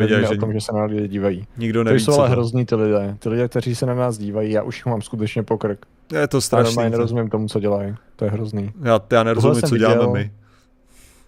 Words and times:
Nevíme 0.00 0.20
že 0.20 0.28
o 0.28 0.36
tom, 0.36 0.52
že 0.52 0.60
se 0.60 0.72
na 0.72 0.80
nás 0.80 0.90
lidé 0.90 1.08
dívají. 1.08 1.46
nikdo 1.56 1.80
To 1.80 1.84
neví, 1.84 2.00
jsou 2.00 2.12
co 2.12 2.18
ale 2.20 2.28
to. 2.28 2.32
hrozný 2.32 2.66
ty 2.66 2.74
lidé. 2.74 3.16
Ty 3.18 3.28
lidé, 3.28 3.48
kteří 3.48 3.74
se 3.74 3.86
na 3.86 3.94
nás 3.94 4.18
dívají, 4.18 4.52
já 4.52 4.62
už 4.62 4.76
jich 4.76 4.86
mám 4.86 5.02
skutečně 5.02 5.42
pokrk. 5.42 5.86
Je 6.12 6.28
to 6.28 6.36
Já 6.36 6.40
strašný. 6.40 6.66
normálně 6.74 6.90
to. 6.90 6.96
nerozumím 6.96 7.30
tomu, 7.30 7.48
co 7.48 7.60
dělají. 7.60 7.94
To 8.16 8.24
je 8.24 8.30
hrozný. 8.30 8.72
Já, 8.82 9.00
já 9.12 9.22
nerozumím, 9.22 9.62
co 9.62 9.76
děláme 9.76 9.98
viděl. 9.98 10.12
my. 10.12 10.30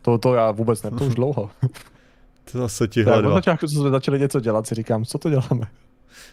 To, 0.02 0.18
to 0.18 0.34
já 0.34 0.50
vůbec 0.50 0.82
ne, 0.82 0.90
to 0.90 1.04
už 1.04 1.14
dlouho. 1.20 1.50
To 2.52 2.58
zase 2.58 2.84
Já 2.84 2.88
tihle 2.88 3.18
od 3.18 3.20
dva. 3.20 3.34
začátku, 3.34 3.66
co 3.66 3.74
jsme 3.74 3.90
začali 3.90 4.18
něco 4.20 4.40
dělat, 4.40 4.66
si 4.66 4.74
říkám, 4.74 5.04
co 5.04 5.18
to 5.18 5.30
děláme? 5.30 5.66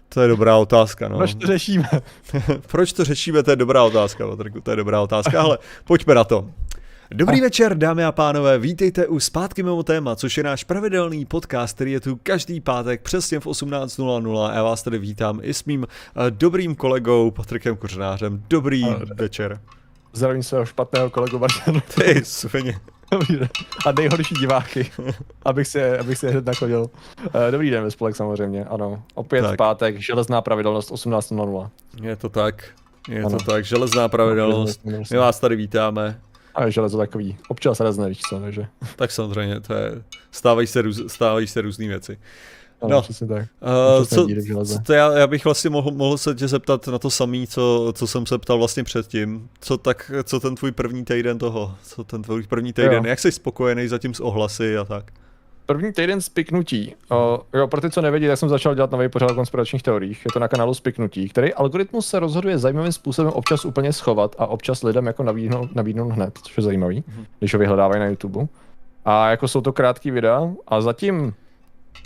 To 0.09 0.21
je 0.21 0.27
dobrá 0.27 0.57
otázka, 0.57 1.07
no. 1.07 1.17
Proč 1.17 1.33
to 1.36 1.47
řešíme? 1.47 1.89
Proč 2.71 2.93
to 2.93 3.04
řešíme, 3.04 3.43
to 3.43 3.52
je 3.52 3.55
dobrá 3.55 3.83
otázka, 3.83 4.27
Patriku, 4.27 4.61
to 4.61 4.71
je 4.71 4.77
dobrá 4.77 5.02
otázka, 5.02 5.41
ale 5.41 5.57
pojďme 5.86 6.15
na 6.15 6.23
to. 6.23 6.49
Dobrý 7.11 7.41
večer, 7.41 7.77
dámy 7.77 8.03
a 8.05 8.11
pánové, 8.11 8.57
vítejte 8.59 9.07
u 9.07 9.19
Zpátky 9.19 9.63
mimo 9.63 9.83
téma, 9.83 10.15
což 10.15 10.38
je 10.38 10.43
náš 10.43 10.63
pravidelný 10.63 11.25
podcast, 11.25 11.75
který 11.75 11.91
je 11.91 11.99
tu 11.99 12.20
každý 12.23 12.59
pátek 12.61 13.01
přesně 13.01 13.39
v 13.39 13.45
18.00 13.45 14.45
a 14.45 14.53
já 14.53 14.63
vás 14.63 14.84
tady 14.84 14.97
vítám 14.97 15.39
i 15.44 15.53
s 15.53 15.66
mým 15.66 15.88
eh, 15.88 16.31
dobrým 16.31 16.75
kolegou 16.75 17.31
Patrikem 17.31 17.75
Kořenářem. 17.77 18.44
Dobrý 18.49 18.83
Ahoj. 18.83 19.05
večer. 19.16 19.59
Zdravím 20.13 20.44
svého 20.44 20.66
špatného 20.66 21.09
kolegu 21.09 21.39
Martina. 21.39 21.80
Ty 21.95 22.25
svině. 22.25 22.80
A 23.85 23.91
nejhorší 23.91 24.35
diváky, 24.35 24.91
abych 25.45 25.67
si, 25.67 25.83
abych 25.97 26.17
si 26.17 26.27
hned 26.27 26.45
nachodil. 26.45 26.89
Eh, 27.47 27.52
Dobrý 27.52 27.69
den 27.69 27.83
ve 27.83 27.91
spolek 27.91 28.16
samozřejmě, 28.16 28.66
ano. 28.66 29.03
Opět 29.13 29.41
Tak. 29.41 29.58
pátek, 29.58 29.97
železná 30.02 30.41
pravidelnost 30.41 30.91
18.00. 30.91 31.69
Je 32.02 32.16
to 32.16 32.30
tak, 32.30 32.63
je 33.09 33.19
Ano. 33.23 33.38
to 33.38 33.45
tak, 33.52 33.66
železná 33.66 34.08
pravidelnost. 34.09 34.85
My 35.11 35.17
vás 35.17 35.39
tady 35.39 35.55
vítáme. 35.55 36.19
A 36.55 36.66
je 36.66 36.72
železo 36.72 36.98
takový, 36.98 37.38
občas 37.48 37.80
rezne, 37.80 38.09
víš 38.09 38.22
co, 38.30 38.40
takže. 38.40 38.68
Tak 38.95 39.12
samozřejmě, 39.12 39.59
to 39.59 39.73
je, 39.73 40.04
stávají 40.32 40.68
se, 40.68 40.81
růz, 40.81 41.02
stávají 41.08 41.48
se 41.48 41.62
různé 41.62 41.88
věci. 41.88 42.20
Ano, 42.81 42.95
No. 42.95 43.02
přesně 43.02 43.28
tak. 43.28 43.45
Uh, 43.98 44.05
co, 44.05 44.28
co 44.66 44.80
to 44.86 44.94
já, 44.94 45.18
já 45.18 45.28
bych 45.28 45.45
vlastně 45.45 45.70
mohl, 45.70 45.91
mohl 45.91 46.18
se 46.18 46.36
tě 46.36 46.47
zeptat 46.47 46.88
na 46.88 47.00
to 47.00 47.09
samé, 47.09 47.47
co, 47.47 47.94
co 47.95 48.08
jsem 48.08 48.25
se 48.25 48.38
ptal 48.38 48.58
vlastně 48.58 48.84
předtím. 48.84 49.50
Co 49.62 49.78
tak, 49.78 50.12
co 50.23 50.39
ten 50.39 50.56
tvůj 50.56 50.72
první 50.72 51.06
týden 51.06 51.38
toho, 51.38 51.75
co 51.84 52.03
ten 52.03 52.22
tvůj 52.22 52.44
první 52.44 52.73
týden, 52.73 52.94
Jo. 52.94 53.03
jak 53.06 53.19
jsi 53.19 53.31
spokojený 53.31 53.88
zatím 53.88 54.14
s 54.14 54.19
ohlasy 54.19 54.78
a 54.78 54.84
tak? 54.84 55.12
První 55.66 55.94
týden 55.94 56.21
spiknutí. 56.21 56.95
O, 57.09 57.41
jo, 57.53 57.67
pro 57.67 57.81
ty, 57.81 57.89
co 57.91 58.02
nevědí, 58.02 58.27
tak 58.27 58.38
jsem 58.38 58.49
začal 58.49 58.75
dělat 58.75 58.91
nový 58.91 59.09
pořád 59.09 59.31
o 59.31 59.35
konspiračních 59.35 59.83
teoriích. 59.83 60.25
Je 60.25 60.31
to 60.33 60.39
na 60.39 60.47
kanálu 60.47 60.73
Spiknutí, 60.73 61.30
který 61.30 61.53
algoritmus 61.53 62.07
se 62.07 62.19
rozhoduje 62.19 62.57
zajímavým 62.57 62.91
způsobem 62.91 63.31
občas 63.31 63.66
úplně 63.66 63.94
schovat 63.94 64.35
a 64.39 64.47
občas 64.47 64.83
lidem 64.83 65.05
jako 65.07 65.23
nabídnout, 65.23 65.75
nabídnout 65.75 66.09
hned, 66.09 66.39
což 66.44 66.57
je 66.57 66.63
zajímavý, 66.63 67.03
Mhm. 67.07 67.25
když 67.39 67.53
ho 67.53 67.59
vyhledávají 67.59 67.99
na 67.99 68.05
YouTube. 68.07 68.47
A 69.05 69.30
jako 69.30 69.47
jsou 69.47 69.61
to 69.61 69.73
krátký 69.73 70.11
videa 70.11 70.49
a 70.67 70.81
zatím 70.81 71.33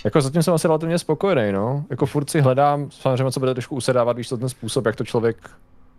jako 0.04 0.22
zatím 0.22 0.44
jsem 0.44 0.54
asi 0.54 0.68
relativně 0.68 1.00
spokojený, 1.00 1.52
no. 1.52 1.86
Jako 1.90 2.06
furt 2.06 2.30
si 2.30 2.42
hledám, 2.42 2.92
samozřejmě 2.92 3.32
co 3.32 3.40
bude 3.40 3.54
trošku 3.54 3.76
usedávat, 3.76 4.18
víš, 4.18 4.30
to 4.30 4.38
ten 4.38 4.50
způsob, 4.50 4.86
jak 4.86 4.96
to 4.96 5.04
člověk, 5.04 5.38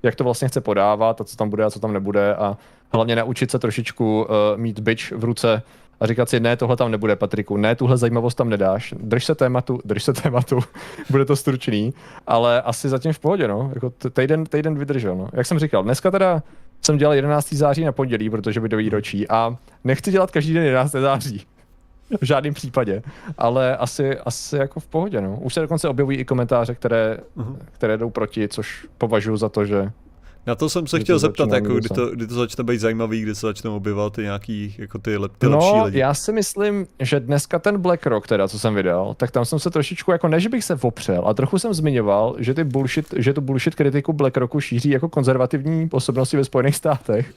jak 0.02 0.14
to 0.14 0.24
vlastně 0.24 0.48
chce 0.48 0.60
podávat 0.60 1.20
a 1.20 1.24
co 1.24 1.36
tam 1.36 1.50
bude 1.50 1.64
a 1.64 1.70
co 1.70 1.80
tam 1.80 1.92
nebude 1.92 2.34
a 2.34 2.56
hlavně 2.92 3.16
naučit 3.16 3.50
se 3.50 3.58
trošičku 3.58 4.22
uh, 4.22 4.26
mít 4.56 4.80
byč 4.80 5.12
v 5.12 5.24
ruce 5.24 5.62
a 6.00 6.06
říkat 6.06 6.28
si, 6.28 6.40
ne, 6.40 6.56
tohle 6.56 6.76
tam 6.76 6.90
nebude, 6.90 7.16
Patriku, 7.16 7.56
ne, 7.56 7.74
tuhle 7.76 7.96
zajímavost 7.96 8.34
tam 8.34 8.48
nedáš, 8.48 8.94
drž 9.02 9.24
se 9.24 9.34
tématu, 9.34 9.78
drž 9.84 10.02
se 10.04 10.12
tématu, 10.12 10.60
bude 11.10 11.24
to 11.24 11.36
stručný, 11.36 11.94
ale 12.26 12.62
asi 12.62 12.88
zatím 12.88 13.12
v 13.12 13.18
pohodě, 13.18 13.48
no, 13.48 13.70
jako 13.74 13.92
týden, 14.12 14.44
týden 14.46 14.78
vydržel, 14.78 15.16
no. 15.16 15.28
Jak 15.32 15.46
jsem 15.46 15.58
říkal, 15.58 15.82
dneska 15.82 16.10
teda 16.10 16.42
jsem 16.82 16.96
dělal 16.98 17.14
11. 17.14 17.52
září 17.52 17.84
na 17.84 17.92
pondělí, 17.92 18.30
protože 18.30 18.60
by 18.60 18.68
do 18.68 18.76
výročí 18.76 19.28
a 19.28 19.56
nechci 19.84 20.10
dělat 20.12 20.30
každý 20.30 20.54
den 20.54 20.64
11. 20.64 20.92
září. 20.92 21.46
V 22.20 22.24
žádném 22.24 22.54
případě, 22.54 23.02
ale 23.38 23.76
asi, 23.76 24.18
asi 24.18 24.56
jako 24.56 24.80
v 24.80 24.86
pohodě, 24.86 25.20
no. 25.20 25.38
Už 25.40 25.54
se 25.54 25.60
dokonce 25.60 25.88
objevují 25.88 26.18
i 26.18 26.24
komentáře, 26.24 26.74
které, 26.74 27.18
Mhm. 27.36 27.58
které 27.72 27.96
jdou 27.96 28.10
proti, 28.10 28.48
což 28.48 28.86
považuji 28.98 29.36
za 29.36 29.48
to, 29.48 29.64
že 29.64 29.90
Na 30.46 30.54
to 30.54 30.68
jsem 30.68 30.86
se 30.86 30.96
Kdy 30.96 31.04
chtěl 31.04 31.14
to 31.16 31.18
zeptat, 31.18 31.52
jako, 31.52 31.74
kdy, 31.74 31.88
za- 31.88 31.94
to, 31.94 32.06
kdy 32.06 32.26
to 32.26 32.34
začne 32.34 32.64
být 32.64 32.78
zajímavý, 32.78 33.20
kdy 33.22 33.34
se 33.34 33.46
začnou 33.46 33.76
objevovat 33.76 34.12
ty 34.12 34.22
nějaký, 34.22 34.74
jako 34.78 34.98
ty, 34.98 35.16
lep, 35.16 35.32
ty 35.38 35.46
lepší 35.46 35.68
No, 35.76 35.84
lidi. 35.84 35.98
já 35.98 36.14
si 36.14 36.32
myslím, 36.32 36.86
že 37.00 37.20
dneska 37.20 37.58
ten 37.58 37.78
BlackRock, 37.78 38.26
teda, 38.26 38.48
co 38.48 38.58
jsem 38.58 38.74
vydal, 38.74 39.14
tak 39.14 39.30
tam 39.30 39.44
jsem 39.44 39.58
se 39.58 39.70
trošičku, 39.70 40.12
jako 40.12 40.28
ne, 40.28 40.40
že 40.40 40.48
bych 40.48 40.64
se 40.64 40.78
opřel, 40.82 41.22
a 41.26 41.34
trochu 41.34 41.58
jsem 41.58 41.74
zmiňoval, 41.74 42.34
že, 42.38 42.54
ty 42.54 42.64
bullshit, 42.64 43.06
že 43.16 43.32
tu 43.32 43.40
bullshit 43.40 43.74
kritiku 43.74 44.12
BlackRocku 44.12 44.60
šíří 44.60 44.90
jako 44.90 45.08
konzervativní 45.08 45.88
osobnosti 45.92 46.36
ve 46.36 46.44
Spojených 46.44 46.76
státech. 46.76 47.34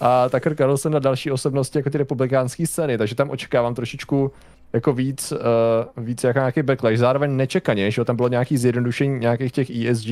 A 0.00 0.28
Tucker 0.28 0.56
Carlson 0.56 0.92
na 0.92 0.98
další 0.98 1.30
osobnosti 1.30 1.78
jako 1.78 1.90
ty 1.90 1.98
republikánské 1.98 2.66
scény, 2.66 2.98
takže 2.98 3.14
tam 3.14 3.30
očekávám 3.30 3.74
trošičku 3.74 4.32
jako 4.72 4.92
víc, 4.92 5.32
uh, 5.32 6.04
víc 6.04 6.24
jako 6.24 6.38
nějaký 6.38 6.62
backlash. 6.62 6.98
Zároveň 6.98 7.36
nečekaně, 7.36 7.90
že 7.90 8.04
tam 8.04 8.16
bylo 8.16 8.28
nějaký 8.28 8.56
zjednodušení 8.56 9.18
nějakých 9.18 9.52
těch 9.52 9.70
ESG 9.70 10.08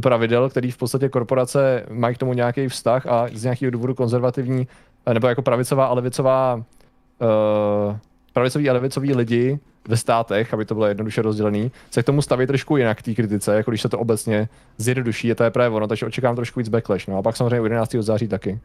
pravidel, 0.00 0.50
který 0.50 0.70
v 0.70 0.76
podstatě 0.76 1.08
korporace 1.08 1.86
mají 1.90 2.14
k 2.14 2.18
tomu 2.18 2.32
nějaký 2.32 2.68
vztah 2.68 3.06
a 3.06 3.26
z 3.32 3.44
nějakého 3.44 3.70
důvodu 3.70 3.94
konzervativní, 3.94 4.68
eh, 5.06 5.14
nebo 5.14 5.28
jako 5.28 5.42
pravicová 5.42 5.86
a 5.86 5.94
levicová 5.94 6.54
uh, 6.54 7.96
pravicoví 8.32 8.70
a 8.70 8.72
levicoví 8.72 9.14
lidi 9.14 9.58
ve 9.88 9.96
státech, 9.96 10.54
aby 10.54 10.64
to 10.64 10.74
bylo 10.74 10.86
jednoduše 10.86 11.22
rozdělený, 11.22 11.72
se 11.90 12.02
k 12.02 12.06
tomu 12.06 12.22
staví 12.22 12.46
trošku 12.46 12.76
jinak 12.76 13.02
té 13.02 13.14
kritice, 13.14 13.56
jako 13.56 13.70
když 13.70 13.82
se 13.82 13.88
to 13.88 13.98
obecně 13.98 14.48
zjednoduší, 14.78 15.28
je 15.28 15.34
to 15.34 15.44
je 15.44 15.50
právě 15.50 15.76
ono, 15.76 15.86
takže 15.86 16.06
očekávám 16.06 16.36
trošku 16.36 16.60
víc 16.60 16.68
backlash. 16.68 17.06
No 17.06 17.18
a 17.18 17.22
pak 17.22 17.36
samozřejmě 17.36 17.60
u 17.60 17.64
11. 17.64 17.96
září 18.00 18.28
taky. 18.28 18.60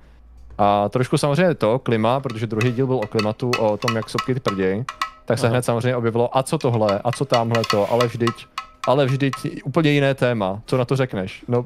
A 0.58 0.90
trošku 0.90 1.18
samozřejmě 1.18 1.56
to, 1.56 1.80
klima, 1.80 2.20
protože 2.20 2.48
druhý 2.48 2.72
díl 2.72 2.88
byl 2.88 2.96
o 2.96 3.08
klimatu, 3.08 3.52
o 3.60 3.78
tom, 3.78 3.96
jak 3.96 4.10
sopky 4.10 4.36
prděj, 4.36 4.84
tak 5.30 5.40
se 5.40 5.46
Aha. 5.46 5.54
hned 5.54 5.66
samozřejmě 5.66 5.96
objevilo, 5.96 6.38
a 6.38 6.44
co 6.44 6.58
tohle, 6.58 7.00
a 7.04 7.12
co 7.12 7.26
tamhle 7.26 7.62
to, 7.72 7.92
ale 7.92 8.08
vždyť, 8.08 8.48
ale 8.88 9.06
vždyť 9.06 9.34
úplně 9.64 9.92
jiné 9.92 10.14
téma, 10.16 10.62
co 10.66 10.78
na 10.78 10.86
to 10.86 10.96
řekneš? 10.96 11.44
No, 11.48 11.66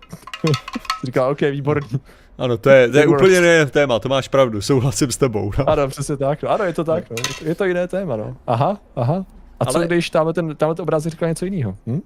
říkal, 1.04 1.32
OK, 1.32 1.42
výborný. 1.42 2.00
Ano, 2.38 2.58
to 2.58 2.70
je, 2.70 2.90
to 2.90 2.98
je 2.98 3.08
úplně 3.08 3.36
jiné 3.36 3.66
téma, 3.66 4.00
to 4.00 4.10
máš 4.10 4.28
pravdu, 4.28 4.62
souhlasím 4.62 5.12
s 5.12 5.18
tebou. 5.18 5.52
No. 5.60 5.70
Ano, 5.70 5.88
přesně 5.88 6.18
tak, 6.18 6.44
no. 6.44 6.50
ano, 6.50 6.64
je 6.64 6.74
to 6.74 6.84
tak, 6.84 7.10
no. 7.10 7.16
Je 7.46 7.56
to- 7.56 7.66
jiné 7.66 7.88
téma, 7.88 8.16
no. 8.16 8.36
Aha, 8.48 8.78
aha. 8.96 9.26
A 9.60 9.66
co 9.66 9.78
Ale- 9.78 9.88
když 9.88 10.10
tamhle 10.10 10.34
ten, 10.34 10.56
tamhle 10.56 10.76
ten 10.76 10.84
obrázek 10.84 11.12
říkal 11.12 11.30
něco 11.30 11.46
jiného? 11.46 11.76
Hm? 11.88 12.02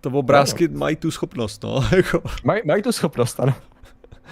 To 0.00 0.10
obrázky 0.10 0.68
mají 0.68 0.96
tu 0.96 1.10
schopnost, 1.10 1.62
no, 1.62 1.84
jako, 1.96 2.22
Maj, 2.44 2.62
mají 2.66 2.82
tu 2.82 2.92
schopnost, 2.92 3.40
ano. 3.40 3.54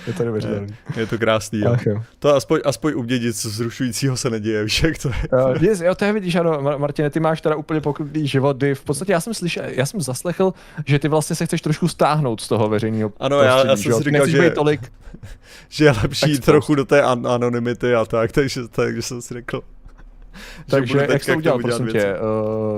Je 0.06 0.12
to 0.12 0.24
neuvěřitelné. 0.24 0.66
je 0.96 1.06
to 1.06 1.18
krásný, 1.18 1.60
jo. 1.60 1.70
Ach 1.74 1.86
jo. 1.86 2.02
To 2.18 2.34
aspoň, 2.36 2.60
aspoň 2.64 2.92
u 2.96 3.02
mě 3.02 3.18
nic 3.18 3.46
zrušujícího 3.46 4.16
se 4.16 4.30
neděje, 4.30 4.64
víš, 4.64 4.82
jak 4.82 4.98
to 4.98 5.08
je. 5.08 5.14
Uh, 5.56 5.62
yes, 5.64 5.80
jo, 5.80 5.94
to 5.94 6.04
je 6.04 6.12
vidíš, 6.12 6.34
ano, 6.34 6.52
Mar- 6.62 6.78
Martine, 6.78 7.10
ty 7.10 7.20
máš 7.20 7.40
teda 7.40 7.56
úplně 7.56 7.80
pokrutný 7.80 8.28
život, 8.28 8.56
kdy 8.56 8.74
v 8.74 8.84
podstatě 8.84 9.12
já 9.12 9.20
jsem 9.20 9.34
slyšel, 9.34 9.64
já 9.68 9.86
jsem 9.86 10.00
zaslechl, 10.00 10.54
že 10.86 10.98
ty 10.98 11.08
vlastně 11.08 11.36
se 11.36 11.46
chceš 11.46 11.60
trošku 11.60 11.88
stáhnout 11.88 12.40
z 12.40 12.48
toho 12.48 12.68
veřejného 12.68 13.12
Ano, 13.20 13.40
já- 13.40 13.66
já 13.66 13.76
jsem 13.76 13.90
jo? 13.90 13.98
si 13.98 14.04
říkal, 14.04 14.26
že- 14.26 14.50
tolik, 14.50 14.80
Že 15.68 15.84
je 15.84 15.94
lepší 16.02 16.38
trochu 16.38 16.74
do 16.74 16.84
té 16.84 17.02
an- 17.02 17.26
anonymity 17.26 17.94
a 17.94 18.04
tak, 18.04 18.32
takže, 18.32 18.60
takže 18.68 19.02
jsem 19.02 19.22
si 19.22 19.34
řekl, 19.34 19.60
takže 20.70 21.06
jak 21.10 21.24
jsi 21.24 21.32
to 21.32 21.38
udělal, 21.38 21.58
prosím 21.58 21.86
tě? 21.86 22.14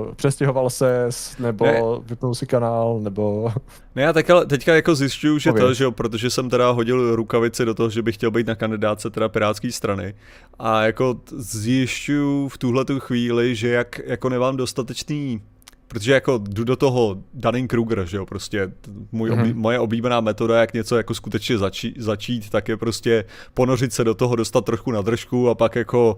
Uh, 0.07 0.15
přestěhoval 0.15 0.71
se, 0.71 1.09
nebo 1.39 1.65
Ne. 1.65 1.81
vypnul 2.07 2.35
si 2.35 2.47
kanál, 2.47 3.01
nebo... 3.03 3.53
Ne, 3.95 4.03
já 4.03 4.13
teďka, 4.13 4.45
teďka 4.45 4.75
jako 4.75 4.95
zjišťuju, 4.95 5.39
že 5.39 5.51
to, 5.53 5.59
Pověz. 5.59 5.79
že 5.79 5.85
jo, 5.85 5.93
protože 5.93 6.31
jsem 6.31 6.51
teda 6.51 6.71
hodil 6.71 7.17
rukavici 7.17 7.65
do 7.65 7.75
toho, 7.75 7.91
že 7.91 8.03
bych 8.03 8.15
chtěl 8.15 8.31
být 8.31 8.47
na 8.47 8.55
kandidáce 8.55 9.11
teda 9.11 9.29
pirátské 9.29 9.73
strany 9.73 10.15
a 10.59 10.83
jako 10.83 11.21
zjišťuju 11.37 12.49
v 12.49 12.59
tuhle 12.59 12.85
tu 12.85 13.01
chvíli, 13.01 13.55
že 13.55 13.69
jak 13.69 14.01
jako 14.07 14.29
nemám 14.29 14.57
dostatečný 14.57 15.43
Protože 15.89 16.13
jako 16.13 16.39
jdu 16.49 16.65
do 16.65 16.77
toho 16.77 17.17
Dunning-Kruger, 17.35 18.03
že 18.05 18.17
jo, 18.17 18.27
prostě 18.27 18.73
můj 19.13 19.31
oblí, 19.31 19.49
Mhm. 19.53 19.59
moje 19.61 19.79
oblíbená 19.79 20.21
metoda, 20.21 20.61
jak 20.61 20.75
něco 20.75 20.97
jako 20.97 21.15
skutečně 21.15 21.59
začí, 21.59 21.95
začít, 21.99 22.51
tak 22.51 22.69
je 22.69 22.77
prostě 22.77 23.25
ponořit 23.55 23.93
se 23.93 24.05
do 24.05 24.15
toho, 24.15 24.37
dostat 24.37 24.65
trochu 24.65 24.91
na 24.93 25.03
držku 25.03 25.49
a 25.51 25.55
pak 25.55 25.77
jako 25.77 26.17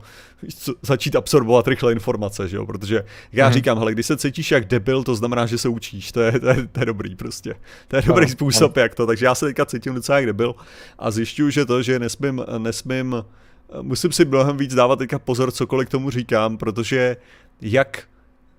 začít 0.83 1.17
absorbovat 1.17 1.69
rychle 1.69 1.93
informace, 1.93 2.49
že 2.49 2.57
jo, 2.57 2.67
protože 2.67 3.05
já 3.33 3.45
Mhm. 3.47 3.55
říkám, 3.55 3.79
hele, 3.79 3.93
když 3.93 4.07
se 4.07 4.17
cítíš 4.17 4.51
jak 4.51 4.65
debil, 4.65 5.03
to 5.03 5.15
znamená, 5.15 5.47
že 5.47 5.59
se 5.59 5.69
učíš, 5.69 6.13
to 6.13 6.21
je, 6.21 6.41
to 6.41 6.49
je, 6.49 6.67
to 6.73 6.81
je 6.81 6.87
dobrý 6.87 7.17
prostě, 7.17 7.55
to 7.89 7.97
je 7.97 8.03
dobrý 8.03 8.25
Ano, 8.25 8.33
způsob, 8.33 8.77
jak 8.77 8.95
to, 8.95 9.07
takže 9.07 9.27
já 9.27 9.35
se 9.35 9.47
teďka 9.47 9.67
cítím 9.67 9.95
docela 9.95 10.19
jak 10.19 10.27
debil 10.27 10.55
a 10.99 11.11
zjišťuju, 11.11 11.51
že 11.51 11.65
to, 11.67 11.83
že 11.83 11.99
nesmím, 11.99 12.45
nesmím, 12.59 13.25
musím 13.83 14.13
si 14.13 14.25
mnohem 14.25 14.57
víc 14.57 14.75
dávat 14.75 14.99
teďka 14.99 15.19
pozor, 15.19 15.53
cokoliv 15.53 15.89
k 15.89 15.91
tomu 15.91 16.11
říkám, 16.11 16.59
protože 16.59 17.17
jak 17.61 18.03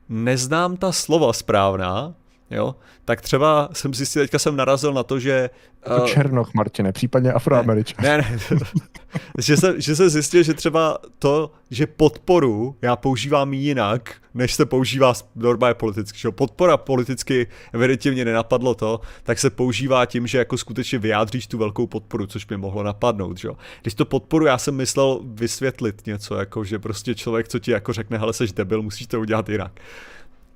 neznám 0.10 0.78
ta 0.78 0.92
slova 0.92 1.34
správná, 1.34 2.14
jo, 2.52 2.76
tak 3.06 3.22
třeba 3.22 3.70
jsem 3.74 3.94
si 3.94 4.20
teďka 4.20 4.40
jsem 4.40 4.56
narazil 4.56 4.94
na 4.94 5.04
to, 5.04 5.20
že 5.20 5.50
Jako 5.86 6.04
eh, 6.04 6.08
Černoch, 6.08 6.54
Martine, 6.54 6.92
případně 6.92 7.34
Afroameričan. 7.34 8.06
ne, 8.06 8.18
ne, 8.18 8.40
že, 9.40 9.58
se, 9.58 9.82
že 9.82 9.96
se 9.96 10.10
zjistil, 10.10 10.44
že 10.44 10.54
třeba 10.54 10.98
to, 11.20 11.52
že 11.72 11.88
podporu 11.88 12.76
já 12.82 12.96
používám 12.96 13.54
jinak, 13.54 14.16
než 14.34 14.54
se 14.54 14.66
používá 14.66 15.14
normálně 15.36 15.74
politicky. 15.74 16.20
Že? 16.20 16.28
jo. 16.28 16.32
Podpora 16.32 16.78
politicky 16.78 17.48
evidentně 17.74 18.12
mě 18.12 18.26
nenapadlo 18.26 18.76
to, 18.76 19.02
tak 19.24 19.40
se 19.40 19.50
používá 19.50 20.06
tím, 20.06 20.28
že 20.28 20.38
jako 20.38 20.58
skutečně 20.58 21.00
vyjádříš 21.00 21.48
tu 21.48 21.58
velkou 21.58 21.88
podporu, 21.88 22.28
což 22.28 22.48
mě 22.48 22.58
mohlo 22.58 22.84
napadnout. 22.84 23.38
Že? 23.38 23.48
jo. 23.48 23.58
Když 23.82 23.94
to 23.94 24.06
podporu, 24.06 24.46
já 24.46 24.58
jsem 24.58 24.76
myslel 24.76 25.20
vysvětlit 25.24 26.06
něco, 26.06 26.36
jako 26.36 26.64
že 26.64 26.80
prostě 26.80 27.16
člověk, 27.16 27.48
co 27.48 27.60
ti 27.60 27.72
jako 27.72 27.94
řekne, 27.94 28.18
hele, 28.18 28.34
seš 28.34 28.52
debil, 28.52 28.82
musíš 28.82 29.08
to 29.08 29.20
udělat 29.20 29.50
jinak. 29.50 29.72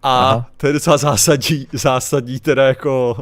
A 0.04 0.30
Aha. 0.30 0.50
to 0.58 0.68
je 0.68 0.74
docela 0.74 0.98
zásadní, 0.98 1.68
zásadní 1.74 2.40
teda 2.40 2.68
jako 2.68 3.18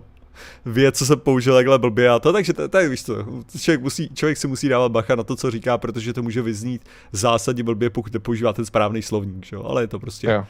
věc, 0.65 0.97
co 0.97 1.05
jsem 1.05 1.19
použil 1.19 1.55
takhle 1.55 1.79
blbě 1.79 2.09
a 2.09 2.19
to, 2.19 2.33
takže 2.33 2.53
to, 2.53 2.67
to 2.67 2.77
je, 2.77 2.89
víš 2.89 3.03
co, 3.03 3.15
člověk, 3.59 3.81
musí, 3.81 4.09
člověk 4.13 4.37
si 4.37 4.47
musí 4.47 4.69
dávat 4.69 4.91
bacha 4.91 5.15
na 5.15 5.23
to, 5.23 5.35
co 5.35 5.51
říká, 5.51 5.77
protože 5.77 6.13
to 6.13 6.23
může 6.23 6.41
vyznít 6.41 6.81
zásadně 7.11 7.63
blbě, 7.63 7.89
pokud 7.89 8.13
nepoužívá 8.13 8.53
ten 8.53 8.65
správný 8.65 9.01
slovník, 9.01 9.45
že 9.45 9.55
jo, 9.55 9.63
ale 9.63 9.83
je 9.83 9.87
to 9.87 9.99
prostě, 9.99 10.27
Jo, 10.27 10.45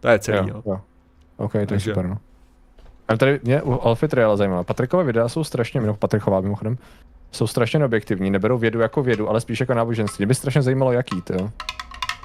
to 0.00 0.08
je 0.08 0.18
celý, 0.18 0.38
jo, 0.48 0.54
jo. 0.54 0.62
jo. 0.66 0.80
OK, 1.36 1.52
to 1.52 1.58
je 1.58 1.66
Takže- 1.66 1.90
super, 1.90 2.06
no. 2.06 2.18
A 3.08 3.16
tady 3.16 3.40
mě 3.42 3.62
u 3.62 3.72
Alfie 3.80 4.08
Triala 4.08 4.36
zajímá. 4.36 4.64
Patrikové 4.64 5.04
videa 5.04 5.28
jsou 5.28 5.44
strašně, 5.44 5.80
no 5.80 5.94
Patrichová 5.94 6.40
mimochodem, 6.40 6.78
jsou 7.32 7.46
strašně 7.46 7.78
neobjektivní, 7.78 8.30
neberou 8.30 8.58
vědu 8.58 8.80
jako 8.80 9.02
vědu, 9.02 9.28
ale 9.28 9.40
spíš 9.40 9.60
jako 9.60 9.74
náboženství. 9.74 10.22
Mě 10.22 10.26
by 10.26 10.34
strašně 10.34 10.62
zajímalo, 10.62 10.92
jaký, 10.92 11.22
to 11.22 11.32
jo. 11.34 11.50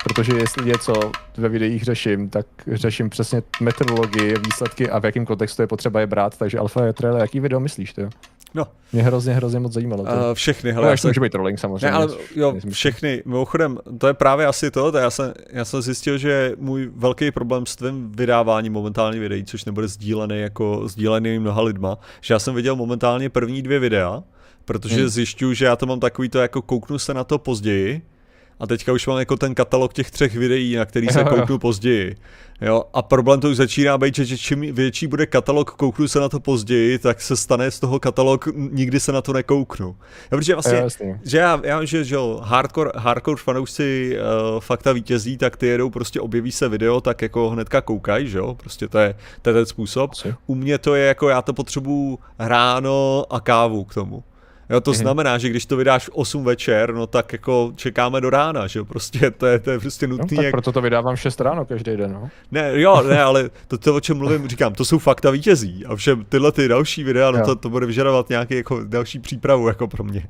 Protože 0.08 0.34
jestli 0.34 0.66
něco 0.66 0.94
ve 1.38 1.50
videích 1.50 1.84
řeším, 1.84 2.30
tak 2.30 2.46
řeším 2.72 3.10
přesně 3.10 3.44
metodologii, 3.62 4.36
výsledky 4.46 4.90
a 4.90 5.00
v 5.00 5.06
jakém 5.06 5.26
kontextu 5.26 5.62
je 5.62 5.68
potřeba 5.68 6.00
je 6.00 6.08
brát. 6.08 6.38
Takže 6.38 6.60
Alfa 6.60 6.94
Triala, 6.94 7.20
jaký 7.20 7.40
video 7.40 7.60
myslíš, 7.60 7.94
jo? 7.98 8.10
No. 8.54 8.68
Mě 8.94 9.04
hrozně, 9.04 9.34
hrozně 9.34 9.60
moc 9.60 9.74
zajímalo. 9.74 10.06
To. 10.06 10.12
Uh, 10.12 10.18
všechny, 10.34 10.72
Hele, 10.72 10.88
já 10.88 10.94
až 10.94 11.02
to 11.02 11.08
může 11.08 11.22
být 11.22 11.32
trolling 11.32 11.60
samozřejmě. 11.60 11.86
Ne, 11.86 11.92
ale 11.92 12.08
jo, 12.36 12.56
všechny. 12.70 13.24
Mimochodem, 13.26 13.78
to 13.98 14.08
je 14.08 14.14
právě 14.14 14.46
asi 14.46 14.72
to, 14.72 14.92
to 14.92 14.98
já 14.98 15.10
jsem, 15.10 15.34
já 15.50 15.66
jsem 15.66 15.82
zjistil, 15.82 16.18
že 16.18 16.54
můj 16.58 16.92
velký 16.96 17.32
problém 17.32 17.66
s 17.66 17.76
tvým 17.76 18.12
vydáváním 18.12 18.74
momentálně 18.74 19.20
videí, 19.20 19.44
což 19.44 19.66
nebude 19.66 19.88
sdílený 19.88 20.40
jako 20.40 20.88
sdílený 20.88 21.40
mnoha 21.40 21.62
lidma, 21.62 21.98
že 22.22 22.34
já 22.34 22.40
jsem 22.40 22.56
viděl 22.56 22.76
momentálně 22.76 23.30
první 23.30 23.62
dvě 23.62 23.80
videa, 23.80 24.24
protože 24.66 24.96
hmm. 24.96 25.08
zjišťuju, 25.08 25.54
že 25.54 25.66
já 25.66 25.76
to 25.76 25.86
mám 25.86 26.00
takový 26.00 26.30
to, 26.30 26.40
jako 26.40 26.62
kouknu 26.62 27.00
se 27.00 27.14
na 27.14 27.24
to 27.24 27.38
později, 27.38 28.02
a 28.60 28.68
teďka 28.68 28.94
už 28.94 29.08
mám 29.08 29.20
jako 29.20 29.38
ten 29.38 29.56
katalog 29.56 29.94
těch 29.94 30.12
třech 30.12 30.36
videí, 30.36 30.76
na 30.76 30.86
který 30.86 31.08
se 31.08 31.24
kouknu 31.24 31.60
později. 31.60 32.16
Jo, 32.62 32.84
a 32.94 33.02
problém 33.02 33.40
to 33.40 33.50
už 33.50 33.58
začíná 33.58 33.98
být, 33.98 34.16
že, 34.16 34.38
čím 34.38 34.76
větší 34.76 35.08
bude 35.08 35.26
katalog, 35.26 35.72
kouknu 35.72 36.08
se 36.08 36.20
na 36.20 36.30
to 36.30 36.40
později, 36.40 37.00
tak 37.00 37.22
se 37.22 37.38
stane 37.38 37.72
z 37.72 37.80
toho 37.80 38.00
katalog, 38.00 38.48
nikdy 38.56 39.00
se 39.00 39.12
na 39.12 39.22
to 39.22 39.34
nekouknu. 39.34 39.96
Jo, 40.32 40.38
protože 40.38 40.54
vlastně 40.54 40.78
Jo, 40.78 41.16
že 41.24 41.38
já, 41.38 41.62
já 41.64 41.86
že, 41.86 42.04
že 42.04 42.18
hardcore, 42.42 42.92
hardcore 42.96 43.42
fanoušci 43.44 44.18
uh, 44.18 44.60
fakta 44.60 44.94
vítězí, 44.94 45.38
tak 45.38 45.58
ty 45.58 45.68
jedou 45.68 45.90
prostě 45.90 46.22
objeví 46.22 46.52
se 46.52 46.70
video, 46.70 47.02
tak 47.02 47.22
jako 47.22 47.50
hnedka 47.50 47.82
koukají, 47.82 48.28
že 48.28 48.38
jo, 48.38 48.56
prostě 48.56 48.88
to 48.88 48.98
je, 48.98 49.16
to 49.42 49.50
je 49.50 49.54
ten 49.54 49.66
způsob. 49.66 50.12
Asi. 50.12 50.36
U 50.48 50.56
mě 50.56 50.78
to 50.78 50.96
je 50.96 51.08
jako, 51.08 51.30
já 51.30 51.42
to 51.42 51.54
potřebuju 51.54 52.20
ráno 52.40 53.26
a 53.30 53.40
kávu 53.40 53.84
k 53.84 53.94
tomu. 53.94 54.24
Jo, 54.70 54.82
to 54.82 54.92
Mhm. 54.92 54.98
znamená, 54.98 55.38
že 55.38 55.50
když 55.50 55.66
to 55.66 55.78
vydáš 55.78 56.06
v 56.06 56.10
8 56.14 56.44
večer, 56.44 56.94
no 56.94 57.08
tak 57.08 57.34
jako 57.34 57.72
čekáme 57.76 58.22
do 58.22 58.30
rána, 58.30 58.68
že 58.68 58.80
jo, 58.80 58.86
prostě 58.86 59.32
to 59.32 59.46
je, 59.46 59.60
to 59.60 59.72
je 59.72 59.80
prostě 59.80 60.08
No, 60.08 60.18
nutný. 60.18 60.38
tak 60.38 60.44
jak... 60.46 60.52
proto 60.52 60.72
to 60.72 60.82
vydávám 60.82 61.16
6 61.16 61.42
ráno 61.42 61.66
každý 61.66 61.98
den, 61.98 62.14
no. 62.14 62.30
Ne, 62.52 62.82
jo, 62.82 63.04
ne, 63.04 63.24
ale 63.24 63.50
to, 63.68 63.78
to, 63.78 63.96
o 63.96 64.00
čem 64.00 64.18
mluvím, 64.18 64.48
říkám, 64.48 64.74
to 64.74 64.86
jsou 64.86 65.00
fakta 65.00 65.32
vítězí. 65.32 65.86
A 65.86 65.96
všem 65.96 66.26
tyhle 66.30 66.52
ty 66.52 66.68
další 66.68 67.04
videa, 67.04 67.32
no 67.32 67.46
to, 67.46 67.56
to 67.56 67.70
bude 67.70 67.86
vyžadovat 67.86 68.30
nějaký 68.30 68.56
jako 68.56 68.84
další 68.84 69.20
přípravu 69.20 69.68
jako 69.68 69.88
pro 69.88 70.04
mě. 70.04 70.28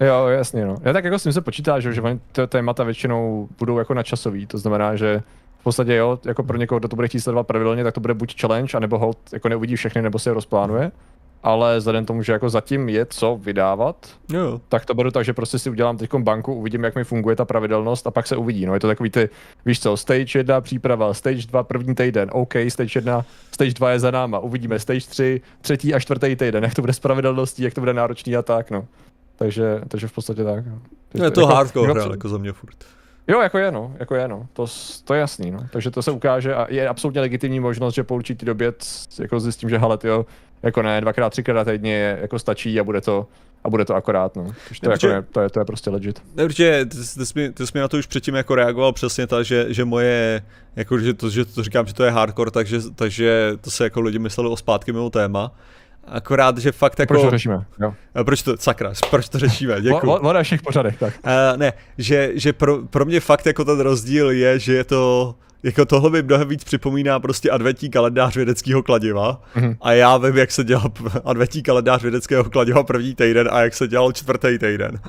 Jo, 0.00 0.26
jasně, 0.26 0.66
no. 0.66 0.74
Já 0.82 0.92
tak 0.92 1.04
jako 1.04 1.18
s 1.18 1.22
tím 1.22 1.32
se 1.32 1.40
počítá, 1.40 1.80
že, 1.80 1.92
že 1.92 2.02
oni 2.02 2.20
ty 2.32 2.46
témata 2.46 2.84
většinou 2.84 3.48
budou 3.58 3.78
jako 3.78 3.94
načasový, 3.94 4.46
to 4.46 4.58
znamená, 4.58 4.96
že 4.96 5.22
v 5.58 5.62
podstatě 5.64 5.94
jo, 5.94 6.18
jako 6.26 6.42
pro 6.42 6.56
někoho, 6.56 6.78
kdo 6.78 6.88
to 6.88 6.96
bude 6.96 7.08
chtít 7.08 7.20
sledovat 7.20 7.46
pravidelně, 7.46 7.84
tak 7.84 7.94
to 7.94 8.00
bude 8.00 8.14
buď 8.14 8.40
challenge, 8.40 8.76
anebo 8.76 8.98
hold, 8.98 9.18
jako 9.32 9.48
neuvidí 9.48 9.76
všechny, 9.76 10.02
nebo 10.02 10.18
se 10.18 10.30
je 10.30 10.34
rozplánuje. 10.34 10.90
Ale 11.44 11.78
vzhledem 11.78 12.04
k 12.04 12.06
tomu, 12.06 12.22
že 12.22 12.32
jako 12.32 12.50
zatím 12.50 12.88
je 12.88 13.06
co 13.06 13.38
vydávat, 13.42 13.96
Jo, 14.32 14.60
tak 14.68 14.84
to 14.84 14.94
beru 14.94 15.10
tak, 15.10 15.24
že 15.24 15.32
prostě 15.32 15.58
si 15.58 15.70
udělám 15.70 15.96
teď 15.96 16.14
banku, 16.14 16.54
uvidím, 16.54 16.84
jak 16.84 16.94
mi 16.94 17.04
funguje 17.04 17.36
ta 17.36 17.44
pravidelnost 17.44 18.06
a 18.06 18.10
pak 18.10 18.26
se 18.26 18.36
uvidí. 18.36 18.66
No 18.66 18.74
je 18.74 18.80
to 18.80 18.86
takový 18.86 19.10
ty, 19.10 19.28
víš 19.66 19.80
co, 19.80 19.96
stage 19.96 20.38
1 20.38 20.60
příprava, 20.60 21.14
stage 21.14 21.46
2 21.46 21.62
první 21.62 21.94
týden, 21.94 22.30
OK, 22.32 22.54
stage 22.68 22.98
1, 22.98 23.24
stage 23.52 23.72
2 23.72 23.90
je 23.90 23.98
za 23.98 24.10
náma, 24.10 24.38
uvidíme 24.38 24.78
stage 24.78 25.06
3, 25.08 25.40
třetí 25.60 25.94
a 25.94 26.00
čtvrtý 26.00 26.36
týden, 26.36 26.64
jak 26.64 26.74
to 26.74 26.82
bude 26.82 26.92
s 26.92 27.00
pravidelností, 27.00 27.62
jak 27.62 27.74
to 27.74 27.80
bude 27.80 27.94
náročný 27.94 28.36
a 28.36 28.42
tak, 28.42 28.70
no. 28.70 28.86
Takže, 29.36 29.80
takže 29.88 30.08
v 30.08 30.12
podstatě 30.12 30.44
tak. 30.44 30.66
No. 30.66 30.78
Je 31.24 31.30
to 31.30 31.40
Jako- 31.40 31.54
hardcore, 31.54 32.00
jako- 32.00 32.12
jako, 32.12 32.28
za 32.28 32.38
mě 32.38 32.52
furt. 32.52 32.76
Jo, 33.28 33.40
jako 33.40 33.58
je, 33.58 33.70
no, 33.72 33.94
jako 33.98 34.14
je, 34.14 34.28
no. 34.28 34.46
To, 34.52 34.66
to 35.04 35.14
je 35.14 35.20
jasný, 35.20 35.50
no. 35.50 35.58
Takže 35.72 35.90
to 35.90 36.02
se 36.02 36.10
ukáže 36.10 36.54
a 36.54 36.66
je 36.70 36.88
absolutně 36.88 37.20
legitimní 37.20 37.60
možnost, 37.60 37.94
že 37.94 38.04
po 38.04 38.14
určitý 38.14 38.46
době 38.46 38.72
jako 39.18 39.40
zjistím, 39.40 39.70
že 39.70 39.78
hele, 39.78 39.98
jo, 40.04 40.26
jako 40.64 40.82
ne, 40.82 41.00
dvakrát, 41.00 41.30
třikrát 41.30 41.64
týdně 41.64 41.94
je, 41.94 42.18
jako 42.22 42.38
stačí 42.38 42.80
a 42.80 42.84
bude 42.84 43.00
to, 43.00 43.26
a 43.64 43.70
bude 43.70 43.84
to 43.84 43.94
akorát, 43.94 44.36
no. 44.36 44.44
To, 44.44 44.88
Ne, 44.88 44.92
jako 44.92 45.06
ne, 45.06 45.22
to, 45.22 45.40
je, 45.40 45.50
to 45.50 45.58
je 45.58 45.64
prostě 45.64 45.90
legit. 45.90 46.22
Ne, 46.34 46.44
určitě, 46.44 46.84
ty, 46.86 46.96
ty, 46.96 47.26
jsi 47.26 47.32
mi, 47.38 47.52
ty 47.52 47.66
jsi 47.66 47.70
mi 47.74 47.80
na 47.80 47.88
to 47.88 47.96
už 47.96 48.06
předtím 48.06 48.34
jako 48.34 48.54
reagoval 48.54 48.92
přesně 48.92 49.26
tak, 49.26 49.44
že, 49.44 49.66
že 49.68 49.84
moje, 49.84 50.42
jako 50.76 50.98
že 50.98 51.14
to, 51.14 51.30
že 51.30 51.44
to 51.44 51.62
říkám, 51.62 51.86
že 51.86 51.94
to 51.94 52.04
je 52.04 52.10
hardcore, 52.10 52.50
takže, 52.50 52.78
takže 52.94 53.52
to 53.60 53.70
se 53.70 53.84
jako 53.84 54.00
lidi 54.00 54.18
mysleli 54.18 54.50
o 54.50 54.56
zpátky 54.56 54.92
mimo 54.92 55.10
téma. 55.10 55.52
Akorát, 56.06 56.58
že 56.58 56.72
fakt 56.72 56.98
jako... 56.98 57.14
Proč 57.14 57.22
to 57.22 57.30
řešíme? 57.30 57.64
Jo. 57.80 57.94
Proč 58.24 58.42
to, 58.42 58.56
sakra, 58.56 58.92
proč 59.10 59.28
to 59.28 59.38
řešíme, 59.38 59.80
děkuji. 59.82 60.10
O- 60.10 60.16
o- 60.16 60.22
Voda 60.22 60.42
všech 60.42 60.62
pořadech, 60.62 60.98
tak. 60.98 61.14
Uh, 61.26 61.30
ne, 61.58 61.72
že, 61.98 62.32
že 62.34 62.52
pro, 62.52 62.78
pro 62.86 63.04
mě 63.04 63.20
fakt 63.20 63.46
jako 63.46 63.64
ten 63.64 63.80
rozdíl 63.80 64.30
je, 64.30 64.58
že 64.58 64.74
je 64.74 64.84
to, 64.84 65.34
jako 65.64 65.84
tohle 65.84 66.10
mi 66.10 66.22
mnohem 66.22 66.48
víc 66.48 66.64
připomíná 66.64 67.20
prostě 67.20 67.50
adventní 67.50 67.90
kalendář 67.90 68.36
vědeckého 68.36 68.82
kladiva 68.82 69.42
Mhm. 69.54 69.76
a 69.80 69.92
já 69.92 70.16
vím, 70.16 70.36
jak 70.36 70.50
se 70.50 70.64
dělal 70.64 70.92
adventní 71.24 71.62
kalendář 71.62 72.02
vědeckého 72.02 72.44
kladiva 72.44 72.82
první 72.82 73.14
týden 73.14 73.48
a 73.52 73.60
jak 73.60 73.74
se 73.74 73.88
dělal 73.88 74.12
čtvrtý 74.12 74.58
týden. 74.58 75.00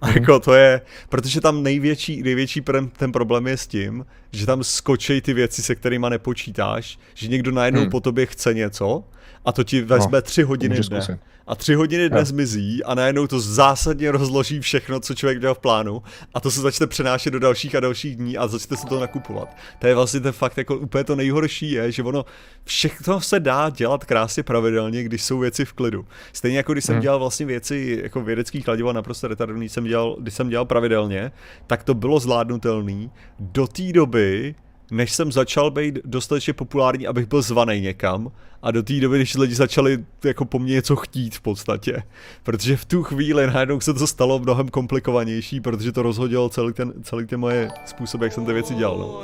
A 0.00 0.06
Mhm. 0.06 0.16
jako 0.16 0.40
to 0.40 0.54
je, 0.54 0.80
protože 1.08 1.40
tam 1.40 1.62
největší, 1.62 2.22
největší 2.22 2.62
ten 2.96 3.12
problém 3.12 3.46
je 3.46 3.56
s 3.56 3.66
tím, 3.66 4.06
že 4.32 4.46
tam 4.46 4.64
skočí 4.64 5.20
ty 5.20 5.34
věci, 5.34 5.62
se 5.62 5.74
kterými 5.74 6.06
nepočítáš, 6.10 6.98
že 7.14 7.28
někdo 7.28 7.50
najednou 7.50 7.80
Hmm. 7.80 7.90
po 7.90 8.00
tobě 8.00 8.26
chce 8.26 8.54
něco 8.54 9.04
a 9.44 9.52
to 9.52 9.64
ti 9.64 9.80
vezme 9.82 10.22
tři 10.22 10.42
hodiny 10.42 10.74
dne. 10.74 11.02
zkusit. 11.02 11.20
A 11.46 11.54
tři 11.56 11.74
hodiny 11.74 12.08
dnes 12.08 12.20
Jo. 12.28 12.34
zmizí 12.34 12.84
a 12.84 12.94
najednou 12.94 13.26
to 13.26 13.40
zásadně 13.40 14.12
rozloží 14.12 14.60
všechno, 14.60 15.00
co 15.00 15.14
člověk 15.14 15.38
měl 15.38 15.54
v 15.54 15.58
plánu 15.58 16.02
a 16.34 16.40
to 16.40 16.50
se 16.50 16.60
začne 16.60 16.86
přenášet 16.86 17.30
do 17.30 17.38
dalších 17.38 17.74
a 17.74 17.80
dalších 17.80 18.16
dní 18.16 18.36
a 18.38 18.46
začne 18.48 18.76
se 18.76 18.86
to 18.86 19.00
nakupovat. 19.00 19.56
To 19.78 19.86
je 19.86 19.94
vlastně 19.94 20.20
ten 20.20 20.32
fakt 20.32 20.58
jako 20.58 20.76
úplně 20.76 21.04
to 21.04 21.16
nejhorší 21.16 21.70
je, 21.70 21.92
že 21.92 22.02
ono 22.02 22.24
všechno 22.64 23.20
se 23.20 23.40
dá 23.40 23.70
dělat 23.70 24.04
krásně 24.04 24.42
pravidelně, 24.42 25.02
když 25.02 25.22
jsou 25.24 25.38
věci 25.38 25.64
v 25.64 25.72
klidu. 25.72 26.04
Stejně 26.32 26.56
jako 26.56 26.72
když 26.72 26.84
jsem 26.84 26.94
Mhm. 26.94 27.02
dělal 27.02 27.18
vlastně 27.18 27.46
věci 27.46 28.00
jako 28.02 28.20
vědecký 28.20 28.62
kladivo 28.62 28.92
naprosto 28.92 29.28
retardovaný, 29.28 29.68
jsem 29.68 29.84
dělal, 29.84 30.16
když 30.20 30.34
jsem 30.34 30.48
dělal 30.48 30.64
pravidelně, 30.64 31.32
tak 31.66 31.82
to 31.84 31.94
bylo 31.94 32.20
zvládnutelný 32.20 33.10
do 33.38 33.66
té 33.66 33.92
doby, 33.92 34.54
než 34.90 35.12
jsem 35.12 35.32
začal 35.32 35.70
být 35.70 35.98
dostatečně 36.04 36.52
populární, 36.52 37.06
abych 37.06 37.26
byl 37.26 37.42
zvaný 37.42 37.80
někam 37.80 38.30
a 38.62 38.70
do 38.70 38.82
té 38.82 39.00
doby, 39.00 39.16
když 39.16 39.34
lidi 39.34 39.54
začali 39.54 40.04
jako 40.24 40.44
po 40.44 40.58
mně 40.58 40.72
něco 40.72 40.96
chtít 40.96 41.34
v 41.34 41.40
podstatě. 41.40 42.02
Protože 42.42 42.76
v 42.76 42.84
tu 42.84 43.02
chvíli 43.02 43.46
najednou 43.46 43.80
se 43.80 43.94
to 43.94 44.06
stalo 44.06 44.38
mnohem 44.38 44.68
komplikovanější, 44.68 45.60
protože 45.60 45.92
to 45.92 46.02
rozhodilo 46.02 46.48
celý 46.48 46.72
ten, 46.72 46.92
celý 47.02 47.26
ten 47.26 47.40
moje 47.40 47.68
způsob, 47.84 48.22
jak 48.22 48.32
jsem 48.32 48.46
ty 48.46 48.52
věci 48.52 48.74
dělal. 48.74 48.98
No. 48.98 49.22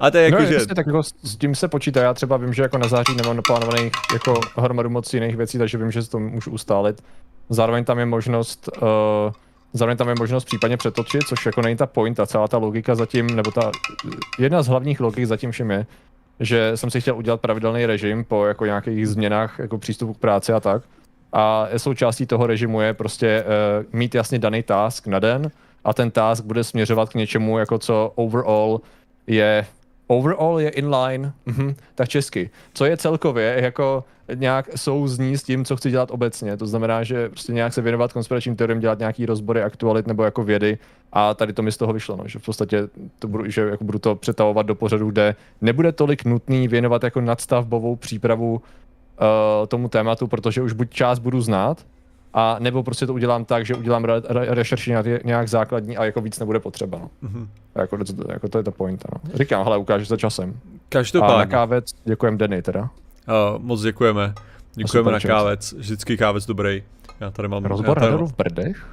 A 0.00 0.10
to 0.10 0.16
je 0.16 0.24
jako, 0.24 0.38
no, 0.42 0.46
že... 0.46 0.54
jasně, 0.54 0.74
tak 0.74 0.86
jako 0.86 1.02
s- 1.02 1.14
s 1.22 1.36
tím 1.36 1.54
se 1.54 1.68
počítá. 1.68 2.02
Já 2.02 2.14
třeba 2.14 2.36
vím, 2.36 2.54
že 2.54 2.62
jako 2.62 2.78
na 2.78 2.88
září 2.88 3.14
nemám 3.16 3.36
naplánovaných 3.36 3.92
jako 4.12 4.40
hromadu 4.56 4.90
moc 4.90 5.14
jiných 5.14 5.36
věcí, 5.36 5.58
takže 5.58 5.78
vím, 5.78 5.90
že 5.90 6.08
to 6.08 6.18
můžu 6.18 6.50
ustálit. 6.50 7.02
Zároveň 7.50 7.84
tam 7.84 7.98
je 7.98 8.06
možnost, 8.06 8.68
uh, 8.82 8.88
zároveň 9.72 9.96
tam 9.96 10.08
je 10.08 10.14
možnost 10.18 10.44
případně 10.44 10.76
přetočit, 10.76 11.22
což 11.22 11.46
jako 11.46 11.62
není 11.62 11.76
ta 11.76 11.86
point 11.86 12.20
a 12.20 12.26
celá 12.26 12.48
ta 12.48 12.58
logika 12.58 12.94
zatím, 12.94 13.26
nebo 13.26 13.50
ta 13.50 13.70
jedna 14.38 14.62
z 14.62 14.66
hlavních 14.66 15.00
logik 15.00 15.26
zatím 15.26 15.50
všem 15.50 15.70
je, 15.70 15.86
že 16.40 16.72
jsem 16.74 16.90
si 16.90 17.00
chtěl 17.00 17.16
udělat 17.16 17.40
pravidelný 17.40 17.86
režim 17.86 18.24
po 18.24 18.46
jako 18.46 18.66
nějakých 18.66 19.08
změnách 19.08 19.58
jako 19.58 19.78
přístupu 19.78 20.14
k 20.14 20.18
práci 20.18 20.52
a 20.52 20.60
tak. 20.60 20.82
A 21.32 21.68
součástí 21.76 22.26
toho 22.26 22.46
režimu 22.46 22.80
je 22.80 22.94
prostě 22.94 23.44
uh, 23.44 23.98
mít 23.98 24.14
jasně 24.14 24.38
daný 24.38 24.62
task 24.62 25.06
na 25.06 25.18
den 25.18 25.50
a 25.84 25.94
ten 25.94 26.10
task 26.10 26.44
bude 26.44 26.64
směřovat 26.64 27.08
k 27.08 27.14
něčemu, 27.14 27.58
jako 27.58 27.78
co 27.78 28.12
overall 28.14 28.80
je 29.26 29.66
overall 30.08 30.60
je 30.60 30.68
inline, 30.68 31.32
mhm, 31.46 31.74
tak 31.94 32.08
česky. 32.08 32.50
Co 32.74 32.84
je 32.84 32.96
celkově 32.96 33.56
jako 33.62 34.04
nějak 34.34 34.68
souzní 34.76 35.38
s 35.38 35.42
tím, 35.42 35.64
co 35.64 35.76
chci 35.76 35.90
dělat 35.90 36.10
obecně. 36.10 36.56
To 36.56 36.66
znamená, 36.66 37.02
že 37.02 37.28
prostě 37.28 37.52
nějak 37.52 37.72
se 37.72 37.82
věnovat 37.82 38.12
konspiračním 38.12 38.56
teoriím, 38.56 38.80
dělat 38.80 38.98
nějaký 38.98 39.26
rozbory 39.26 39.62
aktualit 39.62 40.06
nebo 40.06 40.24
jako 40.24 40.44
vědy 40.44 40.78
a 41.12 41.34
tady 41.34 41.52
to 41.52 41.62
mi 41.62 41.72
z 41.72 41.76
toho 41.76 41.92
vyšlo, 41.92 42.16
no, 42.16 42.28
že 42.28 42.38
v 42.38 42.44
podstatě 42.44 42.88
to 43.18 43.28
budu, 43.28 43.50
že 43.50 43.60
jako 43.60 43.84
budu 43.84 43.98
to 43.98 44.14
přetahovat 44.14 44.66
do 44.66 44.74
pořadu, 44.74 45.10
kde 45.10 45.34
nebude 45.60 45.92
tolik 45.92 46.24
nutný 46.24 46.68
věnovat 46.68 47.04
jako 47.04 47.20
nadstavbovou 47.20 47.96
přípravu 47.96 48.52
uh, 48.52 48.60
tomu 49.66 49.88
tématu, 49.88 50.26
protože 50.26 50.62
už 50.62 50.72
buď 50.72 50.90
část 50.90 51.18
budu 51.18 51.40
znát, 51.40 51.86
a 52.34 52.56
nebo 52.58 52.82
prostě 52.82 53.06
to 53.06 53.14
udělám 53.14 53.44
tak, 53.44 53.66
že 53.66 53.74
udělám 53.74 54.04
re- 54.04 54.22
re- 54.28 54.54
rešerši 54.54 54.90
nějak- 54.90 55.24
nějak 55.24 55.48
základní 55.48 55.96
a 55.96 56.04
jako 56.04 56.20
víc 56.20 56.38
nebude 56.38 56.60
potřeba. 56.60 56.98
No. 56.98 57.10
Mhm. 57.22 57.48
Jako, 57.74 58.04
to, 58.04 58.32
jako 58.32 58.48
to 58.48 58.58
je 58.58 58.64
ta 58.64 58.70
pointa. 58.70 59.08
No. 59.14 59.30
Říkám, 59.34 59.64
hele, 59.64 59.78
ukážeš 59.78 60.08
za 60.08 60.16
časem. 60.16 60.48
A 60.48 60.52
na 60.54 60.78
Každopádně, 60.88 61.50
kávec 61.50 61.84
děkujem 62.04 62.38
Denny 62.38 62.62
teda. 62.62 62.80
uh, 62.82 62.88
moc 63.62 63.82
děkujeme. 63.82 64.34
Děkujeme 64.74 65.12
na 65.12 65.20
kávec, 65.20 65.72
vždycky 65.72 66.16
kávec 66.16 66.46
dobrý. 66.46 66.82
Já 67.20 67.30
tady 67.30 67.48
mám... 67.48 67.64
Rozbor 67.64 68.00
tady 68.00 68.16
v 68.16 68.36
Brdech? 68.36 68.86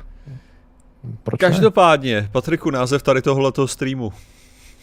Proč 1.24 1.42
ne? 1.42 1.48
Každopádně, 1.48 2.30
Patriku, 2.32 2.70
název 2.70 3.04
tady 3.04 3.22
tohoto 3.22 3.68
streamu. 3.68 4.14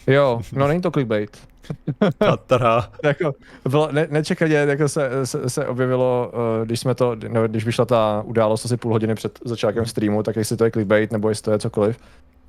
Jo, 0.07 0.41
no 0.53 0.67
není 0.67 0.81
to 0.81 0.91
clickbait. 0.91 1.37
Tatra. 2.17 2.89
jako, 3.03 3.33
bylo 3.69 3.89
ne, 3.91 4.07
nečekaně 4.11 4.55
jako 4.55 4.89
se, 4.89 5.09
se, 5.23 5.49
se, 5.49 5.67
objevilo, 5.67 6.31
uh, 6.33 6.65
když 6.65 6.79
jsme 6.79 6.95
to, 6.95 7.15
no, 7.27 7.47
když 7.47 7.65
vyšla 7.65 7.85
ta 7.85 8.23
událost 8.25 8.65
asi 8.65 8.77
půl 8.77 8.91
hodiny 8.91 9.15
před 9.15 9.39
začátkem 9.45 9.85
streamu, 9.85 10.23
tak 10.23 10.35
jestli 10.35 10.57
to 10.57 10.65
je 10.65 10.71
clickbait 10.71 11.11
nebo 11.11 11.29
jestli 11.29 11.43
to 11.43 11.51
je 11.51 11.59
cokoliv. 11.59 11.97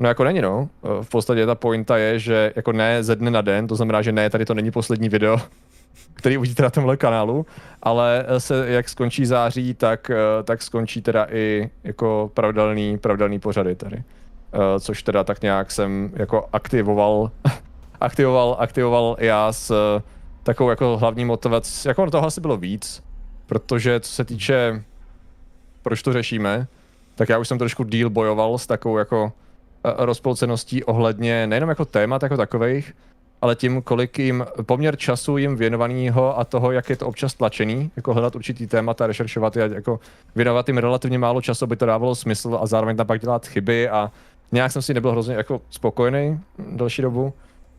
No 0.00 0.08
jako 0.08 0.24
není 0.24 0.40
no, 0.40 0.68
uh, 0.82 1.02
v 1.02 1.08
podstatě 1.08 1.46
ta 1.46 1.54
pointa 1.54 1.96
je, 1.96 2.18
že 2.18 2.52
jako 2.56 2.72
ne 2.72 3.04
ze 3.04 3.16
dne 3.16 3.30
na 3.30 3.40
den, 3.40 3.66
to 3.66 3.76
znamená, 3.76 4.02
že 4.02 4.12
ne, 4.12 4.30
tady 4.30 4.44
to 4.44 4.54
není 4.54 4.70
poslední 4.70 5.08
video, 5.08 5.38
který 6.14 6.38
uvidíte 6.38 6.62
na 6.62 6.70
tomhle 6.70 6.96
kanálu, 6.96 7.46
ale 7.82 8.26
se, 8.38 8.64
jak 8.68 8.88
skončí 8.88 9.26
září, 9.26 9.74
tak, 9.74 10.10
tak 10.44 10.62
skončí 10.62 11.02
teda 11.02 11.26
i 11.30 11.70
jako 11.84 12.30
pravidelný, 12.34 12.98
pravidelný 12.98 13.38
pořady 13.38 13.74
tady. 13.74 14.02
Což 14.80 15.02
teda 15.02 15.24
tak 15.24 15.42
nějak 15.42 15.70
jsem 15.70 16.10
jako 16.16 16.48
aktivoval 16.52 17.30
aktivoval, 18.04 18.56
aktivoval 18.58 19.16
já 19.20 19.52
s 19.52 19.70
uh, 19.70 20.02
takovou 20.42 20.70
jako 20.70 20.96
hlavní 20.96 21.24
motivací, 21.24 21.88
jako 21.88 22.10
toho 22.10 22.26
asi 22.26 22.40
bylo 22.40 22.56
víc, 22.56 23.02
protože 23.46 24.00
co 24.00 24.12
se 24.12 24.24
týče, 24.24 24.84
proč 25.82 26.02
to 26.02 26.12
řešíme, 26.12 26.66
tak 27.14 27.28
já 27.28 27.38
už 27.38 27.48
jsem 27.48 27.58
trošku 27.58 27.84
díl 27.84 28.10
bojoval 28.10 28.58
s 28.58 28.66
takovou 28.66 28.98
jako 28.98 29.24
uh, 29.24 29.30
rozpolceností 29.98 30.84
ohledně 30.84 31.46
nejenom 31.46 31.68
jako 31.68 31.84
témat 31.84 32.22
jako 32.22 32.36
takových, 32.36 32.92
ale 33.42 33.56
tím, 33.56 33.82
kolik 33.82 34.18
jim, 34.18 34.46
poměr 34.62 34.96
času 34.96 35.36
jim 35.36 35.56
věnovaného 35.56 36.38
a 36.38 36.44
toho, 36.44 36.72
jak 36.72 36.90
je 36.90 36.96
to 36.96 37.06
občas 37.06 37.34
tlačený, 37.34 37.90
jako 37.96 38.14
hledat 38.14 38.36
určitý 38.36 38.66
témata, 38.66 39.06
rešeršovat 39.06 39.56
a 39.56 39.60
jako 39.60 40.00
věnovat 40.36 40.68
jim 40.68 40.78
relativně 40.78 41.18
málo 41.18 41.40
času, 41.40 41.64
aby 41.64 41.76
to 41.76 41.86
dávalo 41.86 42.14
smysl 42.14 42.58
a 42.60 42.66
zároveň 42.66 42.96
tam 42.96 43.06
pak 43.06 43.20
dělat 43.20 43.46
chyby 43.46 43.88
a 43.88 44.10
nějak 44.52 44.72
jsem 44.72 44.82
si 44.82 44.94
nebyl 44.94 45.10
hrozně 45.10 45.34
jako 45.34 45.60
spokojený 45.70 46.40
další 46.58 47.02
dobu. 47.02 47.32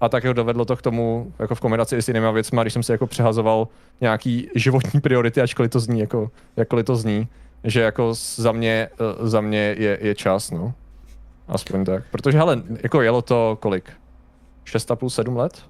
A 0.06 0.10
tak 0.10 0.24
dovedlo 0.34 0.66
to 0.66 0.76
k 0.76 0.82
tomu, 0.82 1.34
jako 1.40 1.56
v 1.56 1.60
kombinaci 1.60 1.98
s 1.98 2.08
jinými 2.08 2.28
věcmi, 2.34 2.60
když 2.62 2.74
jsem 2.74 2.84
si 2.84 2.92
jako 2.92 3.08
přehazoval 3.08 3.68
nějaký 4.02 4.50
životní 4.56 5.02
priority, 5.02 5.42
ačkoliv 5.42 5.72
to 5.72 5.80
zní, 5.80 6.00
jako, 6.00 6.32
jakkoliv 6.58 6.86
to 6.86 6.96
zní, 6.96 7.28
že 7.64 7.82
jako 7.82 8.14
za 8.36 8.52
mě, 8.52 8.90
eh, 8.94 9.28
za 9.28 9.42
mě 9.42 9.76
je, 9.78 9.98
je 10.02 10.16
čas, 10.16 10.52
no. 10.52 10.74
Aspoň 11.48 11.86
tak. 11.86 12.04
Protože, 12.12 12.38
hele, 12.38 12.64
jako 12.84 13.02
jelo 13.02 13.22
to 13.22 13.58
kolik? 13.62 13.90
6,5, 14.64 15.10
7 15.10 15.38
let? 15.38 15.64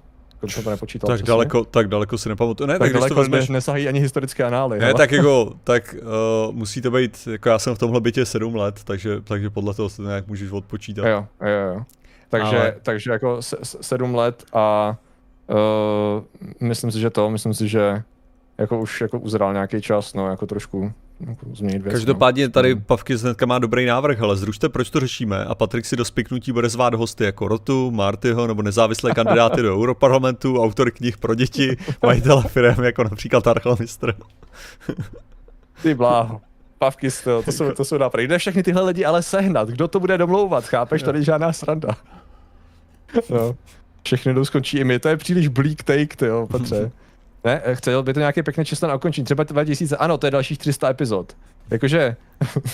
To 0.64 0.70
nepočítal 0.70 1.08
tak 1.08 1.22
daleko, 1.22 1.64
tak 1.64 1.88
daleko 1.88 2.18
si 2.18 2.28
nepamatuju. 2.28 2.66
Ne, 2.66 2.78
tak, 2.78 2.88
tak 2.88 2.92
daleko 2.92 3.14
to 3.14 3.30
vezme... 3.30 3.54
nesahají 3.54 3.88
ani 3.88 4.00
historické 4.00 4.44
anály. 4.44 4.78
Ne, 4.78 4.84
ale. 4.84 4.94
tak 4.94 5.12
jako, 5.12 5.52
tak 5.64 5.94
uh, 6.48 6.54
musí 6.54 6.80
to 6.80 6.90
být, 6.90 7.28
jako 7.30 7.48
já 7.48 7.58
jsem 7.58 7.74
v 7.74 7.78
tomhle 7.78 8.00
bytě 8.00 8.26
7 8.26 8.54
let, 8.54 8.80
takže, 8.84 9.20
takže 9.20 9.50
podle 9.50 9.74
toho 9.74 9.88
se 9.88 9.96
to 9.96 10.02
nějak 10.02 10.26
můžeš 10.26 10.50
odpočítat. 10.50 11.06
Jo, 11.06 11.26
jo, 11.42 11.74
jo. 11.74 11.84
Takže, 12.28 12.58
ale... 12.58 12.74
takže 12.82 13.10
jako 13.10 13.38
sedm 13.62 14.14
let 14.14 14.44
a 14.52 14.96
uh, 15.46 16.24
myslím 16.60 16.90
si, 16.90 17.00
že 17.00 17.10
to, 17.10 17.30
myslím 17.30 17.54
si, 17.54 17.68
že 17.68 18.02
jako 18.58 18.80
už 18.80 19.00
jako 19.00 19.18
uzrál 19.18 19.52
nějaký 19.52 19.82
čas, 19.82 20.14
no, 20.14 20.30
jako 20.30 20.46
trošku 20.46 20.92
jako 21.20 21.46
změnit 21.54 21.82
věc. 21.82 21.94
Každopádně 21.94 22.46
no. 22.46 22.52
tady 22.52 22.74
mm. 22.74 22.82
Pavky 22.82 23.16
z 23.16 23.36
má 23.46 23.58
dobrý 23.58 23.86
návrh, 23.86 24.20
ale 24.20 24.36
zrušte, 24.36 24.68
proč 24.68 24.90
to 24.90 25.00
řešíme 25.00 25.44
a 25.44 25.54
Patrik 25.54 25.86
si 25.86 25.96
do 25.96 26.04
spiknutí 26.04 26.52
bude 26.52 26.68
zvát 26.68 26.94
hosty 26.94 27.24
jako 27.24 27.48
Rotu, 27.48 27.90
Martyho 27.90 28.46
nebo 28.46 28.62
nezávislé 28.62 29.12
kandidáty 29.12 29.62
do 29.62 29.76
Europarlamentu, 29.76 30.62
autory 30.62 30.90
knih 30.92 31.18
pro 31.18 31.34
děti, 31.34 31.76
majitele 32.02 32.42
firm 32.42 32.84
jako 32.84 33.04
například 33.04 33.46
Archelmistr. 33.46 34.14
Ty 35.82 35.94
bláho. 35.94 36.40
Pavky, 36.78 37.08
to, 37.24 37.42
to 37.42 37.52
jsou, 37.52 37.72
to 37.72 37.84
jsou 37.84 37.98
nápady. 37.98 38.28
Jde 38.28 38.38
všechny 38.38 38.62
tyhle 38.62 38.82
lidi 38.82 39.04
ale 39.04 39.22
sehnat. 39.22 39.68
Kdo 39.68 39.88
to 39.88 40.00
bude 40.00 40.18
domlouvat, 40.18 40.64
chápeš? 40.64 41.02
Tady 41.02 41.24
žádná 41.24 41.52
sranda. 41.52 41.88
No. 43.30 43.56
Všechny 44.02 44.34
jdou 44.34 44.44
skončí 44.44 44.78
i 44.78 44.84
my. 44.84 44.98
To 44.98 45.08
je 45.08 45.16
příliš 45.16 45.48
bleak 45.48 45.82
take, 45.82 46.26
jo, 46.26 46.48
Petře. 46.50 46.90
Ne, 47.44 47.62
chtěl 47.72 48.02
by 48.02 48.14
to 48.14 48.20
nějaké 48.20 48.42
pěkné 48.42 48.64
číslo 48.64 48.88
na 48.88 48.94
ukončení. 48.94 49.24
Třeba 49.24 49.44
2000, 49.44 49.96
ano, 49.96 50.18
to 50.18 50.26
je 50.26 50.30
dalších 50.30 50.58
300 50.58 50.90
epizod. 50.90 51.36
Jakože, 51.70 52.16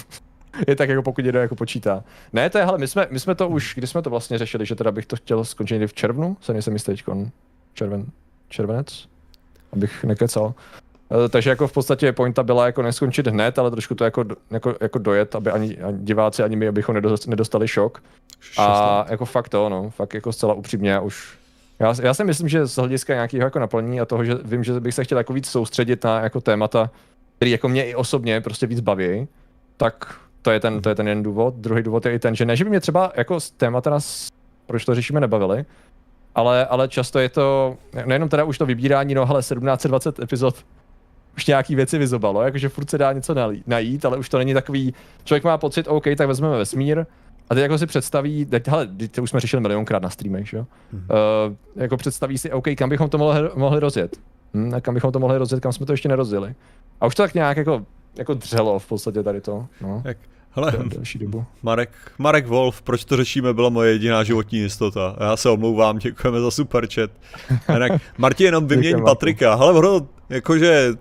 je 0.69 0.77
tak 0.77 0.89
jako 0.89 1.03
pokud 1.03 1.25
někdo 1.25 1.39
jako 1.39 1.55
počítá. 1.55 2.05
Ne, 2.33 2.51
to 2.51 2.59
je, 2.59 2.65
hele, 2.65 2.79
my 2.79 2.89
jsme, 2.89 3.07
my 3.11 3.21
jsme 3.21 3.35
to 3.35 3.49
už, 3.49 3.75
když 3.77 3.91
jsme 3.91 4.03
to 4.03 4.11
vlastně 4.11 4.39
řešili, 4.39 4.67
že 4.67 4.75
teda 4.75 4.93
bych 4.93 5.07
to 5.07 5.17
chtěl 5.17 5.45
skončit 5.45 5.75
někdy 5.75 5.87
v 5.87 5.95
červnu, 5.95 6.37
se 6.41 6.53
nejsem 6.53 6.73
jistý 6.73 6.97
červen, 7.75 8.07
červenec, 8.49 9.09
abych 9.73 10.05
nekecal. 10.05 10.55
Eh, 11.13 11.29
takže 11.29 11.51
jako 11.51 11.69
v 11.69 11.73
podstatě 11.73 12.13
pointa 12.13 12.43
byla 12.43 12.67
jako 12.67 12.83
neskončit 12.83 13.27
hned, 13.27 13.59
ale 13.59 13.71
trošku 13.71 13.95
to 13.95 14.05
jako, 14.05 14.25
jako, 14.51 14.75
jako 14.81 14.99
dojet, 14.99 15.35
aby 15.35 15.51
ani, 15.51 15.79
ani 15.79 15.99
diváci, 15.99 16.43
ani 16.43 16.57
my, 16.57 16.69
abychom 16.69 16.97
nedostali 17.27 17.69
šok. 17.69 18.03
A 18.59 19.07
jako 19.09 19.25
fakt 19.25 19.49
to, 19.49 19.69
no, 19.69 19.91
fakt 19.91 20.15
jako 20.15 20.33
zcela 20.33 20.55
upřímně, 20.55 21.01
už 21.01 21.39
já, 21.79 21.95
já 22.03 22.15
si 22.15 22.25
myslím, 22.25 22.49
že 22.49 22.67
z 22.67 22.77
hlediska 22.77 23.15
nějakého 23.15 23.45
jako 23.45 23.59
naplnění 23.59 24.01
a 24.01 24.05
toho, 24.05 24.25
že 24.25 24.35
vím, 24.45 24.65
že 24.65 24.81
bych 24.81 24.95
se 24.95 25.05
chtěl 25.05 25.19
jako 25.19 25.33
víc 25.33 25.47
soustředit 25.49 26.05
na 26.05 26.21
jako 26.21 26.41
témata, 26.41 26.91
který 27.37 27.51
jako 27.51 27.69
mě 27.69 27.85
i 27.85 27.95
osobně 27.95 28.41
prostě 28.41 28.67
víc 28.67 28.81
baví, 28.81 29.29
tak 29.77 30.15
to 30.43 30.51
je 30.51 30.61
ten, 30.61 30.83
to 30.83 30.89
je 30.89 30.95
ten 30.95 31.09
jeden 31.09 31.23
důvod. 31.23 31.55
Druhý 31.55 31.83
důvod 31.83 32.07
je 32.07 32.13
i 32.13 32.19
ten, 32.19 32.35
že 32.35 32.45
ne, 32.45 32.57
že 32.57 32.65
by 32.65 32.71
mě 32.71 32.81
třeba 32.81 33.13
jako 33.17 33.39
témata 33.57 33.91
nás, 33.91 34.29
proč 34.67 34.85
to 34.85 34.95
řešíme, 34.95 35.21
nebavili, 35.21 35.65
ale, 36.35 36.67
ale 36.67 36.89
často 36.89 37.19
je 37.19 37.29
to, 37.29 37.77
nejenom 38.07 38.29
teda 38.29 38.45
už 38.45 38.59
to 38.59 38.67
vybírání, 38.67 39.15
no 39.15 39.27
hele, 39.27 39.41
1720 39.41 40.19
epizod 40.19 40.65
už 41.37 41.47
nějaký 41.47 41.75
věci 41.75 41.99
vyzobalo, 41.99 42.43
jakože 42.43 42.69
furt 42.69 42.91
se 42.91 42.99
dá 42.99 43.13
něco 43.13 43.35
najít, 43.67 44.05
ale 44.05 44.17
už 44.17 44.29
to 44.29 44.39
není 44.39 44.55
takový, 44.55 44.95
člověk 45.25 45.45
má 45.45 45.59
pocit, 45.59 45.89
OK, 45.89 46.05
tak 46.17 46.29
vezmeme 46.29 46.57
vesmír, 46.57 47.05
a 47.51 47.55
teď 47.55 47.63
jako 47.63 47.79
si 47.79 47.87
představí, 47.87 48.45
teď, 48.45 48.69
hele, 48.69 48.89
to 49.11 49.23
už 49.23 49.31
jsme 49.31 49.41
řešili 49.41 49.63
milionkrát 49.63 50.03
na 50.03 50.11
streamech, 50.11 50.53
jo? 50.53 50.67
Mm-hmm. 50.95 51.49
Uh, 51.49 51.57
jako 51.77 51.97
představí 51.97 52.39
si, 52.39 52.53
OK, 52.53 52.67
kam 52.77 52.89
bychom 52.89 53.11
to 53.11 53.19
mohli, 53.19 53.51
mohli 53.55 53.81
rozjet? 53.81 54.17
Hm, 54.55 54.75
a 54.75 54.81
kam 54.81 54.95
bychom 54.95 55.13
to 55.13 55.19
mohli 55.19 55.39
rozjet, 55.39 55.61
kam 55.61 55.73
jsme 55.73 55.87
to 55.87 55.93
ještě 55.93 56.09
nerozjeli? 56.09 56.55
A 57.01 57.07
už 57.07 57.15
to 57.15 57.23
tak 57.23 57.35
nějak 57.35 57.57
jako, 57.57 57.87
jako 58.17 58.35
dřelo 58.35 58.79
v 58.79 58.87
podstatě 58.87 59.23
tady 59.23 59.41
to. 59.41 59.67
No. 59.81 60.03
Jak, 60.05 60.17
hele, 60.51 60.73
další 60.97 61.19
dobu. 61.19 61.45
Marek, 61.63 61.91
Marek 62.19 62.47
Wolf, 62.47 62.83
proč 62.83 63.05
to 63.05 63.17
řešíme, 63.17 63.55
byla 63.55 63.69
moje 63.69 63.93
jediná 63.93 64.25
životní 64.25 64.59
jistota. 64.59 65.17
Já 65.21 65.37
se 65.37 65.51
omlouvám, 65.51 65.99
děkujeme 65.99 66.41
za 66.41 66.51
super 66.51 66.87
chat. 66.95 67.11
Martin, 68.19 68.47
jenom 68.47 68.67
vyměň 68.69 69.03
Patrika. 69.03 69.55
Hele, 69.55 69.75
bro, 69.75 70.01
jakože 70.29 70.93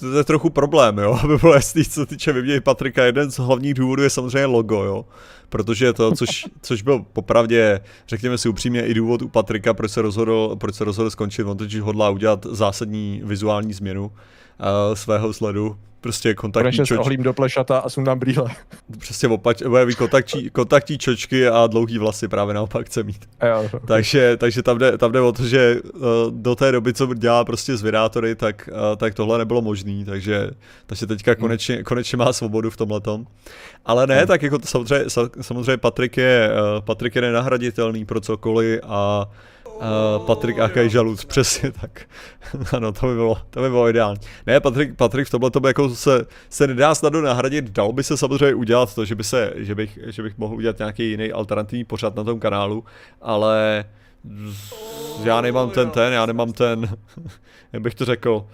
to 0.00 0.18
je 0.18 0.24
trochu 0.24 0.50
problém, 0.50 0.98
jo, 0.98 1.18
aby 1.22 1.36
bylo 1.36 1.54
jasný, 1.54 1.84
co 1.84 2.06
týče 2.06 2.32
vyměny 2.32 2.60
Patrika. 2.60 3.04
Jeden 3.04 3.30
z 3.30 3.38
hlavních 3.38 3.74
důvodů 3.74 4.02
je 4.02 4.10
samozřejmě 4.10 4.46
logo, 4.46 4.84
jo, 4.84 5.04
protože 5.48 5.92
to, 5.92 6.12
což, 6.12 6.46
což 6.62 6.82
byl 6.82 6.98
popravdě, 7.12 7.80
řekněme 8.08 8.38
si 8.38 8.48
upřímně, 8.48 8.86
i 8.86 8.94
důvod 8.94 9.22
u 9.22 9.28
Patrika, 9.28 9.74
proč 9.74 9.90
se 9.90 10.02
rozhodl, 10.02 10.56
proč 10.56 10.74
se 10.74 10.84
rozhodl 10.84 11.10
skončit, 11.10 11.44
on 11.44 11.56
totiž 11.56 11.80
hodlá 11.80 12.10
udělat 12.10 12.46
zásadní 12.50 13.20
vizuální 13.24 13.72
změnu 13.72 14.12
uh, 14.60 14.94
svého 14.94 15.32
sledu, 15.32 15.76
prostě 16.00 16.34
kontaktní 16.34 16.78
čočky. 16.78 16.98
ohlím 16.98 17.22
do 17.22 17.32
plešata 17.32 17.78
a 17.78 17.88
sundám 17.88 18.18
brýle. 18.18 18.50
Přesně 18.98 19.28
opač, 19.28 19.62
bude 19.62 19.86
mít 19.86 19.94
kontaktní, 19.94 20.50
kontaktní 20.50 20.98
čočky 20.98 21.48
a 21.48 21.66
dlouhý 21.66 21.98
vlasy 21.98 22.28
právě 22.28 22.54
naopak 22.54 22.86
chce 22.86 23.02
mít. 23.02 23.28
Jo, 23.48 23.62
okay. 23.66 23.80
takže, 23.86 24.36
takže 24.36 24.62
tam 24.62 24.78
jde, 24.78 24.98
tam 24.98 25.12
jde 25.12 25.20
o 25.20 25.32
to, 25.32 25.46
že 25.46 25.80
uh, 25.94 26.00
do 26.30 26.54
té 26.54 26.72
doby, 26.72 26.92
co 26.94 27.14
dělá 27.14 27.44
prostě 27.44 27.76
z 27.76 27.82
vydátory, 27.82 28.34
tak, 28.34 28.68
uh, 28.72 28.96
tak 28.96 29.14
tohle 29.14 29.38
nebylo 29.38 29.62
možné, 29.62 30.04
takže, 30.04 30.50
takže 30.86 31.06
teďka 31.06 31.30
hmm. 31.30 31.40
konečně, 31.40 31.82
konečně 31.82 32.18
má 32.18 32.32
svobodu 32.32 32.70
v 32.70 32.76
tomhle 32.76 33.00
tom. 33.00 33.26
Ale 33.84 34.06
ne, 34.06 34.16
hmm. 34.18 34.26
tak 34.26 34.42
jako 34.42 34.58
to 34.58 34.66
samozřejmě, 34.66 35.04
samozřejmě 35.40 35.76
Patrik 35.76 36.16
je, 36.16 36.50
uh, 36.50 36.84
Patrik 36.84 37.14
je 37.14 37.22
nenahraditelný 37.22 38.04
pro 38.04 38.20
cokoliv 38.20 38.80
a 38.82 39.26
Uh, 39.28 39.34
Patrik 40.26 40.58
Akaj 40.58 40.90
Žaluc, 40.90 41.24
přesně 41.24 41.72
tak. 41.72 42.00
ano, 42.72 42.92
to 42.92 43.06
by 43.06 43.14
bylo, 43.14 43.38
to 43.50 43.60
by 43.60 43.68
bylo 43.68 43.88
ideální. 43.88 44.20
Ne, 44.46 44.60
Patrik, 44.60 44.96
Patrik 44.96 45.26
v 45.26 45.30
tomhle 45.30 45.50
tomu 45.50 45.66
jako 45.66 45.88
se, 45.88 46.26
se 46.50 46.66
nedá 46.66 46.94
snadno 46.94 47.20
nahradit, 47.20 47.70
dalo 47.70 47.92
by 47.92 48.02
se 48.04 48.16
samozřejmě 48.16 48.54
udělat 48.54 48.94
to, 48.94 49.04
že, 49.04 49.14
by 49.14 49.24
se, 49.24 49.52
že, 49.56 49.74
bych, 49.74 49.98
že 50.06 50.22
bych 50.22 50.38
mohl 50.38 50.54
udělat 50.54 50.78
nějaký 50.78 51.10
jiný 51.10 51.32
alternativní 51.32 51.84
pořad 51.84 52.16
na 52.16 52.24
tom 52.24 52.40
kanálu, 52.40 52.84
ale 53.20 53.84
já 55.22 55.40
nemám 55.40 55.70
ten 55.70 55.90
ten, 55.90 56.12
já 56.12 56.26
nemám 56.26 56.52
ten, 56.52 56.98
jak 57.72 57.82
bych 57.82 57.94
to 57.94 58.04
řekl, 58.04 58.46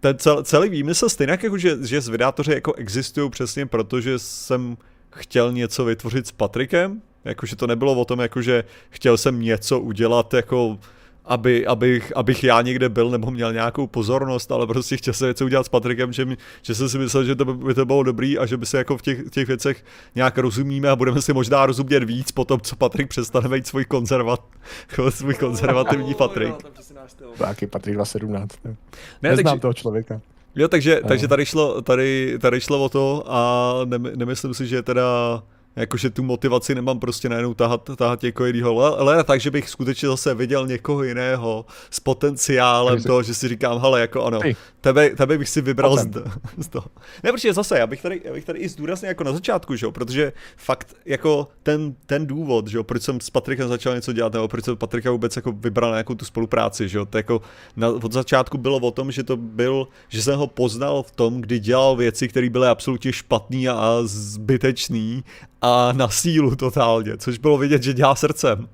ten 0.00 0.18
cel, 0.18 0.42
celý 0.42 0.68
výmysl 0.68 1.08
stejně 1.08 1.30
jako, 1.30 1.58
že, 1.58 1.76
že 1.86 2.00
z 2.00 2.08
vydátoři 2.08 2.52
jako 2.52 2.72
existují 2.74 3.30
přesně 3.30 3.66
proto, 3.66 4.00
že 4.00 4.18
jsem 4.18 4.76
chtěl 5.10 5.52
něco 5.52 5.84
vytvořit 5.84 6.26
s 6.26 6.32
Patrikem, 6.32 7.02
Jakože 7.24 7.56
to 7.56 7.66
nebylo 7.66 7.94
o 7.94 8.04
tom, 8.04 8.20
jakože 8.20 8.64
chtěl 8.90 9.16
jsem 9.16 9.40
něco 9.40 9.80
udělat, 9.80 10.34
jako 10.34 10.78
aby, 11.24 11.66
abych, 11.66 12.12
abych 12.16 12.44
já 12.44 12.62
někde 12.62 12.88
byl 12.88 13.10
nebo 13.10 13.30
měl 13.30 13.52
nějakou 13.52 13.86
pozornost, 13.86 14.52
ale 14.52 14.66
prostě 14.66 14.96
chtěl 14.96 15.14
jsem 15.14 15.28
něco 15.28 15.44
udělat 15.44 15.66
s 15.66 15.68
Patrikem, 15.68 16.12
že, 16.12 16.24
mi, 16.24 16.36
že 16.62 16.74
jsem 16.74 16.88
si 16.88 16.98
myslel, 16.98 17.24
že 17.24 17.34
to 17.34 17.44
by 17.44 17.74
to 17.74 17.86
bylo 17.86 18.02
dobrý 18.02 18.38
a 18.38 18.46
že 18.46 18.56
by 18.56 18.66
se 18.66 18.78
jako 18.78 18.96
v 18.96 19.02
těch, 19.02 19.30
těch 19.30 19.48
věcech 19.48 19.84
nějak 20.14 20.38
rozumíme 20.38 20.88
a 20.88 20.96
budeme 20.96 21.22
si 21.22 21.32
možná 21.32 21.66
rozumět 21.66 22.04
víc 22.04 22.32
po 22.32 22.44
tom, 22.44 22.60
co 22.60 22.76
Patrik 22.76 23.08
přestane 23.08 23.48
být 23.48 23.66
svůj, 23.66 23.84
konzervat, 23.84 24.40
svůj 25.08 25.34
konzervativní 25.34 26.14
Patrik. 26.18 26.54
Taky 27.38 27.66
Patrik 27.66 27.94
217. 27.94 28.58
Ne, 28.64 28.76
Neznám 29.22 29.44
takže, 29.44 29.60
toho 29.60 29.74
člověka. 29.74 30.20
Jo, 30.58 30.68
takže, 30.68 31.00
takže 31.08 31.28
tady, 31.28 31.46
šlo, 31.46 31.82
tady, 31.82 32.38
tady 32.40 32.60
šlo 32.60 32.84
o 32.84 32.88
to 32.88 33.24
a 33.26 33.72
ne, 33.84 33.98
nemyslím 33.98 34.54
si, 34.54 34.66
že 34.66 34.82
teda 34.82 35.42
Jakože 35.78 36.10
tu 36.10 36.22
motivaci 36.22 36.74
nemám 36.74 36.98
prostě 36.98 37.28
najednou 37.28 37.54
tahat, 37.54 37.90
tahat 37.96 38.22
někoho 38.22 38.46
jiného, 38.46 38.98
ale 38.98 39.24
tak, 39.24 39.40
že 39.40 39.50
bych 39.50 39.68
skutečně 39.68 40.08
zase 40.08 40.34
viděl 40.34 40.66
někoho 40.66 41.02
jiného 41.02 41.66
s 41.90 42.00
potenciálem 42.00 43.02
toho, 43.02 43.22
že 43.22 43.34
si 43.34 43.48
říkám, 43.48 43.80
hele, 43.80 44.00
jako 44.00 44.24
ano, 44.24 44.40
tebe, 44.80 45.10
tebe 45.10 45.38
bych 45.38 45.48
si 45.48 45.60
vybral 45.60 45.96
z, 45.96 46.08
z 46.58 46.68
toho. 46.68 46.86
Ne, 47.22 47.32
protože 47.32 47.52
zase, 47.52 47.78
já 47.78 47.86
bych 47.86 48.02
tady, 48.02 48.20
já 48.24 48.32
bych 48.32 48.44
tady 48.44 48.58
i 48.58 48.68
zdůraznil 48.68 49.08
jako 49.08 49.24
na 49.24 49.32
začátku, 49.32 49.76
že 49.76 49.86
jo, 49.86 49.92
protože 49.92 50.32
fakt 50.56 50.96
jako 51.04 51.48
ten, 51.62 51.94
ten 52.06 52.26
důvod, 52.26 52.68
že 52.68 52.76
jo, 52.76 52.84
proč 52.84 53.02
jsem 53.02 53.20
s 53.20 53.30
Patrikem 53.30 53.68
začal 53.68 53.94
něco 53.94 54.12
dělat, 54.12 54.32
nebo 54.32 54.48
proč 54.48 54.64
jsem 54.64 54.76
Patrika 54.76 55.10
vůbec 55.10 55.36
jako 55.36 55.52
vybral 55.52 55.90
nějakou 55.90 56.14
tu 56.14 56.24
spolupráci, 56.24 56.88
že 56.88 56.98
jo, 56.98 57.06
to 57.06 57.16
jako 57.16 57.40
na, 57.76 57.88
od 57.88 58.12
začátku 58.12 58.58
bylo 58.58 58.78
o 58.78 58.90
tom, 58.90 59.12
že 59.12 59.22
to 59.22 59.36
byl, 59.36 59.88
že 60.08 60.22
jsem 60.22 60.38
ho 60.38 60.46
poznal 60.46 61.02
v 61.02 61.10
tom, 61.10 61.40
kdy 61.40 61.58
dělal 61.58 61.96
věci, 61.96 62.28
které 62.28 62.50
byly 62.50 62.68
absolutně 62.68 63.12
špatný 63.12 63.68
a 63.68 63.98
zbytečný 64.04 65.24
a 65.62 65.92
na 65.92 66.08
sílu 66.08 66.56
totálně, 66.56 67.16
což 67.16 67.38
bylo 67.38 67.58
vidět, 67.58 67.82
že 67.82 67.92
dělá 67.92 68.14
srdcem, 68.14 68.68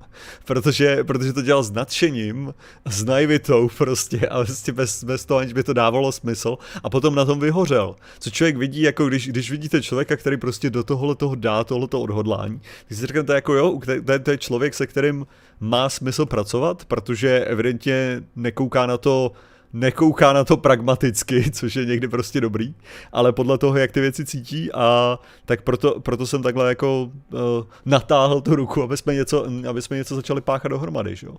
protože, 0.45 1.03
protože 1.03 1.33
to 1.33 1.41
dělal 1.41 1.63
s 1.63 1.71
nadšením, 1.71 2.53
s 2.85 3.03
naivitou 3.03 3.69
prostě 3.77 4.27
a 4.27 4.43
prostě 4.43 4.71
bez, 4.71 5.03
bez 5.03 5.25
toho, 5.25 5.37
aniž 5.37 5.53
by 5.53 5.63
to 5.63 5.73
dávalo 5.73 6.11
smysl 6.11 6.57
a 6.83 6.89
potom 6.89 7.15
na 7.15 7.25
tom 7.25 7.39
vyhořel. 7.39 7.95
Co 8.19 8.29
člověk 8.29 8.57
vidí, 8.57 8.81
jako 8.81 9.07
když, 9.07 9.27
když 9.27 9.51
vidíte 9.51 9.81
člověka, 9.81 10.17
který 10.17 10.37
prostě 10.37 10.69
do 10.69 10.83
tohohle 10.83 11.15
toho 11.15 11.35
dá 11.35 11.63
tohleto 11.63 12.01
odhodlání, 12.01 12.61
tak 12.87 12.97
si 12.97 13.07
řeknete 13.07 13.33
jako 13.33 13.53
jo, 13.53 13.79
to 14.05 14.19
to 14.19 14.31
je 14.31 14.37
člověk, 14.37 14.73
se 14.73 14.87
kterým 14.87 15.27
má 15.59 15.89
smysl 15.89 16.25
pracovat, 16.25 16.85
protože 16.85 17.45
evidentně 17.45 18.23
nekouká 18.35 18.85
na 18.85 18.97
to, 18.97 19.31
nekouká 19.75 20.33
na 20.33 20.43
to 20.43 20.57
pragmaticky, 20.57 21.51
což 21.51 21.75
je 21.75 21.85
někdy 21.85 22.07
prostě 22.07 22.41
dobrý, 22.41 22.75
ale 23.11 23.33
podle 23.33 23.57
toho, 23.57 23.77
jak 23.77 23.91
ty 23.91 24.01
věci 24.01 24.25
cítí 24.25 24.71
a 24.73 25.19
tak 25.45 25.61
proto, 25.61 25.99
proto 25.99 26.27
jsem 26.27 26.43
takhle 26.43 26.69
jako 26.69 27.03
uh, 27.03 27.39
natáhl 27.85 28.41
tu 28.41 28.55
ruku, 28.55 28.83
aby 28.83 28.97
jsme 28.97 29.13
něco, 29.13 29.47
aby 29.69 29.81
jsme 29.81 29.97
něco 29.97 30.15
začali 30.15 30.41
páchat 30.41 30.71
dohromady, 30.71 31.15
že 31.15 31.27
jo. 31.27 31.35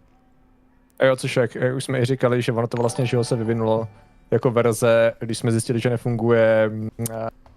Jo, 1.03 1.17
což 1.17 1.37
jak, 1.37 1.55
jak 1.55 1.77
už 1.77 1.85
jsme 1.85 2.01
i 2.01 2.05
říkali, 2.05 2.43
že 2.43 2.53
ono 2.53 2.67
to 2.67 2.77
vlastně, 2.77 3.07
že 3.07 3.25
se 3.25 3.37
vyvinulo 3.37 3.89
jako 4.31 4.51
verze, 4.51 5.13
když 5.21 5.39
jsme 5.39 5.53
zjistili, 5.53 5.81
že 5.81 5.91
nefunguje 5.91 6.69
mm, 6.69 6.89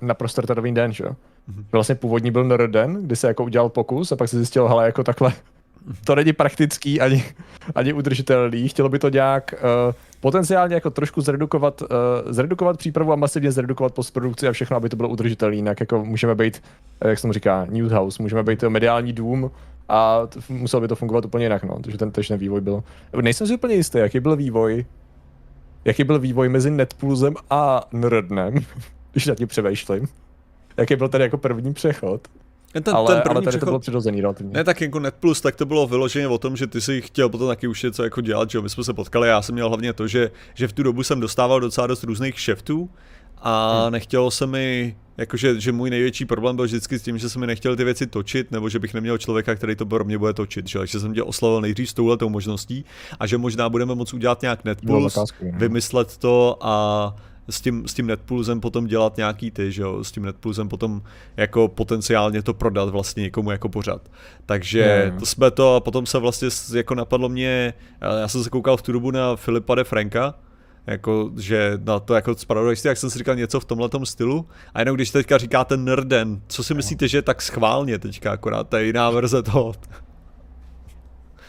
na 0.01 0.13
prostartový 0.13 0.71
den, 0.71 0.93
že 0.93 1.03
jo. 1.03 1.09
Mm-hmm. 1.09 1.65
Vlastně 1.71 1.95
původní 1.95 2.31
byl 2.31 2.43
nerd 2.43 2.71
den, 2.71 2.93
kdy 2.93 3.15
se 3.15 3.27
jako 3.27 3.43
udělal 3.43 3.69
pokus 3.69 4.11
a 4.11 4.15
pak 4.15 4.29
se 4.29 4.37
zjistil, 4.37 4.67
hele, 4.67 4.85
jako 4.85 5.03
takhle 5.03 5.33
to 6.05 6.15
není 6.15 6.33
praktický 6.33 7.01
ani, 7.01 7.23
ani 7.75 7.93
udržitelný. 7.93 8.67
Chtělo 8.67 8.89
by 8.89 8.99
to 8.99 9.09
nějak 9.09 9.53
uh, 9.87 9.93
potenciálně 10.19 10.75
jako 10.75 10.89
trošku 10.89 11.21
zredukovat, 11.21 11.81
uh, 11.81 11.87
zredukovat 12.29 12.77
přípravu 12.77 13.13
a 13.13 13.15
masivně 13.15 13.51
zredukovat 13.51 13.93
postprodukci 13.93 14.47
a 14.47 14.51
všechno, 14.51 14.77
aby 14.77 14.89
to 14.89 14.95
bylo 14.95 15.09
udržitelné. 15.09 15.55
Jinak 15.55 15.79
jako 15.79 16.05
můžeme 16.05 16.35
být, 16.35 16.63
jak 17.05 17.19
se 17.19 17.27
mu 17.27 17.33
říká, 17.33 17.67
news 17.69 17.91
house, 17.91 18.23
můžeme 18.23 18.43
být 18.43 18.63
mediální 18.63 19.13
dům 19.13 19.51
a 19.89 20.27
t- 20.27 20.39
muselo 20.49 20.81
by 20.81 20.87
to 20.87 20.95
fungovat 20.95 21.25
úplně 21.25 21.45
jinak, 21.45 21.63
no, 21.63 21.75
protože 21.75 21.97
ten 21.97 22.11
ten 22.11 22.37
vývoj 22.37 22.61
byl. 22.61 22.83
Nejsem 23.21 23.47
si 23.47 23.53
úplně 23.53 23.75
jistý, 23.75 23.97
jaký 23.97 24.19
byl 24.19 24.35
vývoj, 24.35 24.85
jaký 25.85 26.03
byl 26.03 26.19
vývoj 26.19 26.49
mezi 26.49 26.71
Netpulsem 26.71 27.33
a 27.49 27.87
Nerdnem, 27.93 28.53
když 29.11 29.27
na 29.27 29.35
tím 29.35 29.47
převejšlím. 29.47 30.07
Jaký 30.77 30.95
byl 30.95 31.09
tady 31.09 31.23
jako 31.23 31.37
první 31.37 31.73
přechod? 31.73 32.27
Ten, 32.71 32.95
ale, 32.95 33.13
ten 33.13 33.21
první 33.21 33.35
ale 33.35 33.41
tady 33.41 33.47
přechod... 33.47 33.59
to 33.59 33.65
bylo 33.65 33.79
přirozený 33.79 34.21
relativně. 34.21 34.53
Ne, 34.53 34.63
tak 34.63 34.81
jako 34.81 34.99
Net 34.99 35.15
Plus, 35.19 35.41
tak 35.41 35.55
to 35.55 35.65
bylo 35.65 35.87
vyloženě 35.87 36.27
o 36.27 36.37
tom, 36.37 36.57
že 36.57 36.67
ty 36.67 36.81
si 36.81 37.01
chtěl 37.01 37.29
potom 37.29 37.47
taky 37.47 37.67
už 37.67 37.83
něco 37.83 38.03
jako 38.03 38.21
dělat, 38.21 38.49
že 38.49 38.61
my 38.61 38.69
jsme 38.69 38.83
se 38.83 38.93
potkali, 38.93 39.27
já 39.27 39.41
jsem 39.41 39.55
měl 39.55 39.67
hlavně 39.67 39.93
to, 39.93 40.07
že, 40.07 40.31
že 40.53 40.67
v 40.67 40.73
tu 40.73 40.83
dobu 40.83 41.03
jsem 41.03 41.19
dostával 41.19 41.59
docela 41.59 41.87
dost 41.87 42.03
různých 42.03 42.39
šeftů 42.39 42.89
a 43.37 43.81
hmm. 43.83 43.91
nechtělo 43.91 44.31
se 44.31 44.47
mi, 44.47 44.97
jakože, 45.17 45.59
že 45.59 45.71
můj 45.71 45.89
největší 45.89 46.25
problém 46.25 46.55
byl 46.55 46.65
vždycky 46.65 46.99
s 46.99 47.01
tím, 47.01 47.17
že 47.17 47.29
se 47.29 47.39
mi 47.39 47.47
nechtěl 47.47 47.75
ty 47.75 47.83
věci 47.83 48.07
točit, 48.07 48.51
nebo 48.51 48.69
že 48.69 48.79
bych 48.79 48.93
neměl 48.93 49.17
člověka, 49.17 49.55
který 49.55 49.75
to 49.75 49.85
pro 49.85 50.03
mě 50.03 50.17
bude 50.17 50.33
točit, 50.33 50.67
že? 50.67 50.79
takže 50.79 50.99
jsem 50.99 51.13
tě 51.13 51.23
oslavil 51.23 51.61
nejdřív 51.61 51.89
s 51.89 51.93
touhletou 51.93 52.29
možností 52.29 52.85
a 53.19 53.27
že 53.27 53.37
možná 53.37 53.69
budeme 53.69 53.95
moct 53.95 54.13
udělat 54.13 54.41
nějak 54.41 54.63
Netpuls, 54.63 55.17
vymyslet 55.41 56.17
to 56.17 56.57
a 56.61 57.15
s 57.49 57.61
tím, 57.61 57.87
s 57.87 57.93
tím 57.93 58.07
Netpulsem 58.07 58.59
potom 58.59 58.87
dělat 58.87 59.17
nějaký 59.17 59.51
ty, 59.51 59.71
že 59.71 59.81
jo, 59.81 60.03
s 60.03 60.11
tím 60.11 60.25
Netpulsem 60.25 60.69
potom 60.69 61.01
jako 61.37 61.67
potenciálně 61.67 62.41
to 62.41 62.53
prodat 62.53 62.89
vlastně 62.89 63.23
někomu 63.23 63.51
jako 63.51 63.69
pořad. 63.69 64.09
Takže 64.45 65.09
mm. 65.13 65.19
to 65.19 65.25
jsme 65.25 65.51
to 65.51 65.75
a 65.75 65.79
potom 65.79 66.05
se 66.05 66.19
vlastně 66.19 66.49
jako 66.73 66.95
napadlo 66.95 67.29
mě, 67.29 67.73
já 68.19 68.27
jsem 68.27 68.43
se 68.43 68.49
koukal 68.49 68.77
v 68.77 68.81
tu 68.81 68.91
dobu 68.91 69.11
na 69.11 69.35
Filipa 69.35 69.75
de 69.75 69.83
Franka, 69.83 70.35
jako, 70.87 71.31
že 71.37 71.73
na 71.83 71.99
to 71.99 72.15
jako 72.15 72.35
spravodajství, 72.35 72.87
jak 72.87 72.97
jsem 72.97 73.09
si 73.09 73.17
říkal 73.17 73.35
něco 73.35 73.59
v 73.59 73.65
tomhle 73.65 73.89
stylu. 74.03 74.45
A 74.73 74.79
jenom 74.79 74.95
když 74.95 75.11
teďka 75.11 75.37
říkáte 75.37 75.77
nerden, 75.77 76.41
co 76.47 76.63
si 76.63 76.73
myslíte, 76.73 77.07
že 77.07 77.17
je 77.17 77.21
tak 77.21 77.41
schválně 77.41 77.99
teďka 77.99 78.31
akorát, 78.31 78.69
to 78.69 78.77
je 78.77 78.85
jiná 78.85 79.09
verze 79.09 79.43
toho. 79.43 79.73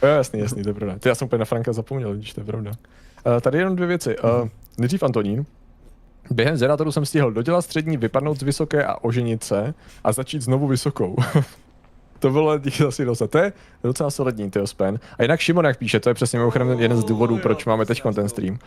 Jo, 0.03 0.09
jasný, 0.09 0.39
jasný, 0.39 0.63
to 0.63 0.69
je 0.69 0.73
pravda. 0.73 0.99
Ty 0.99 1.09
já 1.09 1.15
jsem 1.15 1.25
úplně 1.25 1.39
na 1.39 1.45
Franka 1.45 1.73
zapomněl, 1.73 2.15
když 2.15 2.33
to 2.33 2.41
je 2.41 2.45
pravda. 2.45 2.71
Uh, 3.25 3.39
tady 3.41 3.57
jenom 3.57 3.75
dvě 3.75 3.87
věci. 3.87 4.15
Uh, 4.19 4.49
nejdřív 4.77 5.03
Antonín, 5.03 5.45
Během 6.31 6.57
Zeratoru 6.57 6.91
jsem 6.91 7.05
stihl 7.05 7.31
dodělat 7.31 7.61
střední, 7.61 7.97
vypadnout 7.97 8.39
z 8.39 8.43
vysoké 8.43 8.85
a 8.85 9.03
oženit 9.03 9.43
se 9.43 9.73
a 10.03 10.11
začít 10.11 10.41
znovu 10.41 10.67
vysokou. 10.67 11.15
to 12.19 12.29
bylo 12.29 12.57
díky 12.57 12.83
asi 12.83 13.05
dost. 13.05 13.21
To 13.29 13.37
je 13.37 13.53
docela 13.83 14.11
solidní, 14.11 14.51
ty 14.51 14.59
spen. 14.65 14.99
A 15.19 15.23
jinak 15.23 15.39
Šimon, 15.39 15.65
jak 15.65 15.77
píše, 15.77 15.99
to 15.99 16.09
je 16.09 16.13
přesně 16.13 16.39
mimochodem 16.39 16.79
jeden 16.79 16.97
z 16.97 17.03
důvodů, 17.03 17.37
proč 17.37 17.65
máme 17.65 17.85
teď 17.85 18.03
ten 18.15 18.29
stream. 18.29 18.53
Uh, 18.53 18.59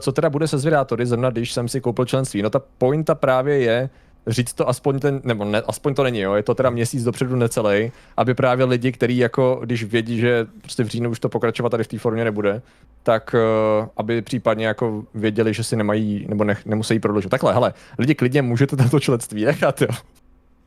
co 0.00 0.12
teda 0.12 0.30
bude 0.30 0.48
se 0.48 0.58
zvědátory, 0.58 1.06
zrovna 1.06 1.30
když 1.30 1.52
jsem 1.52 1.68
si 1.68 1.80
koupil 1.80 2.04
členství? 2.04 2.42
No 2.42 2.50
ta 2.50 2.62
pointa 2.78 3.14
právě 3.14 3.58
je, 3.58 3.90
říct 4.26 4.52
to 4.52 4.68
aspoň 4.68 4.98
ten, 4.98 5.20
nebo 5.24 5.44
ne, 5.44 5.62
aspoň 5.66 5.94
to 5.94 6.02
není, 6.02 6.20
jo, 6.20 6.34
je 6.34 6.42
to 6.42 6.54
teda 6.54 6.70
měsíc 6.70 7.04
dopředu 7.04 7.36
necelý, 7.36 7.92
aby 8.16 8.34
právě 8.34 8.64
lidi, 8.64 8.92
kteří 8.92 9.18
jako, 9.18 9.60
když 9.64 9.84
vědí, 9.84 10.18
že 10.18 10.46
prostě 10.60 10.84
v 10.84 10.86
říjnu 10.86 11.10
už 11.10 11.20
to 11.20 11.28
pokračovat 11.28 11.70
tady 11.70 11.84
v 11.84 11.88
té 11.88 11.98
formě 11.98 12.24
nebude, 12.24 12.62
tak 13.02 13.34
uh, 13.34 13.88
aby 13.96 14.22
případně 14.22 14.66
jako 14.66 15.04
věděli, 15.14 15.54
že 15.54 15.64
si 15.64 15.76
nemají, 15.76 16.26
nebo 16.28 16.44
ne, 16.44 16.56
nemusí 16.64 16.98
prodloužit. 16.98 17.30
Takhle, 17.30 17.52
hele, 17.52 17.74
lidi 17.98 18.14
klidně 18.14 18.42
můžete 18.42 18.76
tato 18.76 19.00
členství 19.00 19.44
nechat, 19.44 19.82
jo 19.82 19.88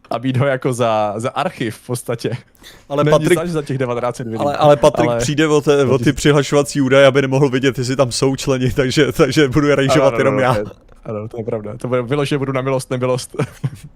a 0.09 0.19
být 0.19 0.37
ho 0.37 0.45
jako 0.45 0.73
za, 0.73 1.13
za 1.17 1.29
archiv 1.29 1.75
v 1.75 1.85
podstatě. 1.87 2.31
Ale 2.89 3.03
Není 3.03 3.11
Patrik, 3.11 3.49
za 3.49 3.61
těch 3.61 3.77
19 3.77 4.21
ale, 4.37 4.57
ale 4.57 4.77
Patrik 4.77 5.09
ale... 5.09 5.19
přijde 5.19 5.47
o, 5.47 5.61
te, 5.61 5.85
o 5.85 5.97
ty 5.97 6.13
přihlašovací 6.13 6.81
údaje, 6.81 7.05
aby 7.05 7.21
nemohl 7.21 7.49
vidět, 7.49 7.77
jestli 7.77 7.95
tam 7.95 8.11
jsou 8.11 8.35
členi, 8.35 8.71
takže, 8.71 9.11
takže 9.11 9.47
budu 9.47 9.75
rejžovat 9.75 10.13
jenom 10.17 10.39
já. 10.39 10.57
Ano, 11.09 11.27
to 11.27 11.37
je 11.37 11.43
pravda. 11.43 11.77
To 11.77 11.87
bude 11.87 12.01
vyloženě 12.01 12.39
budu 12.39 12.51
na 12.51 12.61
milost, 12.61 12.91
nemilost. 12.91 13.35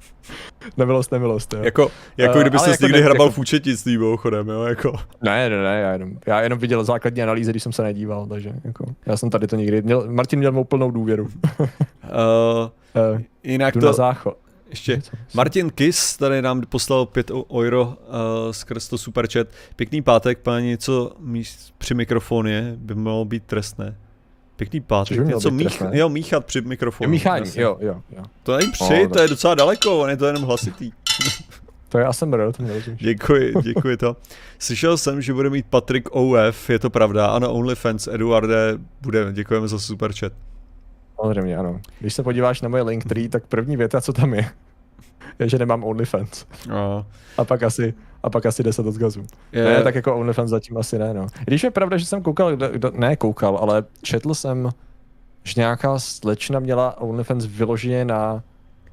na 0.78 0.86
milost, 0.86 1.12
nemilost, 1.12 1.54
jo. 1.54 1.60
Jako, 1.64 1.92
jako 2.18 2.36
uh, 2.36 2.42
kdyby 2.42 2.60
se 2.60 2.70
jako 2.70 2.84
někdy 2.84 3.00
ne, 3.00 3.06
hrabal 3.06 3.28
jako... 3.28 3.36
v 3.36 3.38
účetnictví, 3.38 3.98
mimochodem, 3.98 4.50
jo, 4.50 4.64
jako. 4.64 4.94
Ne, 5.22 5.50
ne, 5.50 5.64
ne, 5.64 5.80
já 5.80 5.92
jenom, 5.92 6.12
já 6.28 6.42
jenom 6.42 6.60
viděl 6.60 6.84
základní 6.84 7.24
analýzy, 7.24 7.52
když 7.52 7.64
jsem 7.64 7.72
se 7.72 7.84
nedíval, 7.84 8.28
takže 8.28 8.54
jako, 8.64 8.86
já 9.06 9.18
jsem 9.18 9.30
tady 9.30 9.48
to 9.48 9.56
nikdy, 9.56 9.82
měl, 9.82 10.08
Martin 10.12 10.40
měl 10.40 10.52
mou 10.52 10.64
plnou 10.64 10.92
důvěru. 10.92 11.28
uh, 11.60 11.68
uh, 13.14 13.22
jinak 13.44 13.74
to... 13.74 13.86
Na 13.86 13.94
záchod. 13.94 14.38
Ještě 14.70 15.02
Martin 15.34 15.70
Kis 15.70 16.18
tady 16.18 16.42
nám 16.42 16.62
poslal 16.62 17.06
5 17.06 17.32
euro 17.54 17.84
uh, 17.86 17.94
skrz 18.52 18.88
to 18.88 18.98
superchat. 18.98 19.48
Pěkný 19.76 20.02
pátek, 20.02 20.40
páni, 20.40 20.78
co 20.78 21.12
míst 21.20 21.74
při 21.78 21.94
mikrofoně 21.94 22.74
by 22.78 22.96
mělo 22.96 23.26
být 23.26 23.44
trestné. 23.44 23.98
Pěkný 24.56 24.82
pátek, 24.82 25.28
něco 25.28 25.52
mých, 25.52 25.82
jo, 25.92 26.10
míchat 26.10 26.46
při 26.46 26.62
mikrofonu. 26.62 27.08
Jo, 27.08 27.12
míchání, 27.12 27.52
jo, 27.56 27.78
jo, 27.80 28.02
jo. 28.18 28.24
To 28.44 28.58
není 28.58 28.72
při, 28.72 29.04
no, 29.04 29.10
to 29.10 29.20
je 29.20 29.28
docela 29.28 29.56
daleko, 29.56 30.00
on 30.00 30.10
je 30.10 30.18
to 30.18 30.26
jenom 30.26 30.44
hlasitý. 30.44 30.92
to 31.90 31.98
je 31.98 32.06
ASMR, 32.06 32.52
to 32.58 32.64
mě 32.64 32.74
Děkuji, 32.96 33.54
děkuji 33.64 33.98
to. 33.98 34.18
Slyšel 34.60 34.98
jsem, 34.98 35.22
že 35.22 35.34
bude 35.34 35.50
mít 35.50 35.66
Patrik 35.70 36.10
OF, 36.12 36.70
je 36.70 36.80
to 36.80 36.90
pravda, 36.90 37.28
ano, 37.28 37.54
OnlyFans, 37.54 38.08
Eduarde, 38.08 38.78
bude, 39.02 39.34
děkujeme 39.34 39.68
za 39.68 39.80
super 39.80 40.14
chat. 40.14 40.34
Samozřejmě, 41.16 41.58
ano. 41.58 41.82
Když 42.00 42.14
se 42.14 42.24
podíváš 42.24 42.62
na 42.62 42.70
moje 42.70 42.84
Linktree, 42.84 43.30
tak 43.30 43.48
první 43.48 43.78
věta, 43.78 44.02
co 44.02 44.14
tam 44.14 44.34
je, 44.34 44.50
je, 45.40 45.50
že 45.50 45.58
nemám 45.58 45.84
OnlyFans. 45.84 46.46
No. 46.68 47.06
A 47.38 47.46
pak 47.46 47.64
asi, 47.64 47.94
a 48.24 48.30
pak 48.30 48.46
asi 48.46 48.64
10 48.64 48.86
odkazů. 48.86 49.26
Je. 49.52 49.64
Ne, 49.64 49.84
tak 49.84 49.96
jako 49.96 50.16
OnlyFans 50.16 50.50
zatím 50.50 50.78
asi 50.78 51.00
ne, 51.00 51.14
no. 51.14 51.28
Když 51.46 51.64
je 51.64 51.72
pravda, 51.72 51.98
že 51.98 52.06
jsem 52.06 52.22
koukal, 52.22 52.56
kdo, 52.56 52.70
kdo, 52.70 52.92
ne 52.96 53.16
koukal, 53.16 53.58
ale 53.58 53.84
četl 54.02 54.34
jsem, 54.34 54.70
že 55.44 55.54
nějaká 55.58 56.00
slečna 56.00 56.60
měla 56.60 57.02
OnlyFans 57.02 57.46
vyloženě 57.46 58.06
na 58.06 58.44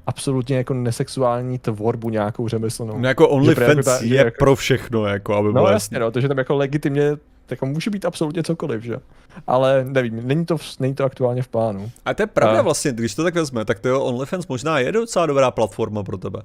absolutně 0.07 0.57
jako 0.57 0.73
nesexuální 0.73 1.59
tvorbu 1.59 2.09
nějakou 2.09 2.47
řemeslnou. 2.47 2.97
No 2.97 3.07
jako 3.07 3.29
OnlyFans 3.29 3.87
jako 3.87 4.05
je 4.05 4.17
jako... 4.17 4.37
pro 4.39 4.55
všechno, 4.55 5.05
jako 5.05 5.35
aby 5.35 5.51
bylo 5.51 5.65
No 5.65 5.71
jasně, 5.71 5.99
no, 5.99 6.11
to, 6.11 6.21
že 6.21 6.27
tam 6.27 6.37
jako 6.37 6.55
legitimně 6.55 7.17
jako 7.51 7.65
může 7.65 7.89
být 7.89 8.05
absolutně 8.05 8.43
cokoliv, 8.43 8.83
že? 8.83 8.97
Ale 9.47 9.85
nevím, 9.87 10.27
není 10.27 10.45
to, 10.45 10.57
není 10.79 10.95
to 10.95 11.03
aktuálně 11.03 11.43
v 11.43 11.47
plánu. 11.47 11.91
A 12.05 12.13
to 12.13 12.23
je 12.23 12.27
pravda 12.27 12.59
a... 12.59 12.61
vlastně, 12.61 12.91
když 12.91 13.15
to 13.15 13.23
tak 13.23 13.35
vezme, 13.35 13.65
tak 13.65 13.79
to 13.79 13.89
jo, 13.89 14.01
OnlyFans 14.01 14.47
možná 14.47 14.79
je 14.79 14.91
docela 14.91 15.25
dobrá 15.25 15.51
platforma 15.51 16.03
pro 16.03 16.17
tebe. 16.17 16.41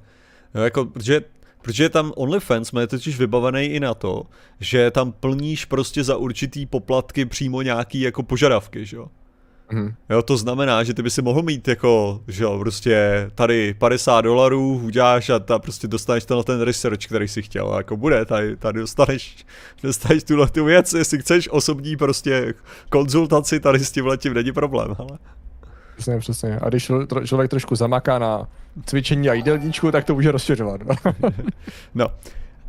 Jo, 0.54 0.62
jako, 0.62 0.84
protože 0.84 1.20
Protože 1.66 1.88
tam 1.88 2.12
OnlyFans 2.16 2.72
má 2.72 2.86
totiž 2.86 3.18
vybavený 3.18 3.64
i 3.64 3.80
na 3.80 3.94
to, 3.94 4.22
že 4.60 4.90
tam 4.90 5.12
plníš 5.12 5.64
prostě 5.64 6.04
za 6.04 6.16
určitý 6.16 6.66
poplatky 6.66 7.24
přímo 7.24 7.62
nějaký 7.62 8.00
jako 8.00 8.22
požadavky, 8.22 8.86
že 8.86 8.96
jo? 8.96 9.06
Mm. 9.72 9.94
Jo, 10.10 10.22
to 10.22 10.36
znamená, 10.36 10.84
že 10.84 10.94
ty 10.94 11.02
by 11.02 11.10
si 11.10 11.22
mohl 11.22 11.42
mít 11.42 11.68
jako, 11.68 12.20
že 12.28 12.44
jo, 12.44 12.58
prostě 12.58 13.26
tady 13.34 13.74
50 13.74 14.20
dolarů 14.20 14.80
uděláš 14.84 15.30
a 15.30 15.38
ta 15.38 15.58
prostě 15.58 15.88
dostaneš 15.88 16.24
tenhle 16.24 16.44
ten 16.44 16.60
research, 16.60 17.06
který 17.06 17.28
si 17.28 17.42
chtěl. 17.42 17.74
A 17.74 17.76
jako 17.76 17.96
bude, 17.96 18.24
tady, 18.24 18.56
tady 18.56 18.80
dostaneš, 18.80 19.36
dostaneš 19.82 20.24
tuhle 20.24 20.48
tu 20.48 20.64
věc, 20.64 20.92
jestli 20.92 21.18
chceš 21.18 21.48
osobní 21.48 21.96
prostě 21.96 22.54
konzultaci, 22.90 23.60
tady 23.60 23.78
s 23.78 23.92
tím 23.92 24.06
letím 24.06 24.34
není 24.34 24.52
problém, 24.52 24.94
ale. 24.98 25.18
Přesně, 25.96 26.18
přesně. 26.18 26.58
A 26.62 26.68
když 26.68 26.90
člověk 27.24 27.50
trošku 27.50 27.76
zamaká 27.76 28.18
na 28.18 28.48
cvičení 28.86 29.28
a 29.28 29.32
jídelníčku, 29.32 29.92
tak 29.92 30.04
to 30.04 30.14
může 30.14 30.32
rozšiřovat. 30.32 30.80
no. 31.94 32.06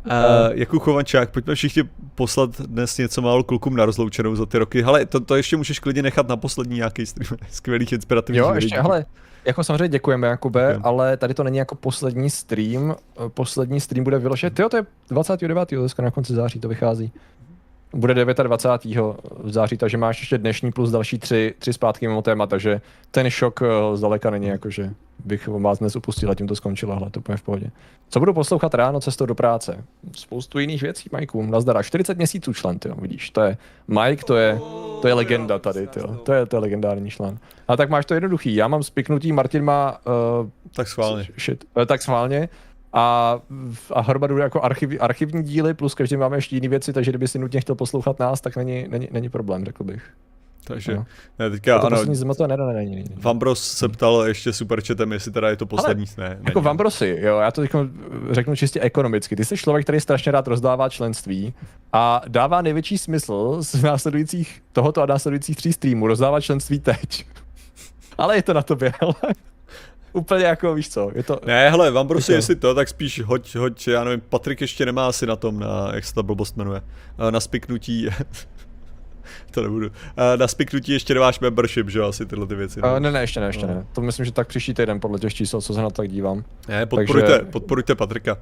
Uh, 0.06 0.52
Jakub 0.52 0.82
Chovančák, 0.82 1.30
pojďme 1.30 1.54
všichni 1.54 1.82
poslat 2.14 2.60
dnes 2.60 2.98
něco 2.98 3.22
málo 3.22 3.44
klukům 3.44 3.76
na 3.76 3.84
rozloučenou 3.84 4.36
za 4.36 4.46
ty 4.46 4.58
roky. 4.58 4.82
Hele, 4.82 5.06
to, 5.06 5.20
to 5.20 5.36
ještě 5.36 5.56
můžeš 5.56 5.78
klidně 5.78 6.02
nechat 6.02 6.28
na 6.28 6.36
poslední 6.36 6.76
nějaký 6.76 7.06
stream 7.06 7.38
skvělých 7.50 7.92
inspirativních 7.92 8.40
Jo, 8.40 8.54
ještě, 8.54 8.80
hele, 8.80 9.06
jako 9.44 9.64
samozřejmě 9.64 9.88
děkujeme, 9.88 10.26
Jakube, 10.26 10.68
okay. 10.68 10.80
ale 10.84 11.16
tady 11.16 11.34
to 11.34 11.44
není 11.44 11.58
jako 11.58 11.74
poslední 11.74 12.30
stream. 12.30 12.94
Poslední 13.28 13.80
stream 13.80 14.04
bude 14.04 14.18
vyložen, 14.18 14.52
jo, 14.58 14.68
to 14.68 14.76
je 14.76 14.86
29. 15.10 15.70
dneska 15.70 16.02
na 16.02 16.10
konci 16.10 16.34
září 16.34 16.60
to 16.60 16.68
vychází. 16.68 17.12
Bude 17.92 18.14
29. 18.14 19.16
v 19.38 19.50
září, 19.50 19.76
takže 19.76 19.96
máš 19.96 20.20
ještě 20.20 20.38
dnešní 20.38 20.72
plus 20.72 20.90
další 20.90 21.18
tři, 21.18 21.54
tři 21.58 21.72
zpátky 21.72 22.08
mimo 22.08 22.22
téma, 22.22 22.46
takže 22.46 22.80
ten 23.10 23.30
šok 23.30 23.62
eh, 23.62 23.96
zdaleka 23.96 24.30
není 24.30 24.46
jako, 24.46 24.70
že 24.70 24.90
bych 25.24 25.48
vás 25.48 25.78
dnes 25.78 25.96
upustil 25.96 26.30
a 26.30 26.34
tím 26.34 26.48
to 26.48 26.56
skončilo, 26.56 26.96
ale 26.96 27.10
to 27.10 27.20
v 27.36 27.42
pohodě. 27.42 27.70
Co 28.08 28.20
budu 28.20 28.34
poslouchat 28.34 28.74
ráno 28.74 29.00
cestou 29.00 29.26
do 29.26 29.34
práce? 29.34 29.84
Spoustu 30.16 30.58
jiných 30.58 30.82
věcí, 30.82 31.08
Majku. 31.12 31.42
Nazdara. 31.42 31.82
40 31.82 32.16
měsíců 32.16 32.52
člen, 32.52 32.78
ty 32.78 32.88
vidíš, 33.00 33.30
to 33.30 33.40
je 33.40 33.56
Mike, 33.88 34.24
to 34.24 34.36
je, 34.36 34.60
to 35.02 35.08
je 35.08 35.14
legenda 35.14 35.58
tady, 35.58 35.86
tyjo. 35.86 36.14
To 36.14 36.32
je, 36.32 36.46
to 36.46 36.56
je 36.56 36.60
legendární 36.60 37.10
člen. 37.10 37.38
A 37.68 37.76
tak 37.76 37.90
máš 37.90 38.06
to 38.06 38.14
jednoduchý. 38.14 38.54
Já 38.54 38.68
mám 38.68 38.82
spiknutý, 38.82 39.32
Martin 39.32 39.64
má... 39.64 40.00
Uh, 40.40 40.48
tak 40.72 40.88
schválně. 40.88 41.28
Shit, 41.38 41.64
uh, 41.76 41.84
tak 41.84 42.02
schválně. 42.02 42.48
A, 42.92 43.38
a 43.92 44.00
hromadu 44.00 44.38
jako 44.38 44.62
archiv, 44.62 44.90
archivní 45.00 45.42
díly, 45.42 45.74
plus 45.74 45.94
každý 45.94 46.16
máme 46.16 46.36
ještě 46.36 46.56
jiné 46.56 46.68
věci, 46.68 46.92
takže 46.92 47.10
kdyby 47.10 47.28
si 47.28 47.38
nutně 47.38 47.60
chtěl 47.60 47.74
poslouchat 47.74 48.18
nás, 48.18 48.40
tak 48.40 48.56
není, 48.56 48.86
není, 48.88 49.08
není 49.12 49.28
problém, 49.28 49.64
řekl 49.64 49.84
bych. 49.84 50.02
Takže, 50.68 50.94
no. 50.94 51.06
ne, 51.38 51.50
teďka, 51.50 51.78
to 51.78 51.86
ano, 51.86 51.96
poslední 51.96 52.16
zima 52.16 52.34
to 52.34 52.46
ne, 52.46 52.56
ne, 52.56 52.72
není, 52.72 52.94
není. 52.94 53.08
Vambros 53.16 53.72
se 53.72 53.88
ptal 53.88 54.24
ještě 54.26 54.50
chatem, 54.86 55.12
jestli 55.12 55.32
teda 55.32 55.50
je 55.50 55.56
to 55.56 55.66
poslední, 55.66 56.04
Ale, 56.18 56.28
ne. 56.28 56.38
Jako 56.46 56.60
Vambrosi, 56.60 57.18
jo, 57.20 57.38
já 57.38 57.50
to 57.50 57.60
teď 57.60 57.70
řeknu 58.30 58.56
čistě 58.56 58.80
ekonomicky. 58.80 59.36
Ty 59.36 59.44
jsi 59.44 59.56
člověk, 59.56 59.86
který 59.86 60.00
strašně 60.00 60.32
rád 60.32 60.48
rozdává 60.48 60.88
členství 60.88 61.54
a 61.92 62.20
dává 62.28 62.62
největší 62.62 62.98
smysl 62.98 63.56
z 63.62 63.82
následujících, 63.82 64.62
tohoto 64.72 65.02
a 65.02 65.06
následujících 65.06 65.56
tří 65.56 65.72
streamů 65.72 66.06
rozdávat 66.06 66.40
členství 66.40 66.80
teď. 66.80 67.26
Ale 68.18 68.36
je 68.36 68.42
to 68.42 68.54
na 68.54 68.62
tobě, 68.62 68.92
úplně 70.12 70.44
jako, 70.44 70.74
víš 70.74 70.88
co, 70.88 71.10
je 71.14 71.22
to... 71.22 71.40
Ne, 71.46 71.70
hele, 71.70 71.90
Vambrosi, 71.90 72.32
jestli 72.32 72.56
to, 72.56 72.74
tak 72.74 72.88
spíš 72.88 73.22
hoď, 73.22 73.54
hoď, 73.54 73.88
já 73.88 74.04
nevím, 74.04 74.20
Patrik 74.20 74.60
ještě 74.60 74.86
nemá 74.86 75.08
asi 75.08 75.26
na 75.26 75.36
tom, 75.36 75.58
na, 75.58 75.90
jak 75.94 76.04
se 76.04 76.14
ta 76.14 76.22
blbost 76.22 76.56
jmenuje, 76.56 76.82
na 77.30 77.40
spiknutí 77.40 78.08
to 79.50 79.62
nebudu. 79.62 79.90
Na 80.36 80.48
spiknutí 80.48 80.92
ještě 80.92 81.14
nemáš 81.14 81.40
membership, 81.40 81.88
že 81.90 81.98
jo, 81.98 82.04
asi 82.04 82.26
tyhle 82.26 82.46
ty 82.46 82.54
věci. 82.54 82.80
Ne? 82.82 82.92
Uh, 82.92 83.00
ne, 83.00 83.12
ne, 83.12 83.20
ještě 83.20 83.40
ne, 83.40 83.46
ještě 83.46 83.66
no. 83.66 83.74
ne. 83.74 83.86
To 83.92 84.00
myslím, 84.00 84.26
že 84.26 84.32
tak 84.32 84.48
příští 84.48 84.74
týden 84.74 85.00
podle 85.00 85.18
těch 85.18 85.34
čísel, 85.34 85.60
co 85.60 85.74
se 85.74 85.82
na 85.82 85.90
to 85.90 86.02
tak 86.02 86.08
dívám. 86.08 86.44
Ne, 86.68 86.86
podporujte, 86.86 87.28
Takže... 87.28 87.52
podporujte 87.52 87.94
Patrika. 87.94 88.38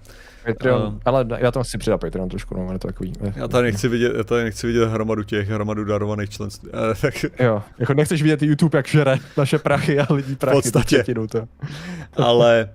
Patreon, 0.46 0.82
uh, 0.82 0.94
ale 1.04 1.26
já 1.38 1.50
to 1.50 1.64
chci 1.64 1.78
přidat 1.78 1.98
Patreon 1.98 2.28
trošku, 2.28 2.56
no, 2.56 2.72
je 2.72 2.78
to 2.78 2.88
takový. 2.88 3.12
Eh, 3.20 3.32
já 3.36 3.48
tady 3.48 3.64
nechci 3.64 3.88
vidět, 3.88 4.12
já 4.16 4.24
tady 4.24 4.44
nechci 4.44 4.66
vidět 4.66 4.88
hromadu 4.88 5.22
těch, 5.22 5.48
hromadu 5.48 5.84
darovaných 5.84 6.30
členství. 6.30 6.70
Uh, 6.70 6.78
tak... 7.00 7.14
Jo, 7.40 7.62
jako 7.78 7.94
nechceš 7.94 8.22
vidět 8.22 8.42
YouTube, 8.42 8.78
jak 8.78 8.88
žere 8.88 9.16
naše 9.36 9.58
prachy 9.58 10.00
a 10.00 10.14
lidí 10.14 10.36
prachy. 10.36 10.58
V 10.58 10.62
podstatě. 10.62 11.04
To. 11.30 11.48
ale 12.16 12.68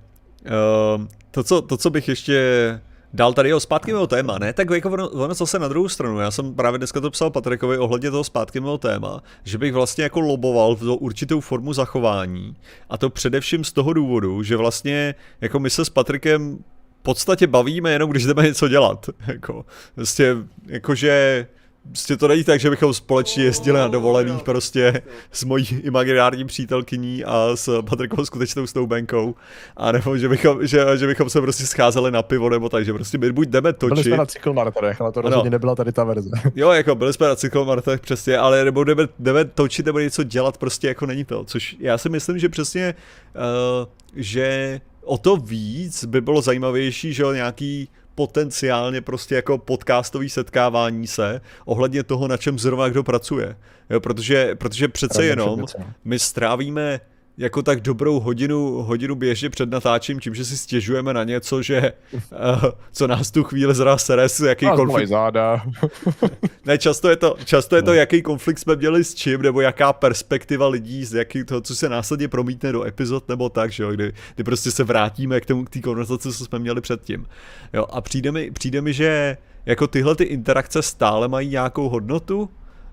uh, 0.98 1.06
to, 1.32 1.44
co, 1.44 1.62
to, 1.62 1.78
co 1.78 1.90
bych 1.90 2.08
ještě 2.08 2.80
dal 3.14 3.34
tady 3.34 3.54
o 3.54 3.60
zpátky 3.60 3.94
mého 3.94 4.08
téma, 4.08 4.38
ne? 4.40 4.54
Tak 4.54 4.70
jako 4.70 4.90
ono, 4.90 5.10
ono 5.10 5.34
zase 5.34 5.60
na 5.60 5.68
druhou 5.68 5.90
stranu, 5.90 6.20
já 6.20 6.32
jsem 6.32 6.56
právě 6.56 6.78
dneska 6.78 7.02
to 7.02 7.12
psal 7.12 7.30
Patrikovi 7.30 7.78
ohledně 7.78 8.12
toho 8.12 8.24
zpátky 8.24 8.60
mého 8.60 8.78
téma, 8.78 9.24
že 9.44 9.58
bych 9.58 9.74
vlastně 9.74 10.04
jako 10.04 10.20
loboval 10.20 10.76
do 10.76 10.96
určitou 10.96 11.40
formu 11.40 11.74
zachování 11.74 12.56
a 12.90 12.98
to 12.98 13.10
především 13.10 13.64
z 13.64 13.72
toho 13.72 13.94
důvodu, 13.94 14.44
že 14.44 14.58
vlastně 14.58 15.16
jako 15.42 15.60
my 15.60 15.70
se 15.70 15.86
s 15.86 15.90
Patrikem 15.90 16.64
v 17.00 17.04
podstatě 17.04 17.48
bavíme 17.48 17.92
jenom, 17.92 18.12
když 18.12 18.26
jdeme 18.26 18.44
něco 18.44 18.68
dělat. 18.68 19.10
Jako, 19.28 19.66
vlastně, 19.96 20.26
jakože 20.68 21.48
Prostě 21.88 22.18
to 22.18 22.28
není 22.28 22.44
tak, 22.44 22.60
že 22.60 22.70
bychom 22.70 22.94
společně 22.94 23.44
jezdili 23.44 23.80
na 23.80 23.88
dovolených 23.88 24.44
prostě 24.44 25.02
s 25.32 25.44
mojí 25.44 25.66
imaginární 25.84 26.46
přítelkyní 26.46 27.24
a 27.24 27.52
s 27.56 27.82
Patrikovou 27.82 28.26
skutečnou 28.26 28.68
stoubenkou. 28.68 29.36
A 29.78 29.92
nebo 29.92 30.18
že 30.18 30.30
bychom, 30.30 30.68
že, 30.68 30.86
že 30.98 31.08
bychom 31.08 31.30
se 31.30 31.42
prostě 31.42 31.66
scházeli 31.66 32.12
na 32.12 32.24
pivo 32.24 32.50
nebo 32.50 32.70
tak, 32.70 32.86
že 32.86 32.94
prostě 32.94 33.18
my 33.18 33.32
buď 33.32 33.48
jdeme 33.48 33.74
točit. 33.74 33.94
Byli 33.94 34.04
jsme 34.04 34.18
na 34.18 34.26
cyklomaratonech, 34.26 35.02
ale 35.02 35.12
to 35.12 35.22
rozhodně 35.22 35.50
no. 35.50 35.52
nebyla 35.54 35.76
tady 35.76 35.92
ta 35.92 36.04
verze. 36.04 36.30
Jo, 36.56 36.72
jako 36.72 36.96
byli 36.96 37.14
jsme 37.14 37.28
na 37.28 37.36
cyklomaratonech 37.36 38.00
přesně, 38.00 38.38
ale 38.38 38.66
nebo 38.66 38.84
jdeme, 38.84 39.08
jdeme 39.20 39.46
točit 39.46 39.86
nebo 39.86 40.00
něco 40.00 40.24
dělat, 40.24 40.58
prostě 40.58 40.88
jako 40.88 41.06
není 41.06 41.26
to. 41.26 41.44
Což 41.44 41.76
já 41.80 41.98
si 41.98 42.10
myslím, 42.10 42.40
že 42.40 42.50
přesně, 42.50 42.96
uh, 43.36 43.90
že 44.16 44.82
o 45.04 45.18
to 45.18 45.38
víc 45.38 46.06
by 46.06 46.22
bylo 46.22 46.42
zajímavější, 46.42 47.14
že 47.14 47.24
nějaký 47.34 47.90
potenciálně 48.16 49.02
prostě 49.02 49.36
jako 49.36 49.58
podcastový 49.58 50.30
setkávání 50.30 51.08
se 51.08 51.42
ohledně 51.66 52.04
toho, 52.04 52.28
na 52.28 52.38
čem 52.38 52.60
zrovna 52.60 52.90
kdo 52.90 53.04
pracuje. 53.04 53.58
Jo, 53.90 54.00
protože, 54.00 54.56
protože 54.56 54.88
přece 54.88 55.26
jenom 55.26 55.66
my 56.04 56.20
strávíme 56.20 57.00
jako 57.42 57.62
tak 57.62 57.82
dobrou 57.82 58.20
hodinu, 58.20 58.72
hodinu 58.72 59.16
běžně 59.16 59.50
před 59.50 59.70
natáčím, 59.70 60.20
tím, 60.20 60.36
že 60.36 60.46
si 60.46 60.58
stěžujeme 60.58 61.14
na 61.14 61.24
něco, 61.24 61.62
že 61.62 61.94
uh, 62.14 62.64
co 62.92 63.08
nás 63.08 63.32
tu 63.32 63.44
chvíli 63.44 63.76
zra 63.76 63.98
sere, 63.98 64.28
jaký 64.48 64.66
nás 64.66 64.76
konflikt. 64.76 65.10
záda. 65.10 65.64
ne, 66.66 66.78
často 66.78 67.10
je, 67.10 67.16
to, 67.16 67.36
často 67.46 67.76
je 67.76 67.82
to, 67.82 67.94
jaký 67.94 68.22
konflikt 68.22 68.60
jsme 68.60 68.76
měli 68.76 69.04
s 69.04 69.16
čím, 69.16 69.42
nebo 69.42 69.62
jaká 69.62 69.94
perspektiva 69.94 70.68
lidí, 70.68 71.06
z 71.06 71.14
jaký 71.14 71.44
to, 71.44 71.62
co 71.62 71.76
se 71.76 71.90
následně 71.90 72.28
promítne 72.28 72.72
do 72.72 72.84
epizod, 72.84 73.30
nebo 73.30 73.50
tak, 73.50 73.72
že 73.72 73.84
jo, 73.84 73.92
kdy, 73.92 74.14
kdy 74.36 74.44
prostě 74.44 74.72
se 74.72 74.84
vrátíme 74.84 75.42
k 75.42 75.46
tomu, 75.46 75.66
k 75.66 75.70
té 75.70 75.80
konverzaci, 75.80 76.32
co 76.32 76.46
jsme 76.46 76.60
měli 76.60 76.82
předtím. 76.82 77.26
Jo, 77.74 77.86
a 77.92 78.02
přijde 78.02 78.32
mi, 78.32 78.52
přijde 78.52 78.82
mi, 78.82 78.94
že 78.94 79.38
jako 79.66 79.88
tyhle 79.88 80.16
ty 80.16 80.24
interakce 80.24 80.82
stále 80.82 81.28
mají 81.28 81.50
nějakou 81.50 81.90
hodnotu, 81.90 82.50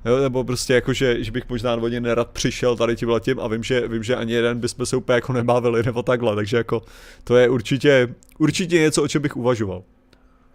Jo, 0.08 0.18
nebo 0.18 0.44
prostě 0.44 0.74
jako, 0.74 0.92
že, 0.92 1.24
že 1.24 1.32
bych 1.32 1.48
možná 1.48 1.76
ně 1.88 2.00
nerad 2.00 2.30
přišel 2.30 2.76
tady 2.76 2.96
tím 2.96 3.08
letím 3.08 3.40
a 3.40 3.48
vím, 3.48 3.62
že, 3.62 3.88
vím, 3.88 4.02
že 4.02 4.16
ani 4.16 4.32
jeden 4.32 4.60
bychom 4.60 4.86
se 4.86 4.96
úplně 4.96 5.14
jako 5.14 5.32
nebavili 5.32 5.82
nebo 5.82 6.02
takhle, 6.02 6.34
takže 6.34 6.56
jako 6.56 6.82
to 7.24 7.36
je 7.36 7.48
určitě, 7.48 8.14
určitě 8.38 8.80
něco, 8.80 9.02
o 9.02 9.08
čem 9.08 9.22
bych 9.22 9.36
uvažoval. 9.36 9.82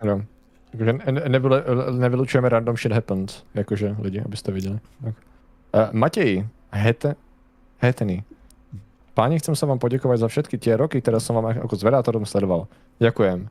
Ano. 0.01 0.25
Takže 0.71 0.93
nevylu, 1.27 1.55
nevylučujeme 1.91 2.49
random 2.49 2.77
shit 2.77 2.91
happens, 2.91 3.43
jakože 3.53 3.95
lidi, 3.99 4.21
abyste 4.25 4.51
viděli. 4.51 4.79
Tak. 5.03 5.15
Uh, 5.73 5.81
Matěj, 5.91 6.47
hete, 6.71 7.15
hetený. 7.77 8.23
Páni, 9.13 9.39
chcem 9.39 9.55
se 9.55 9.65
vám 9.65 9.79
poděkovat 9.79 10.19
za 10.19 10.27
všetky 10.27 10.57
tie 10.57 10.77
roky, 10.77 11.01
které 11.01 11.19
jsem 11.19 11.35
vám 11.35 11.45
jako 11.45 11.75
zvedátorom 11.75 12.25
sledoval. 12.25 12.67
Děkujem. 12.99 13.49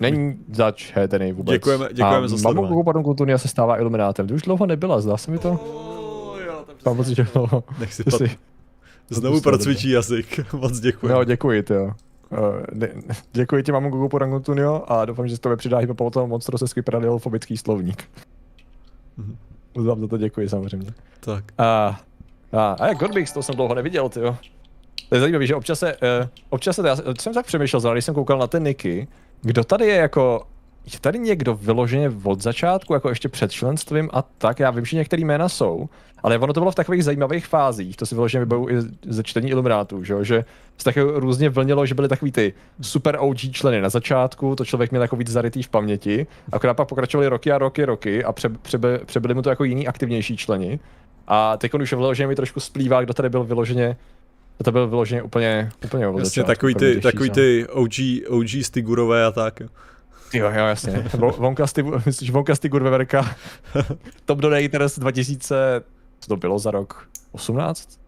Není 0.00 0.38
zač 0.52 0.92
Hedeny 0.94 1.32
vůbec. 1.32 1.52
Děkujeme, 1.52 1.88
děkujeme 1.92 2.24
a 2.24 2.28
za 2.28 2.38
sledování. 2.38 2.54
Mamu 2.54 2.68
Kukupadon 2.68 3.02
Kulturnia 3.02 3.38
se 3.38 3.48
stává 3.48 3.78
iluminátem. 3.78 4.26
Ty 4.26 4.34
už 4.34 4.42
dlouho 4.42 4.66
nebyla, 4.66 5.00
zdá 5.00 5.16
se 5.16 5.30
mi 5.30 5.38
to? 5.38 5.50
Oh, 5.50 6.40
jo, 6.46 6.64
Mám 6.86 6.96
pocit, 6.96 7.16
že 7.16 7.26
dlouho. 7.34 7.64
Nech 7.78 7.94
si, 7.94 8.04
pat... 8.10 8.22
Znovu 9.10 9.40
procvičí 9.40 9.90
jazyk. 9.90 10.52
Moc 10.52 10.80
děkuji. 10.80 11.08
No, 11.08 11.24
děkuji, 11.24 11.62
ty 11.62 11.74
jo. 11.74 11.90
Uh, 12.30 12.82
děkuji 13.32 13.62
ti, 13.62 13.72
mamu 13.72 13.90
Gugu 13.90 14.08
Porangutunio 14.08 14.84
a 14.88 15.04
doufám, 15.04 15.28
že 15.28 15.36
z 15.36 15.40
toho 15.40 15.56
přidá 15.56 15.78
toho 16.12 16.26
monstru 16.26 16.58
se 16.58 16.68
skvělý 16.68 17.18
fobický 17.18 17.56
slovník. 17.56 18.04
Mm-hmm. 19.18 19.84
Za 19.84 20.08
to 20.08 20.16
děkuji 20.16 20.48
samozřejmě. 20.48 20.90
Tak. 21.20 21.44
A, 21.58 22.00
a, 22.52 22.72
a 22.80 22.86
jak 22.86 22.98
Godbix, 22.98 23.32
to 23.32 23.42
jsem 23.42 23.54
dlouho 23.54 23.74
neviděl, 23.74 24.08
ty 24.08 24.20
jo. 24.20 24.36
To 25.08 25.14
je 25.14 25.20
zajímavé, 25.20 25.46
že 25.46 25.54
občas 25.54 25.78
se, 25.78 25.96
uh, 25.96 26.26
občas 26.50 26.76
se, 26.76 26.88
já 26.88 26.96
jsem 27.20 27.34
tak 27.34 27.46
přemýšlel, 27.46 27.92
když 27.92 28.04
jsem 28.04 28.14
koukal 28.14 28.38
na 28.38 28.46
ty 28.46 28.60
niky, 28.60 29.08
kdo 29.42 29.64
tady 29.64 29.86
je 29.86 29.96
jako 29.96 30.46
je 30.94 31.00
tady 31.00 31.18
někdo 31.18 31.54
vyloženě 31.54 32.10
od 32.24 32.42
začátku, 32.42 32.94
jako 32.94 33.08
ještě 33.08 33.28
před 33.28 33.52
členstvím 33.52 34.10
a 34.12 34.22
tak, 34.22 34.60
já 34.60 34.70
vím, 34.70 34.84
že 34.84 34.96
některé 34.96 35.22
jména 35.22 35.48
jsou, 35.48 35.88
ale 36.22 36.38
ono 36.38 36.52
to 36.52 36.60
bylo 36.60 36.70
v 36.70 36.74
takových 36.74 37.04
zajímavých 37.04 37.46
fázích, 37.46 37.96
to 37.96 38.06
si 38.06 38.14
vyloženě 38.14 38.40
vybavu 38.40 38.70
i 38.70 38.74
ze 39.06 39.22
čtení 39.22 39.50
Iluminátů, 39.50 40.04
že, 40.04 40.14
že 40.24 40.44
se 40.78 40.84
tak 40.84 40.96
různě 40.96 41.48
vlnilo, 41.48 41.86
že 41.86 41.94
byly 41.94 42.08
takový 42.08 42.32
ty 42.32 42.52
super 42.80 43.16
OG 43.20 43.36
členy 43.36 43.80
na 43.80 43.88
začátku, 43.88 44.56
to 44.56 44.64
člověk 44.64 44.90
měl 44.90 45.02
jako 45.02 45.16
víc 45.16 45.28
zarytý 45.28 45.62
v 45.62 45.68
paměti, 45.68 46.26
akorát 46.52 46.74
pak 46.74 46.88
pokračovali 46.88 47.28
roky 47.28 47.52
a 47.52 47.58
roky, 47.58 47.84
roky 47.84 48.24
a 48.24 48.32
pře, 48.32 48.48
přeby, 48.48 48.88
přebyli 49.04 49.34
mu 49.34 49.42
to 49.42 49.50
jako 49.50 49.64
jiný 49.64 49.88
aktivnější 49.88 50.36
členi. 50.36 50.80
A 51.26 51.56
teď 51.56 51.74
on 51.74 51.82
už 51.82 51.92
vyloženě 51.92 52.26
mi 52.26 52.36
trošku 52.36 52.60
splývá, 52.60 53.02
kdo 53.02 53.14
tady 53.14 53.28
byl 53.28 53.44
vyloženě 53.44 53.96
to 54.64 54.72
byl 54.72 54.88
vyloženě 54.88 55.22
úplně, 55.22 55.70
úplně 55.84 56.04
Jasně, 56.18 56.44
takový 56.44 56.74
ty, 56.74 57.00
takový 57.00 57.30
ty 57.30 57.66
OG, 57.68 57.92
OG 58.28 58.48
Stigurové 58.62 59.24
a 59.24 59.30
tak. 59.30 59.60
Jo, 60.34 60.50
jo, 60.50 60.66
jasně. 60.66 61.04
Vonka, 61.14 61.66
Stigur, 61.66 62.02
myslíš 62.06 62.30
Vonka 62.30 62.54
Stigur 62.54 62.82
Veverka, 62.82 63.36
Top 64.24 64.38
Donators 64.38 64.98
2000, 64.98 65.82
co 66.20 66.28
to 66.28 66.36
bylo 66.36 66.58
za 66.58 66.70
rok? 66.70 67.08
18? 67.32 68.00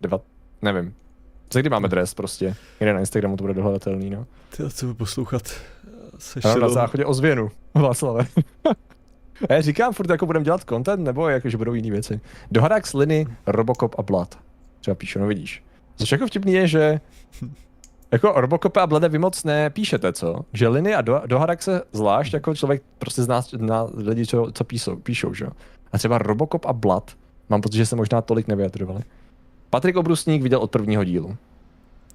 Dva, 0.00 0.20
nevím. 0.62 0.94
Co 1.48 1.60
kdy 1.60 1.70
máme 1.70 1.88
dres 1.88 2.14
prostě? 2.14 2.56
Někde 2.80 2.92
na 2.92 3.00
Instagramu 3.00 3.36
to 3.36 3.44
bude 3.44 3.54
dohledatelný, 3.54 4.10
no. 4.10 4.26
Ty 4.56 4.70
co 4.70 4.86
by 4.86 4.94
poslouchat. 4.94 5.42
Se 6.18 6.40
Ano, 6.44 6.60
na 6.60 6.68
záchodě 6.68 7.04
ozvěnu, 7.04 7.50
Václave. 7.74 8.26
A 9.48 9.52
já 9.54 9.60
říkám 9.60 9.92
furt, 9.92 10.10
jako 10.10 10.26
budeme 10.26 10.44
dělat 10.44 10.60
content, 10.68 11.04
nebo 11.04 11.28
jako, 11.28 11.48
že 11.48 11.56
budou 11.56 11.74
jiné 11.74 11.90
věci. 11.90 12.20
Dohadák 12.50 12.86
s 12.86 12.94
Liny, 12.94 13.26
Robocop 13.46 13.94
a 13.98 14.02
Blood. 14.02 14.38
Třeba 14.88 14.94
píšu, 14.94 15.18
no 15.18 15.26
vidíš. 15.26 15.62
Což 15.96 16.12
jako 16.12 16.26
vtipný 16.26 16.52
je, 16.52 16.68
že 16.68 17.00
jako 18.12 18.32
Robocop 18.36 18.76
a 18.76 18.86
Blade 18.86 19.08
vy 19.08 19.18
moc 19.18 19.44
nepíšete, 19.44 20.12
co? 20.12 20.40
Že 20.52 20.68
Liny 20.68 20.94
a 20.94 21.00
do, 21.00 21.22
Dohadak 21.26 21.62
se 21.62 21.82
zvlášť 21.92 22.34
jako 22.34 22.54
člověk 22.54 22.82
prostě 22.98 23.22
zná 23.22 23.42
na 23.56 23.86
lidi, 23.94 24.26
co, 24.26 24.50
co 24.52 24.64
píšou, 24.64 24.96
píšou, 24.96 25.34
že? 25.34 25.46
A 25.92 25.98
třeba 25.98 26.18
Robocop 26.18 26.66
a 26.66 26.72
Blood, 26.72 27.16
mám 27.48 27.60
pocit, 27.60 27.76
že 27.76 27.86
se 27.86 27.96
možná 27.96 28.22
tolik 28.22 28.48
nevyjadřovali. 28.48 29.00
Patrik 29.70 29.96
Obrusník 29.96 30.42
viděl 30.42 30.58
od 30.58 30.70
prvního 30.70 31.04
dílu. 31.04 31.36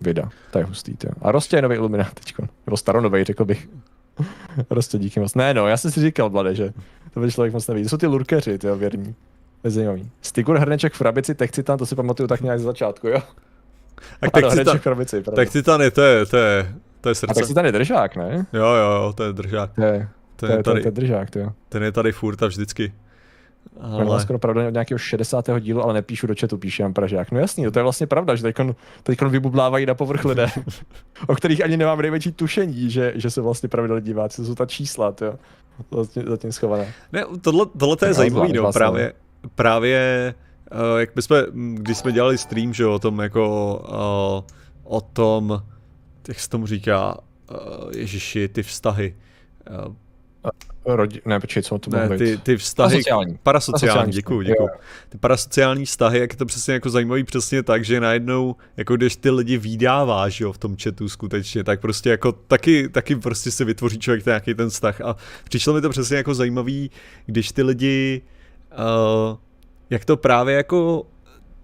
Vida, 0.02 0.30
to 0.52 0.60
je 0.60 0.66
hustý, 0.66 0.98
to. 0.98 1.08
A 1.22 1.32
Rostě 1.32 1.56
je 1.56 1.62
nový 1.62 1.76
Illuminát 1.76 2.14
teďko. 2.14 2.48
Nebo 2.66 2.78
staronovej, 2.78 3.24
řekl 3.24 3.46
bych. 3.46 3.70
Rostě, 4.70 4.98
díky 4.98 5.20
moc. 5.20 5.36
Ne 5.36 5.54
no, 5.54 5.68
já 5.68 5.78
jsem 5.78 5.92
si 5.92 6.02
říkal, 6.02 6.30
Blade, 6.30 6.56
že 6.56 6.74
to 7.14 7.20
by 7.20 7.32
člověk 7.32 7.54
moc 7.54 7.68
neví. 7.68 7.84
To 7.84 7.90
jsou 7.90 7.98
ty 7.98 8.08
lurkeři, 8.08 8.58
ty 8.58 8.68
věrní. 8.76 9.16
To 9.64 9.68
je 9.68 9.72
zajímavý. 9.72 10.10
Stigur 10.22 10.58
Hrneček 10.58 10.94
v 10.94 11.02
Rabici, 11.02 11.36
Techcitan, 11.36 11.78
to 11.80 11.86
si 11.86 11.96
pamatuju 11.96 12.28
tak 12.28 12.42
nějak 12.42 12.60
z 12.60 12.64
začátku, 12.64 13.08
jo? 13.08 13.20
Tak 14.20 14.20
Ano, 14.22 14.32
Techcitan, 14.32 14.52
Hrneček 14.52 14.82
v 14.82 14.86
Rabici, 14.86 15.22
pravda. 15.22 15.42
tak 15.42 15.50
Titan 15.50 15.82
je, 15.82 15.92
to 15.92 16.02
je, 16.02 16.26
to 16.26 16.38
je, 16.38 16.76
to 17.02 17.10
je 17.10 17.12
A 17.12 17.16
srdce. 17.16 17.34
Techcitan 17.34 17.66
je 17.66 17.72
držák, 17.72 18.16
ne? 18.16 18.46
Jo, 18.54 18.66
jo, 18.66 18.92
jo, 18.92 19.14
to 19.14 19.24
je 19.24 19.34
držák. 19.34 19.72
To 19.76 19.82
je, 19.82 20.08
Ten 20.36 20.50
to 20.50 20.56
je 20.58 20.64
tady, 20.64 20.82
to 20.82 20.88
je 20.88 20.92
držák, 20.92 21.30
to 21.30 21.40
jo. 21.40 21.50
ten 21.70 21.84
je 21.84 21.92
tady 21.92 22.12
furt 22.12 22.44
a 22.44 22.48
vždycky. 22.48 22.94
Ale... 23.82 24.06
Ale, 24.06 24.22
skoro 24.22 24.40
pravda 24.40 24.68
od 24.68 24.74
nějakého 24.74 24.98
60. 24.98 25.46
dílu, 25.60 25.84
ale 25.84 25.94
nepíšu 25.94 26.28
do 26.28 26.34
chatu, 26.40 26.58
píše 26.58 26.84
jen 26.84 26.94
Pražák. 26.94 27.32
No 27.32 27.40
jasný, 27.40 27.72
to 27.72 27.80
je 27.80 27.84
vlastně 27.84 28.08
pravda, 28.08 28.36
že 28.36 28.44
teďkon, 28.44 28.76
teďkon 29.04 29.30
vybublávají 29.30 29.86
na 29.86 29.96
povrch 29.96 30.26
lidé, 30.26 30.48
o 31.28 31.36
kterých 31.36 31.64
ani 31.64 31.78
nemám 31.78 32.02
největší 32.02 32.32
tušení, 32.32 32.90
že, 32.90 33.14
že 33.16 33.30
se 33.30 33.42
vlastně 33.42 33.70
pravidelně 33.70 34.02
diváci, 34.02 34.42
to 34.42 34.48
jsou 34.48 34.56
ta 34.56 34.66
čísla, 34.66 35.12
to 35.12 35.26
jo. 35.26 35.36
Zatím, 35.92 36.24
zatím 36.28 36.52
schované. 36.52 36.94
ne, 37.12 37.26
tohle, 37.42 37.66
tohle 37.78 37.98
to 37.98 38.06
je 38.06 38.14
zvlášť 38.14 38.54
no, 38.54 38.62
vlastně. 38.62 38.80
právě, 38.80 39.14
právě, 39.56 40.34
uh, 40.72 41.00
jak 41.00 41.16
my 41.16 41.22
jsme, 41.22 41.46
když 41.74 41.98
jsme 41.98 42.12
dělali 42.12 42.38
stream, 42.38 42.74
že 42.74 42.86
o 42.86 43.00
tom 43.00 43.20
jako, 43.20 43.76
uh, 44.44 44.98
o 44.98 45.02
tom, 45.02 45.64
jak 46.28 46.40
se 46.40 46.50
tomu 46.50 46.68
říká, 46.68 47.18
uh, 47.52 47.92
ježiši, 47.96 48.48
ty 48.48 48.64
vztahy. 48.64 49.16
Uh, 49.88 49.94
Rodi... 50.86 51.22
Ne, 51.26 51.40
počkej, 51.40 51.64
co 51.64 51.78
to 51.78 51.90
ne, 51.92 52.02
mohlo 52.02 52.18
ty, 52.18 52.24
být? 52.24 52.44
ty 52.44 52.58
vztahy, 52.58 52.90
Parasociální. 52.90 53.38
parasociální, 53.44 54.12
děkuju, 54.12 54.40
vztahy, 54.40 54.54
děkuju. 54.54 54.70
jo. 54.70 54.76
Ty 55.10 55.18
parasociální 55.18 55.86
vztahy, 55.86 56.20
jak 56.20 56.34
je 56.34 56.38
to 56.38 56.46
přesně 56.46 56.74
jako 56.74 56.90
zajímavý 56.90 57.24
přesně 57.24 57.64
tak, 57.64 57.86
že 57.86 58.00
najednou, 58.00 58.56
jako 58.78 58.96
když 58.96 59.16
ty 59.16 59.30
lidi 59.30 59.58
vydáváš, 59.58 60.42
jo, 60.42 60.52
v 60.52 60.58
tom 60.58 60.76
chatu 60.84 61.10
skutečně, 61.10 61.64
tak 61.64 61.82
prostě 61.82 62.10
jako 62.10 62.32
taky, 62.32 62.90
taky 62.90 63.16
prostě 63.16 63.52
se 63.52 63.66
vytvoří 63.66 64.00
člověk 64.00 64.26
nějaký 64.26 64.54
ten 64.54 64.70
vztah 64.70 65.02
a 65.02 65.16
přišlo 65.44 65.74
mi 65.74 65.82
to 65.82 65.90
přesně 65.90 66.18
jako 66.18 66.36
zajímavý, 66.36 66.92
když 67.26 67.52
ty 67.52 67.64
lidi, 67.64 68.22
uh, 68.78 69.38
jak 69.90 70.06
to 70.06 70.18
právě 70.18 70.56
jako 70.56 71.06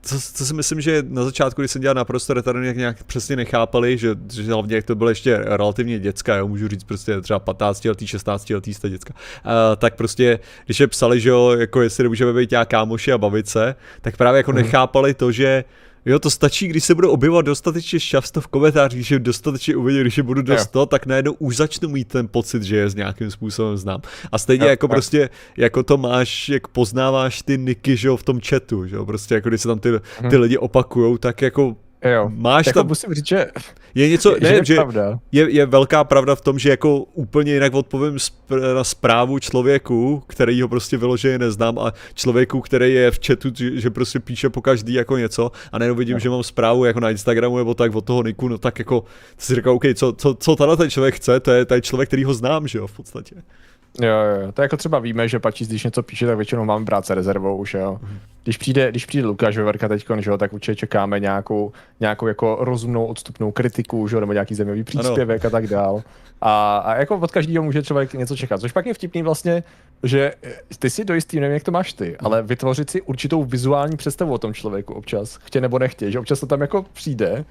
co, 0.01 0.15
co 0.33 0.45
si 0.45 0.53
myslím, 0.53 0.81
že 0.81 1.03
na 1.07 1.23
začátku, 1.23 1.61
když 1.61 1.71
jsem 1.71 1.81
dělal 1.81 1.95
naprosto 1.95 2.33
retardně, 2.33 2.67
jak 2.67 2.77
nějak 2.77 3.03
přesně 3.03 3.35
nechápali, 3.35 3.97
že, 3.97 4.15
že 4.33 4.53
hlavně 4.53 4.75
jak 4.75 4.85
to 4.85 4.95
bylo 4.95 5.09
ještě 5.09 5.37
relativně 5.37 5.99
děcka, 5.99 6.35
jo, 6.35 6.47
můžu 6.47 6.67
říct 6.67 6.83
prostě 6.83 7.21
třeba 7.21 7.39
15 7.39 7.85
letý, 7.85 8.07
16 8.07 8.49
letý 8.49 8.73
jste 8.73 8.89
děcka, 8.89 9.13
uh, 9.45 9.51
tak 9.77 9.95
prostě, 9.95 10.39
když 10.65 10.79
je 10.79 10.87
psali, 10.87 11.19
že 11.19 11.29
jo, 11.29 11.55
jako 11.59 11.81
jestli 11.81 12.03
nemůžeme 12.03 12.33
být 12.33 12.51
nějak 12.51 12.69
kámoši 12.69 13.11
a 13.11 13.17
bavit 13.17 13.47
se, 13.49 13.75
tak 14.01 14.17
právě 14.17 14.37
jako 14.37 14.51
Mhm. 14.51 14.61
nechápali 14.61 15.13
to, 15.13 15.31
že 15.31 15.63
Jo, 16.05 16.19
to 16.19 16.29
stačí, 16.29 16.67
když 16.67 16.83
se 16.83 16.95
budou 16.95 17.09
objevovat 17.09 17.45
dostatečně 17.45 17.99
často 17.99 18.41
v 18.41 18.47
komentářích, 18.47 19.07
že 19.07 19.19
dostatečně 19.19 19.75
uvidí, 19.75 20.01
když 20.01 20.17
je 20.17 20.23
budu 20.23 20.41
dost 20.41 20.59
Jo. 20.59 20.67
to, 20.71 20.85
tak 20.85 21.05
najednou 21.05 21.33
už 21.39 21.55
začnu 21.55 21.89
mít 21.89 22.07
ten 22.07 22.27
pocit, 22.27 22.63
že 22.63 22.75
je 22.77 22.89
s 22.89 22.95
nějakým 22.95 23.31
způsobem 23.31 23.77
znám. 23.77 24.01
A 24.31 24.37
stejně 24.37 24.65
Jo, 24.65 24.69
jako 24.69 24.85
jo. 24.85 24.89
prostě, 24.89 25.29
jako 25.57 25.83
to 25.83 25.97
máš, 25.97 26.49
jak 26.49 26.67
poznáváš 26.67 27.41
ty 27.41 27.57
niky, 27.57 27.97
že 27.97 28.07
jo, 28.07 28.17
v 28.17 28.23
tom 28.23 28.39
chatu, 28.41 28.87
že 28.87 28.95
jo, 28.95 29.05
prostě 29.05 29.35
jako 29.35 29.49
když 29.49 29.61
se 29.61 29.67
tam 29.67 29.79
ty, 29.79 29.89
ty 30.29 30.37
lidi 30.37 30.57
opakujou, 30.57 31.17
tak 31.17 31.41
jako 31.41 31.75
Jo. 32.05 32.31
máš 32.33 32.65
Jako 32.67 32.79
tam, 32.79 32.87
musím 32.87 33.13
říct, 33.13 33.27
že, 33.27 33.47
je 33.95 34.09
něco, 34.09 34.35
že 34.41 34.47
ne, 34.49 34.53
je 34.53 34.65
že 34.65 34.75
pravda. 34.75 35.19
je, 35.31 35.49
je 35.51 35.65
velká 35.65 36.03
pravda 36.03 36.35
v 36.35 36.41
tom, 36.41 36.59
že 36.59 36.69
jako 36.69 36.97
úplně 36.99 37.53
jinak 37.53 37.73
odpovím 37.73 38.15
spr- 38.15 38.75
na 38.75 38.83
zprávu 38.83 39.39
člověku, 39.39 40.23
který 40.27 40.61
ho 40.61 40.67
prostě 40.67 40.97
vyloženě 40.97 41.37
neznám 41.37 41.79
a 41.79 41.93
člověku, 42.13 42.61
který 42.61 42.93
je 42.93 43.11
v 43.11 43.19
chatu, 43.27 43.49
že, 43.55 43.81
že 43.81 43.89
prostě 43.89 44.19
píše 44.19 44.49
po 44.49 44.61
každý 44.61 44.93
jako 44.93 45.17
něco 45.17 45.51
a 45.71 45.77
najednou 45.77 45.95
vidím, 45.95 46.13
Jo. 46.15 46.19
že 46.19 46.29
mám 46.29 46.43
zprávu 46.43 46.85
jako 46.85 46.99
na 46.99 47.09
Instagramu 47.09 47.57
nebo 47.57 47.73
tak 47.73 47.95
od 47.95 48.05
toho 48.05 48.23
Niku, 48.23 48.47
no 48.47 48.57
tak 48.57 48.79
jako 48.79 49.03
si 49.37 49.55
říkám, 49.55 49.75
OK, 49.75 49.83
co, 49.95 50.13
co, 50.13 50.33
co 50.33 50.55
tenhle 50.55 50.77
ten 50.77 50.89
člověk 50.89 51.15
chce, 51.15 51.39
to 51.39 51.51
je, 51.51 51.65
je 51.73 51.81
člověk, 51.81 52.09
který 52.09 52.23
ho 52.23 52.33
znám, 52.33 52.67
že 52.67 52.77
jo, 52.77 52.87
v 52.87 52.95
podstatě. 52.95 53.35
Jo, 54.01 54.15
jo. 54.41 54.51
To 54.51 54.61
jako 54.61 54.77
třeba 54.77 54.99
víme, 54.99 55.27
že 55.27 55.39
Pačís, 55.39 55.67
když 55.67 55.83
něco 55.83 56.03
píše, 56.03 56.27
tak 56.27 56.37
většinou 56.37 56.65
máme 56.65 56.85
brát 56.85 57.05
se 57.05 57.15
rezervou 57.15 57.57
už, 57.57 57.73
jo. 57.73 57.99
Když 58.43 58.57
přijde, 58.57 58.91
když 58.91 59.05
přijde 59.05 59.27
Lukáš 59.27 59.57
Veverka 59.57 59.87
teď, 59.87 60.05
že 60.19 60.29
jo, 60.29 60.37
tak 60.37 60.53
určitě 60.53 60.75
čekáme 60.75 61.19
nějakou, 61.19 61.71
nějakou 61.99 62.27
jako 62.27 62.57
rozumnou 62.59 63.05
odstupnou 63.05 63.51
kritiku, 63.51 64.07
že 64.07 64.15
jo, 64.15 64.19
nebo 64.19 64.33
nějaký 64.33 64.55
zajímavý 64.55 64.83
příspěvek 64.83 65.45
a 65.45 65.49
tak 65.49 65.67
dál. 65.67 66.03
A, 66.41 66.77
a 66.77 66.95
jako 66.95 67.17
od 67.17 67.31
každého 67.31 67.63
může 67.63 67.83
člověk 67.83 68.13
něco 68.13 68.35
čekat. 68.35 68.61
Což 68.61 68.71
pak 68.71 68.85
je 68.85 68.93
vtipný 68.93 69.23
vlastně, 69.23 69.63
že 70.03 70.33
eh, 70.43 70.53
ty 70.79 70.89
si 70.89 71.05
do 71.05 71.13
jistý, 71.13 71.39
nevím, 71.39 71.53
jak 71.53 71.63
to 71.63 71.71
máš 71.71 71.93
ty, 71.93 72.17
ale 72.17 72.43
vytvořit 72.43 72.89
si 72.89 73.01
určitou 73.01 73.43
vizuální 73.43 73.97
představu 73.97 74.33
o 74.33 74.37
tom 74.37 74.53
člověku 74.53 74.93
občas, 74.93 75.35
chtě 75.35 75.61
nebo 75.61 75.79
nechtě, 75.79 76.11
že 76.11 76.19
občas 76.19 76.39
to 76.39 76.47
tam 76.47 76.61
jako 76.61 76.85
přijde. 76.93 77.45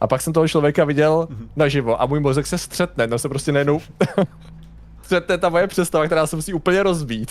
A 0.00 0.06
pak 0.06 0.20
jsem 0.22 0.32
toho 0.32 0.48
člověka 0.48 0.84
viděl 0.84 1.28
naživo 1.56 2.02
a 2.02 2.06
můj 2.06 2.20
mozek 2.20 2.46
se 2.46 2.58
střetne, 2.58 3.06
no 3.06 3.18
se 3.18 3.28
prostě 3.28 3.52
najednou 3.52 3.80
střetne 5.12 5.38
ta 5.38 5.48
moje 5.48 5.66
představa, 5.66 6.06
která 6.06 6.26
se 6.26 6.36
musí 6.36 6.52
úplně 6.54 6.82
rozbít. 6.82 7.30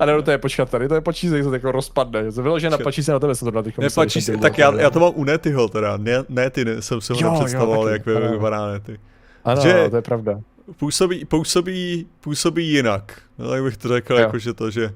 A 0.00 0.06
nebo 0.06 0.22
to 0.22 0.30
je 0.30 0.38
počkat 0.38 0.70
tady, 0.70 0.88
to 0.88 0.94
je 0.94 1.00
počízek, 1.00 1.42
se 1.42 1.48
to 1.48 1.54
jako 1.54 1.72
rozpadne. 1.72 2.32
Se 2.32 2.42
vyloženě 2.42 2.70
na 2.70 2.78
pačíse 2.78 3.12
na 3.12 3.18
tebe 3.18 3.34
se 3.34 3.44
to 3.44 3.50
dá 3.50 3.62
teď. 3.62 3.78
Nepačí 3.78 4.20
se, 4.20 4.36
tak 4.36 4.58
já, 4.58 4.80
já 4.80 4.90
to 4.90 5.00
mám 5.00 5.12
u 5.14 5.24
Netyho 5.24 5.68
teda, 5.68 5.96
ne, 5.96 6.24
Nety 6.28 6.64
ne, 6.64 6.82
jsem 6.82 7.00
si 7.00 7.12
ho 7.12 7.30
nepředstavoval, 7.32 7.84
taky, 7.84 8.10
jak 8.10 8.30
vypadá 8.32 8.72
Nety. 8.72 9.00
Ano, 9.44 9.62
že- 9.62 9.68
že... 9.68 9.90
to 9.90 9.96
je 9.96 10.02
pravda. 10.02 10.40
Působí, 10.76 11.24
působí, 11.24 12.06
působí 12.20 12.68
jinak, 12.68 13.20
no 13.38 13.50
tak 13.50 13.62
bych 13.62 13.76
to 13.76 13.88
řekl, 13.88 14.14
Jo. 14.14 14.20
jako 14.20 14.38
že 14.38 14.52
to, 14.54 14.70
že, 14.70 14.90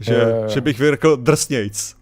že, 0.00 0.14
Jo, 0.14 0.20
jo, 0.20 0.28
jo. 0.42 0.48
že 0.48 0.60
bych 0.60 0.76
řekl 0.78 1.16
drsnějc. 1.16 1.94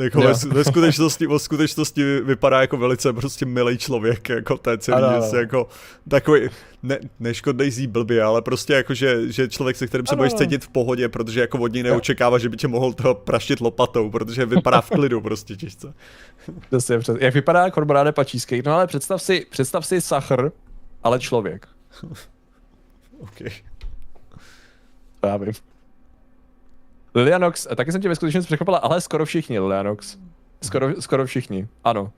Jako 0.00 0.20
ve, 0.20 0.32
ve, 0.48 0.64
skutečnosti, 0.64 1.26
ve 1.26 1.38
skutečnosti 1.38 2.04
vy- 2.04 2.20
vypadá 2.20 2.60
jako 2.60 2.76
velice 2.76 3.12
prostě 3.12 3.46
milý 3.46 3.78
člověk, 3.78 4.28
jako 4.28 4.56
ten 4.56 4.78
celý, 4.80 5.02
Ano, 5.02 5.38
jako 5.38 5.68
takový, 6.08 6.48
ne, 6.82 6.98
neškodnej 7.20 7.70
zí 7.70 7.86
blbě, 7.86 8.22
ale 8.22 8.42
prostě 8.42 8.72
jako, 8.72 8.94
že, 8.94 9.32
že 9.32 9.48
člověk, 9.48 9.76
se 9.76 9.86
kterým 9.86 10.06
se 10.06 10.12
Ano, 10.12 10.18
budeš 10.18 10.34
cítit 10.34 10.64
v 10.64 10.68
pohodě, 10.68 11.08
protože 11.08 11.40
jako 11.40 11.58
od 11.58 11.72
něj 11.72 11.82
neočekává, 11.82 12.38
že 12.38 12.48
by 12.48 12.56
tě 12.56 12.68
mohl 12.68 12.92
toho 12.92 13.14
praštit 13.14 13.60
lopatou, 13.60 14.10
protože 14.10 14.46
vypadá 14.46 14.80
v 14.80 14.90
klidu 14.90 15.20
prostě 15.20 15.56
těžce. 15.56 15.94
Přesně, 16.68 16.98
přes... 16.98 17.16
Jak 17.20 17.34
vypadá 17.34 17.70
kormoráde 17.70 18.12
pačíský? 18.12 18.62
No 18.66 18.74
ale 18.74 18.86
představ 18.86 19.22
si, 19.22 19.46
představ 19.50 19.86
si 19.86 20.00
sachr, 20.00 20.52
ale 21.02 21.18
člověk. 21.18 21.68
To 25.20 25.26
já 25.26 25.36
vím. 25.36 25.52
Lilianox, 27.14 27.66
taky 27.76 27.92
jsem 27.92 28.00
tě 28.00 28.08
ve 28.08 28.14
skutečnosti 28.14 28.46
překvapila, 28.46 28.78
ale 28.78 29.00
skoro 29.00 29.24
všichni 29.24 29.58
Lilianox. 29.58 30.16
Skoro, 30.62 31.02
skoro 31.02 31.26
všichni, 31.26 31.68
ano. 31.84 32.12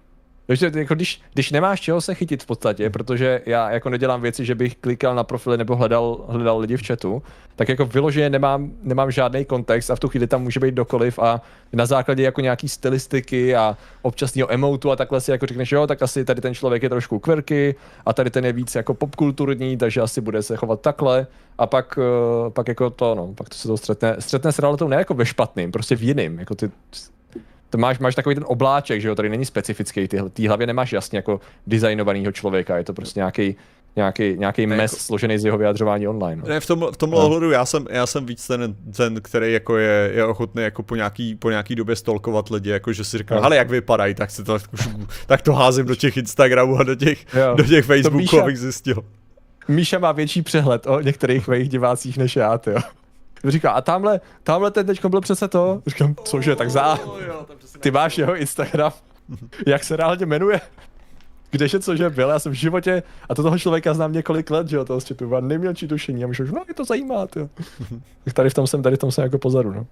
Takže 0.47 0.71
jako 0.75 0.95
když, 0.95 1.21
když 1.33 1.51
nemáš 1.51 1.81
čeho 1.81 2.01
se 2.01 2.15
chytit 2.15 2.43
v 2.43 2.47
podstatě, 2.47 2.91
protože 2.91 3.43
já 3.47 3.71
jako 3.71 3.91
nedělám 3.91 4.23
věci, 4.23 4.45
že 4.45 4.55
bych 4.55 4.77
klikal 4.77 5.15
na 5.15 5.25
profily 5.25 5.59
nebo 5.59 5.77
hledal, 5.77 6.25
hledal 6.29 6.59
lidi 6.59 6.77
v 6.77 6.87
chatu, 6.87 7.23
tak 7.57 7.69
jako 7.69 7.85
vyloženě 7.87 8.31
nemám, 8.31 8.71
nemám 8.83 9.11
žádný 9.11 9.45
kontext 9.45 9.91
a 9.91 9.97
v 9.97 10.01
tu 10.01 10.09
chvíli 10.09 10.27
tam 10.27 10.43
může 10.43 10.61
být 10.61 10.75
dokoliv 10.75 11.19
a 11.19 11.41
na 11.73 11.87
základě 11.87 12.23
jako 12.23 12.41
nějaký 12.41 12.69
stylistiky 12.69 13.57
a 13.57 13.77
občasného 14.03 14.53
emotu 14.53 14.91
a 14.91 14.97
takhle 14.97 15.21
si 15.21 15.31
jako 15.31 15.47
řekneš, 15.47 15.73
jo, 15.73 15.87
tak 15.87 16.03
asi 16.03 16.25
tady 16.25 16.41
ten 16.41 16.55
člověk 16.55 16.83
je 16.83 16.89
trošku 16.89 17.19
quirky 17.19 17.75
a 18.07 18.13
tady 18.13 18.31
ten 18.31 18.45
je 18.45 18.53
víc 18.53 18.75
jako 18.75 18.95
popkulturní, 18.95 19.77
takže 19.77 20.01
asi 20.01 20.21
bude 20.21 20.43
se 20.43 20.57
chovat 20.57 20.81
takhle. 20.81 21.27
A 21.59 21.67
pak, 21.67 21.99
eh, 21.99 22.51
pak 22.51 22.69
jako 22.69 22.91
to, 22.91 23.15
no, 23.15 23.35
pak 23.35 23.49
to 23.49 23.55
se 23.55 23.69
to 23.69 23.77
střetne, 23.77 24.17
střetne 24.19 24.53
s 24.53 24.59
realitou 24.59 24.89
ne 24.89 24.97
jako 24.97 25.15
ve 25.15 25.27
špatným, 25.27 25.73
prostě 25.73 25.97
v 25.97 26.03
jiným, 26.03 26.39
jako 26.39 26.55
ty 26.55 26.71
to 27.73 27.79
máš, 27.79 27.99
máš 27.99 28.15
takový 28.15 28.35
ten 28.35 28.45
obláček, 28.47 29.01
že 29.01 29.09
jo, 29.09 29.15
tady 29.15 29.29
není 29.29 29.45
specifický, 29.45 30.09
ty, 30.09 30.19
ty 30.33 30.47
hlavě 30.47 30.67
nemáš 30.67 30.93
jasně 30.93 31.19
jako 31.19 31.41
designovanýho 31.67 32.33
člověka, 32.33 32.77
je 32.77 32.85
to 32.85 32.93
prostě 32.93 33.21
nějaký 33.21 33.57
nějaký, 33.97 34.35
nějaký 34.39 34.67
Ne, 34.67 34.77
mes 34.77 34.93
jako- 34.93 35.03
složený 35.03 35.39
z 35.39 35.45
jeho 35.45 35.59
vyjadřování 35.59 36.09
online. 36.09 36.43
No. 36.43 36.49
Ne, 36.49 36.61
v, 36.61 36.67
tom, 36.67 36.87
v 36.93 36.97
tomhle 36.97 37.21
No. 37.21 37.27
ohledu 37.27 37.51
já 37.51 37.65
jsem, 37.65 37.87
já 37.91 38.07
jsem 38.07 38.27
víc 38.27 38.47
ten, 38.47 38.75
ten 38.97 39.21
který 39.23 39.53
jako 39.53 39.77
je, 39.77 40.11
je 40.15 40.25
ochotný 40.25 40.63
jako 40.63 40.83
po 40.83 40.97
nějaký, 40.97 41.35
po 41.35 41.51
nějaký 41.51 41.75
době 41.75 41.97
stolkovat 41.97 42.51
lidi, 42.51 42.71
jako 42.71 42.93
že 42.93 43.05
si 43.05 43.19
říkám, 43.19 43.39
No. 43.39 43.45
ale 43.45 43.57
jak 43.57 43.71
vypadají, 43.71 44.15
tak, 44.15 44.31
si 44.31 44.45
to, 44.45 44.59
tak 45.27 45.43
to 45.43 45.53
házím 45.53 45.87
do 45.87 45.95
těch 45.95 46.17
Instagramů 46.17 46.77
a 46.79 46.83
do 46.83 46.95
těch, 46.95 47.27
Jo. 47.35 47.55
do 47.57 47.65
těch 47.65 47.85
Facebooků, 47.85 48.41
abych 48.41 48.59
zjistil. 48.59 49.05
Míša 49.69 49.99
má 49.99 50.13
větší 50.13 50.43
přehled 50.43 50.87
o 50.87 51.01
některých 51.01 51.49
mých 51.49 51.69
divácích 51.69 52.19
než 52.19 52.37
já, 52.37 52.61
jo. 52.67 52.79
Říká, 53.45 53.71
a 53.71 53.81
tamhle, 53.81 54.21
tamhle 54.43 54.71
ten 54.71 54.87
teďko 54.87 55.09
byl 55.09 55.21
přece 55.21 55.49
to. 55.49 55.83
Říkám, 55.87 56.15
cože, 56.25 56.57
tak 56.57 56.71
za. 56.71 56.99
Ty 57.81 57.91
máš 57.91 58.19
jeho 58.19 58.37
Instagram. 58.37 58.93
Jak 59.67 59.85
se 59.85 59.97
reálně 59.97 60.27
jmenuje? 60.27 60.61
Kdeže 61.51 61.81
cože 61.81 62.11
byl, 62.11 62.29
já 62.29 62.39
jsem 62.39 62.53
v 62.53 62.55
životě, 62.55 63.03
a 63.29 63.35
to 63.35 63.43
toho 63.43 63.59
člověka 63.59 63.95
znám 63.95 64.13
několik 64.13 64.51
let, 64.51 64.69
že 64.69 64.77
jo, 64.77 64.85
toho 64.85 65.01
z 65.01 65.09
chatu, 65.09 65.41
neměl 65.41 65.75
tušení, 65.89 66.25
a 66.25 66.27
myšlel, 66.27 66.49
no, 66.53 66.63
je 66.69 66.75
to 66.75 66.85
zajímá, 66.85 67.27
jo. 67.37 67.49
tak 68.25 68.35
tady 68.35 68.51
v 68.51 68.55
tom 68.55 68.67
jsem, 68.67 68.83
tady 68.83 68.97
v 68.97 68.99
tom 68.99 69.11
jsem 69.11 69.25
jako 69.25 69.39
pozadu, 69.39 69.73
no. 69.73 69.81
Uh, 69.81 69.87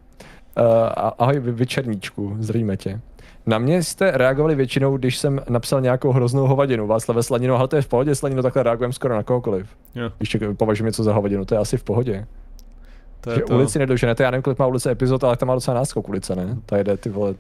ahoj, 1.19 1.41
vy, 1.41 1.53
vy 1.53 1.67
černíčku, 1.67 2.37
zřejmě 2.39 2.77
tě. 2.77 3.01
Na 3.47 3.59
mě 3.59 3.83
jste 3.83 4.11
reagovali 4.11 4.55
většinou, 4.55 4.97
když 4.97 5.19
jsem 5.19 5.41
napsal 5.49 5.81
nějakou 5.81 6.13
hroznou 6.13 6.47
hovadinu. 6.47 6.87
Václav 6.87 7.27
Slanino, 7.27 7.57
ale 7.57 7.69
to 7.69 7.77
je 7.77 7.83
v 7.83 7.89
pohodě, 7.89 8.15
Slanino, 8.15 8.43
takhle 8.43 8.63
reagujeme 8.63 8.93
skoro 8.93 9.15
na 9.15 9.23
kohokoliv. 9.23 9.67
Jo. 9.95 10.13
Když 10.19 10.37
považuji 10.57 10.85
něco 10.85 11.03
za 11.03 11.13
hovadinu, 11.13 11.45
to 11.45 11.55
je 11.55 11.59
asi 11.59 11.77
v 11.77 11.85
pohodě. 11.85 12.27
To 13.21 13.31
je 13.31 13.37
že 13.37 13.43
to. 13.43 13.55
ulici 13.55 13.79
nedoženete, 13.79 14.23
já 14.23 14.31
nevím, 14.31 14.43
kolik 14.43 14.59
má 14.59 14.67
ulice 14.67 14.91
epizod, 14.91 15.25
ale 15.25 15.37
tam 15.37 15.49
má 15.49 15.55
docela 15.55 15.75
náskok 15.75 16.09
ulice, 16.09 16.37
ne? 16.37 16.57
Ta 16.67 16.77
jede 16.77 16.97
ty 16.97 17.09
vole, 17.09 17.35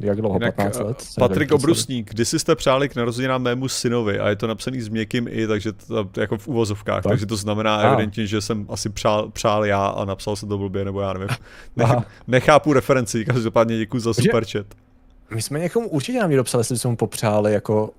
jak 0.00 0.20
dlouho, 0.20 0.34
Jinak, 0.36 0.54
15 0.54 0.80
eh, 0.80 0.82
let? 0.82 1.04
Patrik. 1.18 1.52
Obrusník, 1.52 2.10
kdy 2.10 2.24
jste 2.24 2.56
přáli 2.56 2.88
k 2.88 2.96
narozeninám 2.96 3.42
mému 3.42 3.68
synovi 3.68 4.18
a 4.18 4.28
je 4.28 4.36
to 4.36 4.46
napsaný 4.46 4.80
s 4.80 4.88
měkkým 4.88 5.28
i, 5.30 5.46
takže 5.46 5.72
to, 5.72 6.10
jako 6.16 6.38
v 6.38 6.48
uvozovkách, 6.48 7.02
Tak. 7.02 7.12
takže 7.12 7.26
to 7.26 7.36
znamená 7.36 7.76
A. 7.76 7.88
evidentně, 7.88 8.26
že 8.26 8.40
jsem 8.40 8.66
asi 8.68 8.88
přál, 8.88 9.30
přál 9.30 9.66
já 9.66 9.86
a 9.86 10.04
napsal 10.04 10.36
se 10.36 10.46
to 10.46 10.58
blbě, 10.58 10.84
nebo 10.84 11.00
já 11.00 11.12
nevím. 11.12 11.28
Aha. 11.82 11.94
Nech, 11.94 12.04
nechápu 12.26 12.72
referenci, 12.72 13.24
každopádně 13.24 13.78
děkuji 13.78 13.98
za 13.98 14.14
super 14.14 14.44
chat. 14.44 14.66
My 15.34 15.42
jsme 15.42 15.58
někomu 15.58 15.88
určitě 15.88 16.20
nám 16.20 16.30
dopsali, 16.30 16.60
jestli 16.60 16.78
jsme 16.78 16.90
mu 16.90 16.96
popřáli 16.96 17.52
jako 17.52 17.90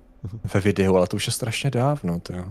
ve 0.54 0.60
videu, 0.60 0.96
ale 0.96 1.06
to 1.06 1.16
už 1.16 1.26
je 1.26 1.32
strašně 1.32 1.70
dávno, 1.70 2.20
to 2.20 2.32
jo. 2.32 2.44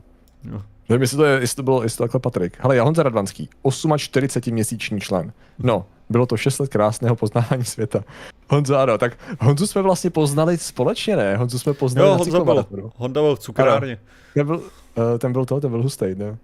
Jo. 0.52 0.62
Nevím, 0.90 1.02
jestli 1.02 1.18
to, 1.18 1.26
je, 1.26 1.40
jestli 1.40 1.56
to 1.56 1.64
bylo, 1.64 1.84
jestli 1.84 1.98
to 1.98 2.04
takhle 2.04 2.20
Patrik. 2.20 2.58
Hele, 2.60 2.76
já 2.76 2.84
Honza 2.84 3.04
Radvanský, 3.04 3.50
48 3.98 4.54
měsíční 4.54 5.00
člen. 5.00 5.34
No, 5.60 5.86
bylo 6.10 6.26
to 6.26 6.38
6 6.38 6.60
let 6.60 6.70
krásného 6.70 7.16
poznání 7.16 7.64
světa. 7.64 8.04
Honza, 8.50 8.82
ano, 8.84 8.98
tak 8.98 9.18
Honzu 9.40 9.68
jsme 9.68 9.82
vlastně 9.82 10.10
poznali 10.10 10.58
společně, 10.58 11.16
ne? 11.16 11.38
Honzu 11.38 11.60
jsme 11.60 11.74
poznali 11.74 12.08
Jo, 12.08 12.12
na 12.14 12.18
Honza 12.18 12.44
byl. 12.44 12.66
Honda 12.96 13.22
byl 13.22 13.36
v 13.36 13.40
cukrárně. 13.40 13.98
Ten 14.34 14.46
byl, 14.46 14.56
uh, 14.56 15.18
ten 15.18 15.32
byl 15.32 15.46
to, 15.46 15.62
ten 15.62 15.72
byl 15.72 15.82
hustej, 15.82 16.16
ne? 16.16 16.38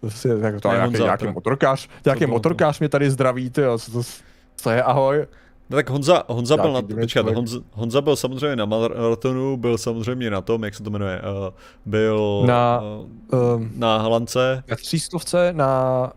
To 0.00 0.10
si, 0.10 0.28
tak 0.40 0.60
to 0.60 0.68
Ne, 0.68 0.74
nějaký, 0.74 0.92
Honza, 0.92 1.04
nějaký 1.04 1.26
motorkář, 1.26 1.88
nějaký 2.04 2.26
motorkář 2.26 2.78
mě 2.78 2.88
tady 2.88 3.10
zdraví, 3.10 3.50
ty 3.50 3.60
jo, 3.60 3.78
co 3.78 3.92
to, 3.92 4.02
co 4.56 4.70
je, 4.70 4.82
ahoj. 4.82 5.26
No 5.70 5.76
tak 5.76 5.90
Honza, 5.90 6.22
Honza 6.28 6.56
byl 6.56 6.72
na, 6.72 6.82
počkat. 6.82 7.26
Honza, 7.28 7.58
Honza 7.72 8.00
byl 8.00 8.16
samozřejmě 8.16 8.56
na 8.56 8.64
maratonu, 8.64 9.56
byl 9.56 9.78
samozřejmě 9.78 10.30
na 10.30 10.40
tom, 10.40 10.64
jak 10.64 10.74
se 10.74 10.82
to 10.82 10.90
jmenuje, 10.90 11.22
uh, 11.22 11.54
byl 11.86 12.42
Na, 12.46 12.80
uh, 13.32 13.62
na 13.76 13.98
Halance. 13.98 14.62
na 14.68 14.76
třístovce, 14.76 15.52
na 15.52 16.12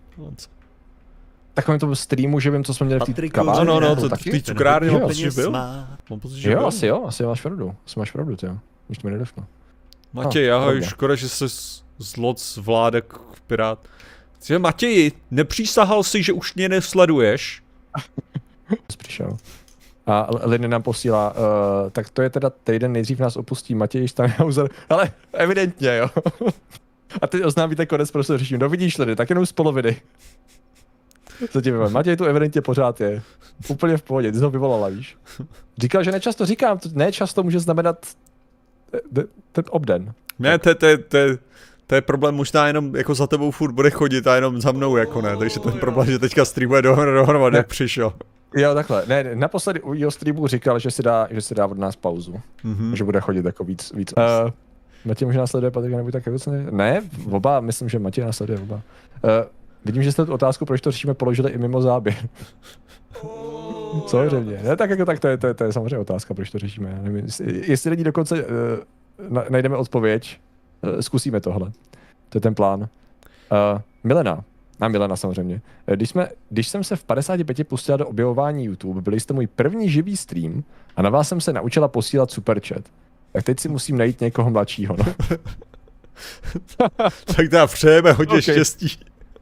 takovém 1.54 1.80
tom 1.80 1.96
streamu, 1.96 2.39
že 2.39 2.52
vím, 2.52 2.63
co 2.63 2.74
jsme 2.74 2.86
měli 2.86 3.00
v 3.00 3.13
té 3.13 3.30
kavárně, 3.30 3.66
no, 3.66 3.80
no, 3.80 3.96
to- 3.96 4.10
v 4.10 4.24
té 4.32 4.42
cukrárně 4.42 4.88
Jo. 4.88 4.94
mám 4.94 5.02
pocit, 5.02 5.16
že 5.22 5.32
byl. 5.32 5.52
Mám 5.52 6.20
pocit, 6.22 6.36
že 6.38 6.52
Jo, 6.52 6.58
byl. 6.58 6.68
asi 6.68 6.88
jo, 6.88 7.04
asi 7.08 7.24
máš 7.24 7.42
pravdu, 7.42 7.76
asi 7.86 8.00
máš 8.00 8.12
pravdu, 8.12 8.36
ty 8.36 8.46
jo. 8.46 8.58
Už 8.88 8.98
to 8.98 9.08
mi 9.08 9.12
nedošlo. 9.13 9.44
Matěj, 10.13 10.52
Ah, 10.52 10.56
ahoj, 10.58 10.82
škoda, 10.84 11.16
že 11.16 11.30
se 11.30 11.50
z- 11.50 11.84
zloc 11.98 12.58
vládek 12.58 13.13
pirát. 13.48 13.88
Matěji, 14.58 15.12
nepřísahal 15.32 16.04
si, 16.04 16.24
že 16.24 16.34
už 16.34 16.54
mě 16.56 16.70
nesleduješ? 16.70 17.63
Přišel. 18.98 19.38
A 20.06 20.28
Liny 20.44 20.68
nám 20.68 20.82
posílá, 20.84 21.32
uh, 21.36 21.90
tak 21.92 22.10
to 22.10 22.22
je 22.22 22.30
teda 22.30 22.50
týden 22.50 22.92
nejdřív 22.92 23.20
nás 23.20 23.38
opustí 23.38 23.76
Matěj 23.76 24.08
Steinhauser, 24.08 24.70
ale 24.90 25.12
evidentně, 25.34 25.98
jo. 25.98 26.10
A 27.22 27.28
teď 27.28 27.46
oznámíte 27.46 27.86
konec, 27.86 28.12
prostě 28.12 28.38
řeším. 28.38 28.60
No 28.60 28.70
vidíš, 28.70 28.98
Liny, 28.98 29.16
tak 29.16 29.30
jenom 29.30 29.46
z 29.46 29.52
poloviny. 29.52 30.02
Co 31.50 31.62
ti 31.62 31.72
vím, 31.72 31.80
Matěj 31.90 32.16
tu 32.18 32.26
evidentně 32.26 32.62
pořád 32.62 33.02
je. 33.02 33.22
Úplně 33.68 33.98
v 33.98 34.02
pohodě, 34.02 34.32
ty 34.32 34.38
jsi 34.38 34.44
ho 34.44 34.50
vyvolala, 34.50 34.90
víš. 34.90 35.18
Říkal, 35.78 36.04
že 36.04 36.12
nečasto 36.12 36.46
říkám, 36.46 36.78
to 36.80 36.90
nečasto 36.94 37.44
může 37.44 37.60
znamenat 37.60 38.06
eh, 38.94 39.24
ten 39.52 39.64
obden. 39.70 40.14
Ne, 40.40 40.60
to, 40.60 40.70
je- 40.70 40.76
to, 40.76 40.88
to, 40.98 41.18
to 41.88 41.96
je 41.96 42.02
problém 42.02 42.36
možná 42.36 42.68
jenom 42.68 42.96
jako 42.96 43.16
za 43.16 43.28
tebou 43.28 43.52
furt 43.52 43.72
bude 43.72 43.90
chodit 43.90 44.28
a 44.28 44.36
jenom 44.36 44.62
za 44.62 44.72
mnou 44.72 44.98
jako 44.98 45.22
ne, 45.22 45.38
takže 45.38 45.60
ten 45.60 45.72
problém, 45.80 46.08
že 46.08 46.20
teďka 46.20 46.46
streamuje 46.46 46.82
dohromady, 46.82 47.12
dohromady, 47.18 47.64
přišel. 47.64 48.14
Jo, 48.56 48.74
takhle. 48.74 49.04
Ne, 49.08 49.24
ne, 49.24 49.36
naposledy 49.36 49.82
u 49.82 49.94
jeho 49.94 50.12
streamu 50.12 50.48
říkal, 50.48 50.80
že 50.80 50.92
si 50.92 51.04
dá, 51.04 51.28
že 51.32 51.42
si 51.42 51.56
dá 51.56 51.68
od 51.68 51.78
nás 51.78 51.96
pauzu. 51.96 52.42
Mhm. 52.63 52.96
Že 52.96 53.04
bude 53.04 53.20
chodit 53.22 53.46
jako 53.46 53.63
víc. 53.63 53.94
víc. 53.94 54.13
Uh, 54.18 54.52
Matěj 55.06 55.26
možná 55.26 55.48
sleduje 55.48 55.72
Patrika, 55.72 55.98
nebo 55.98 56.12
tak 56.12 56.26
jako 56.26 56.52
ne? 56.52 56.66
Ne, 56.72 57.02
oba, 57.32 57.60
myslím, 57.60 57.89
že 57.89 58.00
Matěj 58.00 58.26
nás 58.26 58.38
sleduje 58.38 58.60
oba. 58.60 58.76
Uh, 58.76 59.32
vidím, 59.86 60.04
že 60.04 60.12
jste 60.12 60.26
tu 60.26 60.34
otázku, 60.34 60.66
proč 60.66 60.82
to 60.82 60.92
řešíme, 60.92 61.13
položili 61.13 61.52
i 61.52 61.58
mimo 61.58 61.82
záběr. 61.82 62.16
Samozřejmě. 64.08 64.60
Ne, 64.63 64.76
tak 64.76 64.89
jako 64.89 65.06
tak, 65.06 65.20
to 65.20 65.28
je, 65.28 65.38
to, 65.38 65.48
je, 65.48 65.54
to 65.54 65.63
je 65.63 65.74
samozřejmě 65.74 65.98
otázka, 65.98 66.34
proč 66.34 66.50
to 66.52 66.60
řešíme. 66.60 66.89
Já 66.89 67.02
nevím, 67.02 67.26
jestli, 67.26 67.63
jestli 67.68 67.89
lidi 67.89 68.04
dokonce 68.04 68.44
uh, 68.44 68.50
na, 69.30 69.44
najdeme 69.50 69.78
odpověď, 69.78 70.39
uh, 70.82 71.00
zkusíme 71.00 71.42
tohle. 71.42 71.72
To 72.30 72.38
je 72.38 72.42
ten 72.42 72.56
plán. 72.56 72.80
Uh, 72.80 72.88
Milena, 74.04 74.44
a 74.86 74.88
Milena 74.88 75.15
samozřejmě. 75.15 75.62
Eh, 75.88 75.96
Když, 75.96 76.10
jsme, 76.10 76.30
když 76.50 76.67
jsem 76.67 76.84
se 76.84 76.96
v 76.96 77.04
55 77.04 77.67
pustila 77.67 77.98
do 77.98 78.08
objevování 78.08 78.65
YouTube, 78.65 79.02
byli 79.02 79.19
jste 79.19 79.34
můj 79.34 79.48
první 79.48 79.89
živý 79.89 80.17
stream 80.17 80.63
a 80.96 81.02
na 81.02 81.10
vás 81.10 81.28
jsem 81.28 81.41
se 81.41 81.54
naučila 81.54 81.88
posílat 81.88 82.32
superchat. 82.32 82.82
Tak 83.32 83.43
teď 83.43 83.60
si 83.60 83.69
musím 83.69 83.98
najít 83.98 84.22
někoho 84.22 84.50
mladšího. 84.50 84.96
No. 84.98 85.06
Tak 87.26 87.50
teda 87.50 87.67
přejeme 87.67 88.12
hodně 88.12 88.36
Ok. 88.36 88.41
štěstí. 88.41 88.88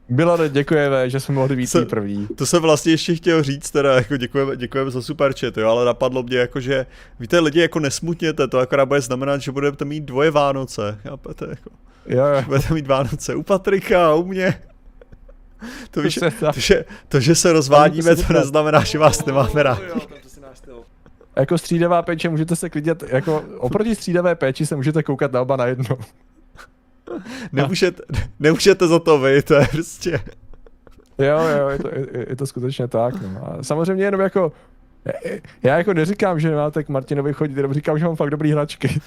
Milane, 0.08 0.48
děkujeme, 0.48 1.10
že 1.10 1.20
jsme 1.20 1.34
mohli 1.34 1.56
být 1.56 1.66
Se- 1.66 1.78
Se... 1.80 1.86
první. 1.86 2.26
To 2.36 2.46
jsem 2.46 2.62
vlastně 2.62 2.92
ještě 2.92 3.14
chtěl 3.14 3.42
říct, 3.42 3.70
teda 3.70 3.94
jako 3.94 4.16
děkujeme, 4.16 4.56
děkujeme 4.56 4.90
za 4.90 5.02
super 5.02 5.32
chat, 5.40 5.56
jo, 5.56 5.68
ale 5.68 5.84
napadlo 5.84 6.22
mě 6.22 6.36
jako, 6.38 6.60
že 6.60 6.86
víte 7.20 7.40
lidi 7.40 7.60
jako 7.60 7.80
nesmutněte, 7.80 8.48
to 8.48 8.58
akorát 8.58 8.86
bude 8.86 9.00
znamenat, 9.00 9.40
že 9.40 9.52
budete 9.52 9.84
mít 9.84 10.04
dvoje 10.04 10.30
Vánoce, 10.30 10.98
chápete, 11.02 11.46
jako, 11.50 11.70
Jo, 12.06 12.24
jo. 12.26 12.42
budete 12.46 12.74
mít 12.74 12.86
Vánoce 12.86 13.34
u 13.34 13.42
Patrika 13.42 14.06
a 14.10 14.14
u 14.14 14.24
mě. 14.24 14.54
To, 15.90 16.02
víš, 16.02 16.14
se 16.14 16.30
tak. 16.30 16.54
to, 16.54 16.60
že, 16.60 16.84
to, 17.08 17.20
že 17.20 17.34
se 17.34 17.52
rozvádíme, 17.52 18.16
to 18.16 18.32
neznamená, 18.32 18.84
že 18.84 18.98
vás 18.98 19.24
nemáme 19.24 19.62
rádi. 19.62 19.82
Jako 21.36 21.58
střídavá 21.58 22.02
péče 22.02 22.28
můžete 22.28 22.56
se 22.56 22.70
klidně, 22.70 22.94
jako 23.08 23.44
oproti 23.58 23.94
střídavé 23.94 24.34
péči 24.34 24.66
se 24.66 24.76
můžete 24.76 25.02
koukat 25.02 25.32
na 25.32 25.40
oba 25.40 25.56
najednou. 25.56 25.96
Nemůžete, 27.52 28.02
nemůžete 28.40 28.86
za 28.86 28.98
to 28.98 29.18
vy, 29.18 29.42
to 29.42 29.54
je 29.54 29.68
prostě... 29.72 30.20
Jo, 31.18 31.38
jo, 31.58 31.68
je 31.68 31.78
to, 31.78 31.88
je, 31.88 32.26
je 32.28 32.36
to 32.36 32.46
skutečně 32.46 32.88
tak. 32.88 33.14
No. 33.22 33.48
A 33.48 33.62
samozřejmě 33.62 34.04
jenom 34.04 34.20
jako, 34.20 34.52
já 35.62 35.78
jako 35.78 35.94
neříkám, 35.94 36.40
že 36.40 36.54
máte 36.54 36.84
k 36.84 36.88
Martinovi 36.88 37.32
chodit, 37.32 37.56
jenom 37.56 37.72
říkám, 37.72 37.98
že 37.98 38.04
mám 38.04 38.16
fakt 38.16 38.30
dobrý 38.30 38.52
hračky. 38.52 39.00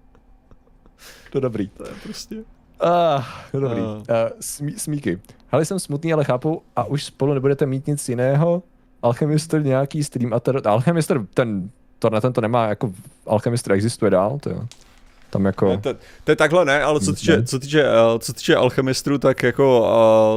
to 1.32 1.40
dobrý. 1.40 1.68
To 1.68 1.84
je 1.84 1.94
prostě... 2.02 2.36
Ah, 2.80 3.22
to 3.52 3.60
dobrý. 3.60 3.80
Ah. 3.80 3.84
Uh, 3.84 4.02
smí, 4.40 4.72
smíky. 4.76 5.18
Hele, 5.48 5.64
jsem 5.64 5.78
smutný, 5.78 6.12
ale 6.12 6.24
chápu, 6.24 6.62
a 6.76 6.84
už 6.84 7.04
spolu 7.04 7.34
nebudete 7.34 7.66
mít 7.66 7.86
nic 7.86 8.08
jiného. 8.08 8.62
Alchemister 9.02 9.64
nějaký 9.64 10.04
stream 10.04 10.32
a 10.32 10.40
ter- 10.40 10.68
Alchemister, 10.68 11.26
ten, 11.34 11.70
to 11.98 12.10
na 12.10 12.20
ten 12.20 12.32
to 12.32 12.40
nemá, 12.40 12.66
jako 12.66 12.92
Alchemister 13.26 13.72
existuje 13.72 14.10
dál, 14.10 14.38
to 14.42 14.50
jo. 14.50 14.66
Tam 15.30 15.44
jako... 15.44 15.68
Ne, 15.68 15.78
to, 15.78 15.94
to, 16.24 16.32
je 16.32 16.36
takhle 16.36 16.64
ne, 16.64 16.82
ale 16.82 17.00
co 17.00 17.12
týče, 17.12 17.42
co 17.42 17.58
týče, 17.58 17.84
uh, 17.84 18.18
co 18.18 18.32
týče 18.32 18.56
alchemistru, 18.56 19.18
tak 19.18 19.42
jako, 19.42 19.80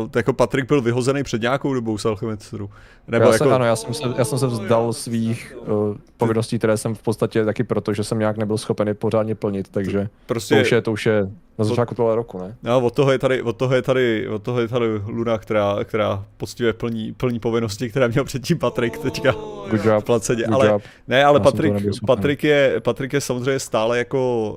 uh, 0.03 0.09
jako 0.15 0.33
Patrik 0.33 0.67
byl 0.67 0.81
vyhozený 0.81 1.23
před 1.23 1.41
nějakou 1.41 1.73
dobou 1.73 1.97
z 1.97 2.05
alchemistru. 2.05 2.69
Nebo 3.07 3.25
já 3.25 3.31
jako, 3.31 3.43
jsem, 3.43 3.53
ano, 3.53 3.65
já 3.65 3.75
jsem, 3.75 3.93
se, 3.93 4.03
já 4.17 4.25
jsem 4.25 4.39
se 4.39 4.47
vzdal 4.47 4.93
svých 4.93 5.57
uh, 5.67 5.97
povinností, 6.17 6.57
které 6.57 6.77
jsem 6.77 6.95
v 6.95 7.01
podstatě 7.01 7.45
taky 7.45 7.63
proto, 7.63 7.93
že 7.93 8.03
jsem 8.03 8.19
nějak 8.19 8.37
nebyl 8.37 8.57
schopen 8.57 8.87
je 8.87 8.93
pořádně 8.93 9.35
plnit, 9.35 9.69
takže 9.71 10.09
prostě, 10.25 10.55
to 10.55 10.61
už 10.61 10.71
je, 10.71 10.81
to 10.81 10.91
už 10.91 11.05
je 11.05 11.29
na 11.57 11.65
začátku 11.65 11.95
tohle 11.95 12.15
roku, 12.15 12.37
ne? 12.39 12.57
No, 12.63 12.81
od 12.81 12.95
toho 12.95 13.11
je 13.11 13.19
tady, 13.19 13.41
od 13.41 13.57
toho 13.57 13.75
je 13.75 13.81
tady, 13.81 14.27
od 14.27 14.43
toho 14.43 14.61
je 14.61 14.67
tady 14.67 14.85
Luna, 15.05 15.37
která, 15.37 15.77
která 15.83 16.25
poctivě 16.37 16.73
plní, 16.73 17.13
plní 17.13 17.39
povinnosti, 17.39 17.89
které 17.89 18.07
měl 18.07 18.23
předtím 18.23 18.59
Patrik 18.59 18.97
teďka 18.97 19.31
Good 19.69 19.85
job, 19.85 20.05
placeně. 20.05 20.43
good 20.43 20.55
Ale, 20.55 20.67
job. 20.67 20.81
ne, 21.07 21.23
ale 21.25 21.39
Já 21.39 21.43
Patrik. 21.43 21.73
Patrik, 22.07 22.43
je, 22.43 22.79
Patrik 22.79 23.13
je 23.13 23.21
samozřejmě 23.21 23.59
stále 23.59 23.97
jako, 23.97 24.51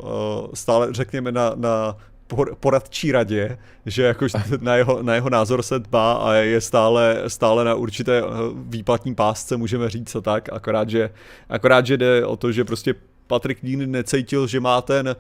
uh, 0.44 0.50
stále 0.54 0.88
řekněme 0.90 1.32
na, 1.32 1.52
na 1.54 1.96
por- 2.26 2.54
poradčí 2.60 3.12
radě, 3.12 3.58
že 3.86 4.02
jako 4.02 4.26
na 4.60 4.76
jeho, 4.76 5.02
na 5.02 5.14
jeho 5.14 5.30
názor 5.30 5.62
se 5.62 5.78
dbá 5.78 6.12
a 6.12 6.32
je 6.32 6.60
stále, 6.60 7.22
stále 7.26 7.64
na 7.64 7.74
určité 7.74 8.18
eh, 8.18 8.24
výplatní 8.54 9.14
pásce, 9.14 9.56
můžeme 9.56 9.90
říct 9.90 10.16
a 10.16 10.20
tak, 10.20 10.48
akorát 10.52 10.90
že, 10.90 11.10
akorát, 11.48 11.86
že 11.86 11.96
jde 11.96 12.26
o 12.26 12.36
to, 12.36 12.52
že 12.52 12.64
prostě 12.64 12.94
Patrik 13.26 13.62
nikdy 13.62 13.86
necítil, 13.86 14.46
že 14.46 14.60
má 14.60 14.82
ten, 14.82 15.08
eh, 15.08 15.16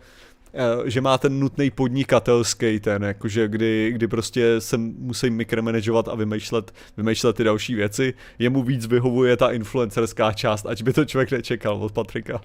že 0.84 1.00
má 1.00 1.18
ten 1.18 1.40
nutný 1.40 1.70
podnikatelský 1.70 2.80
ten, 2.80 3.02
jakože 3.04 3.48
kdy, 3.48 3.90
kdy 3.94 4.08
prostě 4.08 4.60
se 4.60 4.78
musí 4.78 5.30
mikromanagovat 5.30 6.08
a 6.08 6.14
vymýšlet, 6.14 6.72
vymýšlet 6.96 7.36
ty 7.36 7.44
další 7.44 7.74
věci. 7.74 8.14
Jemu 8.38 8.62
víc 8.62 8.86
vyhovuje 8.86 9.36
ta 9.36 9.50
influencerská 9.50 10.32
část, 10.32 10.66
ať 10.66 10.82
by 10.82 10.92
to 10.92 11.04
člověk 11.04 11.30
nečekal 11.30 11.76
od 11.76 11.92
Patrika. 11.92 12.40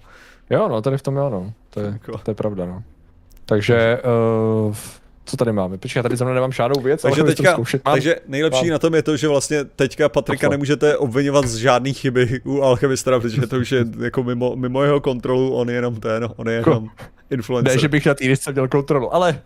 Jo, 0.49 0.67
no, 0.67 0.81
tady 0.81 0.97
v 0.97 1.01
tom 1.01 1.15
jo, 1.15 1.29
no. 1.29 1.53
To 1.69 1.79
je, 1.79 1.85
Jako. 1.87 2.17
to 2.17 2.31
je 2.31 2.35
pravda, 2.35 2.65
no. 2.65 2.83
Takže 3.45 3.99
uh, 4.67 4.75
Co 5.25 5.37
tady 5.37 5.51
máme? 5.53 5.77
Počkej, 5.77 6.03
tady 6.03 6.15
zrovna 6.15 6.33
nemám 6.35 6.51
žádnou 6.51 6.81
věc, 6.81 7.01
Takže, 7.01 7.21
ale 7.21 7.29
teďka, 7.35 7.51
zkoušet. 7.51 7.85
Mám, 7.85 7.93
takže 7.95 8.15
nejlepší 8.27 8.65
mám. 8.65 8.69
na 8.69 8.79
tom 8.79 8.95
je 8.95 9.03
to, 9.03 9.17
že 9.17 9.27
vlastně 9.27 9.63
teďka 9.65 10.09
Patrika 10.09 10.41
Tohle. 10.41 10.53
nemůžete 10.53 10.97
obvinovat 10.97 11.45
z 11.47 11.55
žádných 11.55 11.99
chyby 11.99 12.41
u 12.45 12.61
Alchemistra, 12.61 13.19
protože 13.19 13.47
to 13.47 13.57
už 13.57 13.71
je 13.71 13.85
jako 13.99 14.23
mimo, 14.23 14.55
mimo 14.55 14.83
jeho 14.83 15.01
kontrolu, 15.01 15.53
on 15.55 15.69
je 15.69 15.75
jenom 15.75 15.95
ten, 15.99 16.29
on 16.35 16.47
je 16.49 16.53
jenom 16.55 16.89
influencer. 17.31 17.75
ne, 17.75 17.81
že 17.81 17.87
bych 17.87 18.05
na 18.05 18.13
týdisce 18.13 18.51
měl 18.51 18.67
kontrolu, 18.67 19.15
ale 19.15 19.41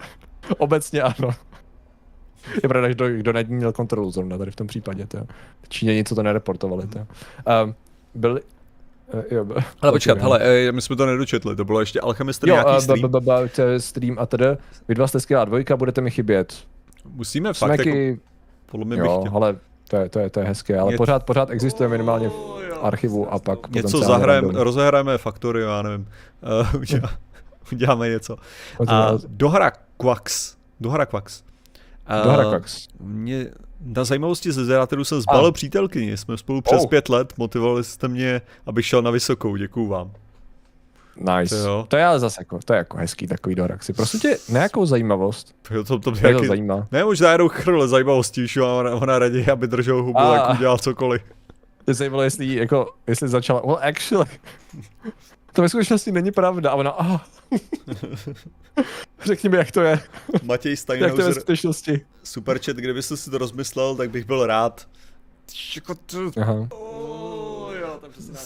obecně 0.58 1.02
ano. 1.02 1.30
Je 2.64 2.70
pravda, 2.70 2.88
že 2.88 2.94
kdo, 2.94 3.10
kdo 3.10 3.34
nad 3.34 3.42
ní 3.50 3.56
měl 3.56 3.72
kontrolu 3.72 4.12
zrovna 4.12 4.38
tady 4.38 4.52
v 4.52 4.56
tom 4.56 4.68
případě. 4.68 5.06
To. 5.08 5.18
Číňani, 5.70 6.04
co 6.04 6.16
to 6.16 6.24
nereportovali. 6.24 6.88
To. 6.88 7.00
Um, 7.00 7.76
byli... 8.16 8.42
Uh, 9.14 9.22
jo, 9.32 9.46
b- 9.46 9.56
Ale 9.82 9.92
počkat, 9.92 10.18
hele, 10.18 10.40
eh, 10.42 10.72
my 10.72 10.82
jsme 10.82 10.96
to 10.96 11.06
nedočetli, 11.06 11.56
to 11.56 11.66
bylo 11.66 11.80
ještě 11.80 12.00
Alchemistr 12.00 12.48
Jo, 12.50 12.56
nějaký 12.56 12.70
a 12.72 12.82
stream. 12.82 13.12
je 13.72 13.80
stream 13.80 14.16
a 14.20 14.26
tedy. 14.26 14.46
Vy 14.88 14.96
dva 14.96 15.08
jste 15.08 15.20
skvělá 15.20 15.46
dvojka, 15.46 15.78
budete 15.78 16.02
mi 16.02 16.12
chybět. 16.12 16.64
Musíme 17.06 17.54
fakt, 17.54 17.86
jako, 17.86 18.22
podle 18.66 18.86
mě 18.86 18.96
bych 18.96 19.06
jo, 19.06 19.20
chtěl. 19.20 19.38
ale 19.38 19.56
to 19.90 19.98
je, 19.98 20.10
to 20.10 20.20
je, 20.20 20.30
to 20.30 20.40
je 20.40 20.46
hezké, 20.46 20.80
ale 20.80 20.92
Něco- 20.92 20.98
pořád, 21.02 21.24
pořád 21.26 21.50
existuje 21.50 21.90
minimálně 21.90 22.30
v 22.30 22.36
archivu 22.82 23.34
a 23.34 23.40
pak 23.40 23.70
Něco 23.70 24.00
zahrajeme, 24.00 24.64
rozehrajeme 24.64 25.18
faktory, 25.18 25.62
já 25.62 25.82
nevím. 25.82 26.08
Uh, 26.76 26.84
uděláme 27.72 28.10
něco. 28.10 28.38
A 28.88 29.12
dohra 29.28 29.72
Quax. 29.98 30.56
Dohra 30.80 31.06
Quax. 31.06 31.44
Dohra 32.24 32.44
Quax. 32.44 32.88
Mě, 33.00 33.48
na 33.86 34.04
zajímavosti 34.04 34.52
ze 34.52 34.66
Zerateru 34.66 35.04
jsem 35.04 35.22
zbalil 35.22 35.48
A. 35.48 35.52
přítelkyni, 35.52 36.18
jsme 36.18 36.38
spolu 36.38 36.62
přes 36.62 36.82
Oh. 36.82 36.88
pět 36.90 37.10
let, 37.10 37.34
motivovali 37.38 37.84
jste 37.84 38.08
mě, 38.08 38.42
abych 38.66 38.86
šel 38.86 39.02
na 39.02 39.12
vysokou, 39.12 39.56
děkuju 39.56 39.88
vám. 39.88 40.12
Nice. 41.40 41.56
To 41.64 41.68
jo. 41.70 41.86
To 41.88 41.98
je 41.98 42.06
ale 42.06 42.20
zase 42.20 42.42
jako, 42.42 42.60
to 42.66 42.74
je 42.74 42.78
jako 42.78 42.98
hezký 42.98 43.28
takový 43.28 43.56
doraxy. 43.56 43.94
Prosím 43.94 44.20
tě, 44.20 44.38
nějakou 44.50 44.86
zajímavost. 44.86 45.56
Jo, 45.72 45.84
to, 45.84 46.00
to, 46.00 46.12
Mě 46.12 46.22
to 46.22 46.28
jaký, 46.28 46.48
zajímá. 46.48 46.88
ne, 46.92 47.04
možná 47.04 47.32
jenom 47.32 47.50
chrle 47.50 47.88
zajímavosti, 47.88 48.44
už 48.44 48.58
ona, 48.58 48.96
ona 48.96 49.20
raději, 49.20 49.48
aby 49.48 49.68
držel 49.68 50.04
hubu, 50.04 50.20
A. 50.20 50.36
jak 50.36 50.50
udělal 50.58 50.78
cokoliv. 50.78 51.22
Mě 51.88 51.94
zajímalo, 51.94 52.24
jestli, 52.24 52.56
jako, 52.56 52.94
jestli 53.08 53.28
začala, 53.28 53.62
well 53.66 53.80
actually, 53.82 54.26
to 55.56 55.62
ve 55.62 55.70
skutečnosti 55.70 56.12
není 56.12 56.32
pravda. 56.32 56.72
A 56.72 56.76
ona, 56.76 56.90
aha. 56.90 57.26
Řekni 59.24 59.50
mi, 59.50 59.58
jak 59.58 59.72
to 59.72 59.82
je. 59.82 60.00
Matěj 60.44 60.72
Jak 60.72 60.86
to 60.86 60.94
je 60.94 61.00
ve 61.00 61.10
Steinhauser, 61.10 61.34
skutečnosti. 61.34 62.06
superchat, 62.24 62.76
kdybyste 62.76 63.18
si 63.18 63.30
to 63.32 63.38
rozmyslel, 63.38 63.96
tak 63.96 64.10
bych 64.10 64.26
byl 64.26 64.48
rád. 64.48 64.88
Jako 65.76 65.96
to, 65.96 66.32
Aha. 66.42 66.68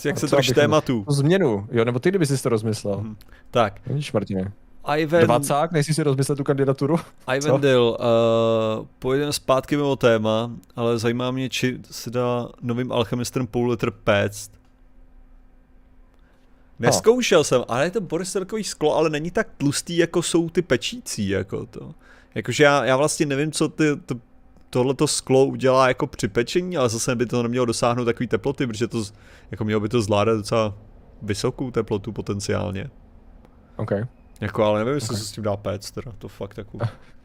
jak 0.05 0.19
se 0.19 0.27
drž 0.27 0.47
tématu. 0.47 1.03
Tu 1.07 1.13
změnu, 1.13 1.67
jo, 1.71 1.85
nebo 1.85 1.99
ty, 1.99 2.09
kdyby 2.09 2.25
jsi 2.25 2.43
to 2.43 2.49
rozmyslel. 2.49 2.97
Mhm. 2.97 3.15
Tak, 3.51 3.87
Vidíš, 3.87 4.11
Martine. 4.11 4.51
Ivan, 4.95 5.23
Dvacák, 5.23 5.71
nejsi 5.71 5.93
si 5.93 6.03
rozmyslet 6.03 6.37
tu 6.37 6.43
kandidaturu? 6.43 6.99
Ivan 7.35 7.61
Dill, 7.61 7.97
uh, 7.99 8.85
pojedeme 8.99 9.33
zpátky 9.33 9.77
mimo 9.77 9.95
téma, 9.95 10.51
ale 10.75 10.99
zajímá 10.99 11.31
mě, 11.31 11.49
či 11.49 11.79
se 11.91 12.09
dá 12.09 12.49
novým 12.61 12.91
alchemistrem 12.91 13.47
půl 13.47 13.69
litr 13.69 13.91
péct. 13.91 14.58
Neskoušel 16.79 17.43
jsem, 17.43 17.63
ale 17.67 17.83
je 17.83 17.91
to 17.91 18.01
boryselkový 18.01 18.63
sklo, 18.63 18.95
ale 18.95 19.09
není 19.09 19.31
tak 19.31 19.47
tlustý, 19.57 19.97
jako 19.97 20.21
jsou 20.21 20.49
ty 20.49 20.61
pečící, 20.61 21.29
jako 21.29 21.65
to. 21.65 21.91
Jakože 22.35 22.63
já, 22.63 22.85
já 22.85 22.97
vlastně 22.97 23.25
nevím, 23.25 23.51
co 23.51 23.69
ty, 23.69 23.83
to, 24.05 24.15
tohleto 24.69 25.07
sklo 25.07 25.45
udělá 25.45 25.87
jako 25.87 26.07
při 26.07 26.27
pečení, 26.27 26.77
ale 26.77 26.89
zase 26.89 27.15
by 27.15 27.25
to 27.25 27.43
nemělo 27.43 27.65
dosáhnout 27.65 28.05
takové 28.05 28.27
teploty, 28.27 28.67
protože 28.67 28.87
to, 28.87 29.03
jako 29.51 29.63
mělo 29.63 29.81
by 29.81 29.89
to 29.89 30.01
zvládat 30.01 30.37
docela 30.37 30.77
vysokou 31.21 31.71
teplotu 31.71 32.11
potenciálně. 32.11 32.89
OK. 33.75 33.91
Jako, 34.41 34.63
ale 34.63 34.79
nevím, 34.79 34.93
jestli 34.93 35.13
Ok. 35.13 35.19
se 35.19 35.25
s 35.25 35.31
tím 35.31 35.43
dá 35.43 35.57
péct, 35.57 35.91
teda, 35.91 36.11
to 36.17 36.27
fakt 36.27 36.57
jako... 36.57 36.77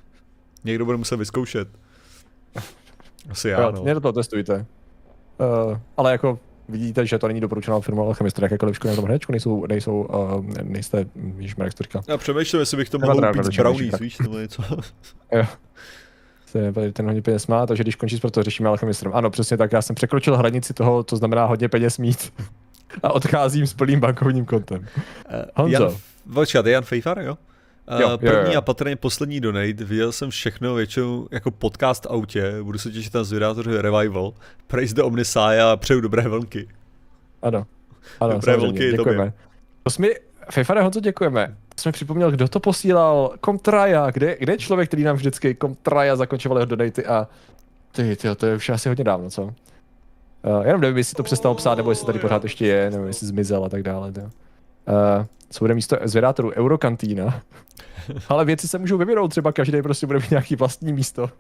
Někdo 0.65 0.85
bude 0.85 0.97
muset 0.97 1.17
vyzkoušet. 1.17 1.69
Asi 3.31 3.49
já, 3.49 3.71
no. 3.71 3.83
mě 3.83 3.95
do 3.95 4.01
toho 4.01 4.13
testujte. 4.13 4.67
Uh, 5.39 5.79
ale 5.97 6.13
jako 6.13 6.39
vidíte, 6.69 7.07
že 7.07 7.19
to 7.19 7.29
není 7.29 7.41
doporučená 7.41 7.81
firma 7.81 8.03
Alchemistra, 8.03 8.45
jakékoliv 8.45 8.77
školy 8.77 8.91
na 8.91 8.97
tom 8.97 9.05
hnedčku 9.05 9.33
nejsou, 9.33 9.67
nejsou 9.67 10.03
uh, 10.03 10.47
nejste, 10.63 11.07
víš, 11.15 11.55
jak 11.59 11.75
to 11.75 11.83
říkal. 11.83 12.03
Já 12.09 12.17
přemýšlím, 12.17 12.61
jestli 12.61 12.77
bych 12.77 12.91
to 12.91 12.99
mohl 12.99 13.31
upít 13.31 13.57
brownies, 13.57 14.01
víš, 14.01 14.19
nebo 14.19 14.39
něco. 14.39 14.63
Jo. 15.33 15.45
Ten 16.93 17.07
hodně 17.07 17.23
peněz 17.23 17.47
má, 17.47 17.67
takže 17.67 17.83
když 17.83 17.95
končí 17.97 18.21
proto 18.21 18.43
řešíme 18.43 18.69
alchemistrem. 18.69 19.13
Ano, 19.15 19.31
přesně 19.31 19.57
tak, 19.57 19.73
já 19.73 19.83
jsem 19.83 19.97
překročil 19.97 20.37
hranici 20.37 20.75
toho, 20.75 21.05
co 21.05 21.17
znamená 21.17 21.45
hodně 21.45 21.69
peněz 21.69 21.99
mít. 21.99 22.33
A 23.03 23.13
odcházím 23.13 23.67
s 23.67 23.75
plným 23.75 24.01
bankovním 24.01 24.45
kontem. 24.45 24.87
Eh, 25.29 25.45
Honzo. 25.55 25.83
Jan, 25.83 25.93
počkat, 26.35 26.67
Jan 26.67 26.85
Fejfar, 26.85 27.19
jo? 27.19 27.39
Jo, 27.91 28.09
jo, 28.11 28.19
První 28.19 28.55
jo. 28.55 28.59
a 28.59 28.61
patrně 28.61 28.97
poslední 28.97 29.41
donate, 29.41 29.85
viděl 29.85 30.13
jsem 30.13 30.31
všechno 30.31 30.75
většinou 30.75 31.29
jako 31.31 31.51
podcast 31.51 32.07
autě, 32.11 32.63
budu 32.63 32.79
se 32.79 32.91
těšit 32.91 33.15
na 33.15 33.25
zvědátoře 33.25 33.83
Revival, 33.83 34.33
Praise 34.67 34.95
the 34.95 35.03
Omnisaia 35.03 35.73
a 35.73 35.77
přeju 35.77 36.01
dobré 36.01 36.23
vlnky. 36.29 36.69
Ano. 37.43 37.67
Ano, 38.21 38.33
Dobré 38.35 38.55
i 38.55 38.91
děkujeme. 38.91 38.97
tobě. 38.97 39.33
To 39.83 39.91
jsme, 39.91 40.09
Fejfare, 40.51 40.83
Honzo, 40.83 41.01
děkujeme. 41.01 41.57
To 41.75 41.83
jsme 41.83 41.93
připomněl, 41.93 42.31
kdo 42.31 42.49
to 42.49 42.61
posílal, 42.61 43.35
Komtraja, 43.41 44.11
kde, 44.11 44.37
kde 44.41 44.53
je 44.53 44.59
člověk, 44.59 44.89
který 44.89 45.03
nám 45.03 45.17
vždycky 45.17 45.55
Komtraja 45.55 46.17
zakončoval 46.17 46.59
jeho 46.59 46.67
donaty 46.67 47.07
a 47.07 47.29
ty, 47.93 48.17
ty, 48.17 48.35
to 48.37 48.47
je 48.47 48.57
už 48.57 48.69
asi 48.69 48.89
hodně 48.89 49.05
dávno, 49.05 49.31
co? 49.31 49.43
Uh, 49.43 49.53
jenom 50.67 50.81
nevím, 50.81 50.97
jestli 50.97 51.15
to 51.15 51.23
přestal 51.23 51.55
psát, 51.55 51.75
nebo 51.75 51.91
jestli 51.91 52.07
tady 52.07 52.19
pořád 52.19 52.43
ještě 52.43 52.67
je, 52.67 52.91
nebo 52.91 53.05
jestli 53.07 53.27
zmizel 53.27 53.65
a 53.65 53.69
tak 53.69 53.83
dále. 53.83 54.13
To. 54.13 54.21
Uh, 54.89 55.27
co 55.51 55.65
bude 55.65 55.75
místo 55.75 55.97
zvědátorů? 56.05 56.53
Eurokantýna. 56.53 57.43
Ale 58.29 58.45
věci 58.45 58.69
se 58.69 58.79
můžou 58.79 58.99
vyvinout, 58.99 59.29
třeba 59.29 59.53
každý 59.53 59.83
prostě 59.83 60.07
bude 60.07 60.19
mít 60.19 60.31
nějaký 60.31 60.57
vlastní 60.57 60.93
místo. 60.93 61.31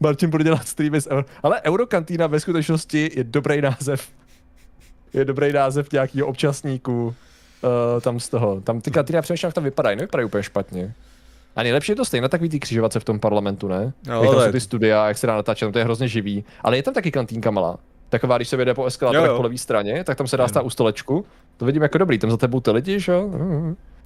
Martin 0.00 0.30
bude 0.30 0.44
dělat 0.44 0.68
streamy 0.68 1.00
z 1.00 1.06
Euro... 1.06 1.24
Ale 1.42 1.62
Eurokantýna 1.62 2.26
ve 2.26 2.40
skutečnosti 2.40 3.10
je 3.16 3.24
dobrý 3.24 3.60
název. 3.60 4.08
Je 5.12 5.24
dobrý 5.24 5.52
název 5.52 5.92
nějakého 5.92 6.28
občasníku. 6.28 7.06
Uh, 7.06 8.00
tam 8.00 8.20
z 8.20 8.28
toho. 8.28 8.60
Tam 8.60 8.80
ty 8.80 8.90
kantýny, 8.90 9.16
já 9.16 9.22
přemýšlím, 9.22 9.48
jak 9.48 9.54
tam 9.54 9.64
vypadají, 9.64 9.96
nevypadají 9.96 10.26
úplně 10.26 10.42
špatně. 10.42 10.94
A 11.56 11.62
nejlepší 11.62 11.92
je 11.92 11.96
to 11.96 12.04
stejně 12.04 12.28
takový 12.28 12.50
ty 12.50 12.60
křižovatce 12.60 13.00
v 13.00 13.04
tom 13.04 13.20
parlamentu, 13.20 13.68
ne? 13.68 13.92
Jo, 14.08 14.22
jak 14.22 14.30
tam 14.30 14.44
jsou 14.44 14.52
ty 14.52 14.60
studia, 14.60 15.08
jak 15.08 15.18
se 15.18 15.26
dá 15.26 15.36
natáčet, 15.36 15.66
tam 15.66 15.72
to 15.72 15.78
je 15.78 15.84
hrozně 15.84 16.08
živý. 16.08 16.44
Ale 16.60 16.76
je 16.76 16.82
tam 16.82 16.94
taky 16.94 17.10
kantýnka 17.10 17.50
malá. 17.50 17.78
Taková, 18.08 18.36
když 18.36 18.48
se 18.48 18.56
vede 18.56 18.74
po 18.74 18.88
jo. 19.12 19.36
po 19.36 19.42
levé 19.42 19.58
straně, 19.58 20.04
tak 20.04 20.18
tam 20.18 20.26
se 20.26 20.36
dá 20.36 20.48
stát 20.48 20.64
u 20.64 20.70
stolečku. 20.70 21.26
To 21.56 21.64
vidím 21.64 21.82
jako 21.82 21.98
dobrý, 21.98 22.18
tam 22.18 22.30
za 22.30 22.36
tebou 22.36 22.60
ty 22.60 22.70
lidi, 22.70 23.00
že 23.00 23.12
jo? 23.12 23.30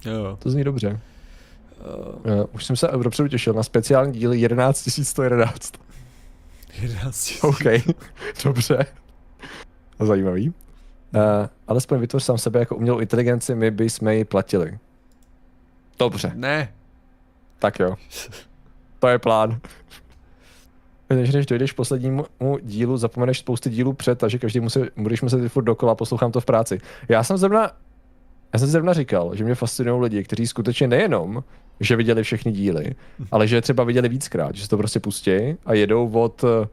Jo. 0.05 0.37
To 0.39 0.49
zní 0.49 0.63
dobře. 0.63 0.99
Uh, 2.25 2.45
už 2.53 2.65
jsem 2.65 2.75
se 2.75 2.87
dopředu 3.03 3.29
těšil 3.29 3.53
na 3.53 3.63
speciální 3.63 4.13
díly 4.13 4.37
11111. 4.39 5.73
11 6.81 7.33
OK, 7.43 7.59
dobře. 8.43 8.85
Zajímavý. 9.99 10.47
Uh, 10.49 10.53
alespoň 11.67 11.99
vytvoř 11.99 12.23
sám 12.23 12.37
sebe 12.37 12.59
jako 12.59 12.75
umělou 12.75 12.99
inteligenci, 12.99 13.55
my 13.55 13.71
bychom 13.71 14.07
ji 14.07 14.25
platili. 14.25 14.77
Dobře, 15.99 16.31
Ne. 16.35 16.73
tak 17.59 17.79
jo. 17.79 17.95
To 18.99 19.07
je 19.07 19.19
plán. 19.19 19.59
Než 21.15 21.33
než 21.33 21.45
dojdeš 21.45 21.71
k 21.71 21.75
poslednímu 21.75 22.25
dílu, 22.61 22.97
zapomeneš 22.97 23.39
spousty 23.39 23.69
dílů 23.69 23.93
před, 23.93 24.19
takže 24.19 24.39
každý 24.39 24.59
musí, 24.59 24.79
budeš 24.97 25.21
muset 25.21 25.49
furt 25.49 25.63
dokola, 25.63 25.95
poslouchám 25.95 26.31
to 26.31 26.41
v 26.41 26.45
práci. 26.45 26.79
Já 27.09 27.23
jsem 27.23 27.37
zrovna, 27.37 27.71
já 28.53 28.59
jsem 28.59 28.67
zrovna 28.67 28.93
říkal, 28.93 29.35
že 29.35 29.43
mě 29.43 29.55
fascinují 29.55 30.01
lidi, 30.01 30.23
kteří 30.23 30.47
skutečně 30.47 30.87
nejenom, 30.87 31.43
že 31.79 31.95
viděli 31.95 32.23
všechny 32.23 32.51
díly, 32.51 32.95
ale 33.31 33.47
že 33.47 33.55
je 33.55 33.61
třeba 33.61 33.83
viděli 33.83 34.09
víckrát, 34.09 34.55
že 34.55 34.63
se 34.63 34.69
to 34.69 34.77
prostě 34.77 34.99
pustí 34.99 35.55
a 35.65 35.73
jedou 35.73 36.11
od, 36.11 36.43
eh, 36.43 36.67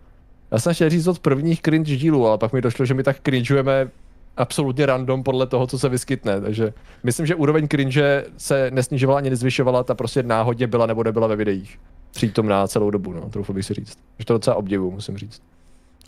já 0.51 0.59
jsem 0.59 0.75
chtěl 0.75 0.91
říct 0.91 1.07
od 1.07 1.19
prvních 1.19 1.63
cringe 1.63 1.97
dílů, 1.97 2.27
ale 2.27 2.39
pak 2.39 2.53
mi 2.53 2.61
došlo, 2.61 2.85
že 2.85 2.95
my 2.95 3.03
tak 3.03 3.17
cringeujeme 3.23 3.89
absolutně 4.37 4.87
random 4.87 5.23
podle 5.23 5.47
toho, 5.47 5.67
co 5.67 5.79
se 5.79 5.89
vyskytne, 5.89 6.41
takže 6.41 6.73
myslím, 7.03 7.27
že 7.27 7.35
úroveň 7.35 7.69
cringe 7.69 8.25
se 8.37 8.71
nesnižovala 8.71 9.19
ani 9.19 9.31
nezvyšovala, 9.31 9.85
ta 9.85 9.95
prostě 9.95 10.23
náhodně 10.23 10.67
byla 10.67 10.87
nebo 10.87 11.05
nebyla 11.05 11.27
ve 11.27 11.37
videích 11.37 11.79
přítomná 12.19 12.67
celou 12.69 12.91
dobu, 12.91 13.13
no, 13.13 13.29
troufl 13.31 13.53
bych 13.53 13.67
si 13.67 13.75
říct. 13.75 13.99
Že 14.19 14.25
to 14.25 14.33
docela 14.33 14.57
obdivu, 14.57 14.91
musím 14.91 15.17
říct. 15.19 15.43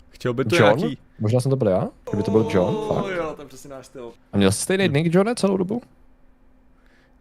Chtěl 0.09 0.33
by 0.33 0.45
to 0.45 0.55
John? 0.55 0.77
nějaký... 0.77 0.97
Možná 1.19 1.39
jsem 1.39 1.49
to 1.49 1.55
byl 1.55 1.67
já? 1.67 1.87
Kdyby 2.09 2.23
to 2.23 2.31
byl 2.31 2.47
John? 2.53 2.75
Fakt. 2.87 3.05
jo, 3.17 3.33
to 3.35 3.41
je 3.41 3.47
přesně 3.47 3.69
náš 3.69 3.85
styl. 3.85 4.11
A 4.33 4.37
měl 4.37 4.51
jsi 4.51 4.61
stejný 4.61 4.89
nick, 4.89 5.15
Johne, 5.15 5.35
celou 5.35 5.57
dobu? 5.57 5.81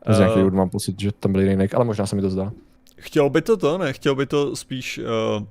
Z 0.09 0.17
Eh, 0.17 0.19
nějakého 0.19 0.51
mám 0.51 0.71
pocit, 0.71 1.01
že 1.01 1.13
tam 1.13 1.33
byl 1.33 1.41
jiný 1.43 1.57
nick, 1.57 1.75
ale 1.75 1.85
možná 1.85 2.07
se 2.07 2.17
mi 2.17 2.23
to 2.23 2.31
zdá. 2.31 2.53
Chtěl 2.97 3.31
by 3.31 3.43
to 3.43 3.57
to, 3.57 3.79
ne? 3.79 3.93
Chtěl 3.93 4.15
by 4.15 4.27
to 4.27 4.57
spíš... 4.57 5.01
Uh, 5.39 5.45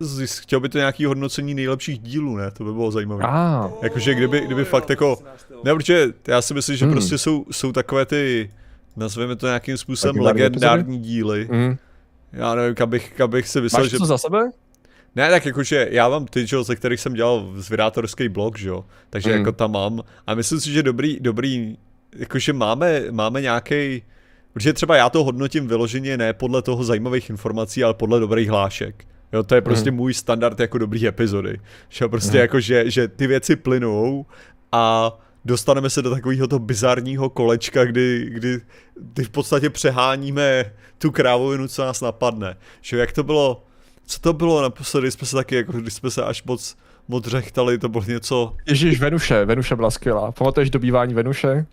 zjist, 0.00 0.38
chtěl 0.38 0.60
by 0.60 0.68
to 0.68 0.78
nějaký 0.78 1.04
hodnocení 1.04 1.54
nejlepších 1.54 1.98
dílů, 1.98 2.36
ne? 2.36 2.50
To 2.50 2.64
by 2.64 2.72
bylo 2.72 2.90
zajímavé. 2.90 3.24
Ah, 3.26 3.70
Jakože 3.82 4.14
kdyby, 4.14 4.40
kdyby 4.40 4.64
fakt 4.64 4.90
jako... 4.90 5.18
Ne, 5.64 5.74
protože 5.74 6.06
já 6.28 6.42
si 6.42 6.54
myslím, 6.54 6.76
že 6.76 6.84
Hmm. 6.84 6.94
prostě 6.94 7.18
jsou, 7.18 7.44
jsou 7.50 7.72
takové 7.72 8.06
ty, 8.06 8.50
nazveme 8.96 9.36
to 9.36 9.46
nějakým 9.46 9.76
způsobem 9.76 10.16
Legendární 10.22 10.42
legendární 10.60 10.98
díly. 10.98 11.48
mm. 11.52 11.76
Já 12.32 12.54
nevím, 12.54 12.74
kam 12.74 12.90
bych, 12.90 13.12
kam 13.12 13.30
bych 13.30 13.48
si 13.48 13.60
myslel, 13.60 13.82
Máš 13.82 13.90
že... 13.90 13.98
to 13.98 14.06
za 14.06 14.18
sebe? 14.18 14.50
Ne, 15.16 15.30
tak 15.30 15.46
jakože 15.46 15.88
já 15.90 16.08
mám 16.08 16.26
ty, 16.26 16.46
že, 16.46 16.62
ze 16.62 16.76
kterých 16.76 17.00
jsem 17.00 17.14
dělal 17.14 17.52
zvědátorský 17.56 18.28
blog, 18.28 18.58
že 18.58 18.68
jo, 18.68 18.84
takže 19.10 19.30
Mm. 19.30 19.38
jako 19.38 19.52
tam 19.52 19.72
mám 19.72 20.02
a 20.26 20.34
myslím 20.34 20.60
si, 20.60 20.72
že 20.72 20.82
dobrý, 20.82 21.20
dobrý, 21.20 21.76
jakože 22.16 22.52
máme, 22.52 23.02
máme 23.10 23.40
nějaký 23.40 24.02
Protože 24.52 24.72
třeba 24.72 24.96
já 24.96 25.10
to 25.10 25.24
hodnotím 25.24 25.68
vyloženě 25.68 26.16
ne 26.16 26.32
podle 26.32 26.62
toho 26.62 26.84
zajímavých 26.84 27.30
informací, 27.30 27.84
ale 27.84 27.94
podle 27.94 28.20
dobrých 28.20 28.48
hlášek. 28.48 29.04
Jo, 29.32 29.42
to 29.42 29.54
je 29.54 29.60
prostě 29.60 29.90
mm. 29.90 29.96
můj 29.96 30.14
standard 30.14 30.60
jako 30.60 30.78
dobrý 30.78 31.06
epizody. 31.06 31.60
Že 31.88 32.08
prostě 32.08 32.36
mm. 32.36 32.40
jako, 32.40 32.60
že, 32.60 32.90
že 32.90 33.08
ty 33.08 33.26
věci 33.26 33.56
plynou 33.56 34.26
a 34.72 35.12
dostaneme 35.44 35.90
se 35.90 36.02
do 36.02 36.10
takového 36.10 36.46
toho 36.46 36.58
bizarního 36.58 37.30
kolečka, 37.30 37.84
kdy, 37.84 38.30
kdy, 38.30 38.60
kdy 38.96 39.24
v 39.24 39.30
podstatě 39.30 39.70
přeháníme 39.70 40.72
tu 40.98 41.10
krávovinu, 41.10 41.68
co 41.68 41.84
nás 41.84 42.00
napadne. 42.00 42.56
Že 42.80 42.98
jak 42.98 43.12
to 43.12 43.22
bylo, 43.22 43.64
co 44.06 44.20
to 44.20 44.32
bylo 44.32 44.62
naposledy, 44.62 45.10
jsme 45.10 45.26
se 45.26 45.36
taky, 45.36 45.54
jako 45.54 45.72
když 45.72 45.94
jsme 45.94 46.10
se 46.10 46.24
až 46.24 46.42
moc, 46.42 46.76
moc 47.08 47.26
řechtali, 47.26 47.78
to 47.78 47.88
bylo 47.88 48.04
něco... 48.04 48.56
Ježíš, 48.66 49.00
Venuše, 49.00 49.44
Venuše 49.44 49.76
byla 49.76 49.90
skvělá. 49.90 50.32
Pamatuješ 50.32 50.70
dobývání 50.70 51.14
Venuše? 51.14 51.66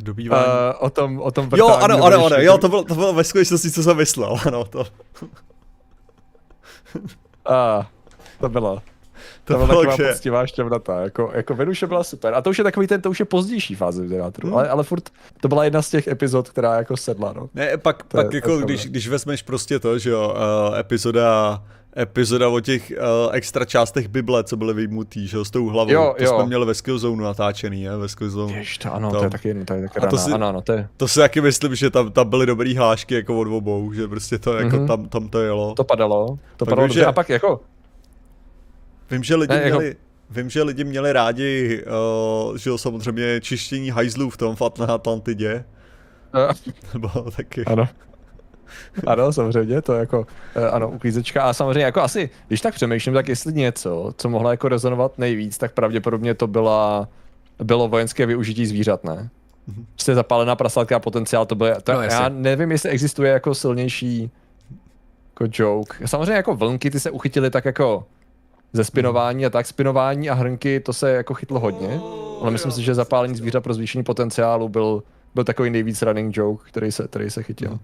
Dobývání. 0.00 0.44
Uh, 0.44 0.86
o 0.86 0.90
tom, 0.90 1.20
o 1.20 1.30
tom 1.30 1.48
Jo, 1.56 1.68
ano, 1.68 2.04
ano, 2.04 2.26
ano, 2.26 2.36
jo, 2.38 2.58
to 2.58 2.68
bylo, 2.68 2.84
to 2.84 2.94
bylo 2.94 3.12
ve 3.12 3.24
skutečnosti, 3.24 3.70
co 3.70 3.82
jsem 3.82 3.96
myslel, 3.96 4.38
ano, 4.46 4.64
to. 4.64 4.86
A, 7.44 7.78
uh, 7.78 7.84
to 8.40 8.48
bylo. 8.48 8.82
To, 9.44 9.52
to 9.52 9.66
byla 9.66 9.68
taková 9.68 9.96
že... 9.96 10.08
poctivá 10.08 10.46
šťavnata, 10.46 11.00
jako, 11.00 11.30
jako 11.34 11.54
Venuše 11.54 11.86
byla 11.86 12.04
super. 12.04 12.34
A 12.34 12.42
to 12.42 12.50
už 12.50 12.58
je 12.58 12.64
takový 12.64 12.86
ten, 12.86 13.02
to 13.02 13.10
už 13.10 13.20
je 13.20 13.26
pozdější 13.26 13.74
fáze 13.74 14.08
teatru, 14.08 14.48
hmm. 14.48 14.56
ale, 14.56 14.68
ale 14.68 14.84
furt 14.84 15.10
to 15.40 15.48
byla 15.48 15.64
jedna 15.64 15.82
z 15.82 15.90
těch 15.90 16.08
epizod, 16.08 16.50
která 16.50 16.74
jako 16.76 16.96
sedla, 16.96 17.32
no. 17.36 17.48
Ne, 17.54 17.76
pak, 17.76 18.02
to 18.02 18.16
pak 18.16 18.32
je, 18.32 18.36
jako, 18.36 18.58
když, 18.58 18.86
když 18.86 19.08
vezmeš 19.08 19.42
prostě 19.42 19.78
to, 19.78 19.98
že 19.98 20.10
jo, 20.10 20.34
uh, 20.68 20.78
epizoda 20.78 21.62
epizoda 21.96 22.48
o 22.48 22.60
těch 22.60 22.92
uh, 22.96 23.34
extra 23.34 23.64
částech 23.64 24.08
Bible, 24.08 24.44
co 24.44 24.56
byly 24.56 24.74
vyjmutý, 24.74 25.26
že 25.26 25.36
jo, 25.36 25.44
s 25.44 25.50
tou 25.50 25.68
hlavou. 25.68 25.92
Jo, 25.92 26.14
to 26.18 26.24
jo. 26.24 26.34
jsme 26.34 26.46
měli 26.46 26.66
ve 26.66 26.74
Skillzone 26.74 27.24
natáčený, 27.24 27.82
je, 27.82 27.96
ve 27.96 28.08
Skillzone. 28.08 28.52
Jež, 28.52 28.78
to 28.78 28.94
ano, 28.94 29.10
to, 29.10 29.18
to 29.18 29.24
je 29.24 29.30
taky, 29.30 29.64
to 29.64 29.74
je 29.74 29.88
taky 29.88 30.06
a 30.06 30.06
to 30.06 30.18
si, 30.18 30.32
ano, 30.32 30.46
ano, 30.46 30.60
to 30.60 30.72
je. 30.72 30.88
To 30.96 31.08
si 31.08 31.20
taky 31.20 31.40
myslím, 31.40 31.74
že 31.74 31.90
tam, 31.90 32.12
tam 32.12 32.28
byly 32.28 32.46
dobrý 32.46 32.76
hlášky 32.76 33.14
jako 33.14 33.40
od 33.40 33.48
obou, 33.48 33.92
že 33.92 34.08
prostě 34.08 34.38
to 34.38 34.54
jako 34.54 34.76
mm-hmm. 34.76 34.86
tam, 34.86 35.08
tam 35.08 35.28
to 35.28 35.40
jelo. 35.40 35.74
To 35.74 35.84
padalo, 35.84 36.38
to 36.56 36.64
padalo 36.64 36.86
dobře, 36.86 37.00
že... 37.00 37.06
a 37.06 37.12
pak 37.12 37.28
jako... 37.28 37.60
Vím, 39.10 39.22
že 39.22 39.36
lidi 39.36 39.54
ne, 39.54 39.62
jako... 39.62 39.78
měli, 39.78 39.96
Vím, 40.30 40.50
že 40.50 40.62
lidi 40.62 40.84
měli 40.84 41.12
rádi, 41.12 41.84
uh, 42.50 42.56
že 42.56 42.70
jo, 42.70 42.78
samozřejmě 42.78 43.40
čištění 43.40 43.90
hajzlů 43.90 44.30
v 44.30 44.36
tom 44.36 44.56
fat 44.56 44.78
na 44.78 44.86
Atlantidě. 44.86 45.64
Nebo 46.94 47.08
taky. 47.36 47.64
Ano. 47.64 47.88
Ano, 49.06 49.32
samozřejmě, 49.32 49.82
to 49.82 49.92
jako, 49.92 50.18
uh, 50.20 50.64
ano, 50.74 50.90
uklízečka. 50.90 51.42
A 51.42 51.52
samozřejmě 51.52 51.82
jako 51.82 52.00
asi, 52.00 52.30
když 52.48 52.60
tak 52.60 52.74
přemýšlím, 52.74 53.14
tak 53.14 53.28
jestli 53.28 53.52
něco, 53.52 54.12
co 54.16 54.28
mohlo 54.28 54.50
jako 54.50 54.68
rezonovat 54.68 55.18
nejvíc, 55.18 55.58
tak 55.58 55.72
pravděpodobně 55.72 56.34
to 56.34 56.46
byla, 56.46 57.08
bylo 57.62 57.88
vojenské 57.88 58.26
využití 58.26 58.66
zvířat, 58.66 59.04
ne? 59.04 59.30
Mm-hmm. 59.68 59.84
Prostě 59.92 60.14
zapálená 60.14 60.56
prasátka 60.56 60.96
a 60.96 61.00
potenciál, 61.00 61.46
to 61.46 61.54
bylo, 61.54 61.80
to, 61.80 61.92
no, 61.92 62.02
já 62.02 62.28
nevím, 62.28 62.70
jestli 62.70 62.90
existuje 62.90 63.32
jako 63.32 63.54
silnější 63.54 64.30
jako 65.30 65.62
joke. 65.62 66.08
Samozřejmě 66.08 66.32
jako 66.32 66.54
vlnky, 66.56 66.90
ty 66.90 67.00
se 67.00 67.10
uchytily 67.10 67.50
tak 67.50 67.64
jako 67.64 68.06
ze 68.72 68.84
spinování 68.84 69.46
a 69.46 69.50
tak 69.50 69.66
spinování 69.66 70.30
a 70.30 70.34
hrnky, 70.34 70.80
to 70.80 70.92
se 70.92 71.10
jako 71.10 71.34
chytlo 71.34 71.60
hodně, 71.60 72.00
ale 72.42 72.50
myslím 72.50 72.72
si, 72.72 72.82
že 72.82 72.94
zapálení 72.94 73.34
zvířat 73.34 73.64
pro 73.64 73.74
zvýšení 73.74 74.04
potenciálu 74.04 74.68
byl, 74.68 75.02
byl 75.34 75.44
takový 75.44 75.70
nejvíc 75.70 76.02
running 76.02 76.36
joke, 76.36 76.64
který 76.68 76.92
se, 76.92 77.08
který 77.08 77.30
se 77.30 77.42
chytil. 77.42 77.78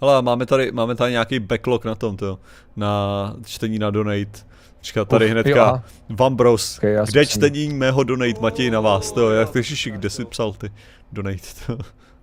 Hele, 0.00 0.22
máme 0.22 0.46
tady, 0.46 0.72
máme 0.72 0.94
tady 0.94 1.12
nějaký 1.12 1.38
backlog 1.38 1.84
na 1.84 1.94
tom, 1.94 2.16
to, 2.16 2.38
na 2.76 3.36
čtení 3.44 3.78
na 3.78 3.90
donate. 3.90 4.38
Čekat 4.80 5.08
tady 5.08 5.24
Uf, 5.24 5.30
hnedka, 5.30 5.84
Vambros, 6.08 6.78
okay, 6.78 6.96
kde 7.06 7.26
čtení 7.26 7.68
mého 7.68 8.04
donate, 8.04 8.40
Matěj 8.40 8.70
na 8.70 8.80
vás, 8.80 9.12
to, 9.12 9.30
jak 9.30 9.50
ty 9.50 9.64
šiši, 9.64 9.90
kde 9.90 10.10
jsi 10.10 10.24
psal 10.24 10.52
ty 10.52 10.70
donate, 11.12 11.38
to. 11.66 11.78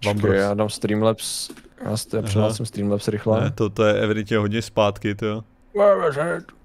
Vambros. 0.06 0.36
já 0.36 0.54
dám 0.54 0.70
Streamlabs, 0.70 1.50
já 2.14 2.22
přihlásím 2.22 2.66
Streamlabs 2.66 3.08
rychle. 3.08 3.42
Ne, 3.42 3.52
to, 3.52 3.70
to 3.70 3.84
je 3.84 3.94
evidentně 3.94 4.38
hodně 4.38 4.62
zpátky, 4.62 5.16
to. 5.16 5.44
Where 5.78 6.10
is 6.10 6.16
it? 6.38 6.65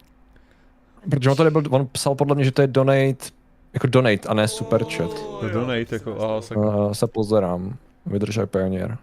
Protože 1.11 1.31
on 1.31 1.37
tady 1.37 1.51
byl, 1.51 1.63
on 1.71 1.87
psal 1.87 2.15
podle 2.15 2.35
mě, 2.35 2.45
že 2.45 2.53
to 2.53 2.63
je 2.63 2.67
donate, 2.67 3.25
jako 3.73 3.87
donate 3.87 4.29
a 4.29 4.35
ne 4.35 4.49
super 4.49 4.85
chat. 4.85 5.11
To 5.41 5.47
je 5.47 5.53
donate, 5.53 5.95
jako 5.95 6.23
a 6.23 6.43
se... 6.43 6.55
Uh, 6.55 6.93
se 6.93 7.07
pozerám. 7.07 7.77
Vydržaj 8.07 8.47
pioneer. 8.47 8.99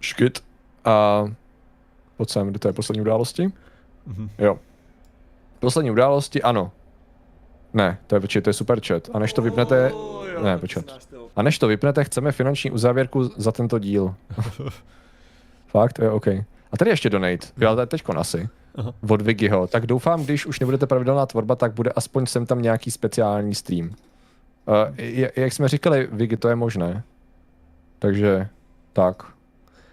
Škyt. 0.00 0.42
A 0.84 1.24
pojď 2.16 2.30
sem, 2.30 2.48
kde 2.48 2.58
to 2.58 2.68
je 2.68 2.72
poslední 2.72 3.00
události? 3.00 3.46
Mm-hmm. 3.46 4.28
Jo. 4.38 4.58
Poslední 5.60 5.90
události, 5.90 6.42
ano. 6.42 6.72
Ne, 7.74 7.98
to 8.06 8.14
je, 8.14 8.20
počkej, 8.20 8.42
to 8.42 8.50
je 8.50 8.54
super 8.54 8.80
chat. 8.86 9.08
A 9.14 9.18
než 9.18 9.32
to 9.32 9.42
vypnete, 9.42 9.92
ne, 10.42 10.58
počkat. 10.58 10.84
A 11.36 11.42
než 11.42 11.58
to 11.58 11.68
vypnete, 11.68 12.04
chceme 12.04 12.32
finanční 12.32 12.70
uzávěrku 12.70 13.30
za 13.36 13.52
tento 13.52 13.78
díl. 13.78 14.14
Fakt, 15.66 15.98
jo, 15.98 16.14
OK. 16.14 16.26
A 16.72 16.76
tady 16.78 16.90
ještě 16.90 17.10
donate. 17.10 17.46
Jo, 17.56 17.74
to 17.74 17.80
je 17.80 17.86
teďkon 17.86 18.18
asi. 18.18 18.48
Aha. 18.74 18.92
od 19.08 19.22
Vigiho. 19.22 19.66
Tak 19.66 19.86
doufám, 19.86 20.24
když 20.24 20.46
už 20.46 20.60
nebudete 20.60 20.86
pravidelná 20.86 21.26
tvorba, 21.26 21.56
tak 21.56 21.72
bude 21.72 21.90
aspoň 21.90 22.26
sem 22.26 22.46
tam 22.46 22.62
nějaký 22.62 22.90
speciální 22.90 23.54
stream. 23.54 23.86
Uh, 23.86 23.94
jak 25.36 25.52
jsme 25.52 25.68
říkali, 25.68 26.08
Vigi, 26.12 26.36
to 26.36 26.48
je 26.48 26.56
možné. 26.56 27.02
Takže, 27.98 28.48
tak. 28.92 29.22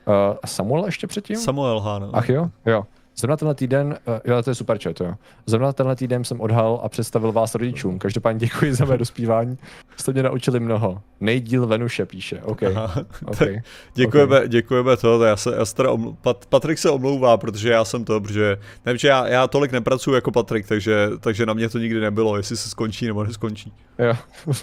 Uh, 0.07 0.36
Samuel 0.45 0.86
ještě 0.86 1.07
předtím? 1.07 1.36
Samuel, 1.36 1.84
ano. 1.86 2.09
Ach 2.13 2.30
jo, 2.30 2.49
jo. 2.65 2.86
Zrovna 3.20 3.38
tenhle 3.38 3.55
týden, 3.55 3.97
uh, 4.07 4.20
jo, 4.26 4.43
to 4.43 4.49
je 4.49 4.55
super 4.55 4.80
chat, 4.84 5.01
jo. 5.01 5.15
Zrovna 5.45 5.74
tenhle 5.74 5.95
týden 5.95 6.24
jsem 6.24 6.41
odhal 6.41 6.80
a 6.84 6.89
představil 6.89 7.32
vás 7.32 7.55
rodičům. 7.55 7.99
Každopádně 7.99 8.39
děkuji 8.39 8.74
za 8.74 8.86
mé 8.86 8.97
dospívání. 8.97 9.57
Jste 9.97 10.13
mě 10.13 10.24
naučili 10.24 10.59
mnoho. 10.59 11.01
Nejdíl 11.20 11.68
Venuše 11.68 12.05
píše, 12.05 12.41
OK. 12.41 12.63
Aha, 12.63 13.05
okay. 13.26 13.61
děkujeme, 13.93 14.38
okay. 14.38 14.49
děkujeme 14.49 14.97
to, 14.97 15.24
já 15.24 15.38
se, 15.38 15.55
já 15.55 15.65
se 15.65 15.76
teda 15.76 15.89
oml- 15.89 16.15
Pat, 16.22 16.45
Patrik 16.45 16.78
se 16.78 16.89
omlouvá, 16.89 17.38
protože 17.38 17.70
já 17.70 17.86
jsem 17.86 18.05
to, 18.05 18.22
protože 18.22 18.57
nevím, 18.86 18.97
že 18.97 19.07
já, 19.07 19.28
já 19.28 19.47
tolik 19.47 19.72
nepracuji 19.72 20.13
jako 20.13 20.32
Patrik, 20.32 20.68
takže, 20.68 21.09
takže 21.20 21.45
na 21.45 21.53
mě 21.53 21.70
to 21.70 21.78
nikdy 21.78 21.99
nebylo, 21.99 22.38
jestli 22.38 22.57
se 22.57 22.70
skončí 22.70 23.07
nebo 23.07 23.24
neskončí. 23.24 23.74
Jo. 23.99 24.13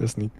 Jasný. 0.00 0.30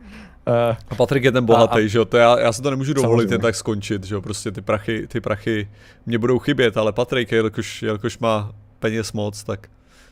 Uh, 0.46 0.76
a 0.88 0.94
Patrik 0.94 1.24
je 1.24 1.32
ten 1.32 1.44
bohatý, 1.44 1.78
a, 1.78 1.84
a, 1.84 1.86
že 1.86 1.98
jo, 1.98 2.04
to 2.04 2.16
já, 2.16 2.40
já 2.40 2.52
si 2.52 2.62
to 2.62 2.70
nemůžu 2.70 2.94
dovolit 2.94 3.30
jen 3.30 3.40
tak 3.40 3.54
skončit, 3.54 4.04
že 4.04 4.14
jo, 4.14 4.20
prostě 4.20 4.50
ty 4.50 4.60
prachy, 4.60 5.06
ty 5.06 5.20
prachy 5.20 5.68
mě 6.06 6.18
budou 6.18 6.38
chybět, 6.38 6.76
ale 6.76 6.92
Patrik, 6.92 7.32
jelikož, 7.32 7.82
jelikož 7.82 8.18
má 8.18 8.52
peněz 8.78 9.12
moc, 9.12 9.44
tak 9.44 9.68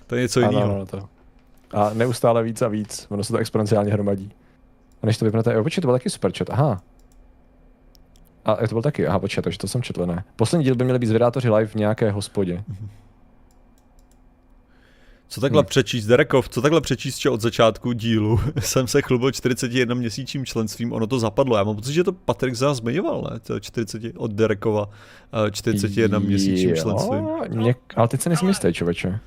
to 0.07 0.15
je 0.15 0.23
něco 0.23 0.41
jiného. 0.41 0.79
No, 0.79 0.87
to. 0.87 1.09
A 1.73 1.91
neustále 1.95 2.43
víc 2.43 2.63
a 2.63 2.69
víc, 2.69 3.07
ono 3.11 3.25
se 3.25 3.33
to 3.33 3.39
exponenciálně 3.39 3.93
hromadí. 3.93 4.33
A 5.03 5.07
než 5.07 5.19
to 5.19 5.25
vypnete, 5.25 5.55
jo, 5.55 5.63
počkej, 5.63 5.83
to 5.83 5.89
byl 5.89 5.95
taky 5.95 6.11
super 6.11 6.33
chat, 6.39 6.51
aha. 6.51 6.81
A 8.45 8.57
to 8.57 8.75
byl 8.75 8.83
taky, 8.83 9.07
aha, 9.07 9.19
počkej, 9.19 9.43
takže 9.43 9.59
to 9.59 9.69
jsem 9.69 9.83
četl, 9.83 10.07
ne. 10.07 10.25
Poslední 10.37 10.65
díl 10.65 10.75
by 10.75 10.85
měli 10.85 10.99
být 10.99 11.07
zvědátoři 11.07 11.51
live 11.51 11.67
v 11.67 11.75
nějaké 11.75 12.11
hospodě. 12.11 12.55
Mm-hmm. 12.55 12.89
Co 15.33 15.41
takhle 15.41 15.61
hmm. 15.61 15.67
přečíst, 15.67 16.07
Derekov, 16.07 16.49
co 16.49 16.63
takhle 16.63 16.81
přečíst, 16.81 17.19
že 17.19 17.31
od 17.31 17.41
začátku 17.41 17.93
dílu 17.93 18.41
jsem 18.61 18.89
se 18.89 19.03
chlubil 19.03 19.31
41 19.31 19.95
měsíčním 19.95 20.47
členstvím, 20.47 20.93
ono 20.93 21.07
to 21.07 21.19
zapadlo. 21.19 21.57
Já 21.57 21.65
mám 21.65 21.77
pocit, 21.77 21.93
že 21.93 22.05
to 22.05 22.13
Patrik 22.13 22.55
za 22.55 22.75
zmiňoval, 22.75 23.29
ne? 23.31 23.41
To 23.41 23.61
40, 23.61 24.03
od 24.17 24.33
Derekova 24.33 24.89
41 25.51 26.19
eh, 26.19 26.21
měsíčním 26.21 26.77
členstvím. 26.77 27.29
Něk, 27.49 27.79
ale 27.97 28.09
teď 28.09 28.21
se 28.21 28.29
nejsem 28.29 28.49
jistý, 28.49 28.73
člověče. 28.73 29.21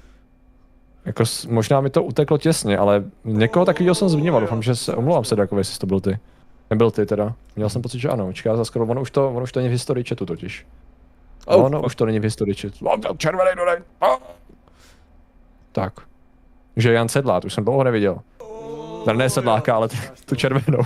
Jako, 1.05 1.23
možná 1.47 1.81
mi 1.81 1.89
to 1.89 2.03
uteklo 2.03 2.37
těsně, 2.37 2.77
ale 2.77 3.03
někoho 3.23 3.65
takového 3.65 3.95
jsem 3.95 4.09
zmiňoval, 4.09 4.41
doufám, 4.41 4.61
že 4.61 4.75
se, 4.75 4.95
omlouvám 4.95 5.23
se, 5.23 5.35
Derekov, 5.35 5.57
jestli 5.57 5.79
to 5.79 5.87
byl 5.87 5.99
ty. 5.99 6.19
Nebyl 6.69 6.91
ty 6.91 7.05
teda. 7.05 7.35
Měl 7.55 7.69
jsem 7.69 7.81
pocit, 7.81 7.99
že 7.99 8.09
ano. 8.09 8.33
Čeká 8.33 8.55
za 8.57 8.65
skoro, 8.65 8.85
ono 8.85 9.01
už 9.01 9.11
to, 9.11 9.29
ono 9.29 9.43
už 9.43 9.51
to 9.51 9.59
není 9.59 9.69
v 9.69 9.71
historii 9.71 10.03
chatu 10.03 10.25
totiž. 10.25 10.65
Oh, 11.45 11.65
ono 11.65 11.79
oh. 11.79 11.85
už 11.85 11.95
to 11.95 12.05
není 12.05 12.19
v 12.19 12.23
historii 12.23 12.55
chatu. 12.55 12.85
Červený 13.17 13.51
dodej. 13.55 13.77
Oh. 13.99 14.17
Tak. 15.73 15.93
Že 16.75 16.93
Jan 16.93 17.09
Sedlát, 17.09 17.45
už 17.45 17.53
jsem 17.53 17.63
dlouho 17.63 17.83
neviděl. 17.83 18.19
Ne, 19.07 19.13
ne 19.13 19.29
Sedláka, 19.29 19.75
ale 19.75 19.87
tu 20.25 20.35
červenou. 20.35 20.83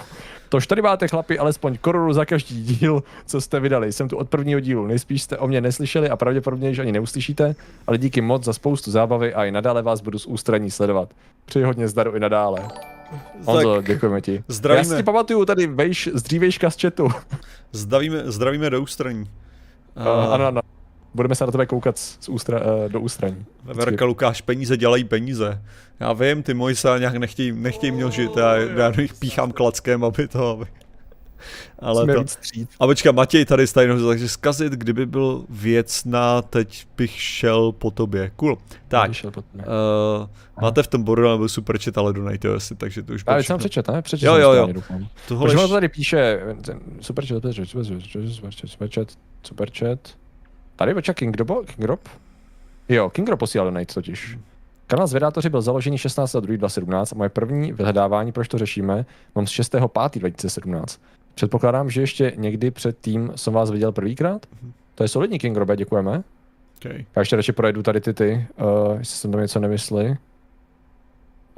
Tož 0.50 0.68
tady 0.68 0.82
máte 0.82 1.08
chlapi 1.08 1.40
alespoň 1.40 1.78
korunu 1.78 2.14
za 2.14 2.26
každý 2.26 2.64
díl, 2.64 3.04
co 3.26 3.42
jste 3.42 3.60
vydali. 3.60 3.94
Jsem 3.94 4.10
tu 4.10 4.18
od 4.18 4.30
prvního 4.30 4.60
dílu. 4.60 4.88
Nejspíš 4.88 5.22
jste 5.22 5.38
o 5.38 5.48
mě 5.48 5.62
neslyšeli 5.62 6.10
a 6.10 6.16
pravděpodobně, 6.16 6.74
že 6.74 6.82
ani 6.82 6.92
neuslyšíte, 6.92 7.56
ale 7.88 7.98
díky 7.98 8.22
moc 8.22 8.44
za 8.44 8.54
spoustu 8.54 8.92
zábavy 8.92 9.34
a 9.34 9.46
i 9.46 9.52
nadále 9.52 9.82
vás 9.82 10.02
budu 10.02 10.20
z 10.20 10.26
ústraní 10.26 10.72
sledovat. 10.72 11.10
Přeji 11.46 11.66
hodně 11.66 11.88
zdaru 11.88 12.16
i 12.16 12.20
nadále. 12.20 12.68
Honzo, 13.46 13.82
děkujeme 13.82 14.22
ti. 14.22 14.44
Zdravíme. 14.48 14.94
Já 14.94 14.98
si 14.98 15.04
pamatuju 15.04 15.46
tady 15.46 15.68
vejš, 15.68 16.10
z 16.14 16.24
dřívejška 16.24 16.70
z 16.70 16.82
chatu. 16.82 17.10
Zdravíme, 17.72 18.24
zdravíme 18.26 18.70
do 18.70 18.82
ústraní. 18.82 19.22
Uh, 19.22 20.34
ano, 20.34 20.46
ano. 20.46 20.62
Budeme 21.14 21.36
se 21.36 21.46
na 21.46 21.52
tebe 21.52 21.66
koukat 21.66 21.98
z 21.98 22.30
ústra, 22.30 22.60
uh, 22.60 22.92
do 22.92 23.00
ústraní. 23.02 23.46
Verka 23.64 24.06
Lukáš, 24.06 24.42
peníze 24.42 24.78
dělají 24.78 25.04
peníze. 25.04 25.62
Já 26.00 26.14
vím, 26.14 26.44
ty 26.44 26.54
moji 26.54 26.76
se 26.76 26.96
nějak 27.00 27.16
nechtějí, 27.16 27.52
nechtějí 27.52 27.92
mě 27.92 28.12
žít, 28.12 28.38
já, 28.38 28.56
já 28.56 28.94
jich 29.02 29.14
píchám 29.14 29.52
klackem, 29.52 30.04
aby 30.04 30.28
to, 30.28 30.50
aby, 30.50 30.66
Ale 31.80 32.04
Jsme 32.04 32.14
to... 32.14 32.24
A 32.80 32.86
počka, 32.88 33.12
Matěj 33.12 33.46
tady 33.46 33.68
stajno, 33.68 34.08
takže 34.08 34.30
zkazit, 34.30 34.74
kdyby 34.74 35.06
byl 35.06 35.46
věcná, 35.50 36.42
teď 36.42 36.88
bych 36.98 37.12
šel 37.12 37.72
po 37.72 37.92
tobě. 37.92 38.32
Cool. 38.36 38.58
Tak, 38.88 39.12
uh, 39.24 39.64
máte 40.62 40.84
v 40.84 40.88
tom 40.88 41.04
bodu 41.04 41.22
nebo 41.30 41.50
super 41.50 41.78
chat, 41.80 41.98
ale 41.98 42.14
donate 42.14 42.54
asi, 42.56 42.76
takže 42.76 43.04
to 43.04 43.14
už 43.14 43.24
Ale 43.28 43.38
jsem 43.38 43.44
všechno. 43.44 43.58
přečet, 43.58 43.88
ne? 43.88 44.02
Přečet 44.02 44.26
Jo, 44.26 44.36
jo, 44.36 44.54
jo. 44.54 44.68
Tohle 45.28 45.46
Protože 45.46 45.58
ono 45.58 45.64
ještě- 45.64 45.74
tady 45.74 45.90
píše, 45.90 46.40
ten 46.62 46.80
super 47.02 47.26
chat, 47.26 47.44
super 47.44 47.54
chat, 47.54 47.68
super 47.68 47.86
chat, 48.12 48.30
super 48.30 48.50
chat, 48.56 48.70
super 48.70 48.90
chat, 48.94 49.10
super 49.44 49.70
chat. 49.80 50.00
Tady 50.78 50.94
počkej, 50.94 51.16
King 51.16 51.38
Rob? 51.38 51.66
King 51.66 51.88
Rob? 51.88 52.00
Jo, 52.90 53.10
King 53.10 53.30
Rob 53.30 53.40
posílal 53.40 53.68
donate 53.68 53.94
totiž. 53.94 54.38
Kanál 54.88 55.08
Zvědátoři 55.08 55.50
byl 55.50 55.62
založený 55.62 55.98
16.2.2017 55.98 57.06
a 57.12 57.18
moje 57.18 57.30
první 57.30 57.74
vyhledávání, 57.74 58.32
proč 58.32 58.48
to 58.48 58.58
řešíme, 58.58 59.06
mám 59.36 59.48
z 59.48 59.52
6.5.2017. 59.52 61.00
Předpokládám, 61.36 61.90
že 61.90 62.02
ještě 62.02 62.34
někdy 62.36 62.72
předtím 62.72 63.32
jsem 63.36 63.54
vás 63.54 63.72
viděl 63.72 63.92
prvýkrát? 63.92 64.46
To 64.96 65.04
je 65.04 65.08
solidní 65.08 65.40
King 65.40 65.58
Robe, 65.58 65.78
děkujeme. 65.78 66.24
Okay. 66.78 67.06
Já 67.16 67.20
ještě 67.20 67.36
radši 67.36 67.52
projedu 67.52 67.84
tady 67.84 68.02
ty 68.02 68.14
ty, 68.14 68.48
uh, 68.62 68.98
jestli 68.98 69.16
jsem 69.18 69.32
tam 69.32 69.42
něco 69.42 69.60
nemyslí. 69.60 70.18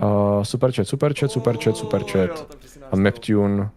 Uh, 0.01 0.43
super 0.43 0.71
chat, 0.71 0.87
super 0.87 1.13
chat, 1.19 1.31
super 1.31 1.57
chat, 1.63 1.77
super 1.77 2.03
chat. 2.03 2.57
A 2.91 2.95
Maptune. 2.95 3.69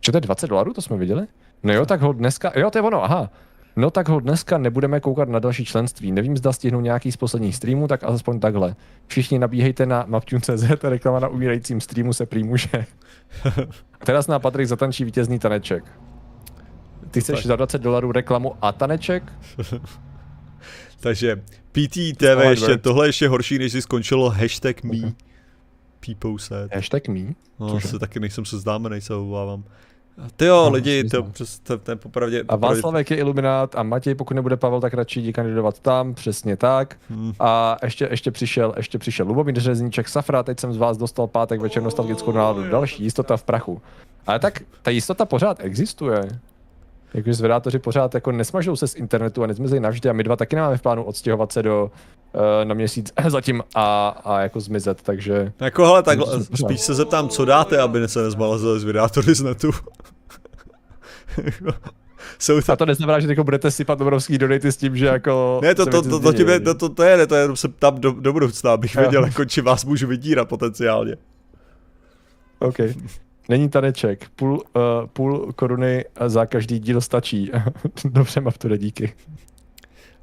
Čo 0.00 0.12
to 0.12 0.16
je 0.16 0.20
20 0.20 0.46
dolarů, 0.46 0.72
to 0.72 0.82
jsme 0.82 0.96
viděli? 0.96 1.26
No 1.62 1.72
jo, 1.72 1.86
tak 1.86 2.00
ho 2.00 2.12
dneska, 2.12 2.52
jo, 2.56 2.70
to 2.70 2.78
je 2.78 2.82
ono, 2.82 3.04
aha. 3.04 3.30
No 3.76 3.90
tak 3.90 4.08
ho 4.08 4.20
dneska 4.20 4.58
nebudeme 4.58 5.00
koukat 5.00 5.28
na 5.28 5.38
další 5.38 5.64
členství. 5.64 6.12
Nevím, 6.12 6.36
zda 6.36 6.52
stihnu 6.52 6.80
nějaký 6.80 7.12
z 7.12 7.16
posledních 7.16 7.56
streamů, 7.56 7.88
tak 7.88 8.04
aspoň 8.04 8.40
takhle. 8.40 8.76
Všichni 9.06 9.38
nabíhejte 9.38 9.86
na 9.86 10.04
Maptune.cz, 10.08 10.64
reklama 10.82 11.20
na 11.20 11.28
umírajícím 11.28 11.80
streamu 11.80 12.12
se 12.12 12.26
prý 12.26 12.44
může. 12.44 12.68
Teraz 14.04 14.26
na 14.26 14.38
Patrik 14.38 14.68
zatančí 14.68 15.04
vítězný 15.04 15.38
taneček. 15.38 15.84
Ty 17.10 17.20
chceš 17.20 17.38
tak. 17.38 17.46
za 17.46 17.56
20 17.56 17.82
dolarů 17.82 18.12
reklamu 18.12 18.54
a 18.62 18.72
taneček? 18.72 19.32
Takže 21.00 21.36
PTTV 21.72 22.22
it 22.22 22.50
ještě, 22.50 22.66
works. 22.66 22.82
tohle 22.82 23.04
je 23.04 23.08
ještě 23.08 23.28
horší, 23.28 23.58
než 23.58 23.72
si 23.72 23.82
skončilo 23.82 24.30
hashtag 24.30 24.82
me. 24.82 25.12
People 26.06 26.38
said. 26.38 26.74
Hashtag 26.74 27.08
me. 27.08 27.34
No, 27.60 27.70
Cože? 27.70 27.88
se 27.88 27.98
taky 27.98 28.20
nejsem 28.20 28.44
se 28.44 29.14
obávám. 29.14 29.64
Ty 30.36 30.44
jo, 30.44 30.64
No, 30.64 30.70
lidi, 30.70 31.04
to, 31.04 31.10
seznám. 31.10 31.32
přes, 31.32 31.58
to, 31.58 31.78
to 31.78 31.90
je 31.90 31.96
popravdě... 31.96 32.40
A 32.48 32.56
popravdě- 32.56 32.74
Václavek 32.74 33.10
je 33.10 33.16
iluminát 33.16 33.76
a 33.76 33.82
Matěj, 33.82 34.14
pokud 34.14 34.34
nebude 34.34 34.56
Pavel, 34.56 34.80
tak 34.80 34.94
radši 34.94 35.20
jdi 35.20 35.32
kandidovat 35.32 35.78
tam, 35.78 36.14
přesně 36.14 36.56
tak. 36.56 36.96
Hmm. 37.10 37.32
A 37.40 37.76
ještě, 37.82 38.08
ještě 38.10 38.30
přišel, 38.30 38.74
ještě 38.76 38.98
přišel 38.98 39.26
Lubomír 39.26 39.60
Řezníček 39.60 40.08
Safra, 40.08 40.42
teď 40.42 40.60
jsem 40.60 40.72
z 40.72 40.76
vás 40.76 40.96
dostal 40.96 41.26
pátek 41.26 41.60
večer 41.60 41.82
nostalgickou 41.82 42.32
náladu, 42.32 42.68
další 42.70 43.02
jistota 43.04 43.36
v 43.36 43.42
prachu. 43.42 43.82
Ale 44.26 44.38
tak 44.38 44.62
ta 44.82 44.90
jistota 44.90 45.24
pořád 45.24 45.56
existuje. 45.60 46.20
Jakože 47.14 47.34
zvedátoři 47.34 47.78
pořád 47.78 48.14
jako 48.14 48.32
nesmažou 48.32 48.76
se 48.76 48.88
z 48.88 48.94
internetu 48.94 49.42
a 49.42 49.46
nezmizejí 49.46 49.80
navždy 49.80 50.10
a 50.10 50.12
my 50.12 50.22
dva 50.22 50.36
taky 50.36 50.56
nemáme 50.56 50.76
v 50.76 50.82
plánu 50.82 51.02
odstěhovat 51.02 51.52
se 51.52 51.62
do 51.62 51.90
uh, 52.32 52.40
na 52.64 52.74
měsíc 52.74 53.12
zatím 53.28 53.62
a, 53.74 54.08
a 54.24 54.40
jako 54.40 54.60
zmizet, 54.60 55.02
takže 55.02 55.52
Jako 55.60 55.84
hele, 55.84 56.02
tak 56.02 56.18
spíš 56.54 56.80
se 56.80 56.94
zeptám, 56.94 57.28
co 57.28 57.44
dáte, 57.44 57.80
aby 57.80 58.08
se 58.08 58.22
nezmalazili 58.22 58.80
z 58.80 58.84
videátory 58.84 59.34
z 59.34 59.42
netu. 59.42 59.70
Jsou 62.38 62.60
a 62.68 62.76
to 62.76 62.86
neznamená, 62.86 63.20
že 63.20 63.26
teď 63.26 63.38
budete 63.38 63.70
sypat 63.70 64.00
obrovský 64.00 64.38
donaty 64.38 64.72
s 64.72 64.76
tím, 64.76 64.96
že 64.96 65.06
jako... 65.06 65.60
Ne, 65.62 65.74
to, 65.74 65.86
to, 65.86 65.90
věci 65.90 66.08
to, 66.08 66.20
to, 66.20 66.30
změní, 66.30 66.64
to, 66.64 66.74
to, 66.74 66.74
to, 66.74 66.94
to 66.94 67.02
je, 67.02 67.26
to 67.26 67.34
je 67.34 67.42
jenom 67.42 67.56
se 67.56 67.68
ptám 67.68 68.00
do, 68.00 68.12
do 68.12 68.32
budoucna, 68.32 68.72
abych 68.72 68.94
Jo. 68.94 69.00
věděl, 69.00 69.24
jako, 69.24 69.44
či 69.44 69.60
vás 69.60 69.84
můžu 69.84 70.06
vydírat 70.06 70.48
potenciálně. 70.48 71.16
OK. 72.58 72.76
Není 73.48 73.68
taneček. 73.68 74.28
Půl, 74.36 74.52
uh, 74.52 74.82
půl 75.12 75.52
koruny 75.52 76.04
za 76.26 76.46
každý 76.46 76.78
díl 76.78 77.00
stačí. 77.00 77.50
Dobře, 78.04 78.40
mám 78.40 78.52
to 78.58 78.76
díky. 78.76 79.12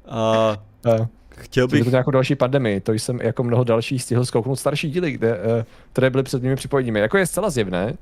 A 0.08 0.56
Uh, 0.86 1.06
chtěl 1.28 1.68
bych... 1.68 1.84
to 1.84 1.90
nějakou 1.90 2.10
další 2.10 2.34
pandemii, 2.34 2.80
to 2.80 2.92
jsem 2.92 3.20
jako 3.22 3.42
mnoho 3.42 3.64
dalších 3.64 4.02
stihl 4.02 4.24
zkouknout 4.24 4.58
starší 4.58 4.90
díly, 4.90 5.12
kde, 5.12 5.38
uh, 5.38 5.62
které 5.92 6.10
byly 6.10 6.22
před 6.22 6.42
mými 6.42 6.56
připojeními. 6.56 7.00
Jako 7.00 7.18
je 7.18 7.26
zcela 7.26 7.50
zjevné, 7.50 7.94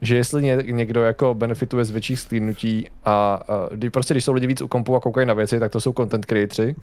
že 0.00 0.16
jestli 0.16 0.42
ně, 0.42 0.58
někdo 0.70 1.02
jako 1.02 1.34
benefituje 1.34 1.84
z 1.84 1.90
větších 1.90 2.20
sklínutí 2.20 2.88
a 3.04 3.42
uh, 3.48 3.76
kdy 3.76 3.90
prostě 3.90 4.14
když 4.14 4.24
jsou 4.24 4.32
lidi 4.32 4.46
víc 4.46 4.62
u 4.62 4.68
kompu 4.68 4.96
a 4.96 5.00
koukají 5.00 5.26
na 5.26 5.34
věci, 5.34 5.60
tak 5.60 5.72
to 5.72 5.80
jsou 5.80 5.92
content 5.92 6.26
creatoři. 6.26 6.74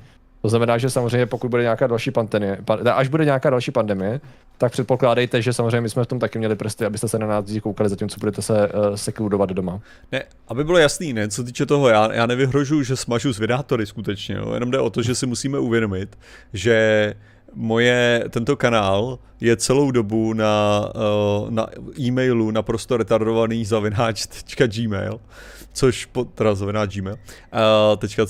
To 0.44 0.50
znamená, 0.50 0.78
že 0.78 0.90
samozřejmě 0.90 1.26
pokud 1.26 1.50
bude 1.50 1.64
nějaká 1.64 1.88
další 1.88 2.12
pandemie, 2.12 2.58
pa, 2.66 2.74
až 2.74 3.08
bude 3.08 3.26
nějaká 3.26 3.50
další 3.50 3.72
pandemie, 3.72 4.22
tak 4.58 4.72
předpokládejte, 4.72 5.42
že 5.42 5.54
samozřejmě 5.54 5.82
my 5.82 5.90
jsme 5.90 6.04
v 6.04 6.08
tom 6.08 6.20
taky 6.20 6.40
měli 6.40 6.56
prsty, 6.56 6.86
abyste 6.86 7.08
se 7.08 7.20
na 7.20 7.28
nás 7.28 7.46
koukali, 7.64 7.90
zatímco 7.90 8.20
budete 8.20 8.42
se 8.42 8.68
uh, 8.68 8.96
sekludovat 8.96 9.50
doma. 9.50 9.80
ne, 10.12 10.24
aby 10.48 10.64
bylo 10.64 10.78
jasný, 10.78 11.14
ne, 11.14 11.28
co 11.28 11.44
týče 11.44 11.66
toho, 11.66 11.90
já, 11.90 12.14
já 12.14 12.26
nevyhrožuji, 12.26 12.84
že 12.84 12.96
smažu 12.96 13.34
z 13.34 13.40
vydátory 13.40 13.86
skutečně, 13.86 14.36
jo, 14.36 14.54
jenom 14.54 14.72
jde 14.72 14.80
o 14.80 14.90
to, 14.90 15.02
že 15.02 15.16
si 15.16 15.26
musíme 15.26 15.60
uvědomit, 15.60 16.18
že 16.54 17.14
moje, 17.56 18.26
tento 18.30 18.56
kanál 18.56 19.20
je 19.42 19.58
celou 19.58 19.92
dobu 19.92 20.34
na, 20.34 20.86
uh, 20.96 21.50
na 21.52 21.68
e-mailu 22.00 22.52
naprosto 22.52 22.98
retardovaný 22.98 23.66
zavináč.gmail, 23.66 25.20
což, 25.74 26.06
po, 26.06 26.26
teda 26.26 26.56
zavináč 26.56 26.98
gmail, 26.98 27.16
uh, 27.16 27.98
tečka 27.98 28.26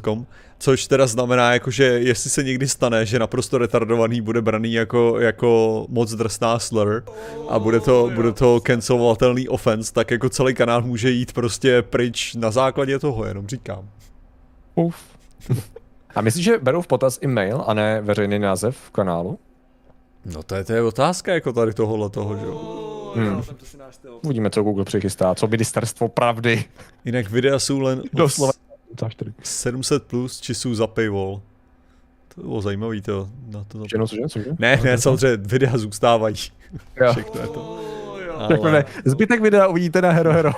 com, 0.00 0.26
což 0.58 0.86
teda 0.86 1.06
znamená, 1.06 1.52
jako, 1.52 1.70
že 1.70 1.84
jestli 1.84 2.30
se 2.30 2.42
někdy 2.42 2.68
stane, 2.68 3.06
že 3.06 3.18
naprosto 3.18 3.58
retardovaný 3.58 4.20
bude 4.20 4.42
braný 4.42 4.72
jako, 4.72 5.20
jako 5.20 5.86
moc 5.88 6.14
drsná 6.14 6.58
slur 6.58 7.04
a 7.48 7.58
bude 7.58 7.80
to, 7.80 8.10
bude 8.14 8.32
to 8.32 8.60
cancelovatelný 8.60 9.48
offense, 9.48 9.92
tak 9.92 10.10
jako 10.10 10.28
celý 10.28 10.54
kanál 10.54 10.82
může 10.82 11.10
jít 11.10 11.32
prostě 11.32 11.82
pryč 11.82 12.34
na 12.34 12.50
základě 12.50 12.98
toho, 12.98 13.24
jenom 13.24 13.48
říkám. 13.48 13.88
Uf. 14.74 14.96
A 16.14 16.20
myslíš, 16.20 16.44
že 16.44 16.58
berou 16.58 16.82
v 16.82 16.86
potaz 16.86 17.18
i 17.20 17.26
mail 17.26 17.64
a 17.66 17.74
ne 17.74 18.00
veřejný 18.00 18.38
název 18.38 18.90
kanálu? 18.90 19.38
No 20.26 20.42
to 20.42 20.54
je, 20.54 20.64
to 20.64 20.72
je 20.72 20.82
otázka 20.82 21.34
jako 21.34 21.52
tady 21.52 21.74
tohohle 21.74 22.10
toho, 22.10 22.36
že 22.36 22.46
jo. 22.46 22.88
Hmm. 23.16 23.42
Uvidíme, 24.22 24.50
co 24.50 24.62
Google 24.62 24.84
přichystá. 24.84 25.34
Co 25.34 25.46
ministerstvo 25.46 26.08
pravdy? 26.08 26.64
Jinak 27.04 27.30
videa 27.30 27.58
jsou 27.58 27.80
len 27.80 28.02
Doslova. 28.12 28.52
Za 29.00 29.08
čtyři. 29.08 29.32
700 29.42 30.02
plus, 30.02 30.40
či 30.40 30.54
jsou 30.54 30.74
za 30.74 30.86
paywall. 30.86 31.40
To 32.34 32.40
bylo 32.40 32.60
zajímavý 32.60 33.02
to. 33.02 33.28
Na 33.46 33.64
to 33.64 33.78
jednou, 33.92 34.06
cože, 34.06 34.22
cože? 34.28 34.50
ne, 34.58 34.80
ne, 34.84 34.98
samozřejmě 34.98 35.36
videa 35.36 35.78
zůstávají. 35.78 36.36
Jo. 37.00 37.12
Všechno 37.12 37.40
je 37.40 37.46
to. 37.46 37.80
Jako 38.50 38.70
ne, 38.70 38.84
zbytek 39.04 39.40
videa 39.40 39.66
uvidíte 39.66 40.02
na 40.02 40.10
Hero 40.10 40.32
Hero. 40.32 40.52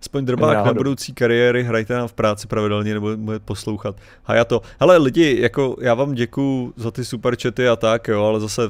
Aspoň 0.00 0.24
drbák 0.24 0.66
na 0.66 0.74
budoucí 0.74 1.14
kariéry, 1.14 1.62
hrajte 1.62 1.94
nám 1.94 2.08
v 2.08 2.12
práci 2.12 2.46
pravidelně 2.46 2.94
nebo 2.94 3.16
bude 3.16 3.38
poslouchat. 3.38 3.96
A 4.26 4.34
já 4.34 4.44
to, 4.44 4.62
hele 4.80 4.96
lidi, 4.96 5.40
jako 5.40 5.76
já 5.80 5.94
vám 5.94 6.14
děkuju 6.14 6.72
za 6.76 6.90
ty 6.90 7.04
super 7.04 7.36
chaty 7.42 7.68
a 7.68 7.76
tak, 7.76 8.08
jo, 8.08 8.24
ale 8.24 8.40
zase 8.40 8.62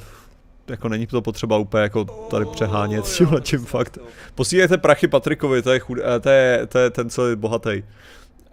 jako 0.69 0.89
není 0.89 1.07
to 1.07 1.23
potřeba 1.23 1.57
úplně 1.57 1.83
jako 1.83 2.05
tady 2.05 2.45
přehánět 2.45 3.07
s 3.07 3.41
čím 3.43 3.65
fakt. 3.65 3.99
Posílejte 4.35 4.79
prachy 4.79 5.09
Patrikovi, 5.09 5.63
to 5.63 5.73
je, 5.73 5.79
chud, 5.79 5.99
eh, 6.17 6.21
to 6.21 6.29
je, 6.29 6.67
to 6.67 6.79
je 6.79 6.91
ten, 6.91 7.11
co 7.11 7.27
je 7.27 7.37
bohatý. 7.37 7.83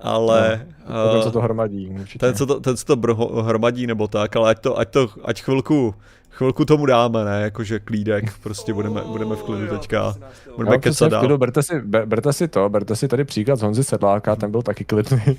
Ale... 0.01 0.65
No, 0.89 1.11
ten, 1.13 1.21
co 1.21 1.29
eh, 1.29 1.31
to 1.31 1.41
hromadí, 1.41 1.87
určitě. 1.87 2.19
ten, 2.19 2.35
co 2.35 2.45
to, 2.45 2.59
ten, 2.59 2.77
co 2.77 2.85
to 2.85 2.95
brho, 2.95 3.43
hromadí 3.43 3.87
nebo 3.87 4.07
tak, 4.07 4.35
ale 4.35 4.49
ať 4.51 4.59
to, 4.59 4.79
ať 4.79 4.89
to, 4.89 5.09
ať 5.25 5.41
chvilku, 5.41 5.95
chvilku 6.29 6.65
tomu 6.65 6.85
dáme, 6.85 7.25
ne, 7.25 7.41
jakože 7.41 7.79
klídek, 7.79 8.33
prostě 8.43 8.73
budeme, 8.73 9.01
budeme 9.01 9.35
v 9.35 9.43
klidu 9.43 9.67
teďka, 9.67 10.15
budeme 10.57 10.79
přesně 10.79 11.07
kecat 11.07 11.21
dál. 11.27 11.37
berte 11.37 11.63
si, 11.63 11.81
be- 11.81 12.05
berte 12.05 12.33
si 12.33 12.47
to, 12.47 12.69
berte 12.69 12.95
si 12.95 13.07
tady 13.07 13.23
příklad 13.23 13.55
z 13.55 13.61
Honzy 13.61 13.83
Sedláka, 13.83 14.35
ten 14.35 14.51
byl 14.51 14.61
taky 14.61 14.85
klidný. 14.85 15.21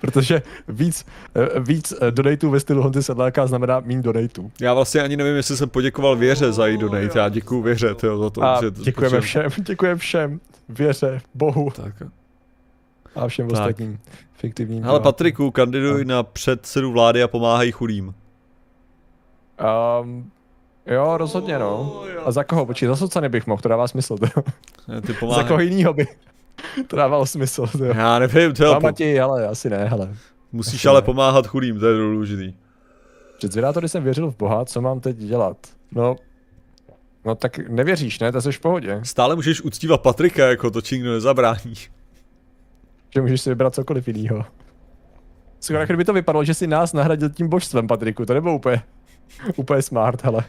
Protože 0.00 0.42
víc, 0.68 1.06
eh, 1.34 1.60
víc 1.60 1.94
eh, 2.00 2.10
donatů 2.10 2.50
ve 2.50 2.60
stylu 2.60 2.82
Honzy 2.82 3.02
Sedláka 3.02 3.46
znamená 3.46 3.80
méně 3.80 4.02
donatů. 4.02 4.50
Já 4.60 4.74
vlastně 4.74 5.00
ani 5.00 5.16
nevím, 5.16 5.36
jestli 5.36 5.56
jsem 5.56 5.68
poděkoval 5.68 6.16
Věře 6.16 6.52
za 6.52 6.66
její 6.66 6.78
donate, 6.78 7.18
já 7.18 7.28
děkuju 7.28 7.62
Věře, 7.62 7.94
tyjo, 7.94 8.18
za 8.18 8.30
to. 8.30 8.42
A 8.42 8.60
že- 8.60 8.70
děkujeme 8.70 9.16
protože- 9.16 9.26
všem, 9.26 9.50
děkujeme 9.66 9.98
všem, 9.98 10.40
věře, 10.68 11.20
Bohu 11.34 11.70
Tak. 11.70 11.94
A 13.16 13.28
všem 13.28 13.48
Tak. 13.48 13.52
ostatním 13.58 13.98
fiktivním. 14.32 14.82
Divákům. 14.82 15.02
Patriku, 15.02 15.50
kandiduj 15.50 16.04
na 16.04 16.22
předsedu 16.22 16.92
vlády 16.92 17.22
a 17.22 17.28
pomáhaj 17.28 17.70
chudým. 17.70 18.14
Um, 20.02 20.30
jo, 20.86 21.16
rozhodně 21.16 21.58
no. 21.58 22.02
A 22.24 22.30
za 22.32 22.44
koho? 22.44 22.66
Počkej, 22.66 22.88
za 22.88 22.96
socany 22.96 23.28
bych 23.28 23.46
mohl, 23.46 23.62
to 23.62 23.68
dává 23.68 23.88
smysl. 23.88 24.16
To. 24.18 24.26
Ty 25.06 25.12
za 25.34 25.42
koho 25.44 25.60
jinýho 25.60 25.92
by 25.94 26.06
to 26.86 26.96
dávalo 26.96 27.26
smysl. 27.26 27.66
To. 27.66 27.84
Já 27.84 28.18
nevím, 28.18 28.52
tyjo, 28.52 28.68
Já 28.72 28.80
po, 28.80 28.86
Matěj, 28.86 29.20
ale 29.20 29.48
asi 29.48 29.70
ne, 29.70 29.84
hele. 29.84 30.14
musíš 30.52 30.80
asi 30.80 30.88
ale 30.88 31.00
ne. 31.00 31.04
pomáhat 31.04 31.46
chudým, 31.46 31.80
to 31.80 31.86
je 31.86 31.94
důležitý. 31.98 32.54
Před 33.38 33.52
zvědátory 33.52 33.88
jsem 33.88 34.04
věřil 34.04 34.30
v 34.30 34.36
Boha, 34.36 34.64
co 34.64 34.80
mám 34.80 35.00
teď 35.00 35.16
dělat? 35.16 35.56
No, 35.92 36.16
no 37.24 37.34
tak 37.34 37.58
nevěříš, 37.68 38.18
ne? 38.20 38.32
To 38.32 38.40
jsi 38.42 38.52
v 38.52 38.60
pohodě. 38.60 39.00
Stále 39.02 39.36
můžeš 39.36 39.62
uctívat 39.62 40.00
Patrika, 40.02 40.46
jako 40.46 40.70
to 40.70 40.80
ti 40.80 40.94
nikdo 40.94 41.12
nezabrání. 41.12 41.74
Že 43.14 43.20
můžeš 43.20 43.40
si 43.40 43.50
vybrat 43.50 43.74
cokoliv 43.74 44.08
jiného. 44.08 44.44
Skoro 45.60 45.86
kdyby 45.86 46.04
to 46.04 46.12
vypadalo, 46.12 46.44
že 46.44 46.54
si 46.54 46.66
nás 46.66 46.92
nahradil 46.92 47.30
tím 47.30 47.48
božstvem, 47.48 47.86
Patriku, 47.86 48.26
to 48.26 48.34
nebylo 48.34 48.54
úplně, 48.54 48.82
úplně 49.56 49.82
smart, 49.82 50.24
hele. 50.24 50.44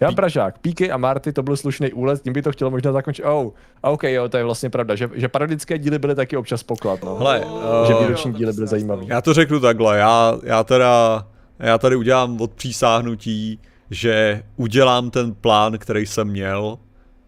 Já 0.00 0.12
Pražák, 0.12 0.58
Píky 0.58 0.90
a 0.90 0.96
Marty, 0.96 1.32
to 1.32 1.42
byl 1.42 1.56
slušný 1.56 1.92
úlet, 1.92 2.22
tím 2.22 2.32
by 2.32 2.42
to 2.42 2.52
chtělo 2.52 2.70
možná 2.70 2.92
zakončit. 2.92 3.22
Oh, 3.22 3.52
a 3.82 3.90
OK, 3.90 4.02
jo, 4.04 4.28
to 4.28 4.36
je 4.36 4.44
vlastně 4.44 4.70
pravda, 4.70 4.94
že, 4.94 5.10
že 5.14 5.28
parodické 5.28 5.78
díly 5.78 5.98
byly 5.98 6.14
taky 6.14 6.36
občas 6.36 6.62
poklad, 6.62 7.04
no. 7.04 7.14
Hele, 7.14 7.44
že 7.86 7.94
uh, 7.94 8.00
výroční 8.00 8.32
díly 8.32 8.52
byly 8.52 8.66
zajímavý. 8.66 9.06
Já 9.06 9.20
to 9.20 9.34
řeknu 9.34 9.60
takhle, 9.60 9.98
já, 9.98 10.38
já 10.42 10.64
teda, 10.64 11.26
já 11.58 11.78
tady 11.78 11.96
udělám 11.96 12.40
od 12.40 12.52
přísáhnutí, 12.52 13.60
že 13.90 14.42
udělám 14.56 15.10
ten 15.10 15.34
plán, 15.34 15.78
který 15.78 16.06
jsem 16.06 16.28
měl 16.28 16.78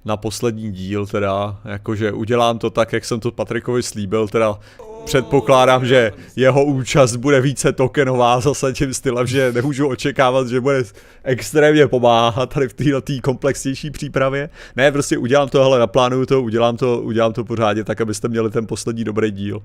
na 0.05 0.17
poslední 0.17 0.73
díl, 0.73 1.07
teda, 1.07 1.61
jakože 1.65 2.13
udělám 2.13 2.59
to 2.59 2.71
tak, 2.71 2.93
jak 2.93 3.05
jsem 3.05 3.21
to 3.21 3.31
Patrikovi 3.31 3.83
slíbil, 3.83 4.29
teda 4.29 4.59
předpokládám, 5.05 5.87
že 5.87 6.13
jeho 6.37 6.65
účast 6.65 7.17
bude 7.17 7.41
více 7.41 7.73
tokenová 7.73 8.41
zase 8.41 8.73
tím 8.73 8.95
stylem, 8.95 9.27
že 9.27 9.53
nemůžu 9.53 9.89
očekávat, 9.89 10.49
že 10.49 10.61
bude 10.61 10.83
extrémně 11.25 11.87
pomáhat 11.89 12.55
tady 12.55 12.69
v 12.69 12.75
této 12.75 13.13
komplexnější 13.23 13.91
přípravě. 13.91 14.49
Ne, 14.77 14.93
prostě 14.93 15.19
udělám 15.19 15.49
to, 15.49 15.63
hele, 15.63 15.79
naplánuju 15.79 16.27
to, 16.27 16.43
udělám 16.43 16.77
to, 16.77 17.03
udělám 17.03 17.33
to 17.33 17.45
pořádně 17.45 17.85
tak, 17.85 18.01
abyste 18.01 18.29
měli 18.29 18.51
ten 18.51 18.67
poslední 18.67 19.05
dobrý 19.05 19.31
díl. 19.31 19.63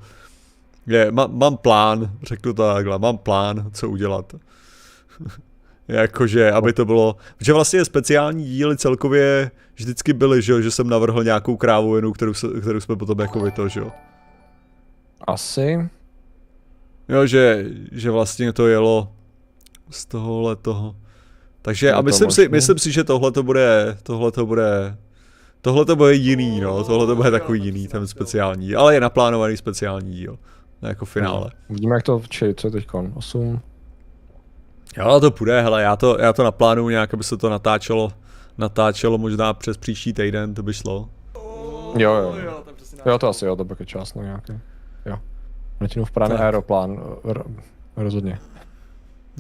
Je, 0.88 1.12
má, 1.12 1.28
mám 1.28 1.58
plán, 1.58 2.12
řeknu 2.24 2.54
to 2.54 2.74
takhle, 2.74 3.00
mám 3.00 3.18
plán, 3.18 3.70
co 3.74 3.90
udělat. 3.90 4.36
Jakože, 5.88 6.52
aby 6.52 6.74
to 6.74 6.86
bylo, 6.86 7.16
že 7.42 7.54
vlastně 7.54 7.86
speciální 7.86 8.46
díly 8.46 8.78
celkově 8.78 9.52
vždycky 9.76 10.14
byly, 10.14 10.42
že, 10.42 10.62
že 10.62 10.72
jsem 10.72 10.90
navrhl 10.90 11.24
nějakou 11.24 11.58
krávovinu, 11.58 12.14
kterou, 12.14 12.34
kterou 12.62 12.80
jsme 12.80 12.96
potom 12.96 13.20
jako 13.20 13.40
vyto, 13.40 13.68
že 13.68 13.80
jo. 13.80 13.92
Asi. 15.28 15.90
Jo, 17.10 17.26
že, 17.26 17.66
že 17.92 18.12
vlastně 18.12 18.54
to 18.54 18.68
jelo 18.68 19.12
z 19.90 20.06
tohohle 20.06 20.56
toho. 20.56 20.96
Takže 21.62 21.92
a 21.92 22.02
myslím 22.02 22.32
si, 22.32 22.50
myslím 22.50 22.78
si, 22.78 22.92
že 22.92 23.04
tohle 23.04 23.32
to 23.32 23.44
bude, 23.44 23.98
tohle 24.04 24.32
to 24.32 24.46
bude, 24.46 24.98
tohle 25.62 25.86
to 25.86 25.96
bude 25.96 26.14
jiný, 26.14 26.60
no, 26.60 26.84
tohle 26.84 27.08
to 27.08 27.16
bude 27.16 27.32
takový 27.32 27.64
jiný, 27.64 27.88
ten 27.88 28.08
speciální, 28.08 28.76
ale 28.76 28.94
je 28.94 29.00
naplánovaný 29.00 29.58
speciální 29.58 30.14
díl, 30.14 30.40
jako 30.82 31.06
finále. 31.06 31.52
Vidíme, 31.70 31.96
jak 31.96 32.04
to, 32.04 32.22
či, 32.30 32.54
co 32.58 32.68
je 32.68 32.72
teďkon, 32.72 33.12
8? 33.16 33.60
Jo, 34.98 35.20
to 35.20 35.32
půjde, 35.32 35.62
hele, 35.62 35.82
já 35.82 35.96
to, 35.96 36.18
já 36.20 36.34
to 36.34 36.44
naplánuju 36.44 36.90
nějak, 36.90 37.14
aby 37.14 37.24
se 37.24 37.38
to 37.38 37.50
natáčelo, 37.50 38.12
natáčelo 38.58 39.18
možná 39.18 39.54
přes 39.54 39.78
příští 39.78 40.14
týden, 40.14 40.54
to 40.54 40.64
by 40.64 40.74
šlo. 40.74 41.10
Jo, 41.98 42.14
jo, 42.14 42.36
jo, 42.44 42.64
jo 43.06 43.20
to 43.20 43.30
asi 43.30 43.46
jo, 43.46 43.56
to 43.56 43.66
bude 43.66 43.86
čas, 43.86 44.14
no 44.14 44.24
nějaký. 44.24 44.54
Jo. 45.06 45.20
Martinův 45.80 46.12
plán 46.12 46.32
je 46.32 46.38
aeroplán, 46.38 47.00
rozhodně. 47.98 48.40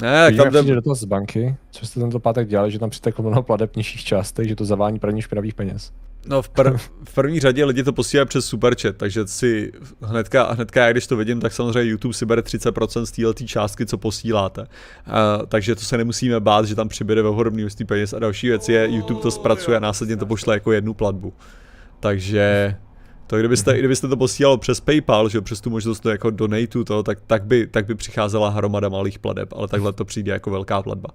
Ne, 0.01 0.31
tak 0.31 0.53
tam 0.53 0.65
jdem... 0.65 0.81
do 0.81 0.95
z 0.95 1.03
banky, 1.03 1.55
co 1.71 1.85
jste 1.85 1.99
tento 1.99 2.19
pátek 2.19 2.47
dělali, 2.47 2.71
že 2.71 2.79
tam 2.79 2.89
přiteklo 2.89 3.23
mnoho 3.23 3.43
pladeb 3.43 3.75
nižších 3.75 4.03
částek, 4.03 4.47
že 4.47 4.55
to 4.55 4.65
zavání 4.65 4.99
praní 4.99 5.21
špinavých 5.21 5.53
peněz. 5.53 5.93
No 6.27 6.41
v, 6.41 6.49
pr- 6.49 6.77
v 7.03 7.13
první 7.13 7.39
řadě 7.39 7.65
lidi 7.65 7.83
to 7.83 7.93
posílají 7.93 8.27
přes 8.27 8.45
superchat, 8.45 8.95
takže 8.97 9.27
si 9.27 9.71
hnedka, 10.01 10.53
hnedka 10.53 10.85
já 10.85 10.91
když 10.91 11.07
to 11.07 11.17
vidím, 11.17 11.39
tak 11.39 11.53
samozřejmě 11.53 11.89
YouTube 11.89 12.13
si 12.13 12.25
bere 12.25 12.41
30% 12.41 13.03
z 13.03 13.11
této 13.11 13.43
částky, 13.45 13.85
co 13.85 13.97
posíláte. 13.97 14.61
Uh, 14.61 15.45
takže 15.47 15.75
to 15.75 15.81
se 15.81 15.97
nemusíme 15.97 16.39
bát, 16.39 16.65
že 16.65 16.75
tam 16.75 16.87
přibude 16.87 17.21
ve 17.21 17.29
hodně 17.29 17.61
množství 17.61 17.85
peněz. 17.85 18.13
A 18.13 18.19
další 18.19 18.47
věc 18.47 18.69
je, 18.69 18.87
YouTube 18.89 19.21
to 19.21 19.31
zpracuje 19.31 19.77
a 19.77 19.79
následně 19.79 20.17
to 20.17 20.25
pošle 20.25 20.55
jako 20.55 20.71
jednu 20.71 20.93
platbu. 20.93 21.33
Takže 21.99 22.75
to 23.27 23.37
kdybyste, 23.37 23.77
kdybyste 23.77 24.07
to 24.07 24.17
posílal 24.17 24.57
přes 24.57 24.79
PayPal, 24.79 25.29
že 25.29 25.41
přes 25.41 25.61
tu 25.61 25.69
možnost 25.69 25.99
to 25.99 26.09
jako 26.09 26.29
donateu 26.29 26.83
to, 26.83 27.03
tak, 27.03 27.19
tak, 27.27 27.45
by, 27.45 27.67
tak 27.67 27.85
by 27.85 27.95
přicházela 27.95 28.49
hromada 28.49 28.89
malých 28.89 29.19
pladeb, 29.19 29.53
ale 29.53 29.67
takhle 29.67 29.93
to 29.93 30.05
přijde 30.05 30.31
jako 30.31 30.51
velká 30.51 30.81
platba. 30.81 31.09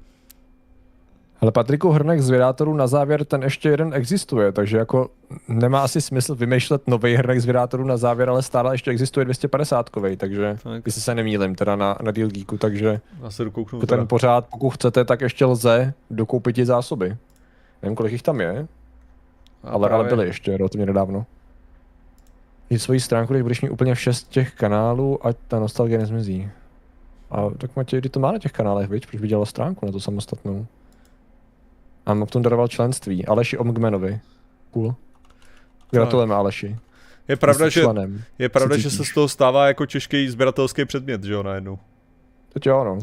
Ale 1.40 1.52
Patriku 1.52 1.90
Hrnek 1.90 2.20
z 2.20 2.30
Vědátorů 2.30 2.74
na 2.74 2.86
závěr, 2.86 3.24
ten 3.24 3.42
ještě 3.42 3.68
jeden 3.68 3.94
existuje, 3.94 4.52
takže 4.52 4.76
jako 4.78 5.10
nemá 5.48 5.80
asi 5.80 6.00
smysl 6.00 6.34
vymýšlet 6.34 6.88
nový 6.88 7.14
Hrnek 7.14 7.40
z 7.40 7.44
Vědátorů 7.44 7.84
na 7.84 7.96
závěr, 7.96 8.30
ale 8.30 8.42
stále 8.42 8.74
ještě 8.74 8.90
existuje 8.90 9.24
250 9.24 9.88
kovej, 9.88 10.16
takže 10.16 10.58
tak. 10.62 10.82
jestli 10.86 11.00
se 11.00 11.14
nemýlim 11.14 11.54
teda 11.54 11.76
na, 11.76 11.98
na 12.02 12.10
Deal 12.10 12.28
Geeku, 12.28 12.58
takže 12.58 13.00
Já 13.22 13.30
se 13.30 13.44
dokouknu 13.44 13.78
ten 13.80 13.86
teda. 13.86 14.04
pořád, 14.04 14.46
pokud 14.50 14.70
chcete, 14.70 15.04
tak 15.04 15.20
ještě 15.20 15.44
lze 15.44 15.94
dokoupit 16.10 16.58
i 16.58 16.64
zásoby. 16.64 17.16
Nevím, 17.82 17.96
kolik 17.96 18.12
jich 18.12 18.22
tam 18.22 18.40
je, 18.40 18.66
ale, 19.64 19.88
ale 19.88 20.08
byly 20.08 20.26
ještě 20.26 20.56
relativně 20.56 20.86
nedávno. 20.86 21.26
Jít 22.70 22.78
svoji 22.78 23.00
stránku, 23.00 23.32
když 23.32 23.42
budeš 23.42 23.62
mít 23.62 23.70
úplně 23.70 23.94
všech 23.94 24.22
těch 24.22 24.54
kanálů, 24.54 25.26
ať 25.26 25.36
ta 25.48 25.58
nostalgie 25.58 25.98
nezmizí. 25.98 26.50
A 27.30 27.50
tak 27.58 27.76
Matěj, 27.76 28.00
kdy 28.00 28.08
to 28.08 28.20
má 28.20 28.32
na 28.32 28.38
těch 28.38 28.52
kanálech, 28.52 28.88
viď? 28.88 29.06
Proč 29.06 29.20
by 29.20 29.28
dělal 29.28 29.46
stránku 29.46 29.86
na 29.86 29.92
to 29.92 30.00
samostatnou? 30.00 30.66
A 32.10 32.26
tomu 32.26 32.42
daroval 32.42 32.68
členství. 32.68 33.26
Aleši 33.26 33.58
Omgmenovi. 33.58 34.20
Cool. 34.70 34.94
Gratulujeme 35.90 36.34
Aleši. 36.34 36.76
Je 37.28 37.36
pravda, 37.36 37.68
že, 37.68 37.84
je 38.38 38.48
pravda, 38.48 38.76
že 38.76 38.90
se 38.90 39.04
z 39.04 39.14
toho 39.14 39.28
stává 39.28 39.66
jako 39.66 39.86
těžký 39.86 40.28
sběratelský 40.28 40.84
předmět, 40.84 41.24
že 41.24 41.32
jo, 41.32 41.42
najednou. 41.42 41.78
To 42.52 42.70
jo, 42.70 42.84
no. 42.84 42.98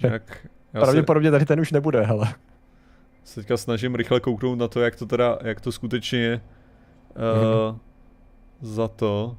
Jak, 0.10 0.46
Pravděpodobně 0.72 1.30
tady 1.30 1.46
ten 1.46 1.60
už 1.60 1.72
nebude, 1.72 2.02
hele. 2.02 2.34
Se 3.24 3.40
teďka 3.40 3.56
snažím 3.56 3.94
rychle 3.94 4.20
kouknout 4.20 4.58
na 4.58 4.68
to, 4.68 4.80
jak 4.80 4.96
to 4.96 5.06
teda, 5.06 5.38
jak 5.42 5.60
to 5.60 5.72
skutečně 5.72 6.18
je. 6.18 6.40
Uh, 7.16 7.44
mm-hmm 7.44 7.78
za 8.60 8.88
to, 8.88 9.36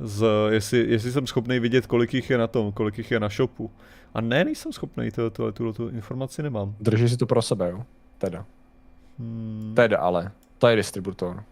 z, 0.00 0.26
jestli, 0.50 0.86
jestli 0.88 1.12
jsem 1.12 1.26
schopný 1.26 1.58
vidět, 1.58 1.86
kolik 1.86 2.14
jich 2.14 2.30
je 2.30 2.38
na 2.38 2.46
tom, 2.46 2.72
kolik 2.72 2.98
jich 2.98 3.10
je 3.10 3.20
na 3.20 3.28
shopu. 3.28 3.70
A 4.14 4.20
ne, 4.20 4.44
nejsem 4.44 4.72
schopný, 4.72 5.10
to, 5.10 5.30
to, 5.30 5.52
tuhle 5.52 5.72
tu 5.72 5.88
informaci 5.88 6.42
nemám. 6.42 6.74
Držíš 6.80 7.10
si 7.10 7.16
to 7.16 7.26
pro 7.26 7.42
sebe, 7.42 7.70
jo? 7.70 7.82
Teda. 8.18 8.44
Hmm. 9.18 9.72
Teda 9.76 9.98
ale. 9.98 10.30
To 10.58 10.68
je 10.68 10.76
distributor. 10.76 11.42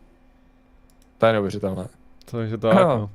To 1.19 1.27
je 1.27 1.33
neuvěřitelné. 1.33 1.89
Takže 2.31 2.59
tak, 2.59 2.75
no. 2.75 3.11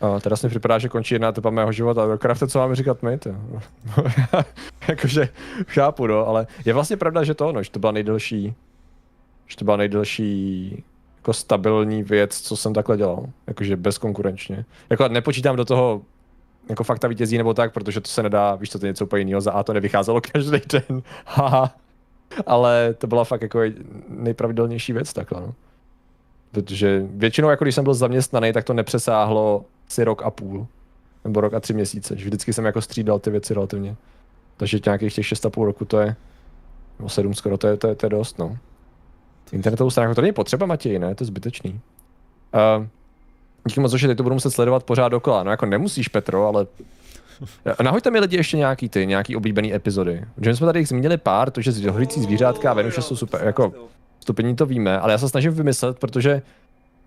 A 0.00 0.20
teraz 0.20 0.42
mi 0.42 0.48
připadá, 0.48 0.78
že 0.78 0.88
končí 0.88 1.14
jedna 1.14 1.28
etapa 1.28 1.50
mého 1.50 1.72
života. 1.72 2.16
Krafte, 2.18 2.48
co 2.48 2.58
máme 2.58 2.76
říkat 2.76 3.02
my, 3.02 3.18
Jakože 4.88 5.28
chápu, 5.66 6.06
no, 6.06 6.26
ale 6.26 6.46
je 6.64 6.72
vlastně 6.72 6.96
pravda, 6.96 7.24
že 7.24 7.34
to, 7.34 7.52
no, 7.52 7.62
že 7.62 7.70
to 7.70 7.78
byla 7.78 7.92
nejdelší, 7.92 8.54
že 9.46 9.56
to 9.56 9.64
byla 9.64 9.76
nejdelší 9.76 10.84
jako 11.16 11.32
stabilní 11.32 12.02
věc, 12.02 12.40
co 12.40 12.56
jsem 12.56 12.74
takhle 12.74 12.96
dělal. 12.96 13.26
Jakože 13.46 13.76
bezkonkurenčně. 13.76 14.64
Jako 14.90 15.08
nepočítám 15.08 15.56
do 15.56 15.64
toho 15.64 16.02
jako 16.68 16.84
fakta 16.84 17.08
vítězí 17.08 17.38
nebo 17.38 17.54
tak, 17.54 17.72
protože 17.72 18.00
to 18.00 18.08
se 18.08 18.22
nedá, 18.22 18.54
víš 18.54 18.68
to 18.70 18.78
je 18.82 18.90
něco 18.90 19.04
úplně 19.04 19.20
jiného, 19.20 19.40
za 19.40 19.52
A 19.52 19.62
to 19.62 19.72
nevycházelo 19.72 20.20
každý 20.32 20.58
den, 20.72 21.02
haha. 21.26 21.74
Ale 22.46 22.94
to 22.98 23.06
byla 23.06 23.24
fakt 23.24 23.42
jako 23.42 23.60
nejpravidelnější 24.08 24.92
věc 24.92 25.12
takhle, 25.12 25.40
no. 25.40 25.54
Protože 26.50 27.02
většinou, 27.10 27.50
jako 27.50 27.64
když 27.64 27.74
jsem 27.74 27.84
byl 27.84 27.94
zaměstnaný, 27.94 28.52
tak 28.52 28.64
to 28.64 28.72
nepřesáhlo 28.72 29.64
si 29.88 30.04
rok 30.04 30.22
a 30.22 30.30
půl. 30.30 30.66
Nebo 31.24 31.40
rok 31.40 31.54
a 31.54 31.60
tři 31.60 31.74
měsíce. 31.74 32.16
Že 32.16 32.24
vždycky 32.24 32.52
jsem 32.52 32.64
jako 32.64 32.82
střídal 32.82 33.18
ty 33.18 33.30
věci 33.30 33.54
relativně. 33.54 33.96
Takže 34.56 34.78
nějakých 34.86 35.14
těch 35.14 35.26
šest 35.26 35.46
a 35.46 35.50
půl 35.50 35.64
roku 35.64 35.84
to 35.84 36.00
je, 36.00 36.16
nebo 36.98 37.08
sedm 37.08 37.34
skoro, 37.34 37.58
to 37.58 37.66
je, 37.66 37.76
to 37.76 37.88
je, 37.88 37.94
to 37.94 38.06
je 38.06 38.10
dost, 38.10 38.38
no. 38.38 38.58
Internetovou 39.52 39.90
stránku, 39.90 40.14
to 40.14 40.20
není 40.20 40.32
potřeba, 40.32 40.66
Matěj, 40.66 40.98
ne? 40.98 41.14
To 41.14 41.22
je 41.24 41.26
zbytečný. 41.26 41.80
Uh, 42.78 42.86
díky 43.68 43.80
moc, 43.80 43.92
že 43.92 44.06
teď 44.08 44.16
to 44.16 44.22
budu 44.22 44.34
muset 44.34 44.50
sledovat 44.50 44.84
pořád 44.84 45.08
dokola. 45.08 45.42
No 45.42 45.50
jako 45.50 45.66
nemusíš, 45.66 46.08
Petro, 46.08 46.46
ale 46.46 46.66
Nahoďte 47.82 48.10
mi 48.10 48.20
lidi 48.20 48.36
ještě 48.36 48.56
nějaký 48.56 48.88
ty, 48.88 49.06
nějaký 49.06 49.36
oblíbený 49.36 49.74
epizody. 49.74 50.24
Že 50.40 50.56
jsme 50.56 50.66
tady 50.66 50.78
jich 50.78 50.88
zmínili 50.88 51.16
pár, 51.16 51.50
to, 51.50 51.60
že 51.60 51.90
hořící 51.90 52.22
zvířátka 52.22 52.70
a 52.70 52.74
Venuše 52.74 53.02
jsou 53.02 53.16
super, 53.16 53.40
jako 53.44 53.72
stupení 54.20 54.56
to 54.56 54.66
víme, 54.66 54.98
ale 54.98 55.12
já 55.12 55.18
se 55.18 55.28
snažím 55.28 55.52
vymyslet, 55.52 55.98
protože 55.98 56.42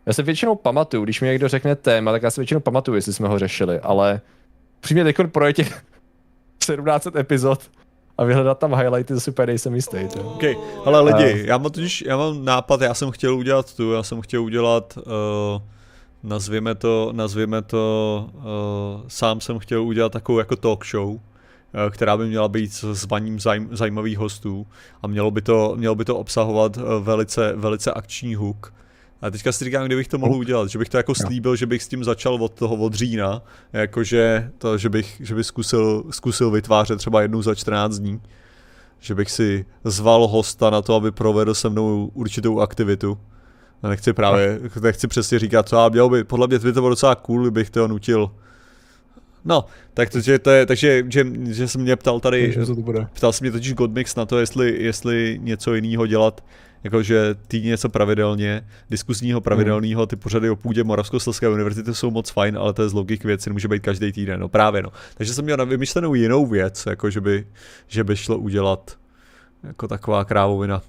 já 0.05 0.13
se 0.13 0.23
většinou 0.23 0.55
pamatuju, 0.55 1.03
když 1.03 1.21
mi 1.21 1.27
někdo 1.27 1.47
řekne 1.47 1.75
téma, 1.75 2.11
tak 2.11 2.23
já 2.23 2.31
se 2.31 2.41
většinou 2.41 2.59
pamatuju, 2.59 2.95
jestli 2.95 3.13
jsme 3.13 3.27
ho 3.27 3.39
řešili, 3.39 3.79
ale 3.79 4.21
přímě 4.79 5.03
teď 5.03 5.15
proje 5.31 5.53
těch 5.53 5.81
17 6.63 7.07
epizod 7.15 7.61
a 8.17 8.23
vyhledat 8.23 8.59
tam 8.59 8.75
highlighty 8.75 9.13
zase 9.13 9.31
úplně 9.31 9.45
nejsem 9.45 9.75
jistý. 9.75 10.07
To. 10.13 10.19
OK, 10.19 10.43
ale 10.85 11.01
lidi, 11.01 11.43
já 11.47 11.57
mám 11.57 11.71
totiž, 11.71 12.03
já 12.07 12.17
mám 12.17 12.45
nápad, 12.45 12.81
já 12.81 12.93
jsem 12.93 13.11
chtěl 13.11 13.35
udělat 13.35 13.73
tu, 13.73 13.91
já 13.91 14.03
jsem 14.03 14.21
chtěl 14.21 14.43
udělat, 14.43 14.97
uh, 14.97 15.61
nazvěme 16.25 16.75
to, 16.75 17.09
nazvěme 17.15 17.61
to, 17.61 18.29
uh, 18.33 18.43
sám 19.07 19.41
jsem 19.41 19.59
chtěl 19.59 19.83
udělat 19.83 20.11
takovou 20.11 20.39
jako 20.39 20.55
talk 20.55 20.85
show, 20.85 21.09
uh, 21.09 21.19
která 21.89 22.17
by 22.17 22.27
měla 22.27 22.47
být 22.47 22.73
s 22.73 22.93
zvaním 22.93 23.39
zajm, 23.39 23.69
zajímavých 23.71 24.17
hostů 24.17 24.67
a 25.01 25.07
mělo 25.07 25.31
by 25.31 25.41
to, 25.41 25.73
mělo 25.75 25.95
by 25.95 26.05
to 26.05 26.17
obsahovat 26.17 26.77
uh, 26.77 26.83
velice, 26.99 27.53
velice 27.55 27.91
akční 27.91 28.35
hook, 28.35 28.73
a 29.21 29.31
teďka 29.31 29.51
si 29.51 29.65
říkám, 29.65 29.85
kdybych 29.85 30.07
to 30.07 30.17
mohl 30.17 30.35
udělat, 30.35 30.69
že 30.69 30.79
bych 30.79 30.89
to 30.89 30.97
jako 30.97 31.15
slíbil, 31.15 31.55
že 31.55 31.65
bych 31.65 31.83
s 31.83 31.87
tím 31.87 32.03
začal 32.03 32.33
od 32.43 32.53
toho 32.53 32.75
od 32.75 32.93
října, 32.93 33.41
jakože 33.73 34.51
to, 34.57 34.77
že 34.77 34.89
bych, 34.89 35.21
že 35.23 35.35
bych 35.35 35.45
zkusil, 35.45 36.03
zkusil 36.09 36.51
vytvářet 36.51 36.97
třeba 36.97 37.21
jednou 37.21 37.41
za 37.41 37.55
14 37.55 37.99
dní, 37.99 38.21
že 38.99 39.15
bych 39.15 39.31
si 39.31 39.65
zval 39.83 40.27
hosta 40.27 40.69
na 40.69 40.81
to, 40.81 40.95
aby 40.95 41.11
provedl 41.11 41.53
se 41.53 41.69
mnou 41.69 42.11
určitou 42.13 42.59
aktivitu. 42.59 43.17
Nechci 43.83 44.13
právě, 44.13 44.59
nechci 44.81 45.07
přesně 45.07 45.39
říkat, 45.39 45.69
co 45.69 45.79
a 45.79 45.89
měl 45.89 46.09
by, 46.09 46.23
podle 46.23 46.47
mě 46.47 46.59
by 46.59 46.73
to 46.73 46.81
bylo 46.81 46.89
docela 46.89 47.15
cool, 47.15 47.41
kdybych 47.41 47.69
to 47.69 47.87
nutil 47.87 48.31
No, 49.45 49.65
tak 49.93 50.09
to, 50.09 50.19
že 50.19 50.39
to 50.39 50.49
je, 50.49 50.65
takže 50.65 51.03
že, 51.09 51.25
že 51.49 51.67
jsem 51.67 51.81
mě 51.81 51.95
ptal 51.95 52.19
tady, 52.19 52.55
to 52.65 52.75
bude. 52.75 53.07
ptal 53.13 53.33
se 53.33 53.43
mě 53.43 53.51
totiž 53.51 53.73
Godmix 53.73 54.15
na 54.15 54.25
to, 54.25 54.39
jestli, 54.39 54.83
jestli 54.83 55.39
něco 55.41 55.75
jiného 55.75 56.07
dělat, 56.07 56.43
jakože 56.83 57.35
ty 57.47 57.61
něco 57.61 57.89
pravidelně, 57.89 58.67
diskusního 58.89 59.41
pravidelného, 59.41 60.05
ty 60.05 60.15
pořady 60.15 60.49
o 60.49 60.55
půdě 60.55 60.83
Moravskoslezské 60.83 61.49
univerzity 61.49 61.93
jsou 61.93 62.11
moc 62.11 62.29
fajn, 62.29 62.57
ale 62.57 62.73
to 62.73 62.81
je 62.81 62.89
z 62.89 62.93
logiky 62.93 63.27
věci, 63.27 63.49
nemůže 63.49 63.67
být 63.67 63.83
každý 63.83 64.11
týden, 64.11 64.39
no 64.39 64.49
právě 64.49 64.83
no. 64.83 64.89
Takže 65.15 65.33
jsem 65.33 65.45
měl 65.45 65.57
na 65.57 65.63
vymyšlenou 65.63 66.13
jinou 66.13 66.45
věc, 66.45 66.85
jako 66.85 67.09
že 67.09 67.21
by, 67.21 67.47
že 67.87 68.03
by 68.03 68.15
šlo 68.15 68.37
udělat 68.37 68.97
jako 69.63 69.87
taková 69.87 70.25
krávovina. 70.25 70.81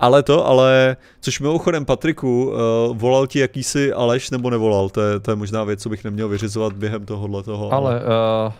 Ale 0.00 0.22
to, 0.22 0.46
ale, 0.46 0.96
což 1.20 1.40
mimochodem 1.40 1.84
Patriku, 1.84 2.44
uh, 2.88 2.96
volal 2.96 3.26
ti 3.26 3.38
jakýsi 3.38 3.92
Aleš 3.92 4.30
nebo 4.30 4.50
nevolal, 4.50 4.88
to 4.88 5.00
je, 5.00 5.20
to 5.20 5.30
je 5.30 5.36
možná 5.36 5.64
věc, 5.64 5.82
co 5.82 5.88
bych 5.88 6.04
neměl 6.04 6.28
vyřizovat 6.28 6.72
během 6.72 7.06
tohohle 7.06 7.42
toho. 7.42 7.72
Ale 7.72 8.00
uh, 8.46 8.52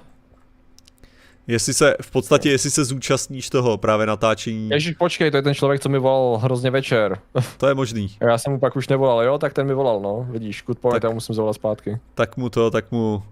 Jestli 1.47 1.75
se, 1.75 1.97
v 2.03 2.11
podstatě, 2.11 2.51
jestli 2.51 2.71
se 2.71 2.85
zúčastníš 2.85 3.51
toho 3.51 3.79
právě 3.79 4.07
natáčení, 4.07 4.69
Ježíš, 4.71 4.95
počkej, 4.97 5.31
to 5.31 5.37
je 5.37 5.43
ten 5.43 5.55
člověk, 5.55 5.81
co 5.81 5.89
mi 5.89 5.99
volal 5.99 6.37
hrozně 6.39 6.71
večer. 6.71 7.19
to 7.57 7.67
je 7.69 7.75
možný. 7.75 8.09
Já 8.21 8.39
jsem 8.39 8.53
mu 8.53 8.59
pak 8.61 8.77
už 8.77 8.89
nevolal, 8.89 9.23
jo, 9.23 9.39
tak 9.39 9.53
ten 9.53 9.67
mi 9.67 9.75
volal, 9.75 10.01
no, 10.01 10.27
vidíš, 10.31 10.63
good 10.67 10.79
point, 10.79 10.93
Tak- 10.95 11.03
já 11.03 11.15
musím 11.15 11.35
zavolat 11.35 11.55
zpátky. 11.57 11.99
Tak 12.15 12.37
mu 12.37 12.49
to, 12.51 12.71
tak 12.71 12.91
mu... 12.93 13.23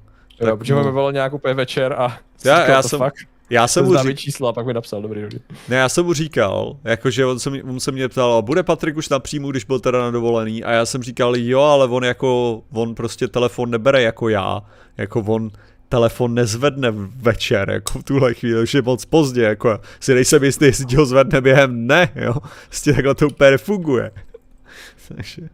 Jo, 0.40 0.46
tak 0.46 0.59
protože 0.59 0.74
mu- 0.74 0.84
mi 0.84 0.90
volal 0.90 1.12
nějak 1.12 1.32
úplně 1.32 1.54
večer 1.54 1.92
a 1.98 2.16
Já- 2.44 2.66
já 2.70 2.82
jsem- 2.82 2.98
fakt, 2.98 3.16
Já 3.51 3.68
jsem 3.68 3.84
mu 3.84 3.97
říkal, 3.97 4.12
číslo 4.12 4.49
a 4.49 4.53
pak 4.53 4.66
mi 4.66 4.74
napsal, 4.74 5.03
dobrý, 5.03 5.22
dobrý. 5.22 5.38
ne, 5.68 5.76
já 5.76 5.88
jsem 5.88 6.05
mu 6.05 6.12
říkal, 6.12 6.76
jakože 6.84 7.26
on 7.26 7.38
se, 7.38 7.51
mě, 7.51 7.62
on 7.62 7.80
se 7.80 7.92
mě 7.92 8.09
ptal, 8.09 8.42
bude 8.42 8.62
Patrik 8.62 8.97
už 8.97 9.09
na 9.09 9.18
příjmu, 9.18 9.51
když 9.51 9.64
byl 9.64 9.80
teda 9.80 10.01
na 10.01 10.11
dovolený 10.11 10.64
a 10.64 10.72
já 10.72 10.86
jsem 10.86 11.03
říkal, 11.03 11.36
jo, 11.36 11.61
ale 11.61 11.88
on 11.88 12.05
jako, 12.05 12.62
on 12.72 12.94
prostě 12.94 13.28
telefon 13.28 13.70
nebere 13.70 14.03
jako 14.03 14.28
já, 14.28 14.62
jako 14.97 15.20
on 15.20 15.51
telefon 15.88 16.34
nezvedne 16.34 16.90
večer, 17.16 17.70
jako 17.70 17.99
v 17.99 18.05
tuhle 18.05 18.34
chvíli, 18.34 18.62
už 18.62 18.74
je 18.74 18.82
moc 18.82 19.05
pozdě, 19.05 19.42
jako 19.42 19.80
si 20.01 20.14
nejsem 20.14 20.44
jistý, 20.44 20.64
jestli 20.64 20.86
ti 20.86 20.97
ho 20.97 21.07
zvedne 21.07 21.40
během 21.40 21.84
dne, 21.84 22.09
jo, 22.14 22.34
prostě 22.68 22.92
takhle 22.92 23.14
to 23.14 23.26
úplně 23.26 23.51
nefunguje. 23.51 24.11
Takže, 25.16 25.49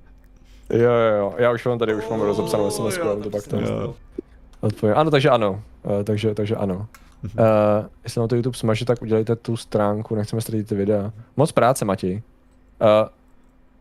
Jo, 0.72 0.80
jo, 0.80 1.16
jo, 1.18 1.34
já 1.38 1.53
už 1.53 1.64
mám 1.64 1.78
tady, 1.78 1.95
už 1.95 2.09
mám 2.09 2.20
rozepsanou 2.20 2.70
SMS, 2.70 2.99
to 3.22 3.30
pak 3.30 3.47
to 3.47 3.95
odpovím. 4.61 4.97
Ano, 4.97 5.11
takže 5.11 5.30
ano, 5.30 5.62
uh, 5.82 6.03
takže, 6.03 6.34
takže 6.34 6.57
ano. 6.57 6.86
Uh, 7.25 7.87
jestli 8.05 8.20
na 8.20 8.29
to 8.29 8.37
YouTube 8.37 8.59
smaže, 8.59 8.85
tak 8.85 9.03
udělejte 9.03 9.37
tu 9.37 9.57
stránku, 9.57 10.14
nechceme 10.14 10.43
ztratit 10.43 10.68
ty 10.68 10.75
videa. 10.75 11.12
Moc 11.37 11.53
práce, 11.53 11.85
Matěj. 11.85 12.23
Uh, 12.81 13.09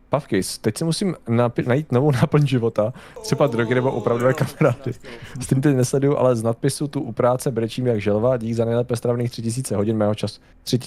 Pavkis, 0.08 0.58
teď 0.58 0.78
si 0.78 0.84
musím 0.84 1.16
napi- 1.28 1.66
najít 1.66 1.92
novou 1.92 2.10
náplň 2.10 2.46
života, 2.46 2.92
třeba 3.22 3.46
drogy 3.46 3.74
nebo 3.74 3.92
opravdové 3.92 4.34
kamarády. 4.34 4.92
S 5.40 5.46
tím 5.46 5.60
teď 5.60 5.76
nesleduju, 5.76 6.16
ale 6.16 6.36
z 6.36 6.42
nadpisu 6.42 6.88
tu 6.88 7.00
u 7.00 7.12
práce 7.12 7.50
brečím 7.50 7.86
jak 7.86 8.00
želva, 8.00 8.36
dík 8.36 8.54
za 8.54 8.64
nejlépe 8.64 8.96
stravných 8.96 9.30
3000 9.30 9.76
hodin 9.76 9.96
mého 9.96 10.14
času. 10.14 10.40
Tři... 10.62 10.78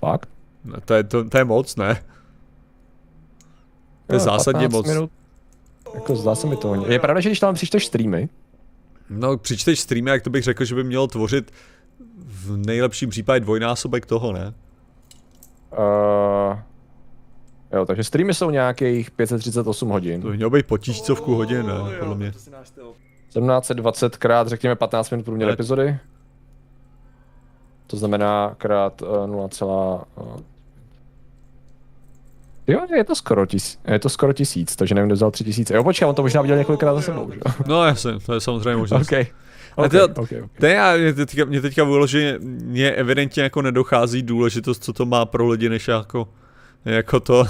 Fakt? 0.00 0.28
No, 0.64 0.80
to, 0.84 0.94
je, 0.94 1.04
to, 1.04 1.24
to 1.24 1.38
je 1.38 1.44
moc, 1.44 1.76
ne? 1.76 1.94
To 4.06 4.14
je 4.14 4.16
Jo, 4.16 4.24
zásadně 4.24 4.68
15 4.68 4.72
moc. 4.72 4.86
Minut. 4.86 5.10
Jako 5.94 6.16
zdá 6.16 6.34
se 6.34 6.46
mi 6.46 6.56
to 6.56 6.68
hodně. 6.68 6.86
Je 6.86 6.98
pravda, 6.98 7.20
že 7.20 7.28
když 7.28 7.40
tam 7.40 7.54
přičteš 7.54 7.86
streamy, 7.86 8.28
No, 9.12 9.36
přičteš 9.38 9.80
streamy, 9.80 10.10
jak 10.10 10.22
to 10.22 10.30
bych 10.30 10.44
řekl, 10.44 10.64
že 10.64 10.74
by 10.74 10.84
mělo 10.84 11.06
tvořit 11.06 11.52
v 12.16 12.56
nejlepším 12.56 13.10
případě 13.10 13.40
dvojnásobek 13.40 14.06
toho, 14.06 14.32
ne? 14.32 14.54
Uh, 15.72 16.58
jo, 17.72 17.86
takže 17.86 18.04
streamy 18.04 18.34
jsou 18.34 18.50
nějakých 18.50 19.10
538 19.10 19.88
hodin. 19.88 20.22
To 20.22 20.28
by 20.28 20.36
mělo 20.36 20.50
být 20.50 20.66
po 20.66 20.78
tisícovku 20.78 21.34
hodin, 21.34 21.66
ne? 21.66 21.74
Podle 21.98 22.14
mě. 22.14 22.30
1720 22.30 24.16
krát, 24.16 24.48
řekněme 24.48 24.76
15 24.76 25.10
minut 25.10 25.24
průměr 25.24 25.48
Ne. 25.48 25.52
epizody. 25.52 25.98
To 27.86 27.96
znamená 27.96 28.54
krát 28.58 29.02
uh, 29.02 29.26
0, 29.26 29.48
uh, 30.16 30.36
Jo, 32.66 32.80
je 32.96 33.04
to 33.04 33.14
skoro 33.14 33.46
tisíc, 33.46 33.78
je 33.88 33.98
to 33.98 34.08
skoro 34.08 34.32
tisíc, 34.32 34.76
takže 34.76 34.94
nevím, 34.94 35.08
kdo 35.08 35.14
vzal 35.14 35.30
tři 35.30 35.44
tisíce. 35.44 35.74
Jo, 35.74 35.84
počkej, 35.84 36.08
on 36.08 36.14
to 36.14 36.22
možná 36.22 36.42
viděl 36.42 36.56
několikrát 36.56 36.94
za 36.94 37.00
sebou, 37.02 37.30
že? 37.34 37.40
No 37.66 37.84
jasně, 37.84 38.12
to 38.26 38.34
je 38.34 38.40
samozřejmě 38.40 38.76
možnost. 38.76 39.12
OK. 39.12 39.26
Ale 39.76 39.86
OK, 39.86 39.92
to- 39.92 40.04
OK, 40.22 40.32
OK. 40.44 40.50
To 40.60 40.66
je, 40.66 40.72
já, 40.74 40.96
mě 40.96 41.12
teďka, 41.14 41.44
mě 41.44 41.60
teďka 41.60 41.84
vyloženě, 41.84 42.38
mě 42.42 42.90
evidentně 42.92 43.42
jako 43.42 43.62
nedochází 43.62 44.22
důležitost, 44.22 44.84
co 44.84 44.92
to 44.92 45.06
má 45.06 45.26
pro 45.26 45.48
lidi, 45.48 45.68
než 45.68 45.88
jako, 45.88 46.28
jako 46.84 47.20
to. 47.20 47.44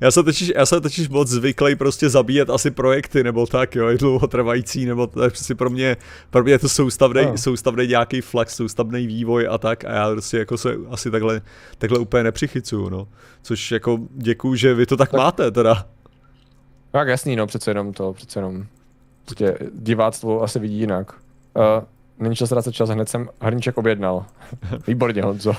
Já 0.00 0.10
jsem 0.10 0.24
totiž, 0.24 0.52
já 0.56 0.66
jsem 0.66 0.80
totiž 0.80 1.08
moc 1.08 1.28
zvyklý 1.28 1.74
prostě 1.76 2.08
zabíjet 2.08 2.50
asi 2.50 2.70
projekty 2.70 3.24
nebo 3.24 3.46
tak, 3.46 3.74
jo, 3.76 3.88
i 3.90 3.98
dlouhotrvající, 3.98 4.86
nebo 4.86 5.06
to 5.06 5.22
je 5.22 5.30
prostě 5.30 5.54
pro 5.54 5.70
mě, 5.70 5.96
pro 6.30 6.42
mě 6.42 6.52
je 6.52 6.58
to 6.58 6.68
soustavný, 6.68 7.22
No. 7.26 7.38
soustavný 7.38 7.86
nějaký 7.86 8.20
flex, 8.20 8.56
soustavný 8.56 9.06
vývoj 9.06 9.48
a 9.50 9.58
tak 9.58 9.84
a 9.84 9.90
já 9.92 10.10
prostě 10.10 10.38
jako 10.38 10.58
se 10.58 10.74
asi 10.90 11.10
takhle, 11.10 11.40
takhle 11.78 11.98
úplně 11.98 12.22
nepřichycuju, 12.22 12.88
no. 12.88 13.08
Což 13.42 13.70
jako 13.72 13.98
děkuju, 14.10 14.54
že 14.54 14.74
vy 14.74 14.86
to 14.86 14.96
tak, 14.96 15.10
Tak- 15.10 15.18
máte 15.20 15.50
teda. 15.50 15.86
Tak 16.90 17.08
jasný, 17.08 17.36
no, 17.36 17.46
přece 17.46 17.70
jenom 17.70 17.92
to, 17.92 18.12
přece 18.12 18.38
jenom. 18.38 18.66
Prostě 19.24 19.58
diváctvo 19.74 20.42
asi 20.42 20.58
vidí 20.58 20.78
jinak. 20.78 21.12
Uh, 21.56 21.62
není 22.18 22.36
čas 22.36 22.48
ztrácet 22.48 22.74
čas, 22.74 22.88
hned 22.90 23.08
jsem 23.08 23.28
hrníček 23.40 23.78
objednal. 23.78 24.26
Výborně, 24.86 25.22
Honzo. 25.22 25.52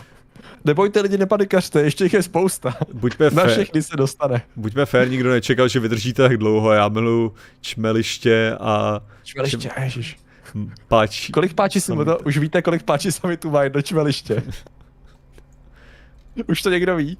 Nebojte 0.65 1.01
lidi, 1.01 1.17
nepanikařte, 1.17 1.81
ještě 1.81 2.03
jich 2.03 2.13
je 2.13 2.23
spousta. 2.23 2.77
Buďme 2.93 3.29
Na 3.31 3.45
všechny 3.47 3.83
se 3.83 3.97
dostane. 3.97 4.41
Buďme 4.55 4.85
fér, 4.85 5.09
nikdo 5.09 5.29
nečekal, 5.31 5.67
že 5.67 5.79
vydržíte 5.79 6.21
tak 6.23 6.37
dlouho, 6.37 6.71
já 6.71 6.89
miluju 6.89 7.33
čmeliště 7.61 8.55
a 8.59 9.01
Čmeliště, 9.23 9.69
ježiš. 9.83 10.17
páč. 10.87 11.29
Kolik 11.29 11.53
páčí 11.53 11.81
si 11.81 11.91
to? 12.05 12.17
Už 12.25 12.37
víte, 12.37 12.61
kolik 12.61 12.83
páčí 12.83 13.11
sami 13.11 13.37
tu 13.37 13.51
mají 13.51 13.69
do 13.69 13.81
čmeliště? 13.81 14.43
Už 16.47 16.61
to 16.61 16.69
někdo 16.69 16.95
ví? 16.95 17.17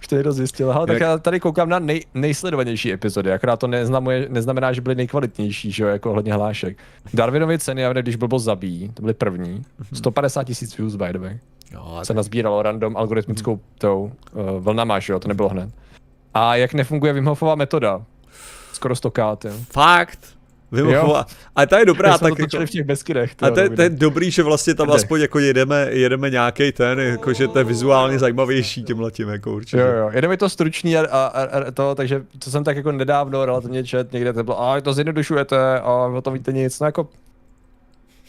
Už 0.00 0.06
to 0.06 0.14
někdo 0.14 0.32
zjistil. 0.32 0.72
Hele, 0.72 0.86
tak 0.86 0.94
Jak- 0.94 1.00
já 1.02 1.18
tady 1.18 1.40
koukám 1.40 1.68
na 1.68 1.78
nej, 1.78 2.04
nejsledovanější 2.14 2.92
epizody, 2.92 3.32
akorát 3.32 3.56
to 3.56 3.66
neznamuje, 3.66 4.26
neznamená, 4.30 4.72
že 4.72 4.80
byly 4.80 4.94
nejkvalitnější, 4.94 5.72
že 5.72 5.82
jo, 5.82 5.88
jako 5.88 6.10
ohledně 6.10 6.32
hlášek. 6.34 6.78
Darwinovy 7.14 7.58
ceny, 7.58 7.82
já 7.82 7.92
když 7.92 8.16
blbost 8.16 8.44
zabíjí, 8.44 8.88
to 8.94 9.02
byly 9.02 9.14
první. 9.14 9.62
150 9.92 10.44
tisíc 10.44 10.76
views, 10.78 10.96
by 10.96 11.12
the 11.12 11.18
way. 11.18 11.38
Jo, 11.72 12.00
Se 12.02 12.14
nazbíralo 12.14 12.62
random 12.62 12.96
algoritmickou 12.96 13.60
tou 13.78 14.12
uh, 14.32 14.42
vlnama, 14.58 14.98
že 14.98 15.12
jo, 15.12 15.18
to 15.18 15.28
nebylo 15.28 15.48
hned. 15.48 15.70
A 16.34 16.56
jak 16.56 16.74
nefunguje 16.74 17.12
Wim 17.12 17.24
Hofova 17.24 17.54
metoda? 17.54 18.02
Skoro 18.72 18.96
100 18.96 19.12
jo. 19.44 19.52
Fakt? 19.72 20.38
Vymofova. 20.72 21.26
Ale 21.56 21.66
ta 21.66 21.78
je 21.78 21.86
dobrá, 21.86 22.18
tak 22.18 22.36
to 22.36 22.42
jako, 22.42 22.66
v 22.66 22.70
těch 22.70 22.84
Beskydech. 22.84 23.34
a 23.42 23.50
to 23.50 23.60
je, 23.60 23.70
to 23.70 23.82
je 23.82 23.90
dobrý, 23.90 24.30
že 24.30 24.42
vlastně 24.42 24.74
tam 24.74 24.90
aspoň 24.90 25.20
jako 25.20 25.38
jedeme, 25.38 25.86
jedeme 25.90 26.30
nějaký 26.30 26.72
ten, 26.72 27.00
jako 27.00 27.32
že 27.32 27.48
to 27.48 27.58
je 27.58 27.64
vizuálně 27.64 28.18
zajímavější 28.18 28.82
tím, 28.82 29.28
jako 29.28 29.52
určitě. 29.52 29.76
Jo, 29.76 29.86
jo, 29.86 30.10
jenom 30.12 30.30
je 30.30 30.36
to 30.36 30.48
stručný 30.48 30.96
a, 30.96 31.00
a, 31.06 31.26
a, 31.26 31.42
a 31.68 31.70
to, 31.70 31.94
takže 31.94 32.24
co 32.40 32.50
jsem 32.50 32.64
tak 32.64 32.76
jako 32.76 32.92
nedávno 32.92 33.44
relativně 33.44 33.84
čet, 33.84 34.12
někde 34.12 34.32
to 34.32 34.44
bylo, 34.44 34.62
a 34.62 34.80
to 34.80 34.92
zjednodušujete 34.92 35.80
a 35.80 35.92
o 35.92 36.22
tom 36.22 36.34
víte 36.34 36.52
nic, 36.52 36.80
no 36.80 36.86
jako, 36.86 37.08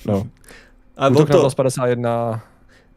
no. 0.05 0.27
A 0.97 1.07
Útok 1.07 1.29
to, 1.29 1.43
Los 1.43 1.55
51, 1.55 2.41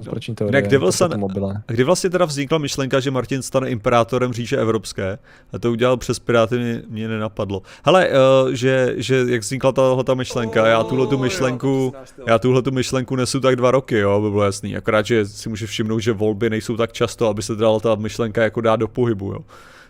konspirační 0.02 0.34
teorie, 0.34 0.62
Devilson- 0.62 0.86
to 0.86 0.92
jsou 0.92 1.08
ty 1.08 1.16
mobile. 1.16 1.62
a 1.68 1.72
kdy 1.72 1.84
vlastně 1.84 2.10
teda 2.10 2.24
vznikla 2.24 2.58
myšlenka, 2.58 3.00
že 3.00 3.10
Martin 3.10 3.42
stane 3.42 3.70
imperátorem 3.70 4.32
říše 4.32 4.56
evropské? 4.56 5.18
A 5.52 5.58
to 5.58 5.70
udělal 5.70 5.96
přes 5.96 6.18
Piráty, 6.18 6.58
mě, 6.58 6.82
mě 6.88 7.08
nenapadlo. 7.08 7.62
Hele, 7.84 8.08
uh, 8.08 8.50
že, 8.52 8.94
že 8.96 9.24
jak 9.28 9.40
vznikla 9.40 9.72
tahle 9.72 10.04
ta 10.04 10.14
myšlenka, 10.14 10.66
já 10.66 10.82
tuhle 10.84 11.06
tu 11.06 11.18
myšlenku, 11.18 11.94
já 12.26 12.38
tuhle 12.38 12.62
tu 12.62 12.70
myšlenku 12.70 13.16
nesu 13.16 13.40
tak 13.40 13.56
dva 13.56 13.70
roky, 13.70 13.98
jo, 13.98 14.20
by 14.20 14.30
bylo 14.30 14.44
jasný. 14.44 14.76
Akorát, 14.76 15.06
že 15.06 15.26
si 15.26 15.48
může 15.48 15.66
všimnout, 15.66 15.98
že 15.98 16.12
volby 16.12 16.50
nejsou 16.50 16.76
tak 16.76 16.92
často, 16.92 17.28
aby 17.28 17.42
se 17.42 17.54
dala 17.56 17.80
ta 17.80 17.94
myšlenka 17.94 18.42
jako 18.42 18.60
dát 18.60 18.76
do 18.76 18.88
pohybu, 18.88 19.32
jo. 19.32 19.38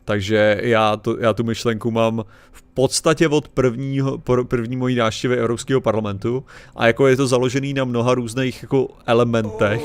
Takže 0.04 0.60
já, 0.62 0.96
to, 0.96 1.16
já 1.20 1.32
tu 1.32 1.44
myšlenku 1.44 1.90
mám 1.90 2.24
v 2.52 2.62
podstatě 2.62 3.28
od 3.28 3.48
prvního, 3.48 4.18
první 4.48 4.76
mojí 4.76 4.96
návštěvy 4.96 5.36
Evropského 5.36 5.80
parlamentu 5.80 6.44
a 6.76 6.86
jako 6.86 7.06
je 7.06 7.16
to 7.16 7.26
založený 7.26 7.74
na 7.74 7.84
mnoha 7.84 8.14
různých 8.14 8.62
jako 8.62 8.88
elementech 9.06 9.82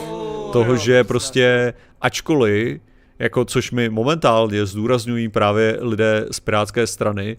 toho, 0.52 0.76
že 0.76 1.04
prostě 1.04 1.74
ačkoliv 2.02 2.82
jako 3.20 3.46
což 3.46 3.72
mi 3.72 3.90
momentálně 3.90 4.66
zdůrazňují 4.66 5.30
právě 5.30 5.78
lidé 5.82 6.26
z 6.32 6.40
Pirátské 6.40 6.88
strany, 6.88 7.38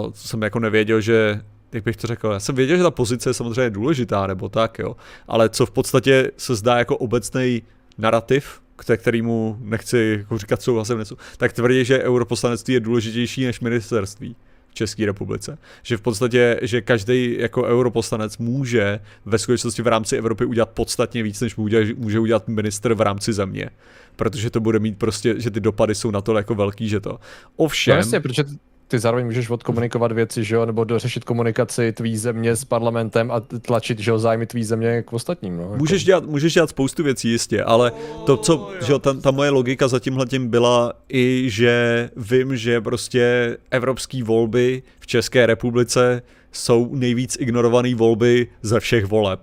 uh, 0.00 0.10
jsem 0.14 0.42
jako 0.42 0.58
nevěděl, 0.58 1.00
že 1.00 1.40
jak 1.72 1.84
bych 1.84 1.96
to 1.96 2.06
řekl, 2.06 2.28
já 2.28 2.40
jsem 2.40 2.54
věděl, 2.54 2.76
že 2.76 2.82
ta 2.82 2.90
pozice 2.90 3.30
je 3.30 3.34
samozřejmě 3.34 3.70
důležitá, 3.70 4.26
nebo 4.26 4.48
tak, 4.48 4.78
jo, 4.78 4.96
ale 5.28 5.48
co 5.48 5.66
v 5.66 5.70
podstatě 5.70 6.30
se 6.36 6.54
zdá 6.54 6.78
jako 6.78 6.96
obecný 6.96 7.62
narrativ, 7.98 8.60
ke 8.84 8.96
kterýmu 8.96 9.58
nechci 9.60 10.16
jako 10.18 10.38
říkat 10.38 10.62
souhlasem, 10.62 10.98
něco, 10.98 11.16
tak 11.36 11.52
tvrdí, 11.52 11.84
že 11.84 12.02
europoslanectví 12.02 12.74
je 12.74 12.80
důležitější 12.80 13.44
než 13.44 13.60
ministerství 13.60 14.36
v 14.68 14.74
České 14.74 15.06
republice. 15.06 15.58
Že 15.82 15.96
v 15.96 16.00
podstatě, 16.00 16.60
že 16.62 16.80
každý 16.80 17.36
jako 17.38 17.62
europoslanec 17.62 18.38
může 18.38 19.00
ve 19.24 19.38
skutečnosti 19.38 19.82
v 19.82 19.86
rámci 19.86 20.16
Evropy 20.16 20.44
udělat 20.44 20.70
podstatně 20.70 21.22
víc, 21.22 21.40
než 21.40 21.56
může, 21.56 21.94
může 21.96 22.18
udělat 22.20 22.48
minister 22.48 22.94
v 22.94 23.00
rámci 23.00 23.32
země. 23.32 23.70
Protože 24.16 24.50
to 24.50 24.60
bude 24.60 24.78
mít 24.78 24.98
prostě, 24.98 25.40
že 25.40 25.50
ty 25.50 25.60
dopady 25.60 25.94
jsou 25.94 26.10
na 26.10 26.20
to 26.20 26.36
jako 26.36 26.54
velký, 26.54 26.88
že 26.88 27.00
to. 27.00 27.10
No 27.10 27.18
Ovšem, 27.56 27.96
jasně, 27.96 28.20
protože 28.20 28.44
ty 28.90 28.98
zároveň 28.98 29.26
můžeš 29.26 29.50
odkomunikovat 29.50 30.12
věci, 30.12 30.44
že 30.44 30.54
jo, 30.54 30.66
nebo 30.66 30.84
dořešit 30.84 31.24
komunikaci 31.24 31.92
tvý 31.92 32.16
země 32.16 32.56
s 32.56 32.64
parlamentem 32.64 33.30
a 33.30 33.40
tlačit, 33.40 33.98
že 33.98 34.10
jo, 34.10 34.18
zájmy 34.18 34.46
tvý 34.46 34.64
země 34.64 35.02
k 35.02 35.12
ostatním, 35.12 35.56
no. 35.56 35.72
Můžeš 35.76 36.04
dělat, 36.04 36.24
můžeš 36.24 36.54
dělat 36.54 36.70
spoustu 36.70 37.02
věcí, 37.02 37.30
jistě, 37.30 37.64
ale 37.64 37.92
to, 38.26 38.36
co, 38.36 38.70
že 38.86 38.92
jo, 38.92 38.98
ta, 38.98 39.14
ta 39.14 39.30
moje 39.30 39.50
logika 39.50 39.88
za 39.88 39.98
tímhle 39.98 40.26
tím 40.26 40.48
byla 40.48 40.92
i, 41.08 41.44
že 41.46 42.10
vím, 42.16 42.56
že 42.56 42.80
prostě 42.80 43.56
evropské 43.70 44.24
volby 44.24 44.82
v 45.00 45.06
České 45.06 45.46
republice 45.46 46.22
jsou 46.52 46.94
nejvíc 46.94 47.36
ignorované 47.40 47.94
volby 47.94 48.46
ze 48.62 48.80
všech 48.80 49.06
voleb. 49.06 49.40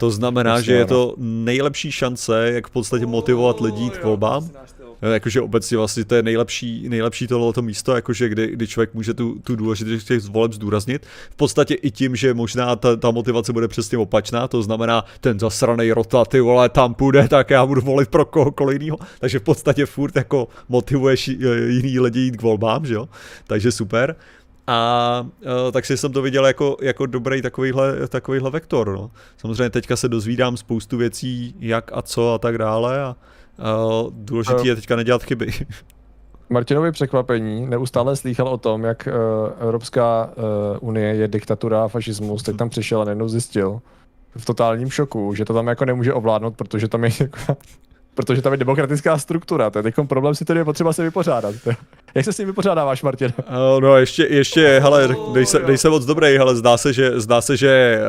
To 0.00 0.10
znamená, 0.10 0.60
že 0.60 0.72
je 0.72 0.84
to 0.84 1.14
nejlepší 1.18 1.92
šance, 1.92 2.50
jak 2.52 2.66
v 2.66 2.70
podstatě 2.70 3.06
motivovat 3.06 3.60
lidi 3.60 3.90
k 3.90 4.04
volbám 4.04 4.50
jakože 5.02 5.40
obecně 5.40 5.76
vlastně 5.76 6.04
to 6.04 6.14
je 6.14 6.22
nejlepší, 6.22 6.88
nejlepší 6.88 7.26
tohleto 7.26 7.62
místo, 7.62 7.94
jakože 7.94 8.28
kdy, 8.28 8.46
kdy 8.46 8.66
člověk 8.66 8.94
může 8.94 9.14
tu, 9.14 9.38
tu 9.44 9.56
důležitost 9.56 10.04
těch 10.04 10.24
voleb 10.24 10.52
zdůraznit. 10.52 11.06
V 11.30 11.36
podstatě 11.36 11.74
i 11.74 11.90
tím, 11.90 12.16
že 12.16 12.34
možná 12.34 12.76
ta, 12.76 12.96
ta 12.96 13.10
motivace 13.10 13.52
bude 13.52 13.68
přesně 13.68 13.98
opačná, 13.98 14.48
to 14.48 14.62
znamená, 14.62 15.04
ten 15.20 15.40
zasraný 15.40 15.92
rota, 15.92 16.24
ty 16.24 16.40
vole, 16.40 16.68
tam 16.68 16.94
půjde, 16.94 17.28
tak 17.28 17.50
já 17.50 17.66
budu 17.66 17.80
volit 17.80 18.08
pro 18.08 18.24
kohokoliv 18.24 18.80
jiného. 18.80 18.98
Takže 19.18 19.38
v 19.38 19.42
podstatě 19.42 19.86
furt 19.86 20.16
jako 20.16 20.48
motivuješ 20.68 21.28
jiný 21.68 22.00
lidi 22.00 22.20
jít 22.20 22.36
k 22.36 22.42
volbám, 22.42 22.86
že 22.86 22.94
jo? 22.94 23.08
Takže 23.46 23.72
super. 23.72 24.16
A 24.66 25.26
uh, 25.40 25.72
tak 25.72 25.86
si 25.86 25.96
jsem 25.96 26.12
to 26.12 26.22
viděl 26.22 26.46
jako, 26.46 26.76
jako 26.82 27.06
dobrý 27.06 27.42
takovýhle, 27.42 28.08
takovýhle 28.08 28.50
vektor. 28.50 28.92
No. 28.92 29.10
Samozřejmě 29.36 29.70
teďka 29.70 29.96
se 29.96 30.08
dozvídám 30.08 30.56
spoustu 30.56 30.96
věcí, 30.96 31.54
jak 31.58 31.90
a 31.94 32.02
co 32.02 32.34
a 32.34 32.38
tak 32.38 32.58
dále. 32.58 33.02
A, 33.02 33.16
Uh, 33.58 34.10
důležitý 34.12 34.68
je 34.68 34.74
teďka 34.74 34.96
nedělat 34.96 35.22
chyby. 35.22 35.52
Martinovi 36.50 36.92
překvapení 36.92 37.66
neustále 37.66 38.16
slýchal 38.16 38.48
o 38.48 38.58
tom, 38.58 38.84
jak 38.84 39.08
uh, 39.08 39.52
Evropská 39.60 40.30
uh, 40.36 40.88
unie 40.88 41.14
je 41.14 41.28
diktatura 41.28 41.84
a 41.84 41.88
fašismus, 41.88 42.42
teď 42.42 42.56
tam 42.56 42.68
přišel 42.68 43.00
a 43.00 43.04
najednou 43.04 43.28
zjistil 43.28 43.80
v 44.36 44.44
totálním 44.44 44.90
šoku, 44.90 45.34
že 45.34 45.44
to 45.44 45.54
tam 45.54 45.66
jako 45.66 45.84
nemůže 45.84 46.14
ovládnout, 46.14 46.56
protože 46.56 46.88
tam 46.88 47.04
je 47.04 47.10
jako, 47.20 47.56
protože 48.14 48.42
tam 48.42 48.52
je 48.52 48.56
demokratická 48.56 49.18
struktura. 49.18 49.70
To 49.70 49.78
je 49.78 49.82
teď 49.82 49.94
problém 50.08 50.34
si 50.34 50.44
tedy 50.44 50.60
je 50.60 50.64
potřeba 50.64 50.92
se 50.92 51.02
vypořádat. 51.02 51.54
Jak 52.14 52.24
se 52.24 52.32
s 52.32 52.36
tím 52.36 52.46
vypořádáváš, 52.46 53.02
Martin? 53.02 53.32
Uh, 53.38 53.80
no 53.80 53.96
ještě, 53.96 54.26
ještě, 54.30 54.80
hele, 54.82 55.16
dej 55.32 55.46
se, 55.46 55.58
dej 55.58 55.78
se 55.78 55.88
moc 55.90 56.04
dobrý, 56.04 56.38
ale 56.38 56.56
zdá 56.56 56.76
se, 56.76 56.92
že, 56.92 57.20
zdá 57.20 57.40
se, 57.40 57.56
že 57.56 58.00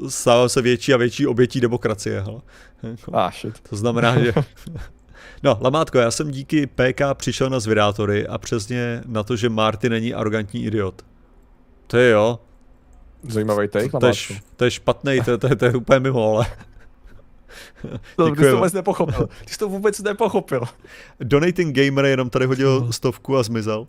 uh, 0.00 0.08
stává 0.08 0.48
se 0.48 0.62
větší 0.62 0.94
a 0.94 0.96
větší 0.96 1.26
obětí 1.26 1.60
demokracie, 1.60 2.20
hele. 2.20 2.40
Ah, 3.12 3.30
shit. 3.40 3.60
To 3.70 3.76
znamená, 3.76 4.18
že... 4.18 4.32
No, 5.42 5.58
Lamátko, 5.60 5.98
já 5.98 6.10
jsem 6.10 6.30
díky 6.30 6.66
PK 6.66 7.00
přišel 7.14 7.50
na 7.50 7.60
zvědátory 7.60 8.26
a 8.26 8.38
přesně 8.38 9.02
na 9.06 9.22
to, 9.22 9.36
že 9.36 9.48
Marty 9.48 9.88
není 9.88 10.14
arrogantní 10.14 10.64
idiot. 10.64 11.02
To 11.86 11.96
je 11.96 12.10
jo. 12.10 12.38
Zajímavý 13.28 13.68
take, 13.68 13.88
to, 13.88 13.98
to, 13.98 14.06
je, 14.06 14.12
to 14.56 14.64
je 14.64 14.70
špatný, 14.70 15.20
to, 15.24 15.38
to, 15.38 15.56
to 15.56 15.64
je 15.64 15.74
úplně 15.74 16.00
mimo, 16.00 16.36
ale... 16.36 16.46
No, 18.18 18.34
ty 18.34 18.42
jsi 18.42 18.50
to 18.50 18.56
vůbec 18.56 18.72
nepochopil. 18.72 19.28
Ty 19.44 19.52
jsi 19.52 19.58
to 19.58 19.68
vůbec 19.68 19.98
nepochopil. 19.98 20.62
Donating 21.20 21.76
Gamer 21.76 22.04
jenom 22.04 22.30
tady 22.30 22.46
hodil 22.46 22.92
stovku 22.92 23.36
a 23.36 23.42
zmizel. 23.42 23.86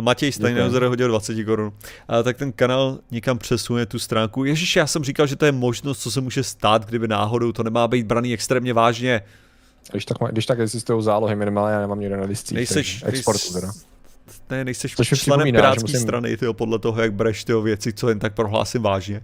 Matěj 0.00 0.32
Steinhauser 0.32 0.82
hodil 0.82 1.08
20 1.08 1.44
korun. 1.44 1.72
A 2.08 2.22
tak 2.22 2.36
ten 2.36 2.52
kanál 2.52 2.98
někam 3.10 3.38
přesune 3.38 3.86
tu 3.86 3.98
stránku. 3.98 4.44
Ježíš, 4.44 4.76
já 4.76 4.86
jsem 4.86 5.04
říkal, 5.04 5.26
že 5.26 5.36
to 5.36 5.46
je 5.46 5.52
možnost, 5.52 5.98
co 5.98 6.10
se 6.10 6.20
může 6.20 6.42
stát, 6.42 6.86
kdyby 6.86 7.08
náhodou 7.08 7.52
to 7.52 7.62
nemá 7.62 7.88
být 7.88 8.06
braný 8.06 8.34
extrémně 8.34 8.72
vážně. 8.72 9.22
Když 9.90 10.04
tak, 10.04 10.16
když 10.32 10.46
tak 10.46 10.60
existují 10.60 11.02
zálohy 11.02 11.36
minimálně, 11.36 11.74
já 11.74 11.80
nemám 11.80 12.00
někde 12.00 12.16
na 12.16 12.24
listích. 12.24 12.56
Nejseš, 12.56 13.04
exportu 13.06 13.52
teda. 13.52 13.72
Ne, 14.50 14.64
nejseš 14.64 14.94
členem 15.14 15.52
pirátské 15.52 15.82
musím... 15.82 16.00
strany, 16.00 16.36
tyjo, 16.36 16.52
podle 16.52 16.78
toho, 16.78 17.02
jak 17.02 17.14
bereš 17.14 17.44
ty 17.44 17.52
věci, 17.62 17.92
co 17.92 18.08
jen 18.08 18.18
tak 18.18 18.34
prohlásím 18.34 18.82
vážně. 18.82 19.22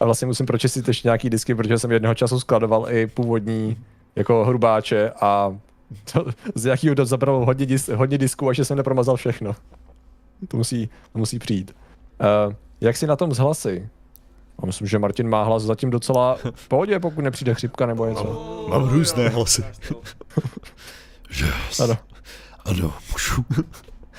A 0.00 0.04
vlastně 0.04 0.26
musím 0.26 0.46
pročistit 0.46 0.88
ještě 0.88 1.08
nějaký 1.08 1.30
disky, 1.30 1.54
protože 1.54 1.78
jsem 1.78 1.92
jednoho 1.92 2.14
času 2.14 2.40
skladoval 2.40 2.86
i 2.90 3.06
původní 3.06 3.76
jako 4.16 4.44
hrubáče 4.44 5.10
a 5.20 5.56
to, 6.12 6.26
z 6.54 6.64
jakého 6.64 6.94
to 6.94 7.06
zabralo 7.06 7.46
hodně, 7.46 7.66
dis, 7.66 7.88
hodně 7.88 8.18
disků, 8.18 8.48
až 8.48 8.58
jsem 8.58 8.76
nepromazal 8.76 9.16
všechno. 9.16 9.56
To 10.48 10.56
musí, 10.56 10.90
to 11.12 11.18
musí 11.18 11.38
přijít. 11.38 11.76
Uh, 12.46 12.54
jak 12.80 12.96
si 12.96 13.06
na 13.06 13.16
tom 13.16 13.34
z 13.34 13.38
hlasy? 13.38 13.88
A 14.58 14.66
myslím, 14.66 14.86
že 14.86 14.98
Martin 14.98 15.28
má 15.28 15.42
hlas 15.42 15.62
zatím 15.62 15.90
docela 15.90 16.38
v 16.54 16.68
pohodě, 16.68 17.00
pokud 17.00 17.22
nepřijde 17.22 17.54
chřipka 17.54 17.86
nebo 17.86 18.06
něco. 18.06 18.66
Mám 18.70 18.88
různé 18.88 19.28
hlasy. 19.28 19.64
yes. 21.40 21.80
Ano. 21.80 21.96
Ano, 22.64 22.92
můžu. 23.12 23.44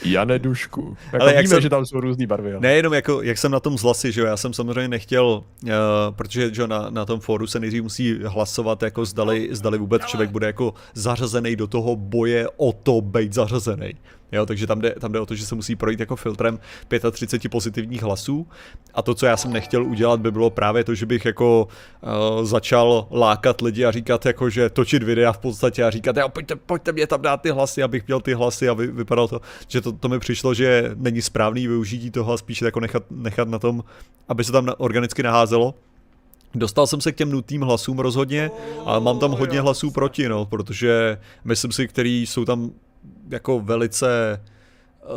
Jane 0.04 0.40
Dušku. 0.40 0.98
Jako 1.14 1.24
Ale 1.24 1.32
víme, 1.32 1.40
jak 1.40 1.48
jsem, 1.48 1.62
že 1.62 1.70
tam 1.70 1.86
jsou 1.86 2.00
různé 2.00 2.28
barvy. 2.28 2.52
Ale. 2.52 2.62
Nejenom 2.62 2.94
jako, 2.94 3.22
jak 3.22 3.38
jsem 3.38 3.52
na 3.52 3.60
tom 3.60 3.78
zhlasy, 3.78 4.12
že 4.12 4.22
jo, 4.22 4.28
já 4.28 4.38
jsem 4.38 4.54
samozřejmě 4.54 4.88
nechtěl, 4.88 5.44
uh, 5.64 5.70
protože 6.12 6.54
že 6.54 6.68
na, 6.68 6.90
na 6.90 7.06
tom 7.06 7.20
fóru 7.20 7.48
se 7.48 7.60
nejdřív 7.60 7.84
musí 7.84 8.20
hlasovat, 8.24 8.84
jako 8.84 9.06
zdali, 9.06 9.50
zdali 9.52 9.78
vůbec 9.78 10.06
člověk 10.06 10.30
bude 10.30 10.48
jako 10.48 10.74
zařazený 10.94 11.56
do 11.56 11.68
toho 11.68 11.96
boje 11.96 12.48
o 12.58 12.74
to 12.74 13.02
být 13.02 13.34
zařazený. 13.34 13.94
Jo, 14.32 14.46
takže 14.46 14.68
tam 14.68 14.82
jde, 14.82 14.96
tam 15.00 15.12
jde 15.12 15.20
o 15.20 15.26
to, 15.26 15.36
že 15.36 15.46
se 15.46 15.56
musí 15.56 15.76
projít 15.76 16.00
jako 16.00 16.16
filtrem 16.16 16.60
35 17.12 17.50
pozitivních 17.50 18.04
hlasů. 18.04 18.48
A 18.94 19.02
to, 19.02 19.16
co 19.16 19.26
já 19.26 19.38
jsem 19.38 19.54
nechtěl 19.54 19.84
udělat, 19.84 20.20
by 20.20 20.32
bylo 20.32 20.50
právě 20.50 20.84
to, 20.84 20.96
že 20.96 21.06
bych 21.06 21.26
jako 21.26 21.68
uh, 22.02 22.46
začal 22.46 23.08
lákat 23.12 23.62
lidi 23.62 23.86
a 23.86 23.92
říkat 23.92 24.26
jako, 24.26 24.50
že 24.50 24.70
točit 24.70 25.04
videa 25.04 25.34
v 25.34 25.38
podstatě 25.38 25.84
a 25.84 25.90
říkat, 25.90 26.18
jo, 26.18 26.30
pojďte, 26.30 26.56
pojďte 26.56 26.92
mě 26.92 27.08
tam 27.08 27.22
dát 27.22 27.42
ty 27.42 27.52
hlasy, 27.52 27.84
abych 27.84 28.08
měl 28.08 28.22
ty 28.22 28.34
hlasy 28.34 28.70
a 28.70 28.74
vy, 28.74 28.88
vypadalo 28.88 29.28
to, 29.28 29.42
že 29.68 29.82
to, 29.82 29.92
to 29.92 30.10
mi 30.10 30.20
přišlo, 30.20 30.54
že 30.54 30.92
není 30.96 31.22
správný 31.22 31.68
využití 31.68 32.12
toho 32.12 32.34
a 32.34 32.38
spíše 32.38 32.66
jako 32.66 32.80
nechat, 32.80 33.04
nechat 33.10 33.48
na 33.48 33.60
tom, 33.60 33.84
aby 34.28 34.44
se 34.44 34.52
tam 34.52 34.68
organicky 34.78 35.24
naházelo. 35.24 35.76
Dostal 36.56 36.88
jsem 36.88 37.02
se 37.02 37.12
k 37.12 37.16
těm 37.16 37.32
nutným 37.32 37.62
hlasům 37.62 38.00
rozhodně, 38.00 38.52
ale 38.86 39.00
mám 39.00 39.20
tam 39.20 39.32
hodně 39.32 39.62
hlasů 39.62 39.92
proti, 39.92 40.30
no, 40.30 40.46
protože 40.46 41.18
myslím 41.44 41.72
si, 41.72 41.88
který 41.88 42.28
jsou 42.28 42.46
tam 42.46 42.72
jako 43.32 43.60
velice 43.60 44.40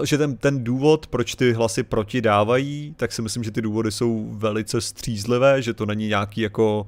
že 0.04 0.18
ten, 0.18 0.36
ten 0.36 0.64
důvod, 0.64 1.06
proč 1.06 1.34
ty 1.34 1.52
hlasy 1.52 1.82
proti 1.82 2.20
dávají, 2.20 2.94
tak 2.96 3.12
si 3.12 3.22
myslím, 3.22 3.44
že 3.44 3.50
ty 3.50 3.62
důvody 3.62 3.92
jsou 3.92 4.28
velice 4.32 4.80
střízlivé, 4.80 5.62
že 5.62 5.74
to 5.74 5.86
není 5.86 6.08
nějaký 6.08 6.40
jako 6.40 6.86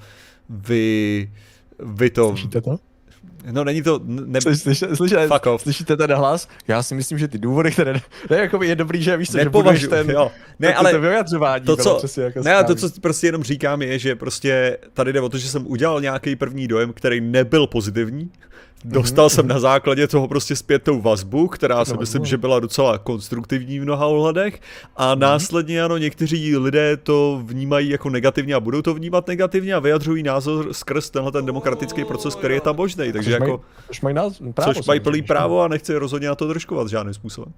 vy, 0.49 1.31
vy 1.79 2.11
to... 2.11 2.29
Slyšíte 2.29 2.61
to? 2.61 2.79
No 3.51 3.65
není 3.65 3.83
to... 3.83 4.01
Ne... 4.05 4.41
Slyš, 4.41 4.61
slyš, 4.61 4.79
slyš, 4.95 5.13
slyšíte 5.57 5.97
ten 5.97 6.13
hlas? 6.13 6.49
Já 6.69 6.83
si 6.83 6.95
myslím, 6.95 7.19
že 7.19 7.29
ty 7.29 7.39
důvody, 7.39 7.71
které... 7.71 7.93
Ne, 8.31 8.37
jako 8.37 8.63
je 8.63 8.77
dobrý, 8.77 9.03
že 9.03 9.17
víš, 9.17 9.31
že 9.31 9.49
budeš 9.49 9.89
ten... 9.89 10.11
Jo. 10.11 10.31
Ne, 10.59 10.73
to, 10.73 10.79
ale 10.79 10.93
to 10.93 11.01
vyjadřování 11.01 11.65
to, 11.65 11.77
co, 11.77 12.21
jako 12.21 12.43
ne, 12.43 12.65
to, 12.65 12.75
co 12.75 13.01
prostě 13.01 13.27
jenom 13.27 13.43
říkám, 13.43 13.83
je, 13.83 13.99
že 13.99 14.17
prostě 14.17 14.79
tady 14.93 15.13
jde 15.13 15.21
o 15.21 15.29
to, 15.29 15.39
že 15.39 15.49
jsem 15.49 15.67
udělal 15.67 16.01
nějaký 16.01 16.37
první 16.37 16.69
dojem, 16.69 16.93
který 16.93 17.21
nebyl 17.21 17.67
pozitivní, 17.67 18.31
Dostal 18.85 19.27
mm-hmm. 19.27 19.35
jsem 19.35 19.49
na 19.49 19.59
základě 19.59 20.07
toho 20.07 20.29
prostě 20.29 20.57
zpětou 20.57 21.01
vazbu, 21.01 21.49
která 21.49 21.85
si 21.85 21.93
no, 21.93 21.97
myslím, 22.01 22.23
no. 22.23 22.27
že 22.27 22.37
byla 22.37 22.61
docela 22.61 22.99
konstruktivní 22.99 23.79
v 23.79 23.83
mnoha 23.83 24.07
ohledech 24.07 24.61
a 24.97 25.15
mm-hmm. 25.15 25.19
následně 25.19 25.83
ano, 25.83 25.97
někteří 25.97 26.57
lidé 26.57 26.97
to 26.97 27.43
vnímají 27.45 27.89
jako 27.89 28.11
negativně 28.11 28.55
a 28.55 28.61
budou 28.61 28.83
to 28.83 28.95
vnímat 28.95 29.29
negativně 29.29 29.75
a 29.75 29.79
vyjadřují 29.79 30.23
názor 30.23 30.73
skrz 30.73 31.11
tenhle 31.11 31.33
ten 31.33 31.47
demokratický 31.47 32.05
proces, 32.05 32.35
který 32.35 32.55
je 32.55 32.61
tam 32.61 32.77
možný. 32.77 33.13
Takže 33.13 33.31
což 33.31 33.41
jako, 33.41 33.61
což 33.87 34.01
mají, 34.01 34.15
náz, 34.15 34.39
právo, 34.55 34.75
což 34.75 34.87
mají 34.87 35.01
plný 35.01 35.23
právo 35.23 35.63
a 35.63 35.69
nechci 35.69 35.97
rozhodně 35.97 36.29
na 36.29 36.35
to 36.35 36.49
držkovat 36.49 36.89
žádným 36.89 37.15
způsobem. 37.15 37.53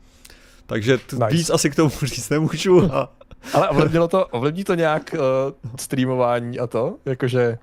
Takže 0.67 0.99
t- 0.99 1.17
nice. 1.17 1.29
víc 1.29 1.51
asi 1.51 1.71
k 1.71 1.75
tomu 1.75 1.91
říct 2.03 2.31
nemůžu. 2.31 2.95
A... 2.95 3.13
Ale 3.53 3.69
ovlivnilo 3.69 4.09
to, 4.09 4.27
ovlivní 4.27 4.65
to 4.65 4.75
nějak 4.75 5.15
uh, 5.15 5.53
streamování 5.77 6.59
a 6.59 6.67
to? 6.67 6.97
Jakože 7.05 7.59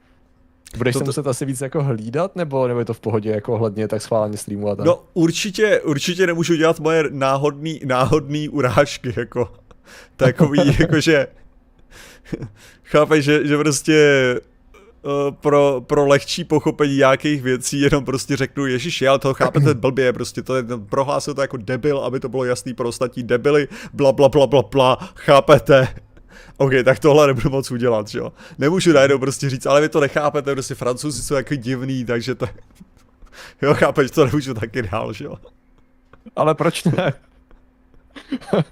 Budeš 0.78 0.93
to, 0.93 0.99
se 0.99 1.05
muset 1.05 1.28
asi 1.28 1.45
víc 1.45 1.61
jako 1.61 1.84
hlídat, 1.84 2.36
nebo, 2.36 2.68
nebo 2.68 2.80
je 2.80 2.86
to 2.86 2.93
v 2.93 2.99
pohodě 2.99 3.30
jako 3.30 3.57
hledně 3.57 3.88
tak 3.88 4.01
schválně 4.01 4.38
streamovat? 4.38 4.80
No 4.80 5.03
určitě, 5.13 5.82
určitě 5.82 6.28
nemůžu 6.28 6.55
dělat 6.55 6.80
moje 6.80 7.03
náhodný, 7.09 7.82
náhodný 7.86 8.49
urážky, 8.49 9.13
jako 9.18 9.51
takový, 10.16 10.76
jakože 10.80 11.28
chápeš, 12.84 13.26
že, 13.26 13.47
že 13.47 13.57
prostě 13.57 13.99
uh, 15.01 15.36
pro, 15.36 15.82
pro 15.88 16.07
lehčí 16.07 16.43
pochopení 16.43 16.97
nějakých 16.97 17.41
věcí 17.41 17.82
jenom 17.82 18.05
prostě 18.05 18.36
řeknu, 18.36 18.66
ježiši, 18.66 19.07
ale 19.07 19.20
to 19.20 19.34
chápete 19.34 19.74
blbě, 19.74 20.13
prostě 20.13 20.41
to 20.41 20.55
je, 20.55 20.63
prohlásil 20.89 21.34
to 21.34 21.41
jako 21.41 21.57
debil, 21.57 21.99
aby 21.99 22.20
to 22.20 22.30
bylo 22.30 22.45
jasný 22.45 22.74
pro 22.74 22.89
ostatní 22.89 23.24
debily, 23.24 23.68
bla 23.93 24.11
bla 24.11 24.30
bla 24.30 24.47
bla 24.47 24.61
bla, 24.61 24.95
chápete? 25.16 25.88
OK, 26.58 26.72
tak 26.86 26.99
tohle 26.99 27.28
nebudu 27.28 27.49
moc 27.49 27.72
udělat, 27.72 28.08
jo. 28.14 28.34
Nemůžu 28.58 28.93
najednou 28.93 29.20
prostě 29.20 29.49
říct, 29.49 29.66
ale 29.66 29.82
vy 29.82 29.89
to 29.89 29.99
nechápete, 29.99 30.51
prostě 30.51 30.76
francouzi 30.76 31.22
jsou 31.22 31.36
jako 31.36 31.56
divný, 31.56 32.06
takže 32.06 32.36
to... 32.36 32.45
Jo, 33.62 33.74
chápeš, 33.74 34.12
to 34.12 34.26
nemůžu 34.26 34.53
taky 34.53 34.82
dál, 34.82 35.14
že 35.14 35.26
jo. 35.26 35.36
Ale 36.36 36.56
proč 36.56 36.84
ne? 36.84 37.14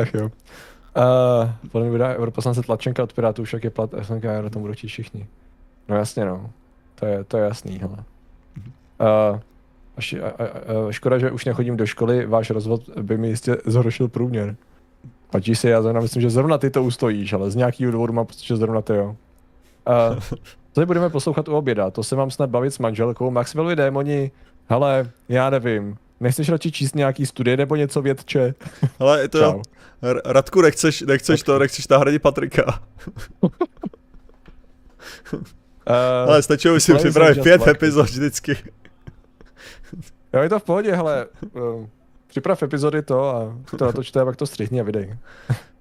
Ach 0.00 0.14
jo. 0.14 0.24
Uh, 0.24 1.50
podle 1.72 1.82
mě 1.82 1.92
vydá 1.92 2.16
europoslance 2.16 2.62
tlačenka 2.62 3.02
od 3.02 3.12
Pirátů, 3.12 3.44
však 3.44 3.64
je 3.64 3.70
plat 3.70 3.90
FNK, 4.02 4.24
na 4.24 4.50
tom 4.50 4.62
budou 4.62 4.74
všichni. 4.74 5.26
No 5.88 5.96
jasně 5.96 6.24
no, 6.24 6.50
to 6.94 7.06
je, 7.06 7.24
to 7.24 7.36
je 7.36 7.44
jasný, 7.44 7.78
hele. 7.78 7.96
Uh, 9.00 9.40
Až, 9.98 10.12
a, 10.14 10.28
a, 10.28 10.44
a, 10.44 10.92
škoda, 10.92 11.18
že 11.18 11.30
už 11.30 11.44
nechodím 11.44 11.76
do 11.76 11.86
školy, 11.86 12.26
váš 12.26 12.50
rozvod 12.50 12.88
by 12.88 13.18
mi 13.18 13.28
jistě 13.28 13.56
zhoršil 13.66 14.08
průměr. 14.08 14.56
Pačí 15.30 15.54
si, 15.54 15.68
já 15.68 15.82
zrovna 15.82 16.00
myslím, 16.00 16.22
že 16.22 16.30
zrovna 16.30 16.58
ty 16.58 16.70
to 16.70 16.84
ustojíš, 16.84 17.32
ale 17.32 17.50
z 17.50 17.56
nějakého 17.56 17.92
důvodu 17.92 18.12
mám 18.12 18.26
pocit, 18.26 18.44
že 18.44 18.56
zrovna 18.56 18.82
ty 18.82 18.92
jo. 18.92 19.16
Uh, 19.88 20.20
co 20.74 20.86
budeme 20.86 21.10
poslouchat 21.10 21.48
u 21.48 21.56
oběda? 21.56 21.90
To 21.90 22.04
se 22.04 22.16
mám 22.16 22.30
snad 22.30 22.50
bavit 22.50 22.70
s 22.70 22.78
manželkou. 22.78 23.30
Maxwellovi 23.30 23.76
démoni, 23.76 24.30
hele, 24.68 25.10
já 25.28 25.50
nevím. 25.50 25.96
Nechceš 26.20 26.48
radši 26.48 26.72
číst 26.72 26.94
nějaký 26.94 27.26
studie 27.26 27.56
nebo 27.56 27.76
něco 27.76 28.02
vědče? 28.02 28.54
Ale 28.98 29.28
to 29.28 29.38
jo. 29.38 29.62
Radku, 30.24 30.60
nechceš, 30.60 31.00
nechceš 31.00 31.42
to, 31.42 31.58
nechceš 31.58 31.88
nahradit 31.88 32.22
Patrika. 32.22 32.80
uh, 33.42 33.50
ale 36.26 36.42
stačilo 36.42 36.80
si 36.80 36.94
připravit 36.94 37.42
pět 37.42 37.66
epizod 37.66 38.06
vždycky. 38.06 38.56
jo, 40.32 40.40
je 40.40 40.48
to 40.48 40.58
v 40.58 40.64
pohodě, 40.64 40.94
hele. 40.94 41.26
Uh, 41.52 41.86
připrav 42.28 42.62
epizody 42.62 43.02
to 43.02 43.28
a 43.28 43.58
to 43.76 43.84
natočte 43.84 44.20
a 44.20 44.24
pak 44.24 44.36
to 44.36 44.46
střihni 44.46 44.80
a 44.80 44.84
vydej. 44.84 45.16